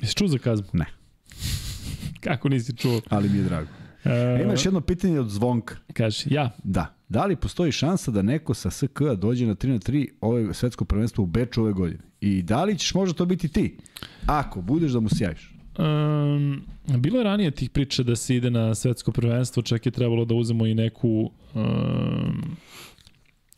[0.00, 0.68] Jesi čuo za Kazmu?
[0.72, 0.86] Ne.
[2.24, 3.00] Kako nisi čuo?
[3.08, 3.68] Ali mi je drago.
[3.68, 5.76] E, E, imaš jedno pitanje od Zvonka.
[5.92, 6.50] Kaže, ja.
[6.64, 6.94] Da.
[7.08, 10.84] Da li postoji šansa da neko sa SK dođe na 3 na 3 ove svetsko
[10.84, 12.02] prvenstvo u Beču ove godine?
[12.20, 13.76] I da li ćeš možda to biti ti?
[14.26, 15.54] Ako budeš da mu se javiš.
[15.78, 16.62] Um,
[16.98, 20.34] bilo je ranije tih priča da se ide na svetsko prvenstvo, čak je trebalo da
[20.34, 22.56] uzemo i neku um,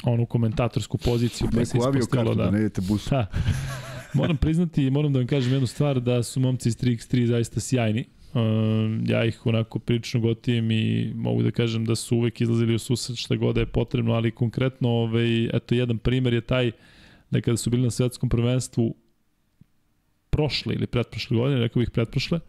[0.03, 1.49] onu komentatorsku poziciju.
[1.55, 3.11] Pa se ispostavilo da, da, ne idete busom.
[3.11, 3.27] Da.
[4.15, 8.05] Moram priznati, moram da vam kažem jednu stvar, da su momci iz 3x3 zaista sjajni.
[8.35, 12.79] Um, ja ih onako prilično gotivim i mogu da kažem da su uvek izlazili u
[12.79, 16.71] susret šta god je potrebno, ali konkretno, ovaj, eto, jedan primer je taj
[17.31, 18.95] da kada su bili na svetskom prvenstvu
[20.31, 22.41] prošle ili pretprošle godine, rekao bih pretprošle,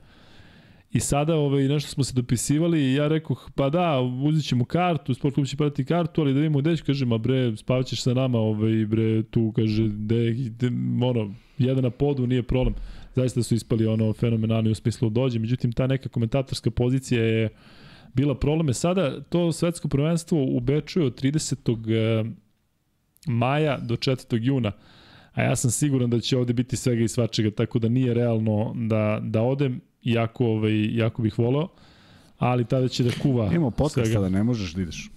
[0.93, 5.13] I sada ovaj, nešto smo se dopisivali i ja rekoh, pa da, uzit ćemo kartu,
[5.13, 8.13] sport klub će pratiti kartu, ali da vidimo gde će, kaže, ma bre, spavaćeš sa
[8.13, 10.71] nama, ovaj, bre, tu, kaže, de, de,
[11.05, 12.75] ono, jedan na podu, nije problem.
[13.15, 17.49] Zaista su ispali ono fenomenalni u smislu dođe, međutim, ta neka komentatorska pozicija je
[18.13, 18.73] bila probleme.
[18.73, 22.33] Sada to svetsko prvenstvo u Beču je od 30.
[23.27, 24.39] maja do 4.
[24.41, 24.71] juna
[25.33, 28.73] a ja sam siguran da će ovde biti svega i svačega, tako da nije realno
[28.77, 31.67] da, da odem jako, ovaj, jako bih voleo,
[32.37, 34.11] ali tada će da kuva Imamo podcast svega.
[34.11, 35.09] sada, ne možeš da ideš.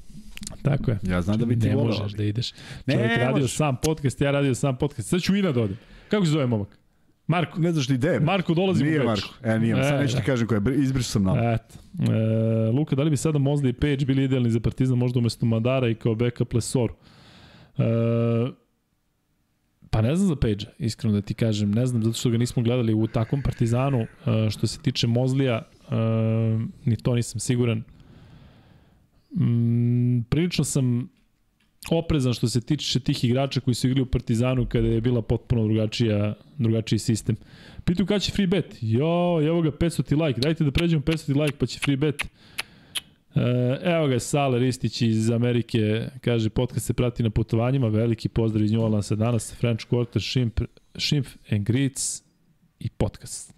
[0.63, 0.99] Tako je.
[1.03, 2.53] Ja znam da bi ti ne voleo, možeš ali- da ideš.
[2.87, 3.57] Ne, Čovjek radio možeš.
[3.57, 5.09] sam podcast, ja radio sam podcast.
[5.09, 5.79] Sad ću i da odem.
[6.09, 6.79] Kako se zove momak?
[7.27, 7.61] Marko.
[7.61, 8.21] Ne znaš ni gde.
[8.21, 9.07] Marko dolazi Nije u Beč.
[9.07, 9.29] Marko.
[9.45, 9.75] E, nije.
[9.77, 10.25] Sad E, neću ti da.
[10.25, 10.61] kažem ko je.
[10.77, 11.39] Izbrišu sam nam.
[11.39, 11.75] Eto.
[12.03, 15.47] E, Luka, da li bi sada Mozli i Page bili idealni za Partizan možda umesto
[15.47, 16.91] Madara i kao backup Lesor?
[17.79, 17.83] E,
[19.97, 21.71] pa ne znam za Page, iskreno da ti kažem.
[21.71, 24.01] Ne znam, zato što ga nismo gledali u takvom Partizanu.
[24.01, 25.95] E, što se tiče Mozlija, e,
[26.85, 27.83] ni to nisam siguran.
[29.37, 31.09] Mm, prilično sam
[31.91, 35.65] oprezan što se tiče tih igrača koji su igrali u Partizanu kada je bila potpuno
[35.65, 37.37] drugačija, drugačiji sistem.
[37.85, 38.79] Pitu kada će free bet?
[38.81, 40.41] Jo, evo ga 500 ti like.
[40.41, 42.29] Dajte da pređemo 500 ti like pa će free bet.
[43.83, 48.73] Evo ga Sale Ristić iz Amerike, kaže podcast se prati na putovanjima, veliki pozdrav iz
[48.73, 50.61] New Orleansa danas, French Quarter, Shimp,
[50.95, 52.23] Shimp and Grits
[52.81, 53.55] i podcast.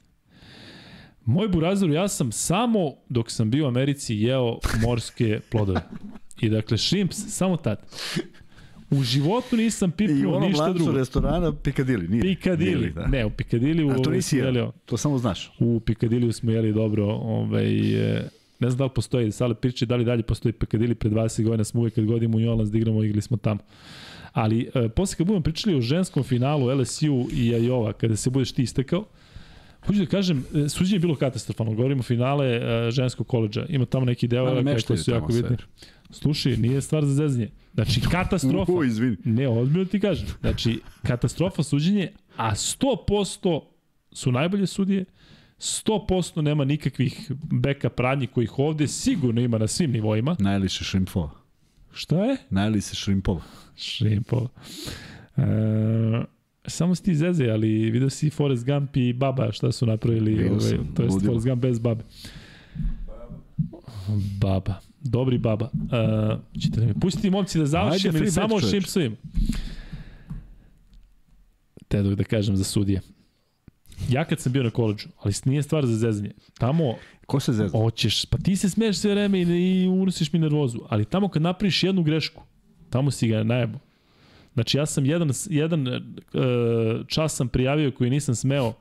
[1.24, 5.80] Moj burazor, ja sam samo dok sam bio u Americi jeo morske plodove.
[6.40, 7.78] I dakle, šimps, samo tad.
[8.90, 10.92] U životu nisam I pipnuo ništa drugo.
[10.92, 12.09] restorana Piccadilly.
[12.09, 12.22] Nije.
[12.22, 12.80] Pikadili.
[12.80, 13.06] Nije, da.
[13.06, 14.72] Ne, u Pikadili u A to nisi jeo.
[14.86, 15.52] To samo znaš.
[15.59, 18.28] U Pikadiliju smo jeli dobro, ovaj, e,
[18.60, 21.64] ne znam da li postoji, Sale priče da li dalje postoji Pikadili, pre 20 godina
[21.64, 23.60] smo uvek kad godimo u New Orleans da igramo, igrali smo tamo.
[24.32, 28.52] Ali e, posle kad budemo pričali o ženskom finalu LSU i Ajova, kada se budeš
[28.52, 29.04] ti istakao,
[29.87, 31.74] Hoću da kažem, e, suđenje je bilo katastrofalno.
[31.74, 33.66] Govorimo finale e, ženskog koleđa.
[33.69, 35.56] Ima tamo neki deo koji meštaju su jako bitni.
[36.11, 37.51] Slušaj, nije stvar za zezanje.
[37.74, 38.72] Znači, katastrofa.
[38.72, 39.16] U, izvini.
[39.24, 40.27] Ne, ozbiljno ti kažem.
[40.40, 43.61] Znači, katastrofa suđenje, a 100%
[44.12, 45.04] su najbolje sudije,
[45.59, 50.37] 100% nema nikakvih backup radnji kojih ovde sigurno ima na svim nivoima.
[50.38, 51.30] Najeli se šrimpova.
[51.93, 52.37] Šta je?
[52.51, 53.40] Najeli se šrimpova.
[53.77, 54.48] Šrimpo.
[55.37, 55.43] E,
[56.66, 60.53] samo si ti zeze, ali vidio si Forrest Gump i Baba šta su napravili, Vidio
[60.53, 61.09] ovaj, sam, to je.
[61.09, 62.04] Forrest Gump bez Babe.
[64.40, 64.74] Baba.
[65.01, 65.70] Dobri Baba.
[65.93, 68.69] E, ćete mi pustiti momci da završim Ajde, ili samo čoveče.
[68.69, 69.16] Simpsovima?
[71.88, 73.01] Te dok da kažem za sudije.
[74.09, 76.94] Ja kad sam bio na koleđu, ali nije stvar za zezanje, tamo
[77.28, 77.78] Ko se zezna?
[77.78, 81.43] Hoćeš, pa ti se smeješ sve vreme i, i unosiš mi nervozu, ali tamo kad
[81.43, 82.43] napraviš jednu grešku,
[82.90, 83.78] tamo si ga najebo.
[84.54, 88.72] Znači ja sam jedan, jedan uh, čas sam prijavio koji nisam smeo,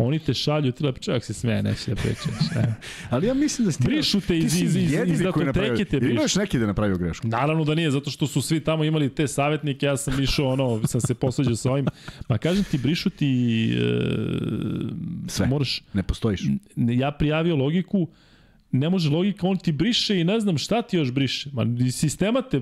[0.00, 2.24] oni te šalju, ti lepo čovjek se smeje, neće da pričaš.
[2.56, 2.74] Ne.
[3.10, 3.84] Ali ja mislim da si ti...
[3.84, 6.12] Brišu te iz- iz- iz- iz datoteke te brišu.
[6.12, 7.28] imaš neki da napravio grešku?
[7.28, 10.86] Naravno da nije, zato što su svi tamo imali te savjetnike, ja sam išao, ono,
[10.86, 11.86] sam se posvađao sa ovim.
[12.28, 13.30] Ma kažem ti, brišu ti...
[13.72, 13.80] E,
[15.26, 15.46] Sve.
[15.46, 16.40] Moraš, Ne postojiš.
[16.76, 18.08] ja prijavio logiku,
[18.72, 21.50] ne može logika, on ti briše i ne znam šta ti još briše.
[21.52, 22.60] Ma, sistema te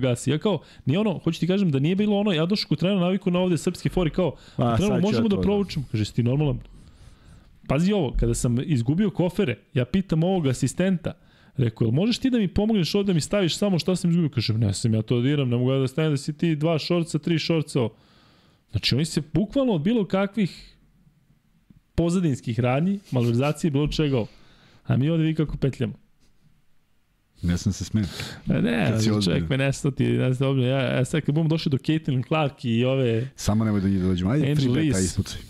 [0.00, 0.30] gasi.
[0.30, 3.00] Ja kao, nije ono, hoću ti kažem da nije bilo ono, ja došao kod trenera
[3.00, 5.42] naviku na ovde srpski fori kao, Pa, trener, možemo da da.
[5.42, 5.84] provučemo.
[5.90, 6.58] Kaže, si ti normalan?
[7.68, 11.12] Pazi ovo, kada sam izgubio kofere, ja pitam ovog asistenta,
[11.56, 14.30] Rekao, jel možeš ti da mi pomogneš ovde da mi staviš samo šta sam izgubio?
[14.30, 16.78] Kažem, ne sam ja to diram, ne mogu ja da stavim da si ti dva
[16.78, 17.88] šorca, tri šorca.
[18.70, 20.76] Znači, oni se bukvalno od bilo kakvih
[21.94, 24.16] pozadinskih radnji, malverzacije, bilo čega.
[24.16, 24.26] ovo.
[24.84, 25.92] A mi ovde vi kako petljamo.
[27.42, 28.08] Ne sam se smenio.
[28.50, 32.22] E, Ne, čovjek me nestati, ne znam, ja, ja sad kad budemo došli do Caitlin
[32.22, 33.28] Clark i ove...
[33.36, 34.30] Samo nemoj do njih da dođemo.
[34.30, 35.40] Ajde, Angel free beta ispucaj.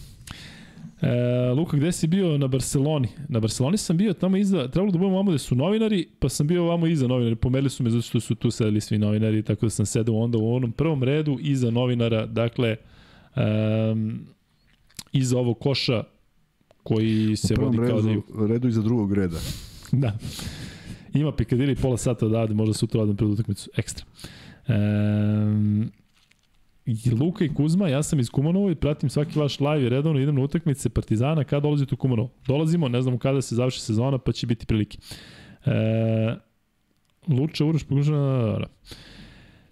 [1.02, 3.08] E, Luka, gde si bio na Barceloni?
[3.28, 6.46] Na Barceloni sam bio tamo iza, trebalo da budemo vamo gde su novinari, pa sam
[6.46, 7.36] bio vamo iza novinari.
[7.36, 10.38] Pomerili su me zato što su tu sedeli svi novinari, tako da sam sedao onda
[10.38, 12.76] u onom prvom redu iza novinara, dakle,
[13.36, 14.26] um,
[15.12, 16.02] iza ovog koša
[16.82, 18.20] koji se U vodi kao da je...
[18.48, 19.38] redu, iza drugog reda.
[19.92, 20.18] Da.
[21.14, 23.70] Ima Pikadili pola sata odavde, možda sutra odem pred utakmicu.
[23.76, 24.06] Ekstra.
[24.68, 25.90] Um,
[26.86, 30.20] i Luka i Kuzma, ja sam iz Kumanova i pratim svaki vaš live i redovno
[30.20, 32.30] idem na utakmice Partizana kada dolazite u Kumanovo.
[32.46, 34.98] Dolazimo, ne znamo kada se završi sezona, pa će biti prilike.
[35.66, 36.36] E,
[37.28, 38.58] Luča, Uroš, pokušana...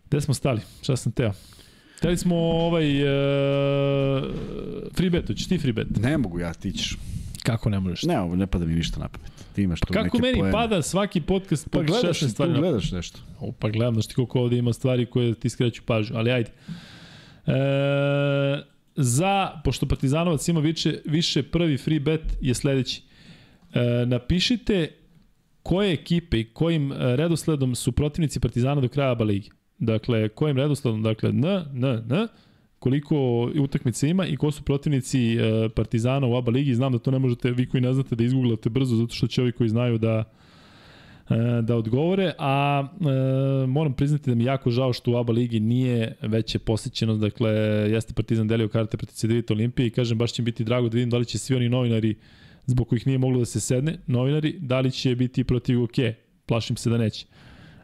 [0.07, 0.61] Gde smo stali?
[0.83, 1.33] Šta sam teo?
[2.01, 4.23] Hteli smo ovaj e,
[4.93, 5.87] free bet, hoćeš ti free bet?
[6.03, 6.97] Ne mogu ja, ti ćeš.
[7.43, 8.03] Kako ne možeš?
[8.03, 9.33] Ne, ovo ne pada mi ništa na pamet.
[9.55, 10.53] Ti imaš tu Kako neke meni poene.
[10.53, 12.53] pada svaki podcast Pa gledaš, 16 stvari.
[12.53, 13.19] gledaš nešto.
[13.41, 16.51] O, pa gledam, znaš ti koliko ovde ima stvari koje ti skreću pažnju, ali ajde.
[17.47, 17.53] E,
[18.97, 23.03] za, pošto Partizanovac ima više, više prvi free bet je sledeći.
[23.75, 24.89] E, napišite
[25.63, 29.51] koje ekipe i kojim redosledom su protivnici Partizana do kraja ABA ligi.
[29.81, 32.29] Dakle, kojim redosledom, dakle, N, N, N,
[32.79, 36.75] koliko utakmice ima i ko su protivnici e, Partizana u ABA ligi.
[36.75, 39.43] Znam da to ne možete, vi koji ne znate, da izgooglate brzo, zato što će
[39.43, 40.25] ovi koji znaju da
[41.31, 45.61] e, da odgovore, a e, moram priznati da mi jako žao što u ABA ligi
[45.61, 47.51] nije veće posjećenost, dakle,
[47.91, 51.11] jeste Partizan delio karte protiv Cedevita Olimpije i kažem, baš će biti drago da vidim
[51.11, 52.15] da li će svi oni novinari
[52.67, 55.97] zbog kojih nije moglo da se sedne, novinari, da li će biti protiv OK,
[56.47, 57.27] plašim se da neće.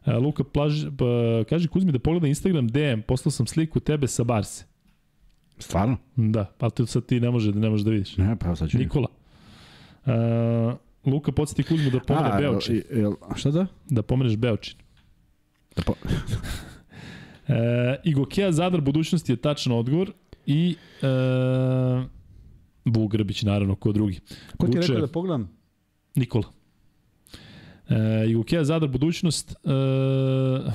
[0.07, 1.05] E, Luka, plaž, pa,
[1.49, 4.65] kaže Kuzmi da pogleda Instagram DM, poslao sam sliku tebe sa Barse.
[5.59, 5.97] Stvarno?
[6.17, 8.17] Da, ali to sad ti ne može da ne možeš da vidiš.
[8.17, 8.79] Ne, pa sad ću.
[8.79, 9.09] Nikola.
[10.07, 10.13] Uh,
[11.13, 12.83] Luka, podsjeti Kuzmu da pomene A, Beočin.
[12.91, 13.67] jel, šta da?
[13.91, 14.79] Da pomeneš Beočin.
[15.77, 15.95] da po...
[17.49, 20.13] E, Igokea Zadar budućnosti je tačan odgovor
[20.47, 21.07] i e,
[22.85, 24.21] Vuk Grbić naravno ko drugi.
[24.57, 25.51] Ko ti je rekao da pogledam?
[26.15, 26.45] Nikola.
[27.89, 29.57] E, Igokea Zadar budućnost, e,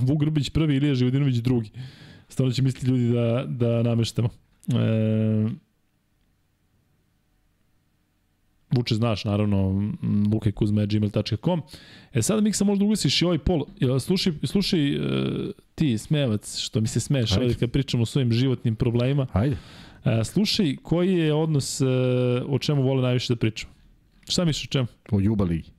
[0.01, 1.69] Vuk Grbić prvi, Ilija Živodinović drugi.
[2.30, 4.30] Stvarno će misliti ljudi da, da nameštamo.
[4.67, 5.49] E,
[8.75, 11.61] Vuče znaš, naravno, m, lukajkuzme.gmail.com.
[12.14, 13.65] E sada Miksa možda ugasiš i ovaj pol.
[13.99, 14.99] Slušaj, slušaj e,
[15.75, 17.41] ti, smevac, što mi se smeš Ajde.
[17.43, 19.27] ovdje kad pričamo o svojim životnim problemima.
[19.33, 19.57] Ajde.
[20.06, 21.85] E, slušaj, koji je odnos, e,
[22.48, 23.73] o čemu vole najviše da pričamo?
[24.27, 24.88] Šta misliš o čemu?
[25.11, 25.69] O Juba ligi.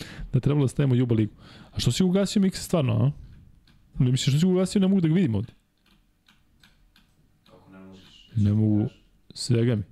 [0.00, 0.04] Da
[0.34, 1.32] je trebalo da stavimo Juba ligu.
[1.72, 3.10] A što si ugasio Miksa stvarno, a?
[3.98, 5.52] Ne misliš što si ugasio, ne mogu da ga vidim ovde.
[7.46, 8.04] Kako ne možeš?
[8.36, 8.88] Ne mogu,
[9.34, 9.82] svega mi.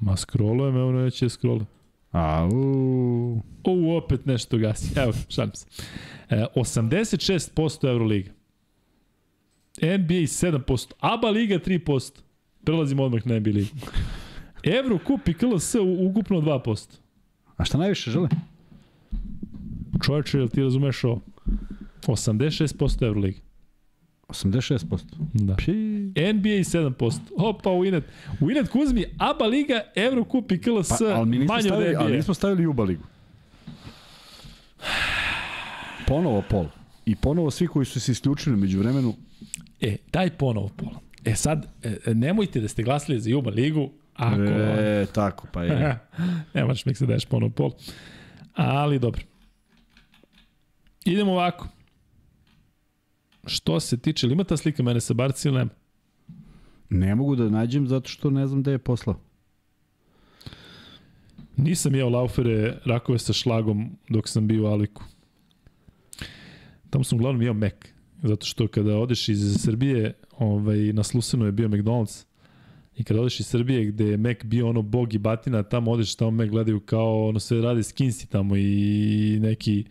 [0.00, 1.64] Ma scrollujem, evo neće scrolle.
[2.10, 2.50] Au.
[3.64, 4.92] O, opet nešto gasi.
[5.00, 5.66] Evo, šalim se.
[6.30, 8.30] E, 86% Euroliga.
[9.78, 10.92] NBA 7%.
[11.00, 12.18] ABA Liga 3%.
[12.64, 13.70] Prelazimo odmah na NBA ligu.
[14.76, 16.96] Euro kup i KLS u- ukupno 2%.
[17.62, 18.28] A šta najviše žele?
[20.04, 21.20] Čovječe, jel ti razumeš ovo?
[22.06, 23.38] 86% Euroliga.
[24.28, 24.98] 86%.
[25.32, 25.54] Da.
[25.56, 25.72] Pi.
[26.32, 27.18] NBA 7%.
[27.36, 28.02] Opa, Winet.
[28.40, 32.16] Winet Kuzmi, ABA Liga, Eurocup i KLS Pa, ali mi manje od stavili, ali NBA.
[32.16, 33.02] nismo stavili Juba ligu.
[36.06, 36.66] Ponovo pol.
[37.06, 39.14] I ponovo svi koji su se isključili među vremenu,
[39.80, 41.00] E, daj ponovo pola.
[41.24, 44.42] E sad, e, nemojte da ste glasili za Juba Ligu, ako...
[44.42, 45.98] e, tako, pa je.
[46.54, 47.70] ne možeš mi se daješ ponovo pol.
[48.54, 49.22] Ali dobro.
[51.04, 51.68] Idemo ovako.
[53.46, 55.70] Što se tiče, ili ima ta slika mene sa Barci ili nema?
[56.90, 59.20] Ne mogu da nađem zato što ne znam gde je poslao.
[61.56, 65.04] Nisam jeo laufere rakove sa šlagom dok sam bio u Aliku.
[66.90, 67.74] Tamo sam uglavnom jeo Mac.
[68.22, 72.24] Zato što kada odeš iz Srbije, ovaj, na Slusenu je bio McDonald's.
[73.02, 76.14] I kada odeš iz Srbije gde je Mac bio ono bog i batina, tamo odeš,
[76.14, 79.84] tamo Mac gledaju kao ono sve rade skinsi tamo i neki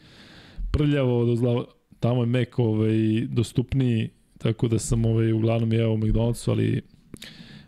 [0.72, 1.66] prljavo do zla,
[2.00, 6.82] tamo je Mac ovaj, dostupniji, tako da sam ovaj, uglavnom jeo u McDonald'su, ali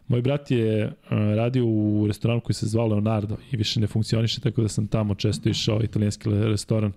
[0.07, 0.91] Moj brat je uh,
[1.35, 5.15] radio u restoranu koji se zvao Leonardo i više ne funkcioniše, tako da sam tamo
[5.15, 6.91] često išao, italijanski restoran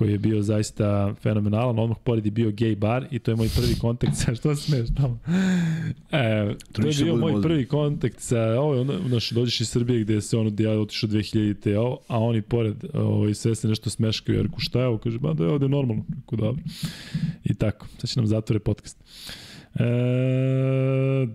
[0.00, 1.78] koji je bio zaista fenomenalan.
[1.78, 4.88] Odmah pored je bio gay bar i to je moj prvi kontakt sa, što smeš
[4.96, 5.18] tamo?
[6.12, 10.20] E, to je bio moj prvi kontakt sa, ovo, ono, znaš, dođeš iz Srbije gde
[10.20, 14.38] se ono, gde ja otišao 2000-te, ovo, a oni pored, ovo, sve se nešto smeškaju,
[14.38, 16.62] jer ku šta je ovo, kaže, ba da je ovde normalno, kako dobro.
[17.44, 19.04] I tako, sad će nam zatvore podcast.
[19.74, 19.84] E,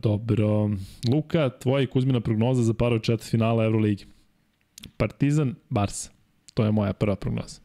[0.02, 0.69] dobro.
[1.11, 4.06] Luka, tvoja i Kuzmina prognoza za parove četvrt finala Euroligi.
[4.98, 6.10] Partizan, Barsa.
[6.53, 7.65] To je moja prva prognoza.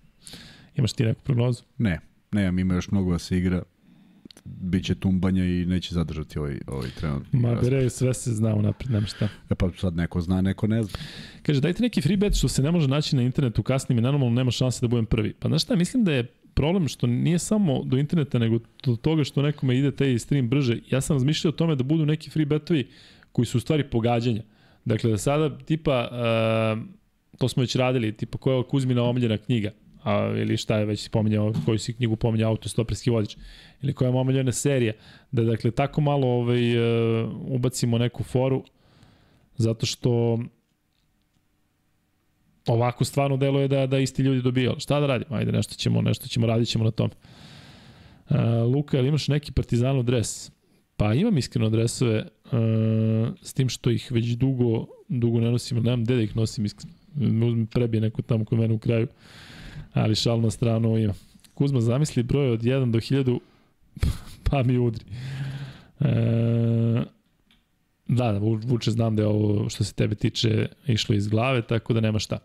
[0.81, 1.63] Imaš ti neku prognozu?
[1.79, 2.01] Ne,
[2.33, 3.63] ne, ima još mnogo da se igra.
[4.45, 9.07] Biće tumbanja i neće zadržati ovaj, ovaj trenutni Ma, bere, sve se zna unapred, nema
[9.07, 9.29] šta.
[9.51, 10.99] E pa sad neko zna, neko ne zna.
[11.43, 14.35] Kaže, dajte neki free bet što se ne može naći na internetu kasnim i normalno
[14.35, 15.33] nema šanse da budem prvi.
[15.33, 19.25] Pa znaš šta, mislim da je problem što nije samo do interneta, nego do toga
[19.25, 20.79] što nekome ide taj stream brže.
[20.91, 22.89] Ja sam razmišljao o tome da budu neki free betovi
[23.33, 24.43] koji su u stvari pogađanja.
[24.85, 29.71] Dakle, da sada tipa, uh, to smo već radili, tipa koja je Kuzmina omiljena knjiga,
[30.03, 33.37] a, ili šta je već spominjao, koju si knjigu pominjao, autostoperski vodič,
[33.83, 34.93] ili koja je omiljena serija,
[35.33, 36.77] da dakle tako malo ovaj,
[37.23, 38.65] uh, ubacimo neku foru,
[39.57, 40.39] zato što
[42.67, 44.77] ovako stvarno deluje da da isti ljudi dobijaju.
[44.79, 45.37] Šta da radimo?
[45.37, 47.11] Ajde, nešto ćemo, nešto ćemo, radit ćemo na tom.
[48.31, 48.37] Uh,
[48.75, 50.51] Luka, ili imaš neki partizanov dres?
[50.97, 56.05] Pa imam iskreno dresove, uh, s tim što ih već dugo, dugo ne nosim, nemam
[56.05, 56.95] gde da ih nosim iskreno.
[57.71, 59.07] Prebije neko tamo kod mene u kraju,
[59.93, 61.15] ali šal na stranu ima.
[61.55, 63.39] Kuzma, zamisli broj od 1 do 1000,
[64.51, 65.05] pa mi udri.
[66.01, 67.05] E,
[68.09, 71.93] da, da, Vuče, znam da je ovo što se tebe tiče išlo iz glave, tako
[71.93, 72.39] da nema šta.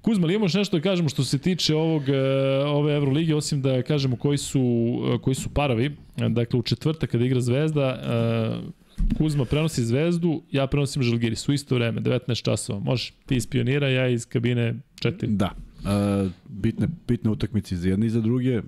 [0.00, 2.18] Kuzma, ali imaš nešto da kažemo što se tiče ovog, e,
[2.66, 5.96] ove Evrolige, osim da kažemo koji su, e, koji su parovi.
[6.16, 11.74] Dakle, u četvrtak kada igra Zvezda, e, Kuzma prenosi Zvezdu, ja prenosim Žalgiris u isto
[11.74, 12.78] vreme, 19 časova.
[12.78, 15.26] Može, ti iz pionira, ja iz kabine 4.
[15.26, 15.50] Da.
[15.78, 18.62] Uh, bitne, bitne utakmice za jedne i za druge.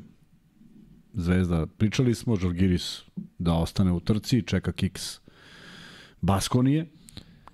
[1.15, 3.01] Zvezda, pričali smo, Žalgiris
[3.39, 5.19] da ostane u trci, čeka kiks
[6.21, 6.87] Baskonije,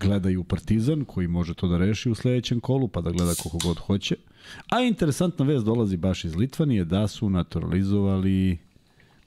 [0.00, 3.34] gleda i u Partizan, koji može to da reši u sledećem kolu, pa da gleda
[3.34, 4.16] koliko god hoće.
[4.68, 8.58] A interesantna vez dolazi baš iz Litvanije, da su naturalizovali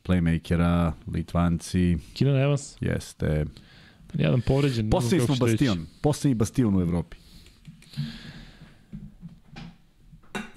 [0.04, 1.98] playmakera, Litvanci.
[2.14, 3.46] Keenan Evans, Jeste.
[4.14, 4.90] jedan povređen.
[4.90, 5.86] Poslednji smo bastion.
[6.02, 7.18] Poslednji bastion u Evropi.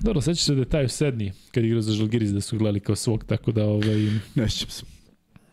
[0.00, 2.96] Dobro, sećaš se da je taj sedni kad igrao za Žalgiris da su gledali kao
[2.96, 3.96] svog, tako da ovaj,
[4.34, 4.82] Ne sjećam se.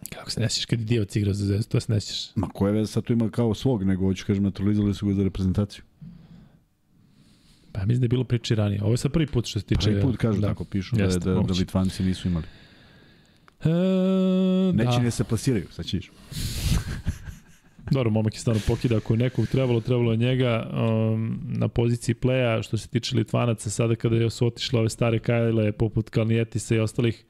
[0.09, 2.35] kako se ne sjećaš kad je Divac igrao za Zvezdu, to se ne sjećaš.
[2.35, 5.24] Ma koje veze sad tu ima kao svog, nego hoću kažem naturalizovali su ga za
[5.24, 5.84] reprezentaciju.
[7.72, 8.84] Pa mislim da je bilo priče ranije.
[8.84, 9.90] Ovo je sad prvi put što se tiče...
[9.90, 10.48] Prvi put kažu da.
[10.48, 11.59] tako, pišu da, Jeste, da, da moguće.
[11.59, 12.45] Litvanci nisu imali.
[13.64, 13.69] E,
[14.74, 15.00] Neće da.
[15.00, 16.11] ne se plasiraju, sad ćeš.
[17.91, 18.98] Dobro, momak je stvarno pokida.
[18.98, 23.69] Ako je nekog trebalo, trebalo je njega um, na poziciji pleja, što se tiče Litvanaca,
[23.69, 27.25] sada kada je su otišle ove stare kajle, poput Kalnijetisa i ostalih,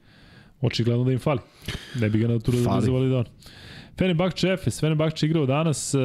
[0.60, 1.40] očigledno da im fali.
[2.00, 3.24] Ne bi ga naturalizovali da on.
[3.98, 5.98] Fenerbahče Efes, Fenerbahče igrao danas, e,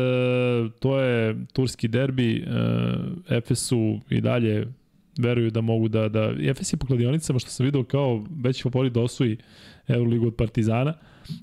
[0.80, 4.67] to je turski derbi, e, Efesu i dalje
[5.17, 8.93] veruju da mogu da, da Efes je po kladionicama što sam video kao već favorit
[8.93, 9.38] da osvoji
[9.88, 10.94] Euroligu od Partizana,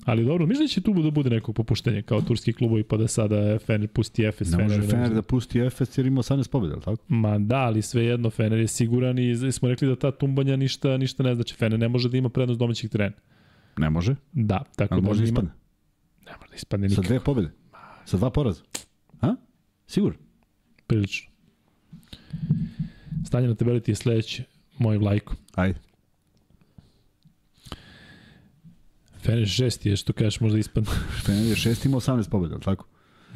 [0.05, 3.07] ali dobro, mislim da će tu da bude neko popuštenje kao turski klubovi pa da
[3.07, 4.51] sada Fener pusti Efes.
[4.51, 7.03] Ne može Fener, da pusti Efes jer ima 18 pobjeda, ali tako?
[7.07, 11.23] Ma da, ali svejedno Fener je siguran i smo rekli da ta tumbanja ništa, ništa
[11.23, 11.55] ne znači.
[11.55, 13.15] Fener ne može da ima prednost domaćih terena.
[13.77, 15.51] Ne može, Da, tako ali da može ima, ispadne.
[16.25, 17.07] Ne može da ispadne Sa nikako.
[17.07, 17.49] dve pobjede.
[18.05, 18.61] Sa dva poraza.
[19.21, 19.35] A?
[19.87, 20.13] Sigur?
[20.87, 21.31] Prilično.
[23.25, 24.43] Stanje na tabeli ti je sledeće,
[24.77, 25.35] moj vlajko.
[25.55, 25.79] Ajde.
[29.21, 30.89] Fener šesti je što kažeš možda ispadne.
[31.25, 32.85] Fener je šest ima 18 pobjeda, ali tako?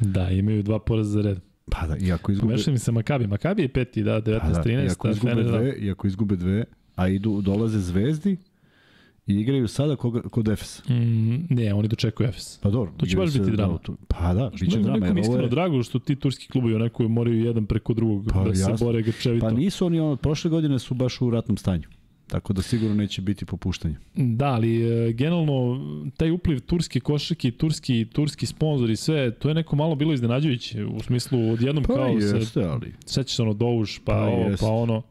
[0.00, 1.38] da, imaju dva poraza za red.
[1.70, 2.48] Pa da, iako izgube...
[2.48, 3.26] Pomešali mi se Makabi.
[3.26, 5.50] Makabi je peti, da, 19-13, Pa da, iako a izgube Fener da.
[5.52, 6.64] dve, iako izgube dve,
[6.96, 8.36] a idu, dolaze zvezdi
[9.26, 10.82] i igraju sada koga, kod Efesa.
[10.88, 12.58] Mm, ne, oni dočekuju Efes.
[12.58, 12.92] Pa dobro.
[12.96, 13.78] To će baš se- biti drama.
[13.78, 14.98] da, Pa da, bit će drama.
[14.98, 18.54] nekom iskreno je- drago što ti turski klubovi onako moraju jedan preko drugog Pa, da
[18.54, 18.86] se jasno.
[18.86, 19.46] bore grčevito.
[19.46, 21.88] Pa nisu oni, ono, prošle godine su baš u ratnom stanju.
[22.26, 23.96] Tako da sigurno neće biti popuštanje.
[24.14, 25.80] Da, ali e, generalno
[26.16, 30.12] taj upliv turske košarke i turski, turski sponzor i sve, to je neko malo bilo
[30.12, 34.18] iznenađujuće u smislu odjednom Pa kao se, jeste, ali, sećaš se ono Douš, pa, Pa
[34.18, 35.02] ovo, pa ono,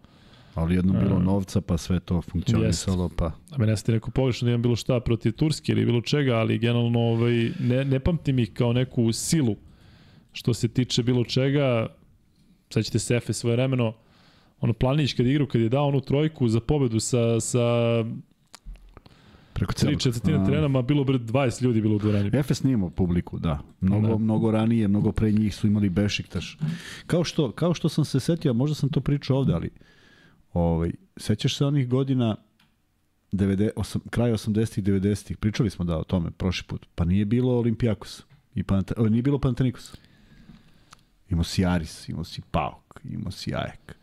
[0.55, 1.19] ali jedno bilo A.
[1.19, 3.31] novca, pa sve to funkcionisalo, pa...
[3.51, 6.35] da me ne ste neko pogrešno da imam bilo šta protiv Turske ili bilo čega,
[6.35, 9.55] ali generalno ovaj, ne, ne pamtim ih kao neku silu
[10.31, 11.87] što se tiče bilo čega,
[12.69, 13.93] sećate se Efe svoje vremeno,
[14.61, 17.59] ono Planić kad je igrao, kad je dao onu trojku za pobedu sa, sa
[19.53, 19.99] Preko celog.
[20.01, 20.45] četvrtine A.
[20.45, 22.29] terena, ma bilo bre 20 ljudi bilo u dvorani.
[22.33, 23.59] Efes nije imao publiku, da.
[23.81, 24.17] Mnogo, Da.
[24.17, 26.57] mnogo ranije, mnogo pre njih su imali Bešiktaš.
[27.07, 29.69] Kao što, kao što sam se setio, možda sam to pričao ovde, ali
[30.53, 32.35] ovaj, sećaš se onih godina
[33.31, 36.85] 90, osam, kraj 80-ih, 90-ih, pričali smo da o tome prošli put.
[36.95, 38.23] Pa nije bilo Olimpijakos.
[38.55, 39.95] I Panta, o, nije bilo Pantanikos.
[41.29, 43.97] Imao si Aris, imao si Pauk, imao si Ajek,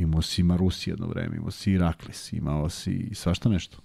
[0.00, 3.78] imao si Marusi jedno vreme, imao si Iraklis, imao si svašta nešto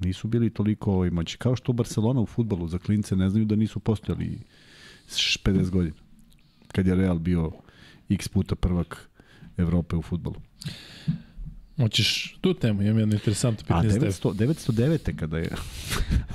[0.00, 1.38] nisu bili toliko ovaj moći.
[1.38, 4.38] Kao što Barcelona u futbolu za klince ne znaju da nisu postojali
[5.08, 5.94] š- 50 godina.
[6.72, 7.52] Kad je Real bio
[8.08, 9.10] x puta prvak
[9.56, 10.36] Evrope u futbolu.
[11.76, 14.06] Hoćeš tu temu, imam jedno interesantno A pitanje tebe.
[14.06, 14.32] 900,
[14.72, 15.16] 909.
[15.16, 15.50] kada je...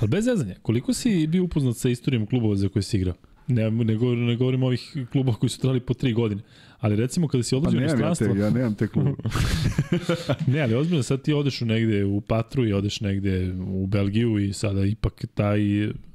[0.00, 3.14] Ali bez zezanja, koliko si bio upoznat sa istorijom klubova za koje si igrao?
[3.46, 6.42] Ne, ne, govorim, ne govorim ovih klubova koji su trali po tri godine.
[6.80, 9.06] Ali recimo kada si Pa odlazio u nemam ja te, inostranstvo, ja nemam te klub.
[10.52, 14.38] ne, ali ozbiljno sad ti odeš u negde u Patru i odeš negde u Belgiju
[14.38, 15.58] i sada ipak taj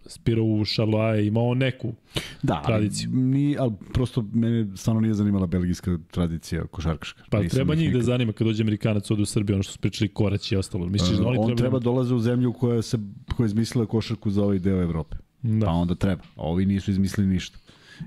[0.10, 1.94] Spiro u Charlois je imao neku
[2.44, 3.10] Da, Tradiciju.
[3.12, 7.24] Ni, ali prosto mene stvarno nije zanimala belgijska tradicija košarkaška.
[7.30, 9.74] Pa Nisam treba ih njih da zanima kad dođe Amerikanac ovde u Srbiju, ono što
[9.74, 10.88] su pričali Korać i ostalo.
[10.88, 11.58] Misliš da Uh, oni on treba...
[11.58, 12.98] treba dolaze u zemlju koja se
[13.36, 15.16] koja je izmislila košarku za ovaj deo Evrope.
[15.42, 15.66] Da.
[15.66, 16.22] Pa onda treba.
[16.36, 17.58] Ovi nisu izmislili ništa.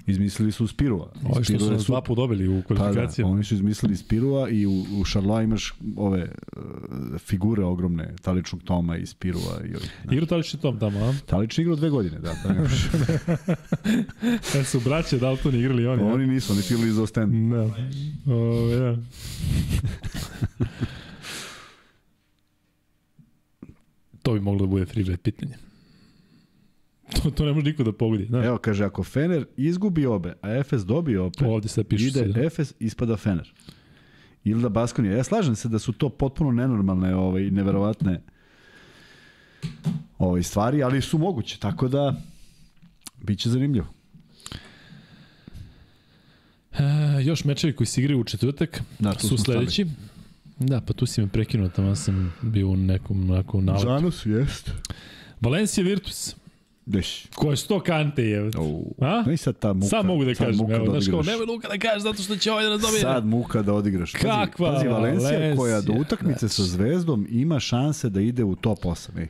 [0.07, 1.13] Izmislili su Spirua.
[1.25, 1.93] Ovi što su nas super.
[1.93, 3.33] dva put dobili u Pa da, kvalifikacijama.
[3.33, 6.23] oni su izmislili Spirua i u, u Charlois imaš ove
[6.57, 6.63] uh,
[7.19, 9.61] figure ogromne, Taličnog Toma i Spirua.
[9.65, 10.15] I ovih, da.
[10.15, 11.15] Igru Talični Tom tamo, a?
[11.31, 12.35] Talični igrao dve godine, da.
[12.45, 12.89] da nemaš.
[14.53, 16.03] Kad su braće Dalton igrali oni.
[16.03, 17.53] oni nisu, oni su igrali za Ostend.
[17.53, 17.63] Da.
[18.35, 18.97] O, ja.
[24.23, 25.55] to bi moglo da bude free bet pitanje.
[27.23, 28.27] To, to ne može niko da pogodi.
[28.27, 28.45] Da.
[28.45, 32.29] Evo, kaže, ako Fener izgubi obe, a Efes dobije opet, Ovde sad pišu ide se.
[32.29, 32.41] Da.
[32.45, 33.53] Efes, ispada Fener.
[34.45, 35.17] Ili da Baskonija.
[35.17, 38.23] Ja slažem se da su to potpuno nenormalne ovaj, neverovatne
[40.19, 42.15] ovaj, stvari, ali su moguće, tako da
[43.23, 43.87] biće zanimljivo.
[46.73, 46.83] E,
[47.23, 49.87] još mečevi koji se igraju u četvrtak Da, su sledeći.
[50.59, 53.87] Da, pa tu si me prekinuo, tamo sam bio u nekom, nekom naletu.
[53.87, 54.71] Zanos, jest.
[55.41, 56.37] Valencija Virtus,
[56.87, 57.27] Deš.
[57.35, 58.51] ko je sto kante je.
[59.01, 59.23] A?
[59.27, 59.87] No i sad ta muka.
[59.87, 62.23] Sad mogu da sad kažem, muka evo, da znaš kao, nemoj Luka da kažeš zato
[62.23, 63.01] što će ovaj da nas dobije.
[63.01, 64.13] Sad muka da odigraš.
[64.13, 66.71] Pazi, Kakva pazi, Valencija, Valencija, koja do utakmice sa znači.
[66.71, 69.19] Zvezdom ima šanse da ide u top 8.
[69.19, 69.29] Ej.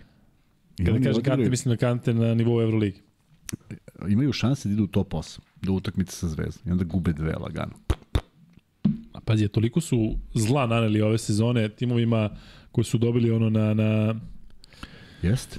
[0.76, 3.00] Kada kaže odigraju- kante, mislim na kante na nivou Euroligi.
[4.08, 7.32] imaju šanse da idu u top 8 do utakmice sa Zvezdom i onda gube dve
[7.32, 7.72] lagano.
[9.12, 12.30] A pazi, toliko su zla naneli ove sezone timovima
[12.72, 14.14] koji su dobili ono na, na
[15.22, 15.58] Jeste.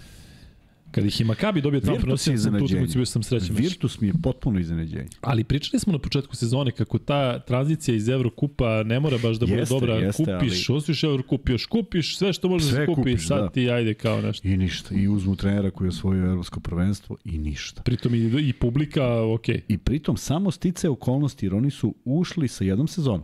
[0.94, 3.56] Kad ih i Makabi dobio tamo prenosio je sam tu utakmicu bio sam srećan.
[3.56, 5.08] Virtus mi je potpuno iznenađenje.
[5.22, 9.46] Ali pričali smo na početku sezone kako ta tranzicija iz Evrokupa ne mora baš da
[9.46, 9.96] bude Jeste, dobra.
[9.96, 13.50] jeste, kupiš, ali- osvojiš Evrokup, još kupiš sve što može da kupi, kupiš, sad da.
[13.50, 14.48] ti ajde kao nešto.
[14.48, 14.96] I ništa.
[14.96, 17.82] I uzmu trenera koji je osvojio evropsko prvenstvo i ništa.
[17.82, 19.50] Pritom i, i publika, ok.
[19.68, 23.24] I pritom samo stice okolnosti jer oni su ušli sa jednom sezonom.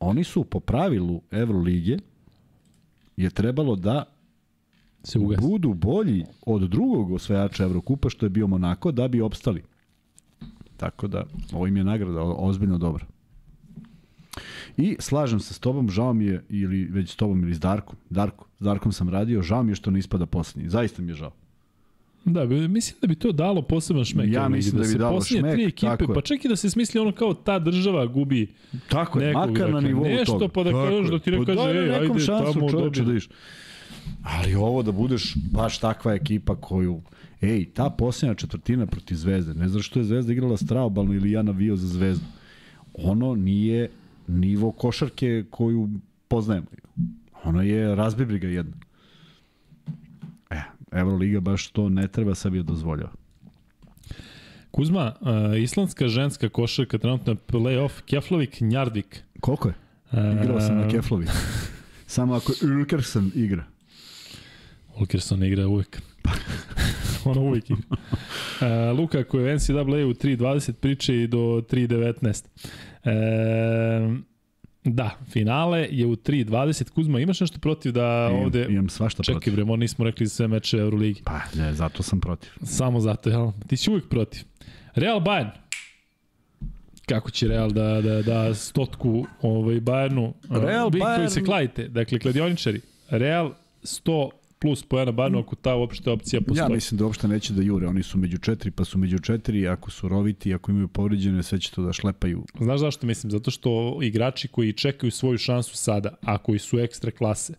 [0.00, 1.96] Oni su po pravilu Evrolige
[3.16, 4.13] je trebalo da
[5.04, 5.42] Se ugasi.
[5.42, 9.62] budu bolji od drugog osvajača Evrokupa što je bio Monako da bi opstali.
[10.76, 13.06] Tako da ovo im je nagrada ozbiljno dobra.
[14.76, 17.96] I slažem se s tobom, žao mi je, ili već s tobom ili s Darkom,
[18.10, 21.14] Darko, s Darkom sam radio, žao mi je što ne ispada poslednji, zaista mi je
[21.14, 21.32] žao.
[22.24, 24.32] Da, bi- mislim da bi to dalo poseban šmek.
[24.32, 26.14] Ja mislim da bi se dalo šmek, tri ekipe, tako je.
[26.14, 28.54] pa čak i da se smisli ono kao ta država gubi
[28.88, 30.48] Tako je, nekog, makar na nivou nešto, toga.
[30.48, 33.12] pa da kažeš da ti ne Pa kaže, ej, ajde, šansu, tamo čoveče, dobi.
[33.12, 33.28] da iš.
[34.22, 37.02] Ali ovo da budeš baš takva ekipa koju
[37.44, 41.42] Ej, ta posljednja četvrtina protiv Zvezde, ne znaš što je Zvezda igrala straobalno ili ja
[41.42, 42.24] navio za Zvezdu.
[42.94, 43.90] Ono nije
[44.26, 45.88] nivo košarke koju
[46.28, 46.66] poznajemo.
[47.44, 48.76] Ono je razbibriga jedna.
[50.50, 50.60] E,
[50.92, 53.12] Euroliga baš to ne treba sebi da dozvoljava.
[54.70, 55.28] Kuzma, uh,
[55.62, 59.22] islandska ženska košarka, trenutno je play-off, Keflavik, Njarvik.
[59.40, 59.74] Koliko je?
[60.42, 61.26] Igrao sam na Keflovi.
[62.06, 63.64] Samo ako Ulkersen igra.
[65.00, 66.02] Ulkerson igra uvek.
[67.24, 67.82] ono uvek igra.
[67.90, 72.44] Uh, Luka koji je u NCAA u 3.20 priče i do 3.19.
[73.04, 74.24] E,
[74.84, 76.90] da, finale je u 3.20.
[76.90, 78.66] Kuzma, imaš nešto protiv da Imam, ovde...
[78.70, 79.54] imam svašta Čekaj protiv.
[79.54, 81.22] bre, mo nismo rekli sve meče Euroligi.
[81.24, 82.50] Pa, ne, zato sam protiv.
[82.62, 83.50] Samo zato, jel?
[83.66, 84.42] Ti si uvijek protiv.
[84.94, 85.50] Real Bayern.
[87.06, 90.32] Kako će Real da, da, da stotku ovaj, Bayernu?
[90.50, 92.80] Real Vi koji Bayern- se kladite, dakle, kladioničari.
[93.10, 94.30] Real 100
[94.64, 96.74] plus pojena Bayernu, ako ta uopšte opcija Ja postoji.
[96.74, 97.86] mislim da uopšte neće da jure.
[97.86, 99.68] Oni su među četiri, pa su među četiri.
[99.68, 102.44] Ako su roviti, ako imaju povređene, sve će to da šlepaju.
[102.60, 103.30] Znaš zašto mislim?
[103.30, 107.54] Zato što igrači koji čekaju svoju šansu sada, a koji su ekstra klase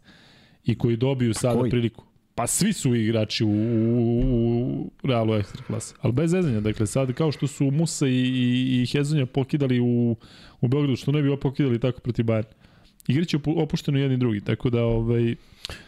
[0.63, 1.71] i koji dobiju sada koji?
[1.71, 2.03] priliku,
[2.35, 5.95] pa svi su igrači u, u, u Realu ekstra klase.
[6.01, 10.15] Ali bez zezanja, dakle sad kao što su Musa i, i, i Hezonja pokidali u,
[10.61, 12.64] u Beogradu, što ne bi pokidali tako protiv Bayern.
[13.07, 15.35] Igraće opu- opušteno jedni drugi, tako da ovaj,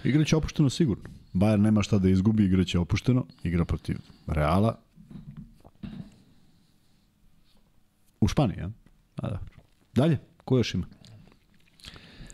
[0.03, 1.03] Igraće opušteno sigurno.
[1.33, 3.25] Bayern nema šta da izgubi, igraće opušteno.
[3.43, 3.97] Igra protiv
[4.27, 4.79] Reala.
[8.21, 8.71] U Španiji, ja?
[9.15, 9.39] A, da.
[9.95, 10.85] Dalje, ko još ima?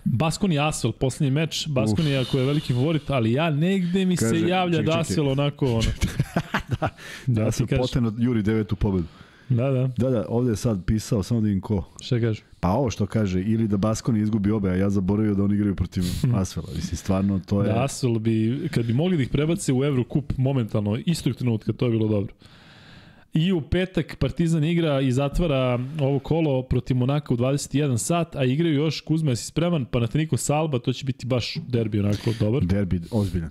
[0.05, 4.47] Baskoni Asvel, poslednji meč, Baskonija koja je veliki favorit, ali ja negde mi Kaže, se
[4.47, 5.01] javlja ček, da čekaj.
[5.01, 5.81] Asvel onako ono.
[6.79, 6.89] da,
[7.27, 7.81] da, ti sam kažem.
[7.81, 9.07] poteno Juri devetu pobedu.
[9.49, 11.89] Da, da, Da, da, ovde je sad pisao, samo da vidim ko.
[12.01, 12.41] šta kaže?
[12.59, 15.75] Pa ovo što kaže, ili da Baskoni izgubi obe, a ja zaboravio da oni igraju
[15.75, 16.03] protiv
[16.35, 16.67] Asvela.
[16.75, 17.67] Mislim, stvarno, to je...
[17.73, 21.85] Da, Asvel bi, kad bi mogli da ih prebace u Eurocup momentalno, istog trenutka, to
[21.85, 22.33] je bilo dobro.
[23.33, 28.43] I u petak Partizan igra i zatvara ovo kolo protiv Monaka u 21 sat, a
[28.43, 29.85] igraju još Kuzma, jesi spreman?
[29.85, 32.65] Panathinaikos Salba, to će biti baš derbi onako dobar.
[32.65, 33.49] Derbi, ozbiljan.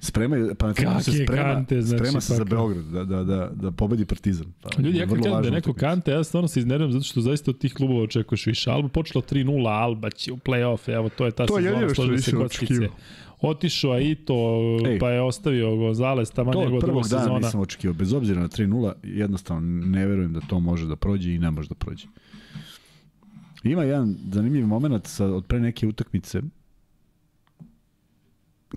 [0.00, 4.04] Sprema, Panathinaikos se sprema, Kante, znači, sprema se za Beograd, da, da, da, da pobedi
[4.04, 4.46] Partizan.
[4.60, 7.50] Pa, Ljudi, ja kad kažem da neko kante, ja stvarno se iznerviram zato što zaista
[7.50, 8.70] od tih klubova očekuješ više.
[8.70, 12.32] Alba počela 3-0, Alba će u play-off, evo to je ta To sezona, složili se
[12.32, 12.88] kockice.
[13.40, 14.34] Otišao Aito,
[14.86, 14.98] Ej.
[14.98, 17.38] pa je ostavio Gonzales, tamo To njegova od druga prvog dana sezona.
[17.38, 17.94] nisam očekivao.
[17.94, 21.68] Bez obzira na 3-0, jednostavno ne verujem da to može da prođe i ne može
[21.68, 22.06] da prođe.
[23.64, 26.42] Ima jedan zanimljiv moment sa, od pre neke utakmice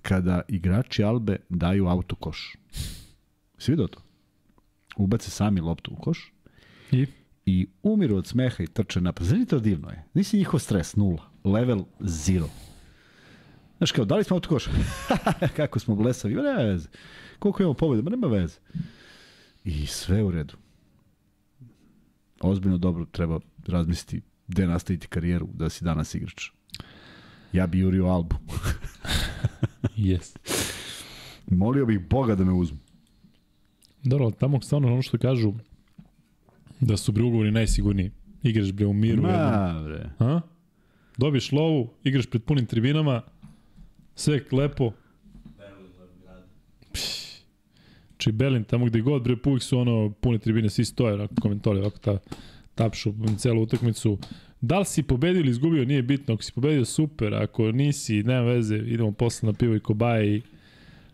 [0.01, 2.55] kada igrači Albe daju autokoš.
[3.57, 3.99] Si vidio to?
[4.97, 6.33] Ubace sami loptu u koš
[6.91, 7.05] I
[7.45, 9.27] i umiru od smeha i trče napad.
[9.27, 10.03] Znaš to divno je?
[10.13, 11.31] Nisi njihov stres, nula.
[11.43, 12.49] Level zero.
[13.77, 14.65] Znaš kao, da li smo autokoš?
[15.57, 16.89] Kako smo blesavi, Ma nema veze.
[17.39, 18.59] Koliko imamo pobjede, ma nema veze.
[19.63, 20.53] I sve u redu.
[22.41, 26.49] Ozbiljno dobro treba razmisliti gde nastaviti karijeru da si danas igrač.
[27.53, 28.35] Ja bi jurio Albu.
[29.97, 30.37] yes.
[31.47, 32.77] Molio bih Boga da me uzmu.
[34.03, 35.53] Dobro, tamo stvarno ono što kažu
[36.79, 38.11] da su bre ugovori najsigurniji.
[38.43, 39.21] Igraš bre u miru.
[39.21, 40.09] Ma, bre.
[40.19, 40.41] A?
[41.17, 43.21] Dobiješ lovu, igraš pred punim tribinama,
[44.15, 44.91] sve lepo.
[48.17, 51.79] Či Berlin, tamo gde god, bre, uvijek su ono pune tribine, svi stoje, onako komentoli,
[51.79, 52.17] ovako ta,
[52.75, 54.17] tapšu celu utakmicu.
[54.61, 56.33] Da li si pobedio ili izgubio, nije bitno.
[56.33, 57.33] Ako si pobedio, super.
[57.33, 60.41] Ako nisi, nema veze, idemo posle na pivo i kobaje i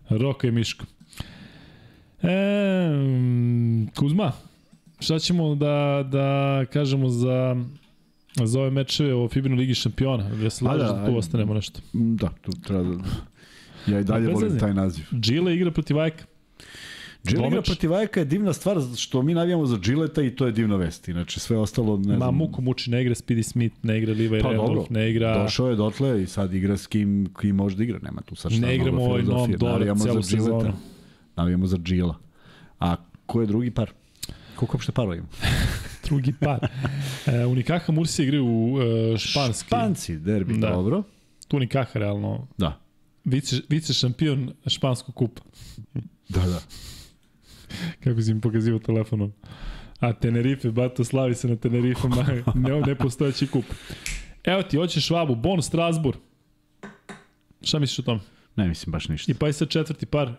[0.10, 0.86] roka i miška.
[2.22, 2.28] E,
[3.96, 4.32] Kuzma,
[5.00, 7.56] šta ćemo da, da kažemo za
[8.46, 10.30] za ove mečeve o Fibinu Ligi šampiona.
[10.44, 11.80] Ja se Pa lažem da, da, tu ostanemo nešto.
[11.94, 13.04] Da, tu treba da...
[13.88, 15.06] Ja i dalje volim taj naziv.
[15.20, 16.26] Džile igra protiv Ajka.
[17.26, 20.52] Džile igra protiv Ajka je divna stvar što mi navijamo za Džileta i to je
[20.52, 21.08] divna vest.
[21.08, 22.36] Inače sve ostalo, ne Ma znam...
[22.36, 25.44] muku muči, ne igra Speedy Smith, ne igra Levi Pa Randolph, dobro, ne igra...
[25.44, 28.00] Došao je dotle i sad igra s kim, kim može da igra.
[28.02, 29.24] Nema tu sad šta Ne igramo ovaj
[29.60, 30.74] Navijamo celu za sezonu.
[31.36, 32.16] Navijamo za Džila.
[32.80, 33.92] A ko je drugi par?
[34.56, 35.28] Koliko uopšte parova ima?
[36.08, 36.68] Drugi par.
[37.26, 39.68] E, Unikaha Mursi igraju u e, španski.
[39.68, 40.70] Španci, derbi, Da.
[40.70, 41.04] dobro.
[41.48, 42.80] Tu Unikaha realno Da.
[43.26, 45.42] vice, vice šampion španskog kupa.
[46.30, 46.60] Da, da.
[48.04, 49.34] Kako si mi pokazivao telefonom.
[50.00, 52.26] A Tenerife, bato, slavi se na Tenerife, ma,
[52.70, 53.66] ne, ne postojeći kup.
[54.44, 56.18] Evo ti, hoćeš Švabu, Bon Strasbourg.
[57.62, 58.20] Šta misliš o tom?
[58.56, 59.32] Ne mislim baš ništa.
[59.32, 60.34] I pa i sad četvrti par,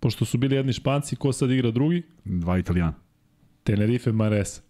[0.00, 2.02] pošto su bili jedni Španci, ko sad igra drugi?
[2.24, 2.94] Dva italijana.
[3.64, 4.60] Tenerife Mares.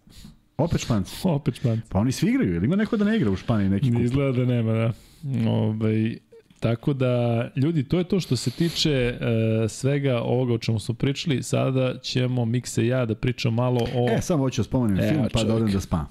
[0.57, 1.15] Opet Španci.
[1.27, 1.89] Opet Španci.
[1.89, 4.01] Pa oni svi igraju, ili ima neko da ne igra u Španiji neki kup?
[4.01, 4.93] Izgleda da nema, da.
[5.49, 6.15] Ove,
[6.59, 9.17] tako da, ljudi, to je to što se tiče e,
[9.69, 11.43] svega ovoga o čemu smo pričali.
[11.43, 14.09] Sada ćemo, Mikse i ja, da pričam malo o...
[14.09, 16.07] E, samo hoću da spomenem E, film, pa da odem da spavam.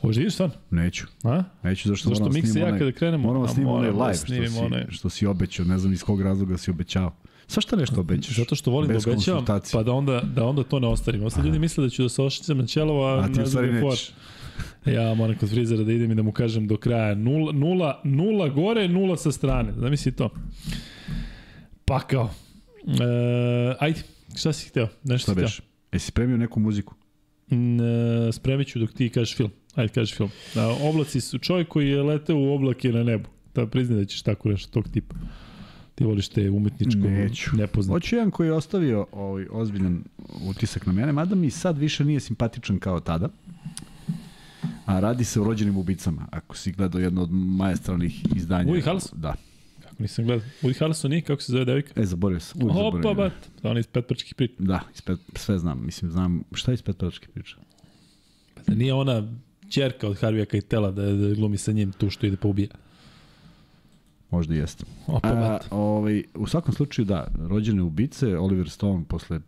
[0.00, 0.54] Hoćeš da ideš stvarno?
[0.70, 1.04] Neću.
[1.24, 1.42] A?
[1.62, 3.22] Neću zašto, Zašto moram da Mikse i snimam ja onaj, kada krenemo?
[3.26, 6.02] Moramo da snimamo onaj moramo live što si, onaj- što si obećao, ne znam iz
[6.02, 7.12] kog razloga si obećao.
[7.46, 8.36] Svašta nešto obećaš.
[8.36, 11.24] Zato što volim da obećavam, pa da onda, da onda to ne ostavim.
[11.24, 13.64] Ostali ljudi misle da ću da se ošicam na čelo, a, A ti ne znam
[13.66, 13.82] da je.
[14.86, 18.48] Ja moram kod frizera da idem i da mu kažem do kraja nula, nula, nula
[18.48, 19.72] gore, nula sa strane.
[19.76, 20.30] Zamisli to.
[21.84, 22.30] Pa kao.
[22.86, 24.00] E, ajde,
[24.36, 24.88] šta si hteo?
[25.04, 25.60] Nešto Šta si beš?
[25.92, 26.94] Jesi spremio neku muziku?
[27.50, 29.50] E, spremit ću dok ti kažeš film.
[29.74, 30.30] Ajde, kažeš film.
[30.56, 33.28] A, oblaci su čovjek koji je leteo u oblake na nebu.
[33.54, 35.14] Da priznaj da ćeš tako nešto tog tipa.
[35.94, 37.56] Ti voliš te umetničko Neću.
[37.56, 37.94] nepoznate.
[37.94, 40.04] Hoću jedan koji je ostavio ovaj ozbiljan
[40.48, 43.28] utisak na mene, mada mi sad više nije simpatičan kao tada.
[44.86, 48.72] A radi se o rođenim ubicama, ako si gledao jedno od majestralnih izdanja.
[48.72, 49.20] Woody Harrelson?
[49.20, 49.34] Da.
[49.82, 50.46] Kako nisam gledao.
[50.62, 52.00] Woody Harrelson nije, kako se zove devika?
[52.00, 52.62] E, zaboravio sam.
[52.62, 53.16] Uvijek Opa, zaboravim.
[53.16, 53.50] bat.
[53.62, 54.54] On iz petpačkih priča.
[54.58, 55.84] Da, ispred, sve znam.
[55.84, 57.56] Mislim, znam šta je iz petparačke priče.
[58.54, 59.28] Pa da nije ona
[59.68, 62.68] čerka od Harvija Keitela da, da glumi sa njim tu što ide pa ubija.
[64.30, 64.84] Možda i jeste.
[65.06, 69.40] Opa, A, ovaj, u svakom slučaju, da, rođene ubice, Oliver Stone posle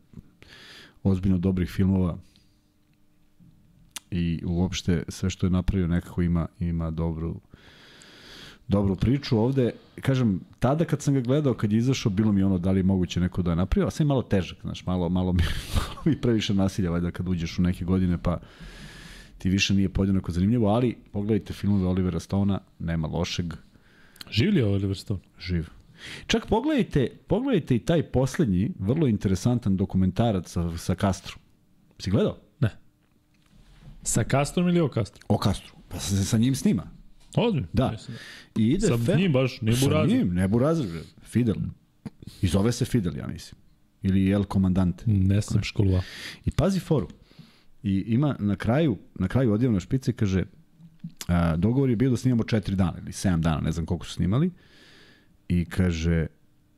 [1.02, 2.18] ozbiljno dobrih filmova
[4.10, 7.40] i uopšte sve što je napravio nekako ima, ima dobru
[8.68, 9.72] dobru priču ovde.
[10.00, 12.82] Kažem, tada kad sam ga gledao, kad je izašao, bilo mi ono da li je
[12.82, 15.42] moguće neko da je napravio, a sve je malo težak, znaš, malo, malo, mi,
[15.76, 18.40] malo mi previše nasilja, valjda kad uđeš u neke godine, pa
[19.38, 23.54] ti više nije podjednako zanimljivo, ali pogledajte filmove Olivera Stona, nema lošeg,
[24.30, 25.20] Življi je Oliver Stone.
[25.38, 25.68] živ.
[26.26, 31.36] Čak pogledajte, pogledajte i taj poslednji, vrlo interesantan dokumentarac sa, sa Castro.
[31.98, 32.36] Si gledao?
[34.06, 35.24] Sa Castrom ili o Castro?
[35.28, 35.72] O Castro.
[35.88, 36.82] Pa se sa njim snima.
[37.36, 37.68] Ozbiljno?
[37.72, 37.90] Da.
[37.90, 38.16] Mislim
[38.56, 40.18] I ide Sa fe- njim baš, ne Sa Burazer.
[40.18, 41.00] njim, ne Burazer, bre.
[41.22, 41.54] Fidel.
[42.42, 43.60] I zove se Fidel, ja mislim.
[44.02, 45.04] ili El Comandante.
[45.06, 46.02] Ne sam školovao.
[46.44, 47.08] I pazi foru.
[47.82, 50.44] I ima na kraju, na kraju odjevna špice kaže
[51.28, 54.12] a, dogovor je bio da snimamo 4 dana ili 7 dana, ne znam koliko su
[54.12, 54.50] snimali.
[55.48, 56.26] I kaže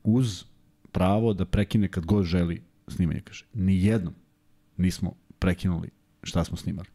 [0.03, 0.43] uz
[0.91, 3.45] pravo da prekine kad god želi snimanje, kaže.
[3.53, 4.13] Ni jednom
[4.77, 5.89] nismo prekinuli
[6.23, 6.87] šta smo snimali.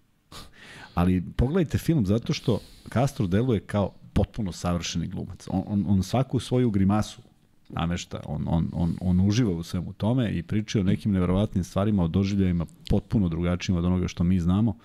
[0.94, 2.60] Ali pogledajte film zato što
[2.92, 5.46] Castro deluje kao potpuno savršeni glumac.
[5.50, 7.22] On, on, on svaku svoju grimasu
[7.68, 12.04] namešta, on, on, on, on uživa u svemu tome i priča o nekim neverovatnim stvarima,
[12.04, 14.76] o doživljajima potpuno drugačijima od onoga što mi znamo.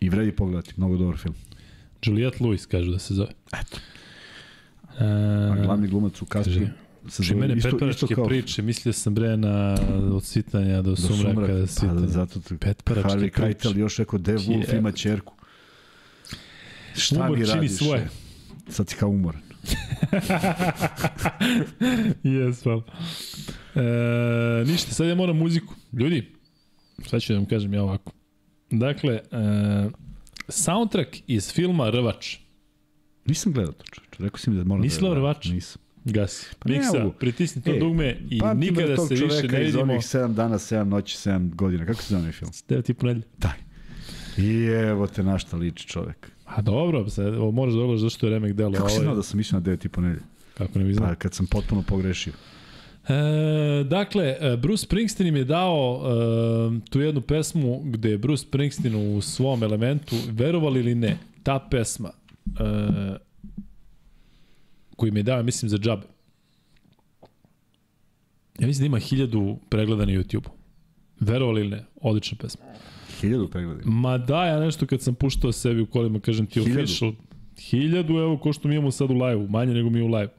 [0.00, 1.34] I vredi pogledati, mnogo dobar film.
[2.02, 3.30] Juliette Lewis, kažu da se zove.
[3.52, 3.78] Eto.
[4.98, 5.04] E,
[5.52, 6.66] A glavni glumac u Castro
[7.12, 9.76] Što zove mene isto, isto kao priče, mislio sam bre na
[10.12, 11.52] od sitanja do, do sumraka, sumraka.
[11.54, 11.94] da Pa sitanja.
[12.00, 13.42] da, zato te, Petparačke Harvey priče.
[13.42, 14.78] Keitel još rekao, De Wolf Je.
[14.78, 15.34] ima čerku.
[16.96, 17.72] Šta Umor mi čini radiš?
[17.72, 18.00] svoje.
[18.02, 18.08] e?
[18.72, 19.40] Sad si kao umoran.
[22.22, 22.82] Jes, hvala.
[23.74, 23.80] E,
[24.66, 25.74] ništa, sad ja moram muziku.
[25.92, 26.32] Ljudi,
[27.06, 28.12] šta ću da vam kažem ja ovako.
[28.70, 29.20] Dakle, e,
[30.48, 32.36] soundtrack iz filma Rvač.
[33.26, 34.22] Nisam gledao to, čoveče.
[34.22, 35.00] Rekao si mi da moram Nisi da...
[35.00, 35.44] gledao Rvač?
[35.48, 35.82] Nisam.
[36.04, 36.46] Gasi.
[36.58, 39.82] Pa Miksa, pritisni to E, dugme i Pamtim nikada se više ne iz vidimo.
[39.82, 41.86] onih 7 dana, 7 noći, 7 godina.
[41.86, 42.50] Kako se zove onaj film?
[42.68, 43.26] 9 i po nedelje.
[43.38, 43.52] Daj.
[44.38, 46.30] I evo te na šta liči čovek.
[46.46, 48.72] A dobro, sad, ovo moraš da odlaš zašto je remek delo.
[48.72, 50.22] Kako si Ovo je- znao da sam mislio na 9 i po nedelje?
[50.54, 51.08] Kako ne bi znao.
[51.08, 52.32] Pa kad sam potpuno pogrešio.
[53.08, 53.14] E,
[53.84, 56.02] dakle, e, Bruce Springsteen im je dao
[56.76, 61.58] e, tu jednu pesmu gde je Bruce Springsteen u svom elementu, verovali ili ne, ta
[61.60, 63.16] pesma e,
[65.00, 66.06] koju mi je dao, mislim, za džabe.
[68.58, 70.48] Ja mislim da ima hiljadu pregleda na YouTube.
[71.20, 72.64] Verovali ili ne, odlična pesma.
[73.20, 73.80] Hiljadu pregleda.
[73.84, 76.82] Ma da, ja nešto kad sam puštao sebi u kolima, kažem ti Hiljadu?
[76.82, 77.12] official.
[77.58, 80.32] Hiljadu, evo, ko što mi imamo sad u live manje nego mi u live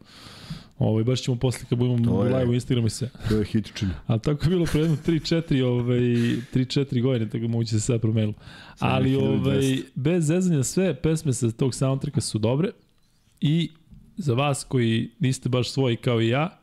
[0.80, 3.10] Ovaj, baš ćemo posle kad budemo u live u Instagramu i sve.
[3.30, 3.92] To je hitičina.
[4.08, 8.00] Ali tako je bilo pre jedno 3-4 ovaj, 3-4 godine, tako da moguće se sve
[8.00, 8.34] promenilo.
[8.80, 9.40] Ali 1200.
[9.40, 12.70] ovaj, bez zezanja sve pesme sa tog soundtracka su dobre
[13.42, 13.70] i
[14.18, 16.60] za vas koji niste baš svoji kao i ja,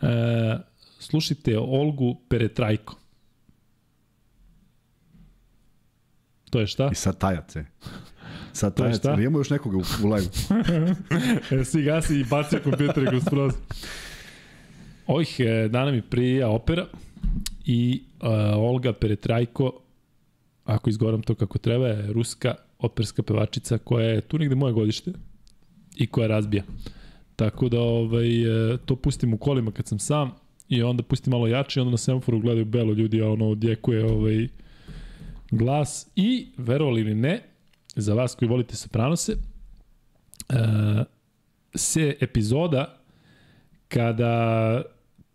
[0.00, 0.58] e,
[0.98, 2.96] slušajte Olgu Peretrajko.
[6.50, 6.88] To je šta?
[6.92, 7.64] I sad tajac, e.
[8.52, 9.14] Sad To je šta?
[9.14, 10.28] imamo još nekoga u, u live.
[11.60, 13.60] E, si gasi i bacio kompjuter kroz prozor.
[15.06, 16.86] Ovih e, dana mi prija opera
[17.64, 19.72] i e, Olga Peretrajko,
[20.64, 25.12] ako izgovaram to kako treba, je ruska operska pevačica koja je tu negde moje godište
[25.96, 26.62] i koja razbija.
[27.36, 30.30] Tako da ovaj, e, to pustim u kolima kad sam sam
[30.68, 34.04] i onda pustim malo jače i onda na semaforu gledaju belo ljudi, a ono odjekuje
[34.04, 34.48] ovaj,
[35.50, 37.42] glas i, verovali ili ne,
[37.96, 39.34] za vas koji volite Sopranose, e,
[41.74, 42.98] se epizoda
[43.88, 44.82] kada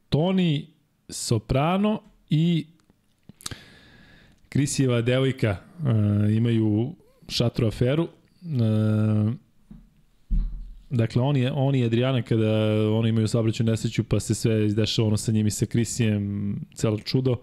[0.09, 0.67] Toni
[1.09, 2.65] Soprano i
[4.49, 6.95] Krisijeva devojka uh, imaju
[7.27, 8.03] šatru aferu.
[8.03, 9.33] Uh,
[10.89, 12.51] dakle, oni, oni i Adriana kada
[12.91, 16.99] oni imaju saobraćaju nesreću pa se sve izdešava ono sa njim i sa Krisijem, celo
[16.99, 17.35] čudo.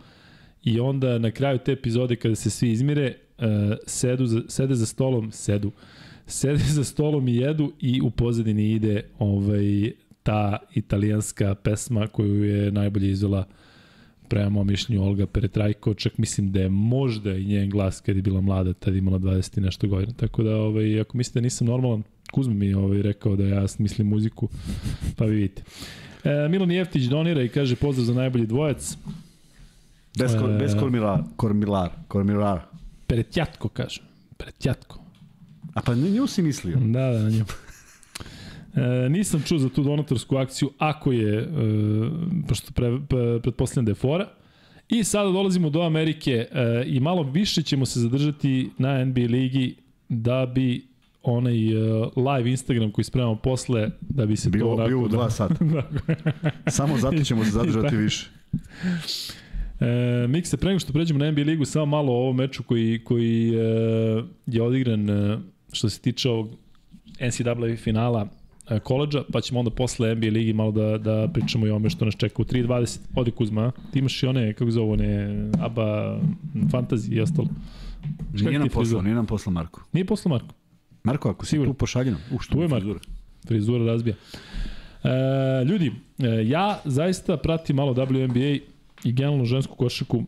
[0.64, 3.44] I onda na kraju te epizode kada se svi izmire, uh,
[3.86, 5.72] sedu za, sede za stolom, sedu,
[6.26, 9.92] sede za stolom i jedu i u pozadini ide ovaj,
[10.22, 13.44] ta italijanska pesma koju je najbolje izvela
[14.28, 18.22] prema mom mišljenju Olga Peretrajko, čak mislim da je možda i njen glas kad je
[18.22, 20.12] bila mlada, tad imala 20 i nešto godina.
[20.12, 23.68] Tako da, ovaj, ako mislite da nisam normalan, Kuzma mi je ovaj, rekao da ja
[23.68, 24.48] smislim muziku,
[25.16, 25.62] pa vi vidite.
[26.24, 28.96] E, Milan Jeftić donira i kaže pozdrav za najbolji dvojac.
[30.18, 30.58] Bez, kor, E.
[30.58, 32.60] bez kormilar, kormilar, kormilar.
[33.06, 34.02] Pretjatko, kaže.
[34.36, 35.00] Pretjatko.
[35.74, 36.76] A pa na nju si mislio.
[36.76, 37.44] Da, da, na nju.
[38.76, 41.46] E, nisam čuo za tu donatorsku akciju, ako je, e,
[42.48, 44.28] pošto pre, pre, pretpostavljam da je fora.
[44.88, 49.76] I sada dolazimo do Amerike e, i malo više ćemo se zadržati na NBA ligi
[50.08, 50.86] da bi
[51.32, 51.78] onaj e,
[52.16, 54.88] live Instagram koji spremamo posle, da bi se to Bio, onako...
[54.88, 55.54] bio u dva da, sata.
[56.66, 58.30] Samo zato ćemo se zadržati više.
[59.80, 63.04] E, Mikse, pre nego što pređemo na NBA ligu, samo malo o ovom meču koji,
[63.04, 65.38] koji e, je odigran e,
[65.72, 66.48] što se tiče ovog
[67.20, 68.28] NCAA finala
[68.70, 71.90] e, koleđa, pa ćemo onda posle NBA ligi malo da, da pričamo i o ome
[71.90, 72.98] što nas čeka u 3.20.
[73.14, 76.20] Odi Kuzma, ti imaš i one, kako zove, one ABA
[76.54, 77.48] fantasy i ostalo.
[78.34, 79.82] Šta Nije nam poslao, nije nam poslao Marko.
[79.92, 80.54] Nije poslao Marko,
[81.06, 81.72] Marko, ako si Sigurno.
[81.72, 82.20] tu pošalji nam.
[82.30, 82.84] U, što je Marko.
[82.84, 83.00] frizura?
[83.48, 84.16] frizura razbija.
[85.04, 88.60] E, ljudi, e, ja zaista pratim malo WNBA
[89.04, 90.24] i generalno žensku košarku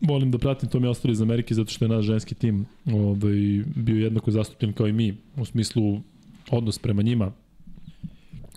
[0.00, 2.66] volim da pratim, to mi je ostalo iz Amerike zato što je naš ženski tim
[2.86, 6.00] ovaj, bio jednako zastupljen kao i mi u smislu
[6.50, 7.32] odnos prema njima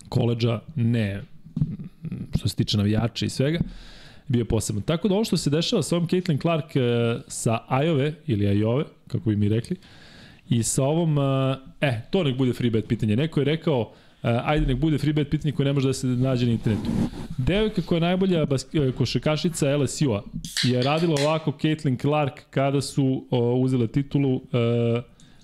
[0.08, 1.22] koleđa, ne
[2.38, 3.58] što se tiče navijača i svega.
[4.28, 4.82] bio posebno.
[4.82, 6.80] Tako da ovo što se dešava sa ovom Caitlin Clark e,
[7.28, 9.76] sa Ajove, ili Ajove, kako bi mi rekli,
[10.58, 13.16] i sa ovom, e, e, to nek bude free bet pitanje.
[13.16, 16.06] Neko je rekao, e, ajde nek bude free bet pitanje koje ne može da se
[16.06, 16.90] nađe na internetu.
[17.38, 20.22] Devojka koja je najbolja bas, e, košakašica LSU-a
[20.62, 25.02] je radila ovako Caitlin Clark kada su o, uzele titulu e,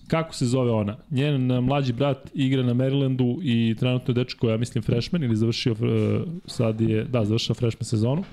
[0.09, 0.97] kako se zove ona?
[1.11, 5.37] Njen e, mlađi brat igra na Marylandu i trenutno je dečko, ja mislim freshman ili
[5.37, 5.77] završio, e,
[6.47, 8.25] sad je, da, završio freshman sezonu.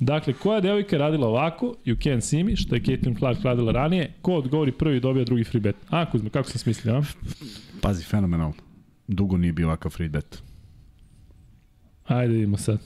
[0.00, 3.72] Dakle, koja devojka je radila ovako, you can see me, što je Caitlin Clark radila
[3.72, 5.76] ranije, ko odgovori prvi dobija drugi free bet.
[5.88, 7.02] A, Kuzma, kako sam smislio, a?
[7.82, 8.54] Pazi, fenomenalno.
[9.08, 10.42] Dugo nije bio ovakav free bet.
[12.06, 12.78] Ajde vidimo sad.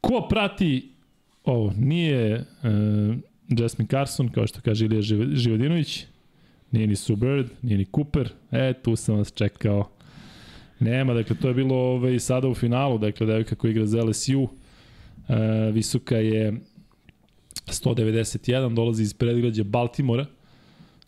[0.00, 0.92] Ko prati
[1.44, 1.72] ovo?
[1.78, 3.16] Nije uh,
[3.48, 6.06] Jasmine Carson, kao što kaže Ilija Živ Živodinović,
[6.70, 9.90] nije ni Sue Bird, nije ni Cooper, e, tu sam vas čekao.
[10.80, 14.42] Nema, dakle, to je bilo ovaj, sada u finalu, dakle, devojka koja igra za LSU,
[14.42, 14.50] uh,
[15.72, 16.60] visoka je
[17.66, 20.26] 191, dolazi iz predgrađa Baltimora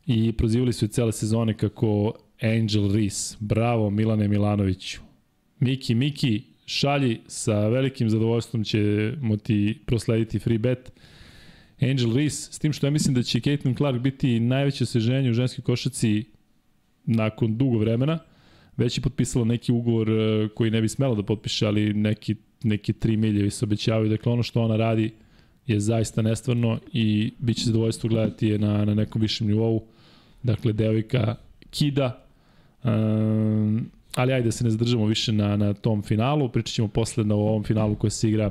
[0.07, 2.13] i prozivali su je cele sezone kako
[2.43, 3.37] Angel Reese.
[3.41, 5.01] Bravo Milane Milanoviću.
[5.59, 10.93] Miki, Miki, šalji sa velikim zadovoljstvom ćemo ti proslediti free bet.
[11.81, 15.35] Angel Reese, s tim što ja mislim da će Caitlin Clark biti najveće osveženje u
[15.35, 16.25] ženskoj košaci
[17.05, 18.19] nakon dugo vremena.
[18.77, 22.93] Već je potpisala neki ugovor eh, koji ne bi smela da potpiše, ali neki, neki
[22.93, 24.11] 3 miljevi se obećavaju.
[24.11, 25.13] Dakle, ono što ona radi
[25.67, 29.83] je zaista nestvarno i bit će zadovoljstvo gledati je na, na nekom višem nivou.
[30.43, 31.35] Dakle, devojka
[31.71, 32.27] kida,
[32.85, 37.25] um, ali ajde da se ne zadržamo više na, na tom finalu, pričat ćemo posle
[37.25, 38.51] na ovom finalu koji se igra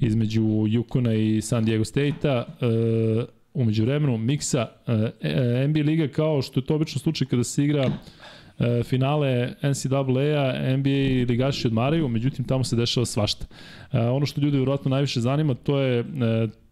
[0.00, 2.44] između Yukona i San Diego State-a.
[2.60, 3.24] Uh,
[3.54, 4.94] umeđu vremenu, miksa uh,
[5.68, 7.90] NBA liga kao što je to obično slučaj kada se igra
[8.58, 13.46] uh, finale NCAA-a, NBA ligaši odmaraju, međutim tamo se dešava svašta.
[13.92, 16.06] Uh, ono što ljudi vjerojatno najviše zanima, to je uh,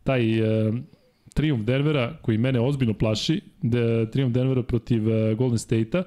[0.05, 0.23] taj
[1.35, 5.03] triumf Denvera, koji mene ozbiljno plaši, de, triumf Denvera protiv
[5.37, 6.03] Golden State-a,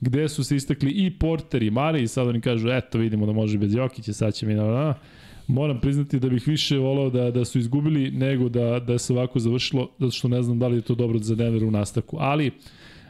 [0.00, 3.32] gde su se istakli i Porter i Mari i sad oni kažu, eto vidimo da
[3.32, 4.94] može bez Jokića, sad će mi na...
[5.46, 9.38] Moram priznati da bih više volao da, da su izgubili nego da, da se ovako
[9.38, 12.16] završilo, zato što ne znam da li je to dobro za Denver u nastavku.
[12.20, 12.54] Ali, uh,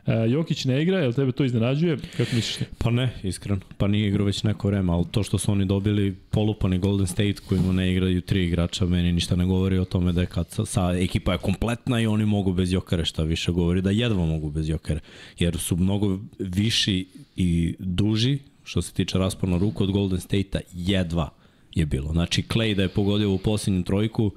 [0.07, 1.97] Jokić ne igra, jel tebe to iznenađuje?
[2.17, 2.65] Kako misliš ti?
[2.79, 3.61] Pa ne, iskreno.
[3.79, 7.35] Pa nije igrao već neko vreme, ali to što su oni dobili polupani Golden State
[7.49, 10.51] koji mu ne igraju tri igrača, meni ništa ne govori o tome da je kad
[10.51, 14.27] sa, sa ekipa je kompletna i oni mogu bez Jokera, šta više govori da jedva
[14.27, 15.01] mogu bez Jokera,
[15.39, 17.07] jer su mnogo viši
[17.37, 21.31] i duži što se tiče raspona ruku od Golden State-a, jedva
[21.75, 22.13] je bilo.
[22.13, 24.33] Znači, Clay da je pogodio u posljednju trojku,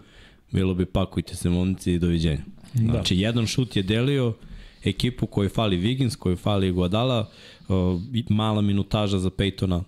[0.52, 2.44] bilo bi pakujte se momci i doviđenja.
[2.74, 3.22] Znači, da.
[3.22, 4.34] jedan šut je delio
[4.86, 7.30] ekipu koju fali Wiggins, koju fali Guadala,
[7.68, 9.84] uh, mala minutaža za Peytona,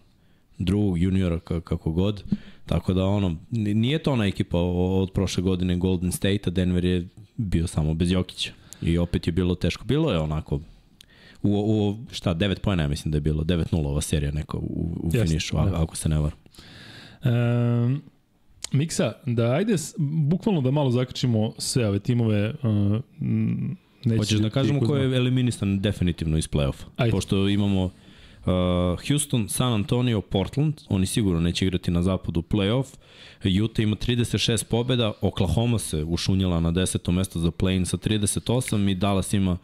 [0.57, 2.23] drugog juniora kako god.
[2.65, 7.07] Tako da ono, nije to ona ekipa od prošle godine Golden State, a Denver je
[7.37, 8.51] bio samo bez Jokića.
[8.81, 9.85] I opet je bilo teško.
[9.85, 10.59] Bilo je onako
[11.43, 14.97] u, u šta, 9 pojena ja mislim da je bilo, 9-0 ova serija neko u,
[15.03, 16.37] u yes, finišu, ako, ako se ne varam.
[17.23, 18.01] Um,
[18.71, 22.53] Miksa, da ajde bukvalno da malo zakrčimo sve ove timove.
[22.63, 23.01] Uh,
[24.07, 26.83] neće Hoćeš da kažemo ko je eliminisan definitivno iz play-offa?
[26.97, 27.11] Ajde.
[27.11, 32.85] Pošto imamo uh, Houston, San Antonio, Portland, oni sigurno neće igrati na zapadu play-off.
[33.63, 37.11] Utah ima 36 pobjeda, Oklahoma se ušunjala na 10.
[37.11, 39.57] mesto za play-in sa 38 i Dallas ima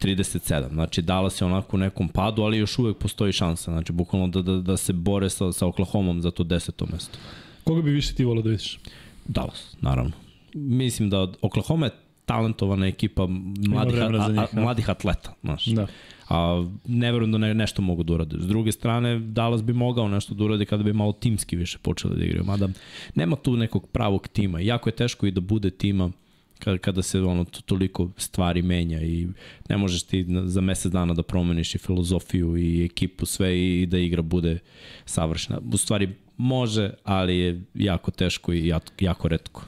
[0.00, 0.68] 37.
[0.68, 3.72] Znači Dallas je onako u nekom padu, ali još uvek postoji šansa.
[3.72, 6.92] Znači bukvalno da, da, da se bore sa, sa Oklahomom za to 10.
[6.92, 7.18] mesto.
[7.64, 8.78] Koga bi više ti volao da vidiš?
[9.24, 10.12] Dallas, naravno.
[10.54, 11.92] Mislim da Oklahoma je
[12.28, 13.26] talentovana ekipa
[13.68, 14.48] mladih, a, a, da.
[14.52, 15.34] mladih atleta.
[15.42, 15.64] Znaš.
[15.64, 15.86] Da.
[16.28, 18.36] A ne verujem da ne, nešto mogu da urade.
[18.40, 22.18] S druge strane, Dallas bi mogao nešto da urade kada bi malo timski više počeli
[22.18, 22.44] da igraju.
[22.44, 22.68] Mada
[23.14, 24.60] nema tu nekog pravog tima.
[24.60, 26.10] Jako je teško i da bude tima
[26.58, 29.28] kada, kada se ono to, toliko stvari menja i
[29.68, 33.86] ne možeš ti za mesec dana da promeniš i filozofiju i ekipu sve i, i
[33.86, 34.58] da igra bude
[35.04, 35.60] savršena.
[35.72, 39.64] U stvari može, ali je jako teško i jako, jako redko.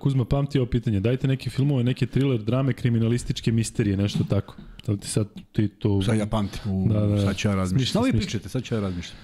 [0.00, 1.00] Kuzma, pamti ovo pitanje.
[1.00, 4.56] Dajte neke filmove, neke thriller, drame, kriminalističke misterije, nešto tako.
[4.86, 6.02] Da ti sad ti to...
[6.02, 7.90] Sad ja pamtim, u, da, da, sad ću ja razmišljati.
[7.90, 9.18] Šta vi pričate, sad ću ja razmišljati.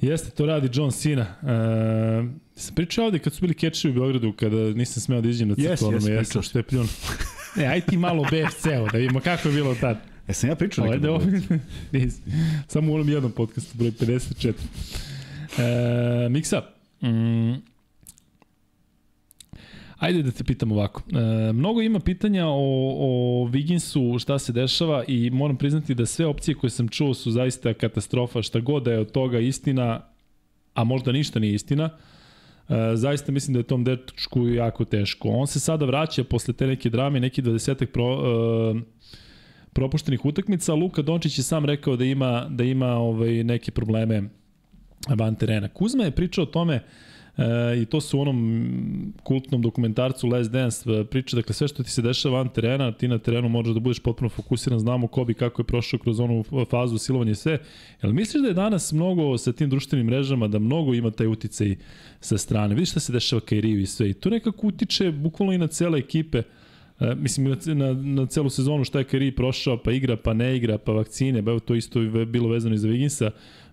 [0.00, 1.26] Jeste, to radi John Cena.
[1.42, 1.48] Uh,
[2.56, 5.54] sam pričao ovde kad su bili kečevi u Beogradu, kada nisam smeo da iđem na
[5.54, 6.88] crkvu, yes, yes, jesam, što je pljun.
[7.56, 9.98] E, aj ti malo BFC-o, da vidimo kako je bilo tad.
[10.28, 11.12] E, sam ja pričao nekada.
[11.12, 11.40] Ovde,
[12.68, 14.52] Samo u onom jednom podcastu, broj 54.
[15.58, 16.62] E, Miksa,
[17.02, 17.54] mm,
[20.04, 21.02] Ajde da te pitam ovako.
[21.12, 26.26] E, mnogo ima pitanja o, o Viginsu, šta se dešava i moram priznati da sve
[26.26, 30.00] opcije koje sam čuo su zaista katastrofa, šta god da je od toga istina,
[30.74, 31.90] a možda ništa nije istina.
[32.68, 35.28] E, zaista mislim da je tom dečku jako teško.
[35.28, 38.80] On se sada vraća posle te neke drame, neki 20 pro, e,
[39.72, 40.74] propuštenih utakmica.
[40.74, 44.22] Luka Dončić je sam rekao da ima da ima ovaj neke probleme
[45.08, 45.68] van terena.
[45.68, 46.82] Kuzma je pričao o tome
[47.36, 51.82] E, I to su u onom kultnom dokumentarcu Last Dance e, priča, dakle sve što
[51.82, 55.24] ti se dešava van terena, ti na terenu možeš da budeš potpuno fokusiran, znamo ko
[55.24, 57.58] bi kako je prošao kroz onu fazu silovanja i sve.
[58.02, 61.76] Jel misliš da je danas mnogo sa tim društvenim mrežama, da mnogo ima taj uticaj
[62.20, 62.74] sa strane?
[62.74, 65.98] Vidiš šta se dešava Kairiju i sve i to nekako utiče bukvalno i na cele
[65.98, 66.42] ekipe.
[67.00, 70.78] E, mislim, na, na, celu sezonu šta je Kairi prošao, pa igra, pa ne igra,
[70.78, 73.30] pa vakcine, ba evo to isto je bilo vezano i za Viginsa.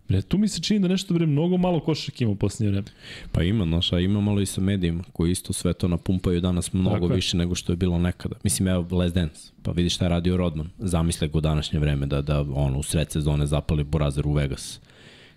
[0.09, 2.87] Bre, tu mi se čini da nešto bre mnogo malo košark ima u poslednje vreme.
[3.31, 6.73] Pa ima, znaš, a ima malo i sa medijima koji isto sve to napumpaju danas
[6.73, 8.35] mnogo Tako više nego što je bilo nekada.
[8.43, 10.69] Mislim, evo, Les Dance, pa vidi šta je radio Rodman.
[10.79, 14.79] Zamisle go današnje vreme da, da ono, u sred sezone zapali Burazer u Vegas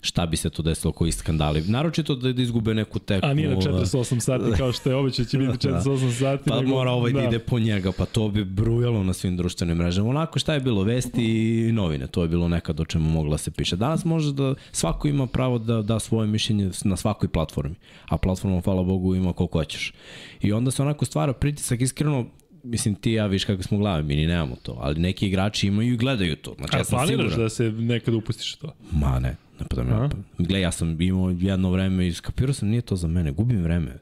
[0.04, 1.62] šta bi se to desilo, koji skandali.
[1.62, 3.28] Naročito da, da izgube neku tekmu.
[3.30, 6.50] A nije na 48 sati kao što je običaj će biti 48 sati.
[6.50, 7.20] Pa nego, mora ovaj da.
[7.20, 10.08] da ide po njega, pa to bi brujalo na svim društvenim mrežama.
[10.10, 11.24] Onako šta je bilo, vesti
[11.68, 13.76] i novine, to je bilo nekad o čemu mogla se piše.
[13.76, 17.74] Danas može da svako ima pravo da da svoje mišljenje na svakoj platformi,
[18.08, 19.92] a platforma, hvala Bogu, ima koliko hoćeš.
[20.40, 22.26] I onda se onako stvara pritisak, iskreno,
[22.62, 25.94] mislim ti ja viš kako smo glave, mi ni nemamo to, ali neki igrači imaju
[25.94, 26.54] i gledaju to.
[26.58, 27.38] Znači, A ja planiraš siguran.
[27.40, 28.74] da se nekada upustiš to?
[28.92, 30.08] Ma ne, ne pa da me
[30.38, 33.98] Gle, ja sam imao jedno vreme i skapirao sam, nije to za mene, gubim vreme.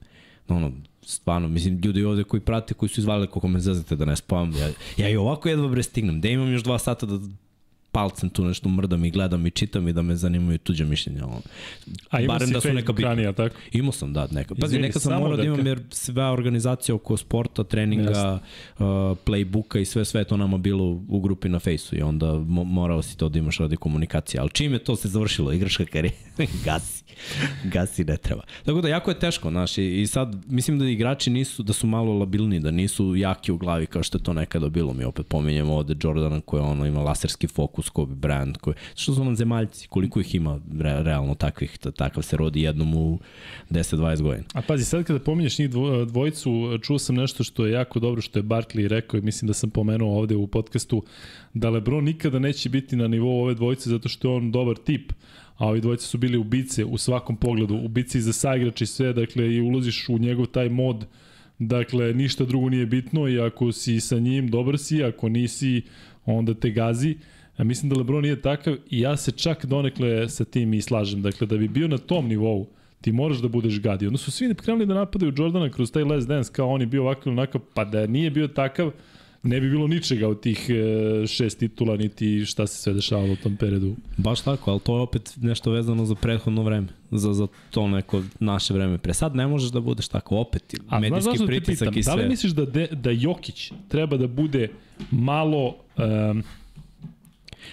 [0.48, 0.72] No, ono,
[1.02, 4.52] stvarno, mislim, ljudi ovde koji prate, koji su izvali koliko me zazate da ne spavam,
[4.56, 7.18] ja, ja i ovako jedva bre stignem, da imam još dva sata da
[7.92, 11.24] palcem tu nešto mrdam i gledam i čitam i da me zanimaju tuđe mišljenja.
[12.10, 13.56] A imao Barem si da su neka ranija, tako?
[13.72, 14.54] Imao sam, da, neka.
[14.54, 18.40] Pazi, neka sam morao da imam jer sve organizacija oko sporta, treninga,
[18.78, 18.84] uh,
[19.24, 23.02] playbooka i sve, sve to nama bilo u grupi na fejsu i onda mo morao
[23.02, 24.40] si to da imaš radi komunikacije.
[24.40, 26.16] Ali čim je to se završilo, igračka karijera,
[26.64, 27.04] gasi.
[27.64, 28.42] Gasi ne treba.
[28.64, 31.86] Tako da jako je teško, znaš, i, i sad mislim da igrači nisu, da su
[31.86, 34.92] malo labilni, da nisu jaki u glavi kao što je to nekada bilo.
[34.92, 39.24] Mi opet pominjemo ovde Jordana koji ono ima laserski fokus, Kobe Bryant, koji, što su
[39.24, 43.18] nam zemaljci, koliko ih ima re, realno takvih, takav se rodi jednom u
[43.70, 44.44] 10-20 godina.
[44.54, 48.22] A pazi, sad kada pominješ njih dvo, dvojicu, čuo sam nešto što je jako dobro,
[48.22, 51.02] što je Barkley rekao i mislim da sam pomenuo ovde u podcastu,
[51.54, 55.12] da LeBron nikada neće biti na nivou ove dvojice zato što je on dobar tip,
[55.56, 59.54] a ovi dvojice su bili ubice u svakom pogledu, ubice za saigrač i sve, dakle
[59.54, 61.06] i ulaziš u njegov taj mod,
[61.58, 65.82] dakle ništa drugo nije bitno i ako si sa njim dobar si, ako nisi
[66.26, 67.16] onda te gazi.
[67.58, 71.22] Ja mislim da LeBron nije takav i ja se čak donekle sa tim i slažem.
[71.22, 72.66] Dakle, da bi bio na tom nivou,
[73.00, 74.06] ti moraš da budeš gadi.
[74.06, 77.02] Onda su svi krenuli da napadaju Jordana kroz taj last dance kao on je bio
[77.02, 78.90] ovakav ili onakav, pa da nije bio takav,
[79.42, 83.36] ne bi bilo ničega od tih e, šest titula, niti šta se sve dešavalo u
[83.36, 83.96] tom periodu.
[84.16, 88.22] Baš tako, ali to je opet nešto vezano za prethodno vreme, za, za to neko
[88.40, 88.98] naše vreme.
[88.98, 92.16] Pre sad ne možeš da budeš tako, opet, A, medijski pritisak pitam, i sve.
[92.16, 94.68] Da li misliš da, de, da Jokić treba da bude
[95.10, 95.76] malo...
[96.30, 96.42] Um,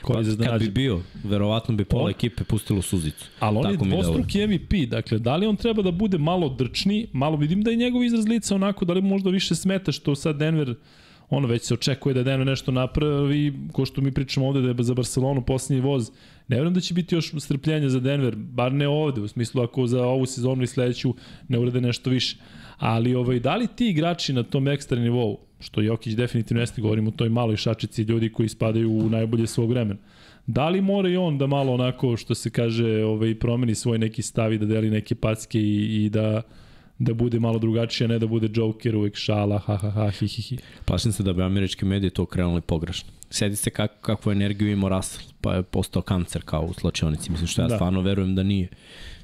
[0.01, 3.25] Koji pa, kad bi bio, verovatno bi pola on, ekipe pustilo suzicu.
[3.39, 7.07] Ali on Tako je dvostruki MVP, dakle, da li on treba da bude malo drčni,
[7.13, 10.37] malo vidim da je njegov izraz lica onako, da li možda više smeta što sad
[10.37, 10.75] Denver
[11.29, 14.83] ono već se očekuje da Denver nešto napravi, ko što mi pričamo ovde da je
[14.83, 16.11] za Barcelonu posljednji voz,
[16.47, 19.87] ne vjerujem da će biti još strpljenja za Denver, bar ne ovde, u smislu ako
[19.87, 21.13] za ovu sezonu i sledeću
[21.47, 22.37] ne urede nešto više.
[22.79, 27.09] Ali ovaj, da li ti igrači na tom ekstra nivou, što Jokić definitivno jeste, govorimo
[27.09, 29.99] o toj maloj šačici ljudi koji spadaju u najbolje svog vremena,
[30.49, 34.21] Da li mora i on da malo onako, što se kaže, ovaj, promeni svoj neki
[34.21, 36.41] stav i da deli neke packe i, i da
[36.99, 40.41] da bude malo drugačije, ne da bude Joker uvek šala, ha ha ha, hi hi
[40.41, 40.57] hi.
[40.85, 43.09] Plašim se da bi američki mediji to krenuli pogrešno.
[43.29, 47.31] Sedi se kak, kakvu energiju ima Russell, pa je postao kancer kao u slačionici.
[47.31, 47.75] Mislim što ja da.
[47.75, 48.67] stvarno verujem da nije.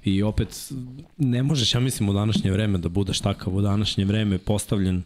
[0.06, 0.72] I opet,
[1.18, 5.04] ne možeš, ja mislim, u današnje vreme da budeš takav, u današnje vreme postavljen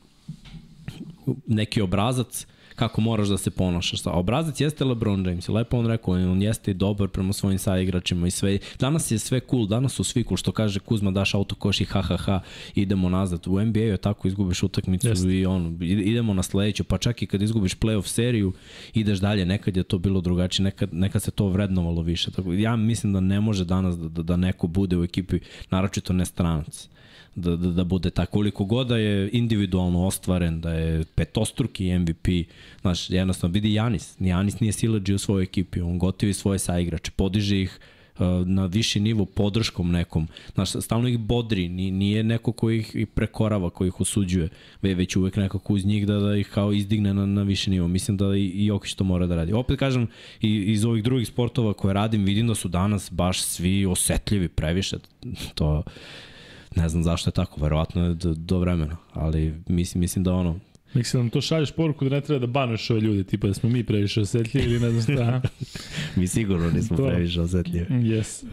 [1.48, 2.46] neki obrazac,
[2.80, 4.00] kako moraš da se ponašaš.
[4.06, 8.58] Obrazac jeste LeBron James, lepo on rekao, on jeste dobar prema svojim saigračima i sve.
[8.80, 12.02] Danas je sve cool, danas su svi cool, što kaže Kuzma, daš autokoš i ha
[12.02, 12.42] ha ha,
[12.76, 13.48] idemo nazad.
[13.48, 15.28] U NBA je tako izgubiš utakmicu jeste.
[15.28, 18.54] i on, idemo na sledeću, pa čak i kad izgubiš playoff seriju,
[18.94, 22.32] ideš dalje, nekad je to bilo drugačije, nekad, nekad se to vrednovalo više.
[22.32, 25.40] Tako, ja mislim da ne može danas da, da, da neko bude u ekipi,
[25.72, 26.90] naročito ne stranac
[27.40, 28.32] da, da, da bude tako.
[28.32, 32.28] Koliko god da je individualno ostvaren, da je petostruki MVP,
[32.82, 34.16] znaš, jednostavno vidi Janis.
[34.20, 37.80] Janis nije silađi u svojoj ekipi, on gotivi svoje saigrače, podiže ih
[38.20, 40.28] uh, na viši nivo podrškom nekom.
[40.54, 44.50] Znaš, stalno ih bodri, nije neko koji ih prekorava, koji ih osuđuje,
[44.82, 47.88] već uvek nekako uz njih da, da ih kao izdigne na, na viši nivo.
[47.88, 49.54] Mislim da i, Jokić to mora da radi.
[49.54, 50.08] Opet kažem,
[50.42, 54.98] i, iz ovih drugih sportova koje radim, vidim da su danas baš svi osetljivi previše.
[55.56, 55.84] To
[56.76, 60.60] Ne znam zašto je tako, verovatno je do, do vremena, ali mislim, mislim da ono,
[60.94, 63.54] Mislim da nam to šalješ poruku da ne treba da banuješ ove ljude, tipa da
[63.54, 65.42] smo mi previše osetljivi ili ne znam šta.
[66.20, 67.08] mi sigurno nismo To.
[67.08, 67.86] previše osetljivi.
[67.86, 68.44] Yes.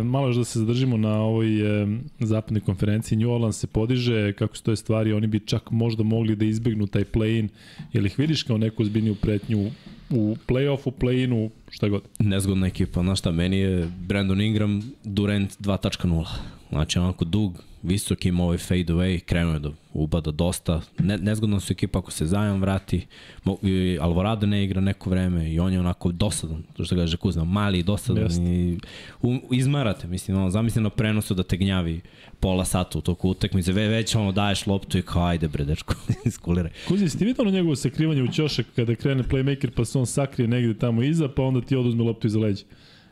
[0.00, 1.86] E, malo još da se zadržimo na ovoj e,
[2.18, 3.18] zapadnoj konferenciji.
[3.18, 7.04] New Orleans se podiže, kako stoje stvari, oni bi čak možda mogli da izbegnu taj
[7.04, 7.48] play-in.
[7.92, 9.70] Jel ih vidiš kao neku zbiljniju pretnju
[10.10, 12.02] u play-offu, play-inu, šta god?
[12.18, 16.57] Nezgodna ekipa, znaš šta, meni je Brandon Ingram Durant 2.0.
[16.70, 20.80] Znači onako dug, visok ima ovaj fade away, krenuo je da ubada dosta.
[20.98, 23.06] Ne, nezgodna su ekipa ako se Zion vrati,
[23.44, 27.16] Mo, i Alvarado ne igra neko vreme i on je onako dosadan, to što kaže
[27.16, 28.42] Kuzma, mali i dosadan Jeste.
[28.42, 28.78] i
[29.22, 32.00] um, izmarate, mislim, ono, zamisli na prenosu da te gnjavi
[32.40, 35.94] pola sata u toku utakmice, ve, već ono daješ loptu i kao ajde bre dečko,
[36.24, 36.72] iskuliraj.
[36.88, 40.06] Kuzi, si ti vidio ono njegovo sakrivanje u ćošak kada krene playmaker pa se on
[40.06, 42.64] sakrije negde tamo iza pa onda ti oduzme loptu iza leđa?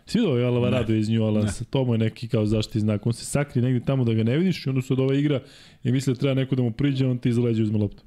[0.06, 1.62] Si vidio ovaj Alvarado iz New Orleans?
[1.70, 3.06] To mu je neki kao zaštiti znak.
[3.06, 5.40] On se sakrije negde tamo da ga ne vidiš i onda se od ova igra
[5.84, 8.02] i misli da treba neko da mu priđe, on ti iza leđa uzme loptu.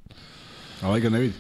[0.82, 1.34] A ovaj ga ne vidi.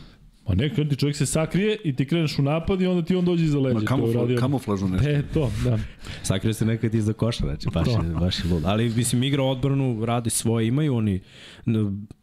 [0.45, 3.25] Pa ne, ti čovjek se sakrije i ti kreneš u napad i onda ti on
[3.25, 3.73] dođe iza leđa.
[3.73, 5.09] Ma To je kamufla, uradio- kamuflažno nešto.
[5.09, 5.79] E, to, da.
[6.23, 8.19] Sakrio se nekad iza koša, znači baš je, To.
[8.19, 8.63] baš je lud.
[8.65, 11.19] Ali mislim igra odbranu, radi svoje, imaju oni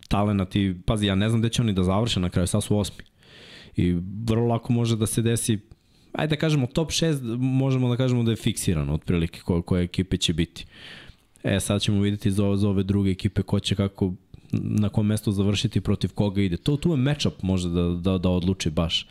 [0.09, 2.79] talenat i pazi, ja ne znam gde će oni da završe na kraju, sad su
[2.79, 3.05] osmi.
[3.77, 5.59] I vrlo lako može da se desi
[6.17, 10.17] ajde da kažemo top 6 možemo da kažemo da je fiksirano otprilike koje, koje ekipe
[10.17, 10.67] će biti.
[11.45, 14.13] E, sad ćemo videti za, ove- za ove druge ekipe ko će kako
[14.53, 16.57] na kom mestu završiti protiv koga ide.
[16.57, 19.09] To tu je matchup može da, da, da odluči baš.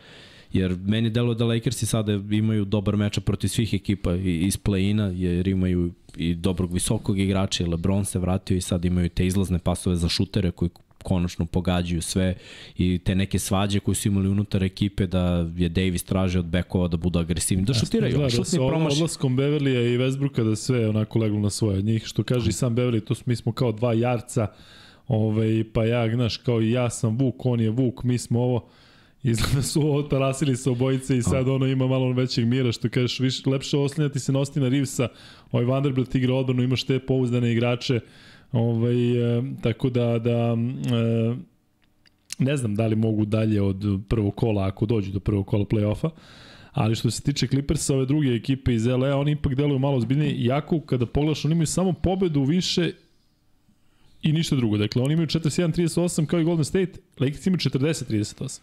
[0.54, 5.48] Jer meni deluje da Lakersi sada imaju dobar meča protiv svih ekipa iz play-ina, jer
[5.48, 10.10] imaju i dobrog visokog igrača, LeBron se vratio i sad imaju te izlazne pasove za
[10.10, 10.70] šutere koji
[11.06, 12.36] konačno pogađaju sve
[12.78, 16.88] i te neke svađe koje su imali unutar ekipe da je Davis tražio od bekova
[16.88, 18.94] da budu agresivni, da šutiraju, Izgleda da šutni se promaš.
[18.94, 22.06] odlaskom Beverlija i Westbrooka da sve onako leglo na svoje njih.
[22.06, 24.48] Što kaže i sam Beverly, to smo, mi smo kao dva jarca,
[25.08, 28.66] ovaj, pa ja, znaš, kao i ja sam Vuk, on je Vuk, mi smo ovo.
[29.24, 33.20] Izgleda su ovo tarasili se obojice i sad ono ima malo većeg mira, što kažeš,
[33.20, 35.08] više, lepše oslanjati se na Ostina Rivesa,
[35.52, 38.00] ovaj Vanderbilt igra odbranu, imaš te pouzdane igrače,
[38.56, 41.36] ovaj, e, tako da, da e,
[42.40, 46.10] ne znam da li mogu dalje od prvog kola, ako dođu do prvog kola play-offa,
[46.72, 50.32] ali što se tiče Clippersa, ove druge ekipe iz LA, oni ipak deluju malo zbiljnije,
[50.32, 52.92] iako kada pogledaš, oni imaju samo pobedu više
[54.22, 54.78] i ništa drugo.
[54.78, 58.60] Dakle, oni imaju 41-38 kao i Golden State, Lakers imaju 40-38.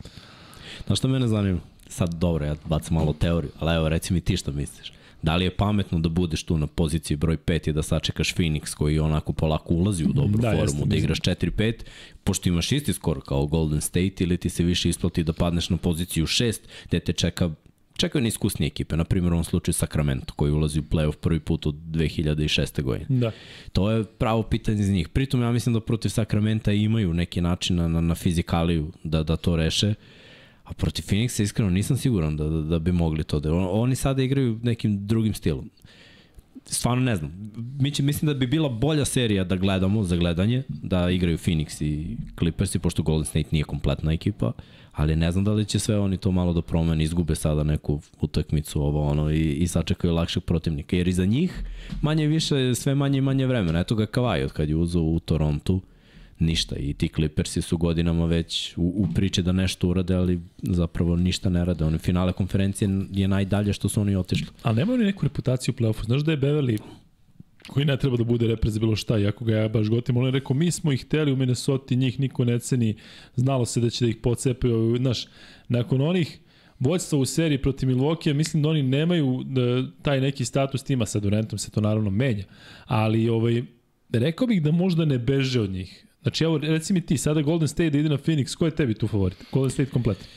[0.86, 1.60] Znaš šta mene zanima?
[1.88, 4.92] Sad dobro, ja bacam malo teoriju, ali evo reci mi ti šta misliš.
[5.22, 8.74] Da li je pametno da budeš tu na poziciji broj 5 i da sačekaš Phoenix
[8.74, 11.74] koji onako polako ulazi u dobru Da, da, jeste, formu, da igraš 4-5,
[12.24, 15.76] pošto imaš isti skor kao Golden State ili ti se više isplati da padneš na
[15.76, 17.50] poziciju 6 gde te čeka
[17.96, 21.66] čekaju neiskusnije ekipe, na primjer u ovom slučaju Sacramento koji ulazi u playoff prvi put
[21.66, 22.82] od 2006.
[22.82, 23.06] godine.
[23.08, 23.30] Da.
[23.72, 25.08] To je pravo pitanje za njih.
[25.08, 29.36] Pritom ja mislim da protiv Sakramenta imaju neki način na, na, na fizikaliju da, da
[29.36, 29.94] to reše.
[30.64, 33.40] A protiv Phoenixa iskreno nisam siguran da, da, da bi mogli to.
[33.40, 35.70] Da, on, oni sada igraju nekim drugim stilom.
[36.64, 37.52] Stvarno ne znam.
[37.80, 41.84] Mi će, mislim da bi bila bolja serija da gledamo za gledanje, da igraju Phoenix
[41.84, 44.52] i Clippersi, pošto Golden State nije kompletna ekipa,
[44.92, 48.00] ali ne znam da li će sve oni to malo da promene, izgube sada neku
[48.20, 50.96] utakmicu ovo ono i, i sačekaju lakšeg protivnika.
[50.96, 51.64] Jer i za njih
[52.02, 53.80] manje više, sve manje i manje vremena.
[53.80, 55.80] Eto ga Kawhi od kad je uzao u Torontu,
[56.42, 56.76] ništa.
[56.76, 61.50] I ti Clippersi su godinama već u, u priče da nešto urade, ali zapravo ništa
[61.50, 61.84] ne rade.
[61.84, 64.46] Oni finale konferencije je najdalje što su oni otišli.
[64.62, 66.04] Ali nemaju ni neku reputaciju u play-offu.
[66.04, 66.78] Znaš da je Beverly
[67.68, 70.24] koji ne treba da bude repre za bilo šta, iako ga ja baš gotim, on
[70.24, 72.96] je rekao, mi smo ih hteli u Minnesota, njih niko ne ceni,
[73.36, 75.26] znalo se da će da ih pocepaju, znaš,
[75.68, 76.38] nakon onih
[76.78, 81.20] vođstva u seriji protiv Milwaukee, mislim da oni nemaju da, taj neki status tima, sa
[81.20, 82.44] Durantom se to naravno menja,
[82.86, 83.62] ali ovaj,
[84.12, 86.06] rekao bih da možda ne beže od njih.
[86.22, 88.94] Znači, evo, reci mi ti, sada Golden State da ide na Phoenix, ko je tebi
[88.94, 89.38] tu favorit?
[89.52, 90.28] Golden State komplet.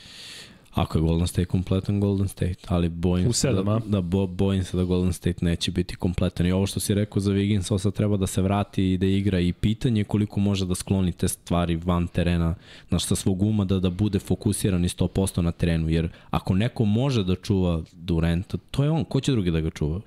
[0.76, 3.80] Ako je Golden State kompletan, Golden State, ali bojim U se sedam, da, a?
[3.86, 6.46] da bo, bojim se da Golden State neće biti kompletan.
[6.46, 9.40] I ovo što si rekao za Wiggins, sad treba da se vrati i da igra
[9.40, 12.54] i pitanje je koliko može da skloni te stvari van terena,
[12.88, 16.84] znaš, sa svog uma da, da bude fokusiran i 100% na terenu, jer ako neko
[16.84, 20.00] može da čuva Durenta, to je on, ko će drugi da ga čuva?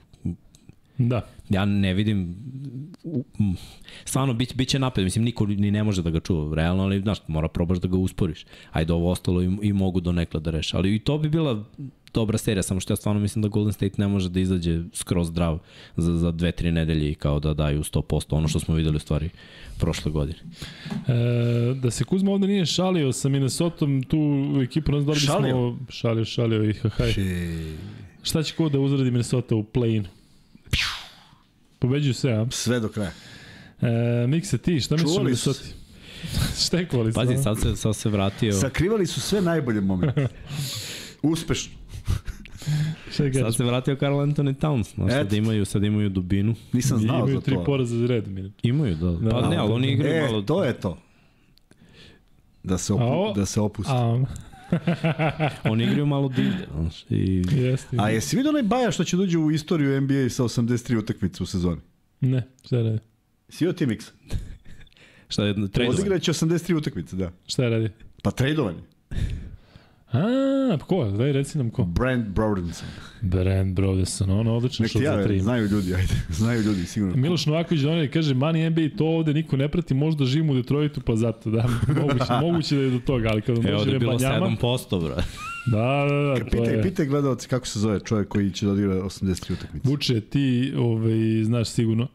[0.97, 1.27] Da.
[1.49, 2.35] Ja ne vidim
[4.05, 7.01] stvarno bit, bit će napred, mislim niko ni ne može da ga čuva realno, ali
[7.01, 8.45] znaš, mora probaš da ga usporiš.
[8.71, 11.65] Ajde ovo ostalo i, i mogu do nekla da reše, ali i to bi bila
[12.13, 15.27] dobra serija, samo što ja stvarno mislim da Golden State ne može da izađe skroz
[15.27, 15.59] zdrav
[15.97, 18.99] za, za dve, tri nedelje i kao da daju 100% ono što smo videli u
[18.99, 19.29] stvari
[19.79, 20.39] prošle godine.
[21.07, 24.17] E, da se Kuzma ovde nije šalio sa Minnesotom, tu
[24.63, 25.33] ekipu ne znam da li bismo...
[25.33, 25.75] Šalio?
[25.89, 27.13] Šalio, šalio i hahaj.
[28.23, 30.05] Šta će ko da uzradi Minnesota u play-in?
[31.79, 32.45] Pobeđuju sve, a?
[32.49, 33.11] sve do kraja.
[33.81, 35.59] E, Miksa, ti, šta misliš o Minnesota?
[36.59, 37.15] Štekovali su.
[37.15, 40.27] Pazi, sad se, sad se vratio, Sakrivali su sve najbolje momente.
[41.23, 41.73] Uspešno.
[43.11, 44.93] Šta sad se vratio Carl Anthony Towns.
[44.95, 46.55] Znaš, sad imaju, sad imaju dubinu.
[46.73, 47.63] Nisam znao Imaju za tri to.
[47.63, 48.25] poraza za red.
[48.63, 49.11] Imaju, da.
[49.11, 50.41] Da, Pa ne, ali oni igraju E, malo...
[50.41, 50.97] to je to.
[52.63, 53.91] Da se, opu, da se opusti.
[53.95, 54.23] A,
[55.63, 57.05] Oni igraju malo divlje, znaš.
[57.09, 57.97] I jeste.
[57.99, 61.45] A jesi vidio onaj baja što će dođe u istoriju NBA sa 83 utakmice u
[61.45, 61.81] sezoni?
[62.21, 62.99] Ne, šta radi?
[63.49, 64.11] Si vidio ti Miksa?
[65.29, 65.89] šta je tradovanje?
[65.89, 67.31] Odigraće 83 utakmice, da.
[67.47, 67.89] Šta radi?
[68.23, 68.79] Pa tradovanje.
[70.11, 71.11] A, pa ko?
[71.11, 71.83] Daj, reci nam ko.
[71.83, 72.87] Brand Brodenson.
[73.21, 75.39] Brand Broderson, ono odlično što ti za ja, tri.
[75.39, 76.13] znaju ljudi, ajde.
[76.39, 77.15] Znaju ljudi, sigurno.
[77.15, 81.01] Miloš Novaković donije kaže Mani NBA to ovde niko ne prati, možda živim u Detroitu
[81.01, 81.65] pa zato, da,
[82.01, 84.47] moguće, moguće da je do toga, ali kad vam Evo da dođe je bilo Banjama,
[84.61, 85.15] 7%, bro.
[85.65, 88.71] da, da, da, to Pitaj, je, pitaj gledalci kako se zove čovjek koji će da
[88.71, 89.89] odigra 83 utakmice.
[89.89, 92.07] Vuče, ti ovaj, znaš sigurno,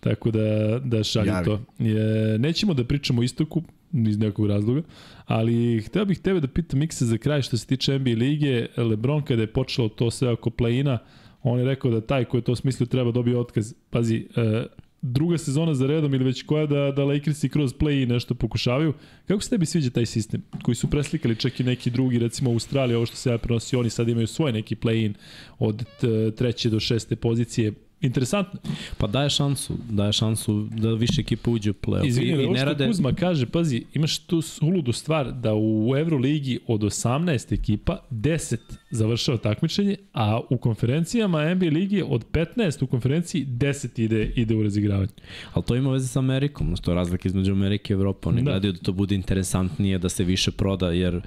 [0.00, 1.44] tako da, da šalju Javi.
[1.44, 1.60] to.
[1.78, 4.82] Je, nećemo da pričamo o istoku, iz nekog razloga,
[5.26, 9.22] ali hteo bih tebe da pitam Mikse za kraj što se tiče NBA lige, Lebron
[9.22, 10.98] kada je počelo to sve oko play-ina,
[11.42, 13.74] on je rekao da taj ko je to smislio treba dobije otkaz.
[13.90, 14.66] Pazi, e,
[15.02, 18.92] druga sezona za redom ili već koja da, da Lakersi kroz play nešto pokušavaju.
[19.26, 20.42] Kako se tebi sviđa taj sistem?
[20.62, 23.76] Koji su preslikali čak i neki drugi, recimo u Australiji, ovo što se ja prenosi,
[23.76, 25.14] oni sad imaju svoj neki play-in
[25.58, 25.84] od
[26.36, 27.72] treće do šeste pozicije.
[28.00, 28.60] Interesantno.
[28.98, 32.06] Pa daje šansu, daje šansu da više ekipa uđe u play-off.
[32.06, 35.94] Izvini, I, i ne što rade, Kuzma kaže, pazi, imaš tu uludu stvar da u
[35.98, 38.56] Euroligi od 18 ekipa 10
[38.90, 44.62] završava takmičenje, a u konferencijama NBA ligi od 15 u konferenciji 10 ide, ide u
[44.62, 45.12] razigravanje.
[45.52, 48.28] ali to ima veze sa Amerikom, znaš, to je razlika između Amerike i Evrope.
[48.28, 48.50] Oni da.
[48.50, 51.20] gledaju da to bude interesantnije, da se više proda, jer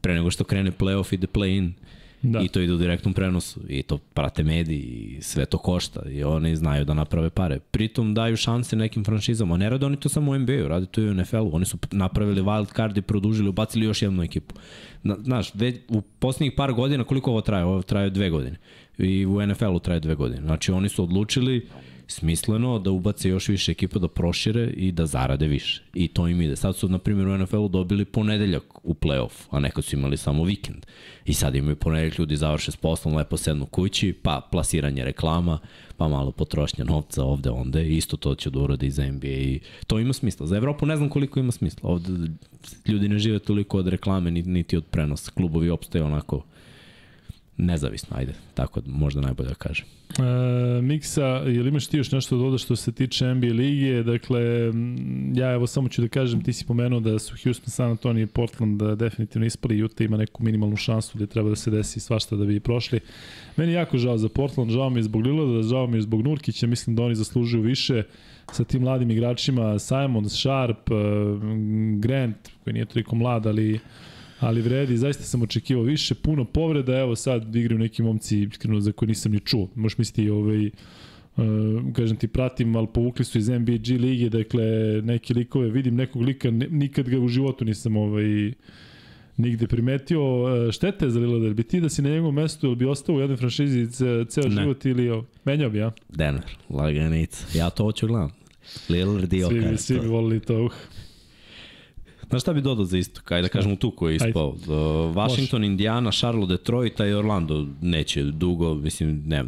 [0.00, 1.72] pre nego što krene play-off ide play-in.
[2.22, 2.40] Da.
[2.40, 4.80] I to ide u direktnom prenosu i to prate mediji
[5.18, 7.58] i sve to košta i oni znaju da naprave pare.
[7.58, 9.56] Pritom daju šanse nekim franšizama.
[9.56, 11.50] Ne rade oni to samo u NBA-u, rade to i u NFL-u.
[11.56, 14.54] Oni su napravili wild card i produžili, ubacili još jednu ekipu.
[15.02, 17.64] Na, znaš, već u posljednjih par godina, koliko ovo traje?
[17.64, 18.56] Ovo traje dve godine.
[18.98, 20.40] I u NFL-u traje dve godine.
[20.42, 21.66] Znači oni su odlučili
[22.10, 25.82] smisleno da ubace još više ekipa da prošire i da zarade više.
[25.94, 26.56] I to im ide.
[26.56, 30.44] Sad su, na primjer, u NFL-u dobili ponedeljak u playoff, a nekad su imali samo
[30.44, 30.86] vikend.
[31.24, 35.58] I sad imaju ponedeljak, ljudi završe s poslom, lepo sednu kući, pa plasiranje reklama,
[35.96, 37.84] pa malo potrošnja novca ovde, onde.
[37.86, 39.26] I isto to će da uradi za NBA.
[39.28, 40.46] I to ima smisla.
[40.46, 41.90] Za Evropu ne znam koliko ima smisla.
[41.90, 42.12] Ovde
[42.88, 45.30] ljudi ne žive toliko od reklame, ni- niti od prenosa.
[45.30, 46.44] Klubovi opstaje onako
[47.58, 49.86] nezavisno, ajde, tako možda najbolje da kažem.
[50.18, 54.02] E, Miksa, je li imaš ti još nešto da dodaš što se tiče NBA lige?
[54.02, 54.40] Dakle,
[55.34, 58.26] ja evo samo ću da kažem, ti si pomenuo da su Houston, San Antonio i
[58.26, 62.36] Portland da definitivno ispali, Utah ima neku minimalnu šansu gde treba da se desi svašta
[62.36, 63.00] da bi prošli.
[63.56, 66.66] Meni jako žao za Portland, žao mi je zbog Lillada, žao mi je zbog Nurkića,
[66.66, 68.02] mislim da oni zaslužuju više
[68.52, 70.94] sa tim mladim igračima, Simons, Sharp, e,
[71.98, 73.80] Grant, koji nije toliko mlad, ali
[74.40, 78.92] ali vredi, zaista sam očekivao više, puno povreda, evo sad igraju neki momci, iskreno za
[78.92, 80.72] koje nisam ni čuo, možeš misliti ovaj, uh,
[81.92, 84.64] kažem ti pratim, ali povukli su iz NBG lige, dakle
[85.02, 88.52] neke likove, vidim nekog lika, ne, nikad ga u životu nisam ovaj,
[89.36, 90.42] nigde primetio.
[90.42, 93.14] Uh, štete je za Lillard, bi ti da si na njegovom mestu, ili bi ostao
[93.14, 94.62] u jednoj franšizi ce, ceo Ne.
[94.62, 95.92] život ili o, menjao bi, ja?
[96.08, 97.58] Denver, laganica.
[97.58, 98.30] Ja to hoću gledam.
[98.88, 100.64] Lillard i Svi, bi, svi bi volili to.
[100.64, 100.72] Uh.
[102.28, 103.20] Znaš šta bi dodao za isto?
[103.24, 104.48] Kaj da kažemo tu koji je ispao.
[104.48, 104.56] Uh,
[105.16, 109.44] Washington, Indiana, Charlotte, Detroit, a i Orlando neće dugo, mislim, ne,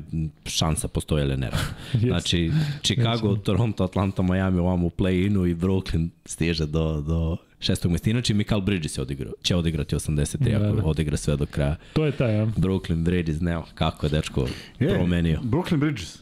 [0.47, 1.65] šansa postoje, ali ne rade.
[2.09, 2.51] Znači,
[2.83, 8.11] Chicago, Toronto, Atlanta, Miami, ovamo u play-inu i Brooklyn stiže do, do šestog mesta.
[8.11, 10.85] Inače, Mikael Bridges je odigrao, će odigrati 83, Da, ako da.
[10.85, 11.77] odigra sve do kraja.
[11.93, 12.47] To je taj, ja.
[12.47, 14.47] Brooklyn Bridges, nema, kako je dečko
[14.81, 15.41] Je, promenio.
[15.43, 16.19] Brooklyn Bridges.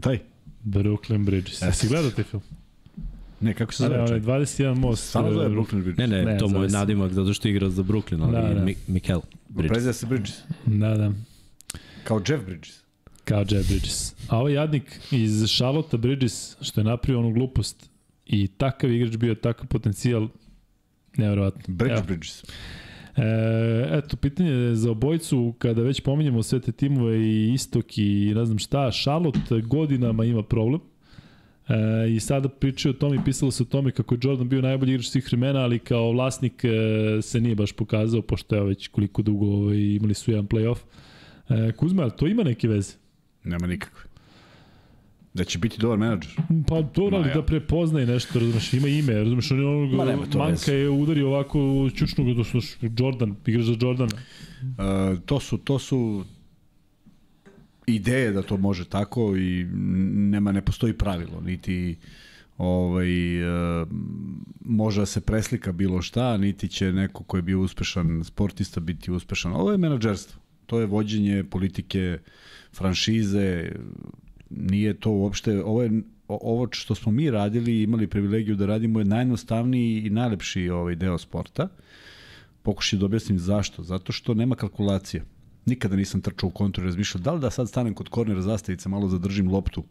[0.00, 0.18] Taj.
[0.64, 1.62] Brooklyn Bridges.
[1.62, 2.42] Jesi gledao taj film?
[3.46, 4.06] Ne, kako se Ne, zove?
[4.08, 4.24] čovjek?
[4.24, 5.08] 21 most.
[5.08, 5.98] Stvarno zove e, Brooklyn Bridges.
[5.98, 8.40] Ne, ne, Ne, to mu je nadimak zato što je igrao za Brooklyn, ali Da,
[8.40, 8.54] da, da.
[8.54, 8.72] da.
[8.86, 9.72] Mikael Bridges.
[9.72, 10.34] Prezija se Bridges.
[10.66, 11.12] Da, da.
[12.04, 12.80] Kao Jeff Bridges.
[13.24, 14.14] Kao Jeff Bridges.
[14.28, 17.90] A ovaj jadnik iz Charlotte Bridges, što je napravio onu glupost
[18.26, 20.28] i takav igrač bio, takav potencijal,
[21.16, 21.74] nevjerovatno.
[21.74, 22.02] Bridge Evo.
[22.06, 22.44] Bridges.
[23.16, 23.22] E,
[23.92, 28.58] eto, pitanje za obojicu, kada već pominjemo sve te timove i istok i ne znam
[28.58, 30.80] šta, Charlotte godinama ima problem.
[31.68, 34.62] E, I sada pričaju o tome i pisalo se o tome kako je Jordan bio
[34.62, 38.88] najbolji igrač svih vremena, ali kao vlasnik e, se nije baš pokazao, pošto je već
[38.88, 40.78] koliko dugo ovaj, imali su jedan playoff.
[41.48, 42.92] E, Kuzma, ali to ima neke veze?
[43.44, 44.00] Nema nikakve.
[45.34, 46.32] Da će biti dobar menadžer.
[46.68, 47.34] Pa to Ma, ali ja.
[47.34, 50.74] da prepoznaje nešto, razumeš, ima ime, razumeš, on je onog, Ma, Manka veze.
[50.74, 52.58] je udario ovako čučnog, da su
[52.98, 54.12] Jordan, igrač za Jordana.
[54.62, 56.24] Uh, to su to su
[57.86, 59.64] ideje da to može tako i
[60.14, 61.96] nema ne postoji pravilo niti
[62.58, 63.86] ovaj, e,
[64.64, 69.10] može da se preslika bilo šta, niti će neko ko je bio uspešan sportista biti
[69.10, 69.52] uspešan.
[69.52, 70.40] Ovo je menadžerstvo.
[70.66, 72.18] To je vođenje politike,
[72.72, 73.72] franšize,
[74.50, 78.98] nije to uopšte, ovo je ovo što smo mi radili i imali privilegiju da radimo
[78.98, 81.68] je najjednostavniji i najlepši ovaj deo sporta.
[82.62, 83.82] Pokušaj da objasnim zašto.
[83.82, 85.24] Zato što nema kalkulacija.
[85.66, 88.88] Nikada nisam trčao u kontru i razmišljao da li da sad stanem kod kornera zastavice,
[88.88, 89.84] malo zadržim loptu,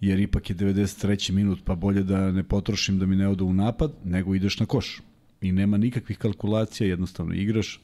[0.00, 1.32] jer ipak je 93.
[1.32, 4.66] minut, pa bolje da ne potrošim da mi ne ode u napad, nego ideš na
[4.66, 5.00] koš.
[5.40, 7.80] I nema nikakvih kalkulacija, jednostavno igraš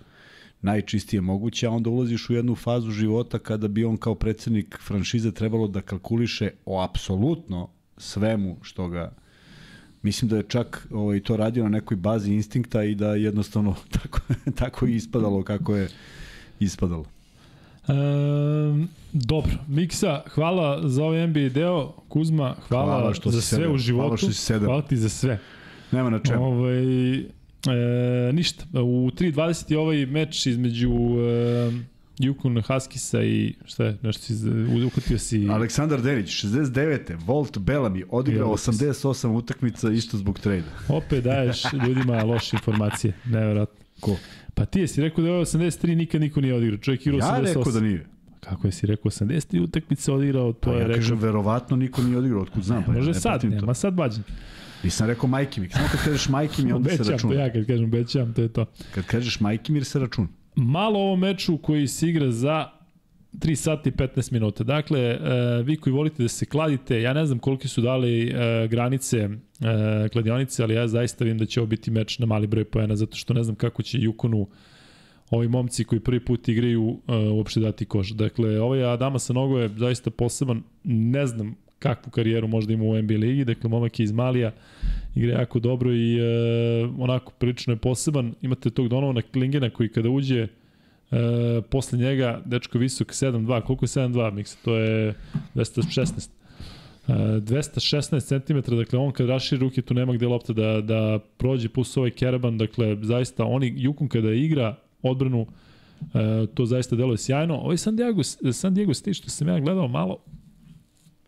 [0.62, 5.32] najčistije moguće, a onda ulaziš u jednu fazu života kada bi on kao predsednik franšize
[5.32, 9.12] trebalo da kalkuliše o apsolutno svemu što ga
[10.02, 14.20] Mislim da je čak ovaj, to radio na nekoj bazi instinkta i da jednostavno tako,
[14.54, 15.88] tako i ispadalo kako je
[16.60, 17.04] ispadalo.
[17.88, 17.92] E,
[19.12, 21.92] dobro, Miksa, hvala za ovaj NBA deo.
[22.08, 23.74] Kuzma, hvala, Hvala što za sve sedeo.
[23.74, 24.02] u životu.
[24.04, 24.66] Hvala što si sedeo.
[24.66, 25.38] Hvala ti za sve.
[25.92, 26.44] Nema na čemu.
[26.44, 27.22] Ovaj, e,
[28.32, 28.64] ništa.
[28.72, 31.70] U 3.20 je ovaj meč između e,
[32.18, 34.34] Yukon Huskisa i šta je, nešto si,
[34.86, 35.48] uhvatio si...
[35.50, 37.16] Aleksandar Denić, 69.
[37.26, 40.66] Volt Bellamy, odigrao Evo, 88 utakmica isto zbog trejda.
[40.88, 43.84] Opet daješ ljudima loše informacije, nevjerojatno.
[44.00, 44.16] Ko?
[44.60, 47.24] Pa ti jesi rekao da je ovo 83 nikad niko nije odigrao, čovjek igrao Ja
[47.34, 47.46] 88.
[47.46, 48.06] rekao da nije.
[48.40, 50.96] Kako je si rekao 83 utakmice odigrao, to Pa je ja rekao.
[50.96, 52.84] kažem, verovatno niko nije odigrao, otkud znam.
[52.84, 53.56] Pa ja Može ne sad, pratim to.
[53.56, 54.22] nema sad bađen.
[54.82, 55.70] Nisam rekao Majkimir.
[55.72, 57.34] Samo kad kažeš Majkimir, onda se Obećam, to računa.
[57.34, 58.66] ja kad kažem obećam, to je to.
[58.94, 60.28] Kad kažeš Majkimir, se računa.
[60.56, 62.66] Malo o ovom meču koji se igra za
[63.32, 64.64] 3 sata i 15 minuta.
[64.64, 65.18] Dakle, e,
[65.62, 69.28] vi koji volite da se kladite, ja ne znam koliki su dali e, granice e,
[70.12, 73.16] kladionice, ali ja zaista vidim da će ovo biti meč na mali broj poena, zato
[73.16, 74.48] što ne znam kako će Jukonu
[75.30, 76.98] ovi momci koji prvi put igraju
[77.32, 78.10] uopšte dati koš.
[78.10, 83.02] Dakle, ovaj Adama sa nogo je zaista poseban, ne znam kakvu karijeru možda ima u
[83.02, 84.52] NBA ligi, dakle momak je iz Malija,
[85.14, 88.34] igra jako dobro i uh, onako prilično je poseban.
[88.42, 90.48] Imate tog Donovana Klingena koji kada uđe
[91.10, 94.56] uh, posle njega, dečko visok 7-2, koliko je 7-2 miksa?
[94.64, 95.14] To je
[95.54, 96.28] 216.
[96.28, 96.40] Uh,
[97.08, 101.96] 216 cm, dakle on kad raširi ruke tu nema gde lopta da, da prođe plus
[101.96, 105.46] ovaj Keraban, dakle zaista oni, Jukun kada igra odbranu,
[106.14, 107.56] e, to zaista deluje sjajno.
[107.56, 108.22] Ovaj San Diego,
[108.52, 110.18] San Diego State što sam ja gledao malo,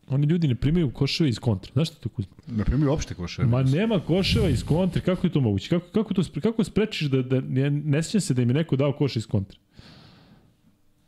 [0.08, 1.72] oni ljudi ne primaju koševe iz kontra.
[1.72, 2.34] Znaš što to Kuzma?
[2.56, 3.48] Ne primaju uopšte koševe.
[3.48, 5.68] Ma nema koševa iz kontra, kako je to moguće?
[5.68, 8.76] Kako, kako, to, kako sprečiš da, da ne, ne sjećam se da im je neko
[8.76, 9.58] dao koš iz kontra?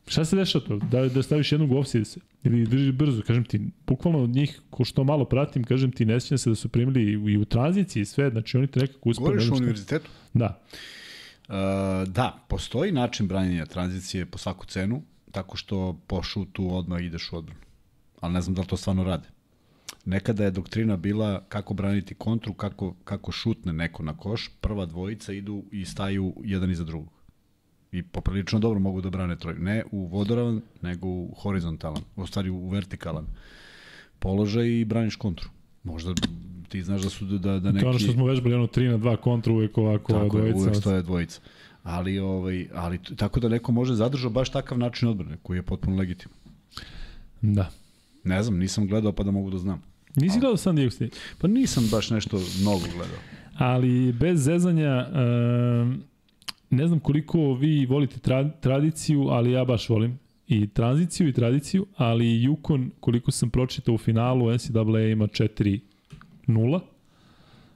[0.06, 0.76] Šta se dešava to?
[0.76, 2.20] Da, da staviš jednog u offside se?
[2.44, 3.22] Ili drži brzo?
[3.26, 6.56] Kažem ti, bukvalno od njih, ko što malo pratim, kažem ti, ne sjećam se da
[6.56, 9.26] su primili i u, i u tranziciji i sve, znači oni te nekako uspaju.
[9.26, 10.10] Govoriš o univerzitetu?
[10.34, 10.60] Da.
[11.48, 11.54] Uh,
[12.08, 17.36] da, postoji način branjenja tranzicije po svaku cenu, tako što po šutu odmah ideš u
[17.36, 17.60] odbranu.
[18.20, 19.28] Ali ne znam da li to stvarno rade.
[20.04, 25.32] Nekada je doktrina bila kako braniti kontru, kako, kako šutne neko na koš, prva dvojica
[25.32, 27.08] idu i staju jedan iza drugog.
[27.94, 29.54] I poprilično dobro mogu da brane troj.
[29.54, 33.26] Ne u vodoravan, nego u horizontalan, u stvari u vertikalan
[34.18, 35.48] položaj i braniš kontru.
[35.84, 36.14] Možda
[36.68, 37.80] ti znaš da su da, da neki...
[37.80, 40.42] To je ono što smo vežbali, ono 3 na 2 kontra, uvek ovako Tako je,
[40.42, 40.58] dvojica.
[40.58, 41.40] uvek stoje dvojica.
[41.82, 45.96] Ali, ovaj, ali tako da neko može zadržao baš takav način odbrane, koji je potpuno
[45.96, 46.38] legitiman.
[47.40, 47.70] Da.
[48.24, 49.82] Ne znam, nisam gledao pa da mogu da znam.
[50.16, 51.16] Nisi gledao San Diego State?
[51.40, 53.18] Pa nisam baš nešto mnogo gledao.
[53.58, 55.06] Ali bez zezanja,
[55.82, 56.02] um,
[56.74, 61.86] ne znam koliko vi volite tra tradiciju, ali ja baš volim i tranziciju i tradiciju,
[61.96, 66.80] ali Yukon, koliko sam pročitao u finalu, NCAA ima 4-0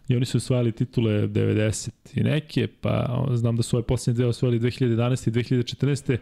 [0.09, 4.27] i oni su osvajali titule 90 i neke, pa znam da su ove posljednje dve
[4.27, 5.29] osvojili 2011.
[5.29, 6.19] i 2014.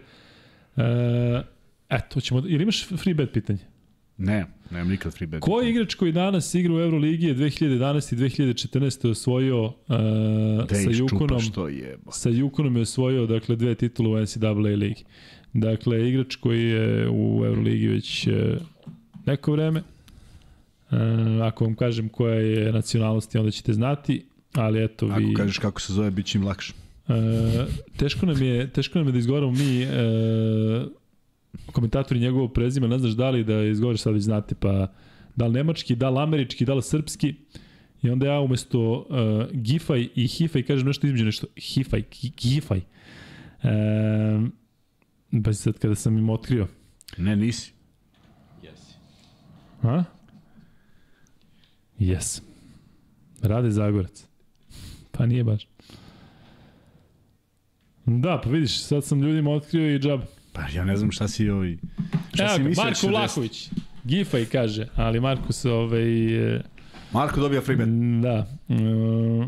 [0.76, 1.42] E,
[1.88, 3.75] eto, ćemo, ili imaš free bet pitanje?
[4.18, 5.40] Ne, nemam nikad free bet.
[5.40, 8.14] Ko je igrač koji danas igra u Euroligi je 2011.
[8.14, 9.10] i 2014.
[9.10, 9.72] osvojio uh,
[10.70, 11.40] sa Jukonom?
[11.40, 11.98] što je.
[12.10, 15.04] Sa Jukonom je osvojio dakle dve titule u NCAA ligi.
[15.52, 18.34] Dakle, igrač koji je u Euroligi već uh,
[19.26, 19.82] neko vreme.
[20.90, 20.98] Uh,
[21.42, 25.34] ako vam kažem koja je nacionalnosti, onda ćete znati, ali eto Ako vi...
[25.34, 26.72] kažeš kako se zove, bit će im lakše.
[27.08, 27.14] Uh,
[27.96, 29.90] teško nam je teško nam je da izgovaramo mi uh,
[31.72, 34.92] komentatori njegovog prezima, ne znaš da li da izgovoriš sad već znate, pa
[35.36, 37.34] da li nemački, da li američki, da li srpski.
[38.02, 39.06] I onda ja umesto uh,
[39.52, 42.80] Gifaj i Hifaj kažem nešto između nešto Hifaj, Gi- Gifaj.
[43.62, 44.52] Um,
[45.44, 46.66] pa sad kada sam im otkrio.
[47.18, 47.72] Ne, nisi.
[48.62, 48.94] Jesi.
[49.82, 50.04] A?
[51.98, 52.42] Jes.
[53.42, 54.26] Rade Zagorac.
[55.10, 55.68] Pa nije baš.
[58.06, 60.20] Da, pa vidiš, sad sam ljudima otkrio i džab.
[60.56, 61.76] Pa ja ne znam šta si ovaj...
[62.34, 63.10] Šta Evo si mislio Marko će desiti?
[63.10, 63.70] Vlahović.
[64.04, 66.56] Gifaj kaže, ali Marko se ovaj...
[66.56, 66.62] e,
[67.12, 67.88] Marko dobija free bet.
[68.22, 68.46] Da.
[68.68, 69.46] Uh,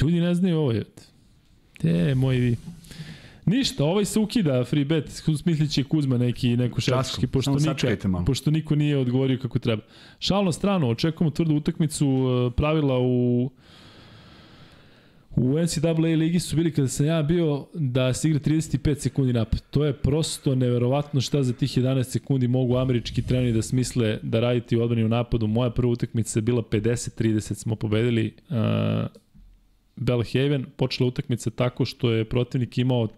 [0.00, 0.72] ljudi ne znaju ovo.
[0.72, 0.84] je.
[1.80, 2.56] Te, moji vi.
[3.46, 8.74] Ništa, ovaj se ukida free bet, smislići Kuzma neki, neko šarkaški, pošto, nika, pošto niko
[8.74, 9.82] nije odgovorio kako treba.
[10.18, 13.50] Šalno strano, očekujemo tvrdu utakmicu, uh, pravila u
[15.36, 19.62] U NCAA ligi su bili kada sam ja bio da se igra 35 sekundi napad.
[19.70, 24.40] To je prosto neverovatno šta za tih 11 sekundi mogu američki treneri da smisle da
[24.40, 25.46] raditi u odbrani u napadu.
[25.46, 28.56] Moja prva utakmica je bila 50-30 smo pobedili uh,
[29.96, 30.66] Belhaven.
[30.76, 33.08] Počela utakmica tako što je protivnik imao uh,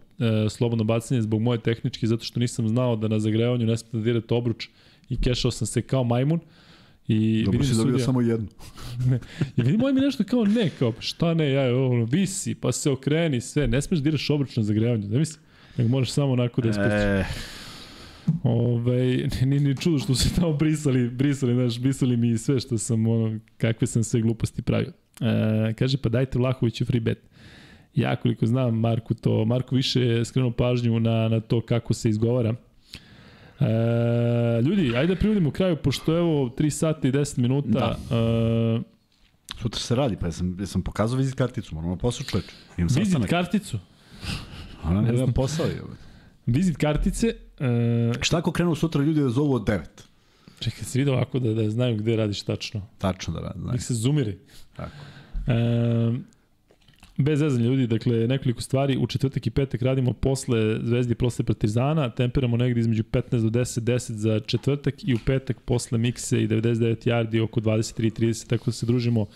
[0.50, 4.02] slobodno bacanje zbog moje tehničke, zato što nisam znao da na zagrevanju ne smete da
[4.02, 4.68] dirate obruč
[5.08, 6.40] i kešao sam se kao majmun.
[7.08, 8.46] I Dobro si dobio sudija- samo jednu.
[9.56, 12.90] I vidim ovaj mi nešto kao ne, kao šta ne, ja ono, visi, pa se
[12.90, 15.40] okreni, sve, ne smeš da diraš obruč na zagrevanju, ne misli?
[15.78, 16.92] Nego možeš samo onako da ispustiš.
[16.92, 17.24] E,
[18.42, 23.06] Ove, ni, ni čudo što su tamo brisali, brisali, znaš, brisali mi sve što sam,
[23.06, 24.92] ono, kakve sam sve gluposti pravio.
[25.20, 27.18] E, kaže, pa dajte Vlahoviću free bet.
[27.94, 32.08] Ja koliko znam Marku to, Marko više je skrenuo pažnju na, na to kako se
[32.08, 32.54] izgovara.
[33.60, 33.64] E,
[34.62, 37.68] ljudi, ajde da privodimo kraju, pošto evo 3 sata i 10 minuta.
[37.68, 38.16] Da.
[38.16, 38.80] E,
[39.60, 42.48] sutra se radi, pa jesam, jesam pokazao vizit karticu, moramo posao čoveče.
[42.76, 43.30] Imam vizit sastanak.
[43.30, 43.78] karticu.
[44.84, 45.32] Ona ne ne da znam.
[45.32, 45.82] posao je.
[46.46, 47.26] Vizit kartice.
[47.60, 49.80] E, Šta ako krenu sutra ljudi da zovu od 9?
[50.58, 52.86] čekaj, se vidi ovako da, da znaju gde radiš tačno.
[52.98, 53.72] Tačno da radi, znaš.
[53.72, 54.38] Nek se zoomiri.
[54.76, 54.90] Tako.
[55.46, 56.12] E,
[57.18, 58.96] bez zezanja ljudi, dakle nekoliko stvari.
[58.96, 63.80] U četvrtak i petak radimo posle Zvezdi posle Partizana, temperamo negde između 15 do 10,
[63.80, 68.72] 10 za četvrtak i u petak posle Mikse i 99 yardi oko 23-30, tako da
[68.72, 69.26] se družimo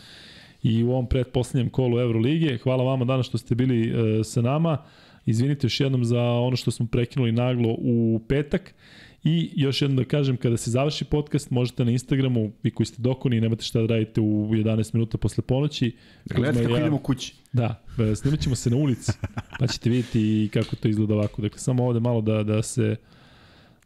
[0.63, 2.59] i u ovom predposlednjem kolu Euroligije.
[2.59, 4.79] Hvala vama danas što ste bili e, sa nama.
[5.27, 8.75] Izvinite još jednom za ono što smo prekinuli naglo u petak.
[9.25, 13.03] I još jednom da kažem, kada se završi podcast, možete na Instagramu, vi koji ste
[13.03, 15.97] dokoni i nemate šta da radite u 11 minuta posle ponoći.
[16.25, 17.35] Gledajte Kuzma i kako ja- idemo kući.
[17.53, 17.83] Da,
[18.13, 19.13] e, snimat ćemo se na ulici,
[19.59, 21.43] pa ćete vidjeti kako to izgleda ovako.
[21.43, 22.97] Dakle, samo ovde malo da, da se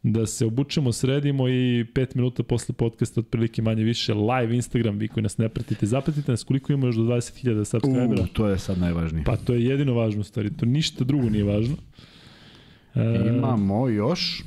[0.03, 5.07] da se obučemo, sredimo i 5 minuta posle podcasta otprilike manje više live Instagram, vi
[5.07, 8.23] koji nas ne pratite, zapratite nas koliko imamo još do 20.000 subscribera.
[8.23, 9.23] U, to je sad najvažnije.
[9.25, 11.75] Pa to je jedino važno stvari, to ništa drugo nije važno.
[12.95, 14.43] E, Imamo još...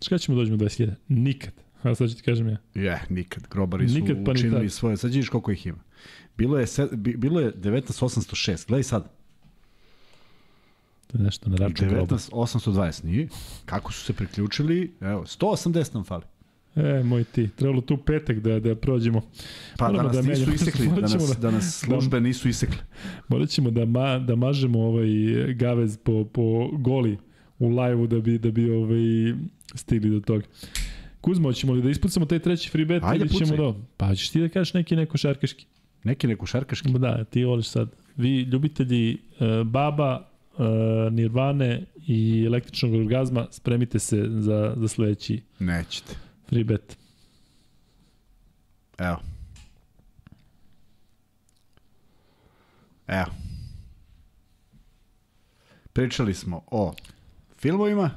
[0.00, 0.92] Šta kada ćemo dođemo do 20.000?
[1.08, 1.52] Nikad.
[1.82, 2.56] A sad ću ti kažem ja.
[2.74, 3.48] Je, nikad.
[3.50, 4.96] Grobari su Nikad pa ni učinili svoje.
[4.96, 5.78] Sad vidiš koliko ih ima.
[6.38, 8.66] Bilo je, se, bilo je 19806.
[8.68, 9.10] Gledaj sad.
[11.06, 12.16] To je nešto na račun groba.
[12.16, 13.04] 19820.
[13.04, 13.28] Nije.
[13.64, 14.92] Kako su se priključili?
[15.00, 16.22] Evo, 180 nam fali.
[16.76, 19.22] E, moj ti, trebalo tu petak da, da prođemo.
[19.78, 22.78] Pa Moramo da nas da nisu isekli, da nas, da- da nas službe nisu isekle.
[23.28, 25.08] Morat ćemo da, ma, da mažemo ovaj
[25.54, 27.18] gavez po, po goli
[27.58, 29.34] u live-u da bi, da bi ovaj,
[29.74, 30.44] stigli do toga.
[31.20, 33.56] Kuzma, hoćemo li da ispucamo taj treći free bet Ajde, ili ćemo pucaj.
[33.56, 33.74] da...
[33.96, 35.66] Pa ćeš ti da kažeš neki neko šarkaški.
[36.04, 36.88] Neki neko šarkaški.
[36.92, 37.90] Da, ti voliš sad.
[38.16, 40.28] Vi ljubitelji uh, baba,
[40.58, 46.14] uh, nirvane i električnog orgazma, spremite se za, za sledeći Nećete.
[46.48, 46.96] free bet.
[48.98, 49.16] Evo.
[53.08, 53.26] Evo.
[55.92, 56.94] Pričali smo o
[57.66, 58.10] filmovima.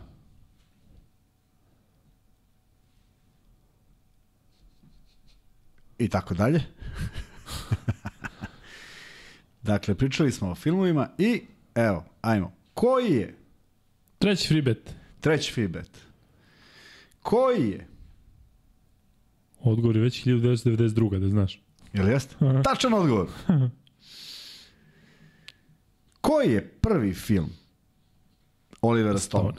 [5.98, 6.62] I tako dalje.
[9.62, 11.42] dakle, pričali smo o filmovima i
[11.76, 12.54] evo, ajmo.
[12.74, 13.36] Koji je
[14.18, 14.96] Treći free bet.
[15.20, 15.90] treći feedback?
[17.22, 17.88] Koji je
[19.60, 21.20] Odgovor je već 1992.
[21.20, 21.62] da znaš.
[21.94, 22.36] Jel jeste?
[22.64, 23.28] Tačan odgovor.
[26.22, 27.59] Koji je prvi film
[28.82, 29.58] Olivera Stone?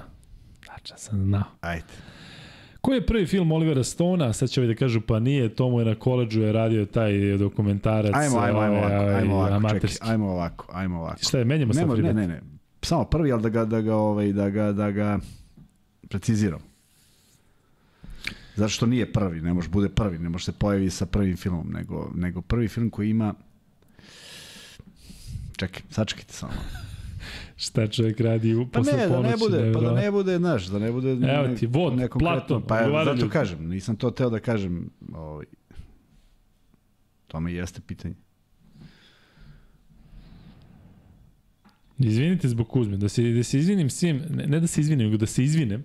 [0.67, 1.45] Tačan sam znao.
[1.61, 1.85] Ajde.
[2.81, 4.33] Koji je prvi film Olivera Stona?
[4.33, 7.37] Sad će ovi da kažu pa nije, to mu je na koleđu je radio taj
[7.39, 8.15] dokumentarac.
[8.15, 10.07] Ajmo, ajmo, ajmo ovaj, ovako, ovaj, ajmo ovako, čekaj, amaterski.
[10.09, 11.19] ajmo ovako, ajmo ovako.
[11.23, 12.41] Šta je, menjamo Ne, sad ne, ne, ne.
[12.83, 15.19] Samo prvi, ali da ga, da ga, ovaj, da ga, da ga
[16.09, 16.61] preciziram.
[18.57, 21.71] Zato što nije prvi, ne može bude prvi, ne može se pojavi sa prvim filmom,
[21.73, 23.35] nego, nego prvi film koji ima
[25.57, 26.53] Čekaj, sačekajte samo.
[27.61, 30.37] Šta čovjek radi u Pa posle ne, da ne ponoći, bude, pa da ne bude,
[30.39, 32.19] znaš, da ne bude Evo ti, vod, nekonkretno.
[32.37, 33.33] Platon, pa odgovaraju zato ljudi.
[33.33, 35.47] kažem, nisam to teo da kažem, ovaj,
[37.27, 38.15] to mi jeste pitanje.
[41.99, 45.17] Izvinite zbog Kuzme, da se, da se izvinim svim, ne, ne da se izvinim, nego
[45.17, 45.85] da se izvinem,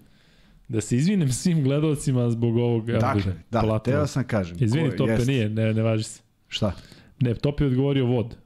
[0.67, 3.79] da se izvinem svim gledalcima zbog ovog Dakle, vidi, da, Platona.
[3.97, 4.57] teo sam kažem.
[4.59, 5.31] Izvini, ko- Tope, jeste.
[5.31, 6.21] nije, ne, ne važi se.
[6.47, 6.71] Šta?
[7.19, 8.37] Ne, Tope je odgovorio vod.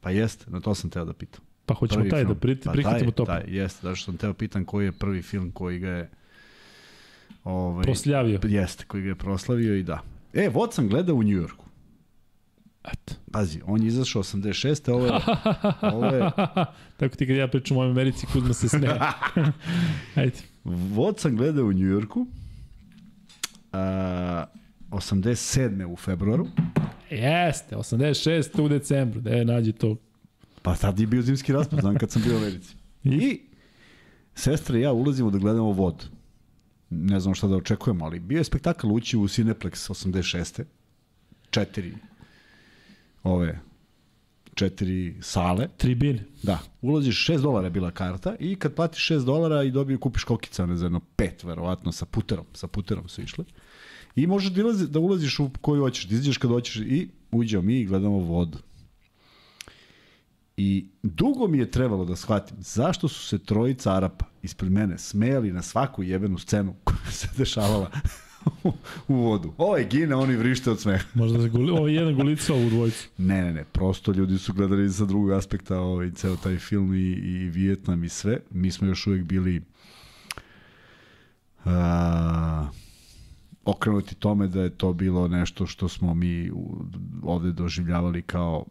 [0.00, 1.44] Pa jeste, na to sam teo da pitam.
[1.66, 2.34] Pa hoćemo Prvi taj film.
[2.34, 3.32] da pri, Pa prihvatimo Tope.
[3.32, 6.10] Taj, jeste, zato što sam teo pitan koji je prvi film koji ga je
[7.44, 8.40] Ovaj, Prosljavio.
[8.44, 10.00] Jeste, koji ga je proslavio i da.
[10.34, 11.64] E, Vod sam gledao u Njujorku.
[12.84, 13.14] Eto.
[13.32, 14.90] Pazi, on je izašao 86.
[14.92, 15.12] Ovo je,
[15.94, 16.30] ovo je
[16.96, 18.94] Tako ti kad ja pričam o Americi, Kuzma se smeje.
[20.14, 20.38] Ajde.
[20.64, 22.26] Vod sam gledao u Njujorku.
[23.72, 24.44] A,
[24.90, 25.84] 87.
[25.84, 26.46] u februaru.
[27.10, 28.62] Jeste, 86.
[28.62, 29.20] u decembru.
[29.20, 29.96] Da nađe to.
[30.62, 32.74] Pa tad je bio zimski raspad, znam kad sam bio u Americi.
[33.04, 33.40] I
[34.34, 36.08] sestra i ja ulazimo da gledamo vod.
[36.90, 40.62] Ne znam šta da očekujemo, ali bio je spektakl ući u Cineplex 86.
[41.50, 41.94] Četiri
[43.22, 43.60] ove
[44.54, 45.68] četiri sale.
[45.76, 46.24] Tribine.
[46.42, 50.24] Da, ulaziš 6 dolara je bila karta i kad platiš 6 dolara i dobiju kupiš
[50.24, 53.44] kokica ne za jedno 5 verovatno sa puterom, sa puterom su išli.
[54.16, 57.62] I možeš da, ilazi, da ulaziš u koju hoćeš, da izađeš kad hoćeš i uđemo
[57.62, 58.58] mi i gledamo vodu.
[60.56, 65.52] I dugo mi je trebalo da shvatim zašto su se trojica Arapa ispred mene smejali
[65.52, 67.90] na svaku jebenu scenu koja se dešavala
[69.08, 69.52] u, vodu.
[69.58, 71.04] Ovaj gine, oni vrište od smeha.
[71.14, 73.08] Možda se guli, ovo je jedan gulica u dvojicu.
[73.18, 77.10] Ne, ne, ne, prosto ljudi su gledali sa drugog aspekta ovaj, ceo taj film i,
[77.12, 78.38] i Vijetnam i sve.
[78.50, 79.62] Mi smo još uvek bili
[81.64, 82.68] a,
[83.64, 86.50] okrenuti tome da je to bilo nešto što smo mi
[87.22, 88.64] ovde doživljavali kao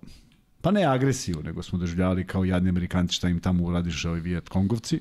[0.62, 4.50] pa ne agresiju, nego smo doživljavali kao jadni Amerikanci šta im tamo uradiš ovi Vijet
[4.50, 5.00] Kongovci.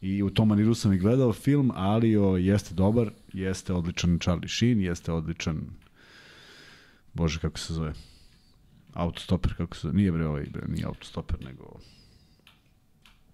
[0.00, 4.48] I u tom maniru sam i gledao film, ali o, jeste dobar, jeste odličan Charlie
[4.48, 5.60] Sheen, jeste odličan
[7.14, 7.92] Bože, kako se zove?
[8.92, 9.94] Autostoper, kako se zove?
[9.94, 11.78] Nije bre ovaj, bre, nije autostoper, nego...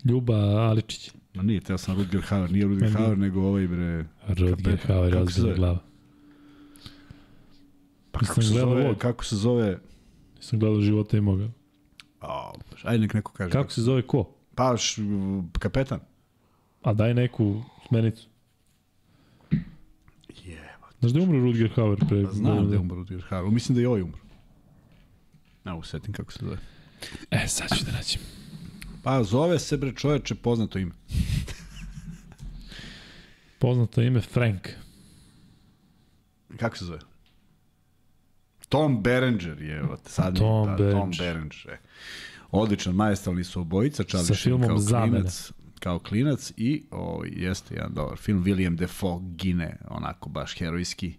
[0.05, 0.35] Ljuba
[0.71, 1.11] Aličić.
[1.35, 4.05] Ma nije, teo sam Rutger Hauer, nije Rutger Meni- Hauer, nego ovaj bre...
[4.27, 4.79] Kapetan.
[4.87, 5.55] Hauer, Kako se zove?
[5.55, 5.79] glava.
[8.13, 8.99] Pa kako se zove, Vod.
[8.99, 9.79] kako se zove...
[10.45, 11.49] Nisam gledao života i moga.
[12.71, 13.51] Bože, ajde nek neko kaže.
[13.51, 14.31] Kako se zove ko?
[14.55, 15.03] Pa, š,
[15.59, 16.01] kapetan.
[16.83, 18.29] A daj neku smenicu.
[20.45, 20.89] Jeba.
[21.01, 22.25] Znaš da je umro Rutger Hauer pre...
[22.25, 24.19] Pa znam da je umro Rutger Hauer, mislim da je ovaj umro.
[25.65, 26.59] Ne, usetim kako se zove.
[27.31, 28.21] E, sad ću da nađem.
[29.03, 30.93] Pa, zove se bre čoveče poznato ime.
[33.59, 34.69] Poznato ime Frank.
[36.57, 37.14] Kako se zove?
[38.75, 41.71] Tom Berenger je, sad Tom da, Tom Berenger.
[41.71, 41.79] E.
[42.51, 45.11] Odličan, majestralni su obojica, Charlie Sa Sheen kao Zamene.
[45.11, 51.15] klinac, kao klinac i o, jeste jedan dobar film, William Defoe gine, onako baš herojski,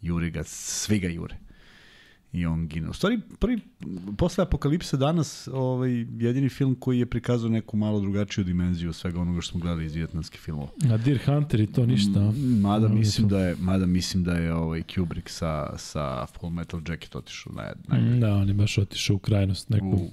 [0.00, 1.36] juri ga, svi ga jure.
[2.34, 2.88] I on gine.
[2.88, 3.60] U stvari, prvi,
[4.18, 9.40] posle Apokalipse danas, ovaj, jedini film koji je prikazao neku malo drugačiju dimenziju svega onoga
[9.40, 10.68] što smo gledali iz vijetnamskih filmova.
[10.90, 12.32] A Deer Hunter i to ništa.
[12.60, 16.80] Mada No, mislim da je, mada mislim da je ovaj Kubrick sa sa Full Metal
[16.88, 19.86] Jacket otišao na na Da, on je baš otišao u krajnost neku.
[19.86, 20.10] u,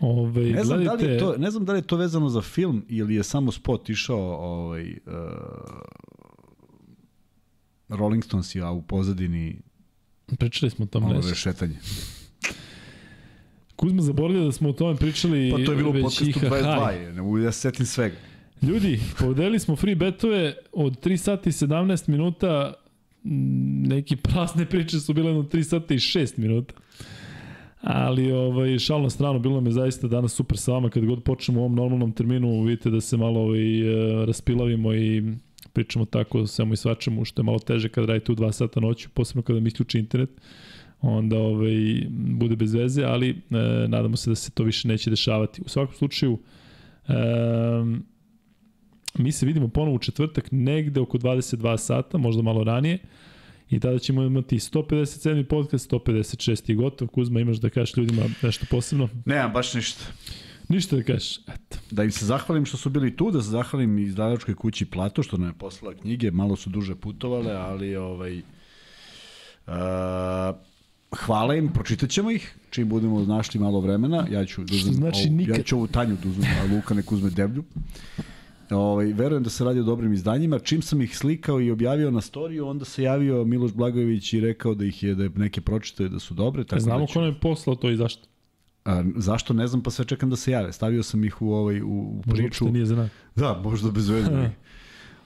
[0.00, 2.28] Ove, ne znam da li gledajte, je to ne znam da li je to vezano
[2.28, 5.12] za film ili je samo spot išao ovaj uh,
[7.88, 9.60] Rolling Stones a u pozadini
[10.38, 11.30] pričali smo o tom ovo nešto.
[11.30, 11.76] rešetanje.
[13.76, 16.40] Kuzma zaboravio da smo o tome pričali Pa to je bilo u podcastu IHH.
[16.40, 18.16] 22, je, ne mogu da se setim svega.
[18.62, 22.72] Ljudi, podelili smo free betove od 3 sati i 17 minuta,
[23.24, 26.74] m, neki prazne priče su bile na 3 sata i 6 minuta.
[27.80, 30.90] Ali ovaj, šal na stranu, bilo nam je zaista danas super sa vama.
[30.90, 35.22] Kad god počnemo u ovom normalnom terminu, vidite da se malo ovaj, eh, raspilavimo i
[35.76, 38.80] pričamo tako o svemu i svačemu, što je malo teže kad radite u 2 sata
[38.80, 40.30] noću, posebno kada mi isključi internet
[41.00, 43.34] onda ovaj, bude bez veze, ali e,
[43.88, 45.62] nadamo se da se to više neće dešavati.
[45.66, 46.38] U svakom slučaju,
[47.08, 47.12] e,
[49.18, 52.98] mi se vidimo ponovo u četvrtak negde oko 22 sata, možda malo ranije,
[53.70, 55.44] i tada ćemo imati 157.
[55.44, 56.72] podcast, 156.
[56.72, 57.08] i gotov.
[57.08, 59.08] Kuzma, imaš da kažeš ljudima nešto posebno?
[59.24, 60.04] Nemam baš ništa.
[60.68, 61.38] Ništa da kažeš.
[61.38, 61.78] Eto.
[61.90, 65.36] Da im se zahvalim što su bili tu, da se zahvalim izdavačkoj kući Plato što
[65.36, 69.74] nam je poslala knjige, malo su duže putovale, ali ovaj uh,
[71.16, 75.26] hvala im, pročitat ćemo ih, čim budemo našli malo vremena, ja ću da uzmem, znači
[75.28, 75.56] ovu, nikad?
[75.56, 77.64] ja ću ovu Tanju da uzmem, a Luka nek uzme deblju.
[78.70, 80.58] Ovaj, verujem da se radi o dobrim izdanjima.
[80.58, 84.74] Čim sam ih slikao i objavio na storiju, onda se javio Miloš Blagojević i rekao
[84.74, 86.64] da ih je da je neke pročitao i da su dobre.
[86.64, 88.28] Tako Znamo da ću, ko nam je poslao to i zašto.
[88.86, 90.72] A, zašto ne znam, pa sve čekam da se jave.
[90.72, 92.44] Stavio sam ih u ovaj u, u Možda priču.
[92.64, 93.10] uopšte nije za nas.
[93.36, 94.50] Da, možda bez veze.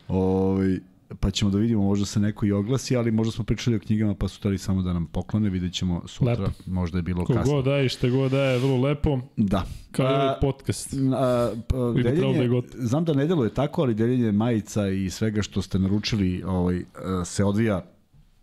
[0.08, 0.78] ovaj,
[1.20, 4.14] pa ćemo da vidimo, možda se neko i oglasi, ali možda smo pričali o knjigama
[4.14, 6.50] pa su tali samo da nam poklone, vidjet ćemo sutra, Lepo.
[6.66, 7.52] možda je bilo Ko kasno.
[7.52, 9.20] god daje, šta god daje, vrlo lepo.
[9.36, 9.64] Da.
[9.92, 10.94] Kao i ovaj A, podcast.
[11.14, 12.70] A, pa, da je deljenje, gotov.
[12.74, 17.24] znam da ne deluje tako, ali deljenje majica i svega što ste naručili ovaj, a,
[17.24, 17.84] se odvija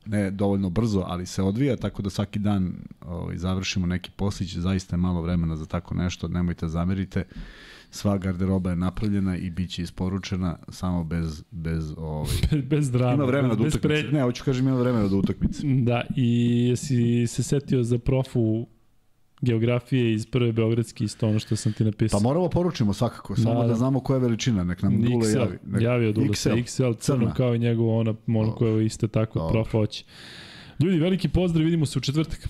[0.07, 4.95] ne dovoljno brzo, ali se odvija, tako da svaki dan ovaj, završimo neki poslić, zaista
[4.95, 7.23] je malo vremena za tako nešto, nemojte zamerite.
[7.91, 12.27] Sva garderoba je napravljena i bit će isporučena samo bez, bez ovaj,
[12.69, 13.13] bez drama.
[13.13, 13.87] ima vremena do utakmice.
[13.87, 15.61] pre- Ne, hoću kažem ima vremena do utakmice.
[15.63, 16.27] Da, i
[16.69, 18.67] jesi se setio za profu
[19.41, 22.19] geografije iz prve Beogradske isto ono što sam ti napisao.
[22.19, 25.57] Pa moramo poručimo svakako, samo Da, da, znamo koja je veličina, nek nam Dule javi.
[25.65, 29.49] Nek, javio Dule XL, XL, crno kao i njegovo ona, ono koje je isto tako
[29.51, 30.05] profa hoće.
[30.79, 32.47] Ljudi, veliki pozdrav, vidimo se u četvrtak.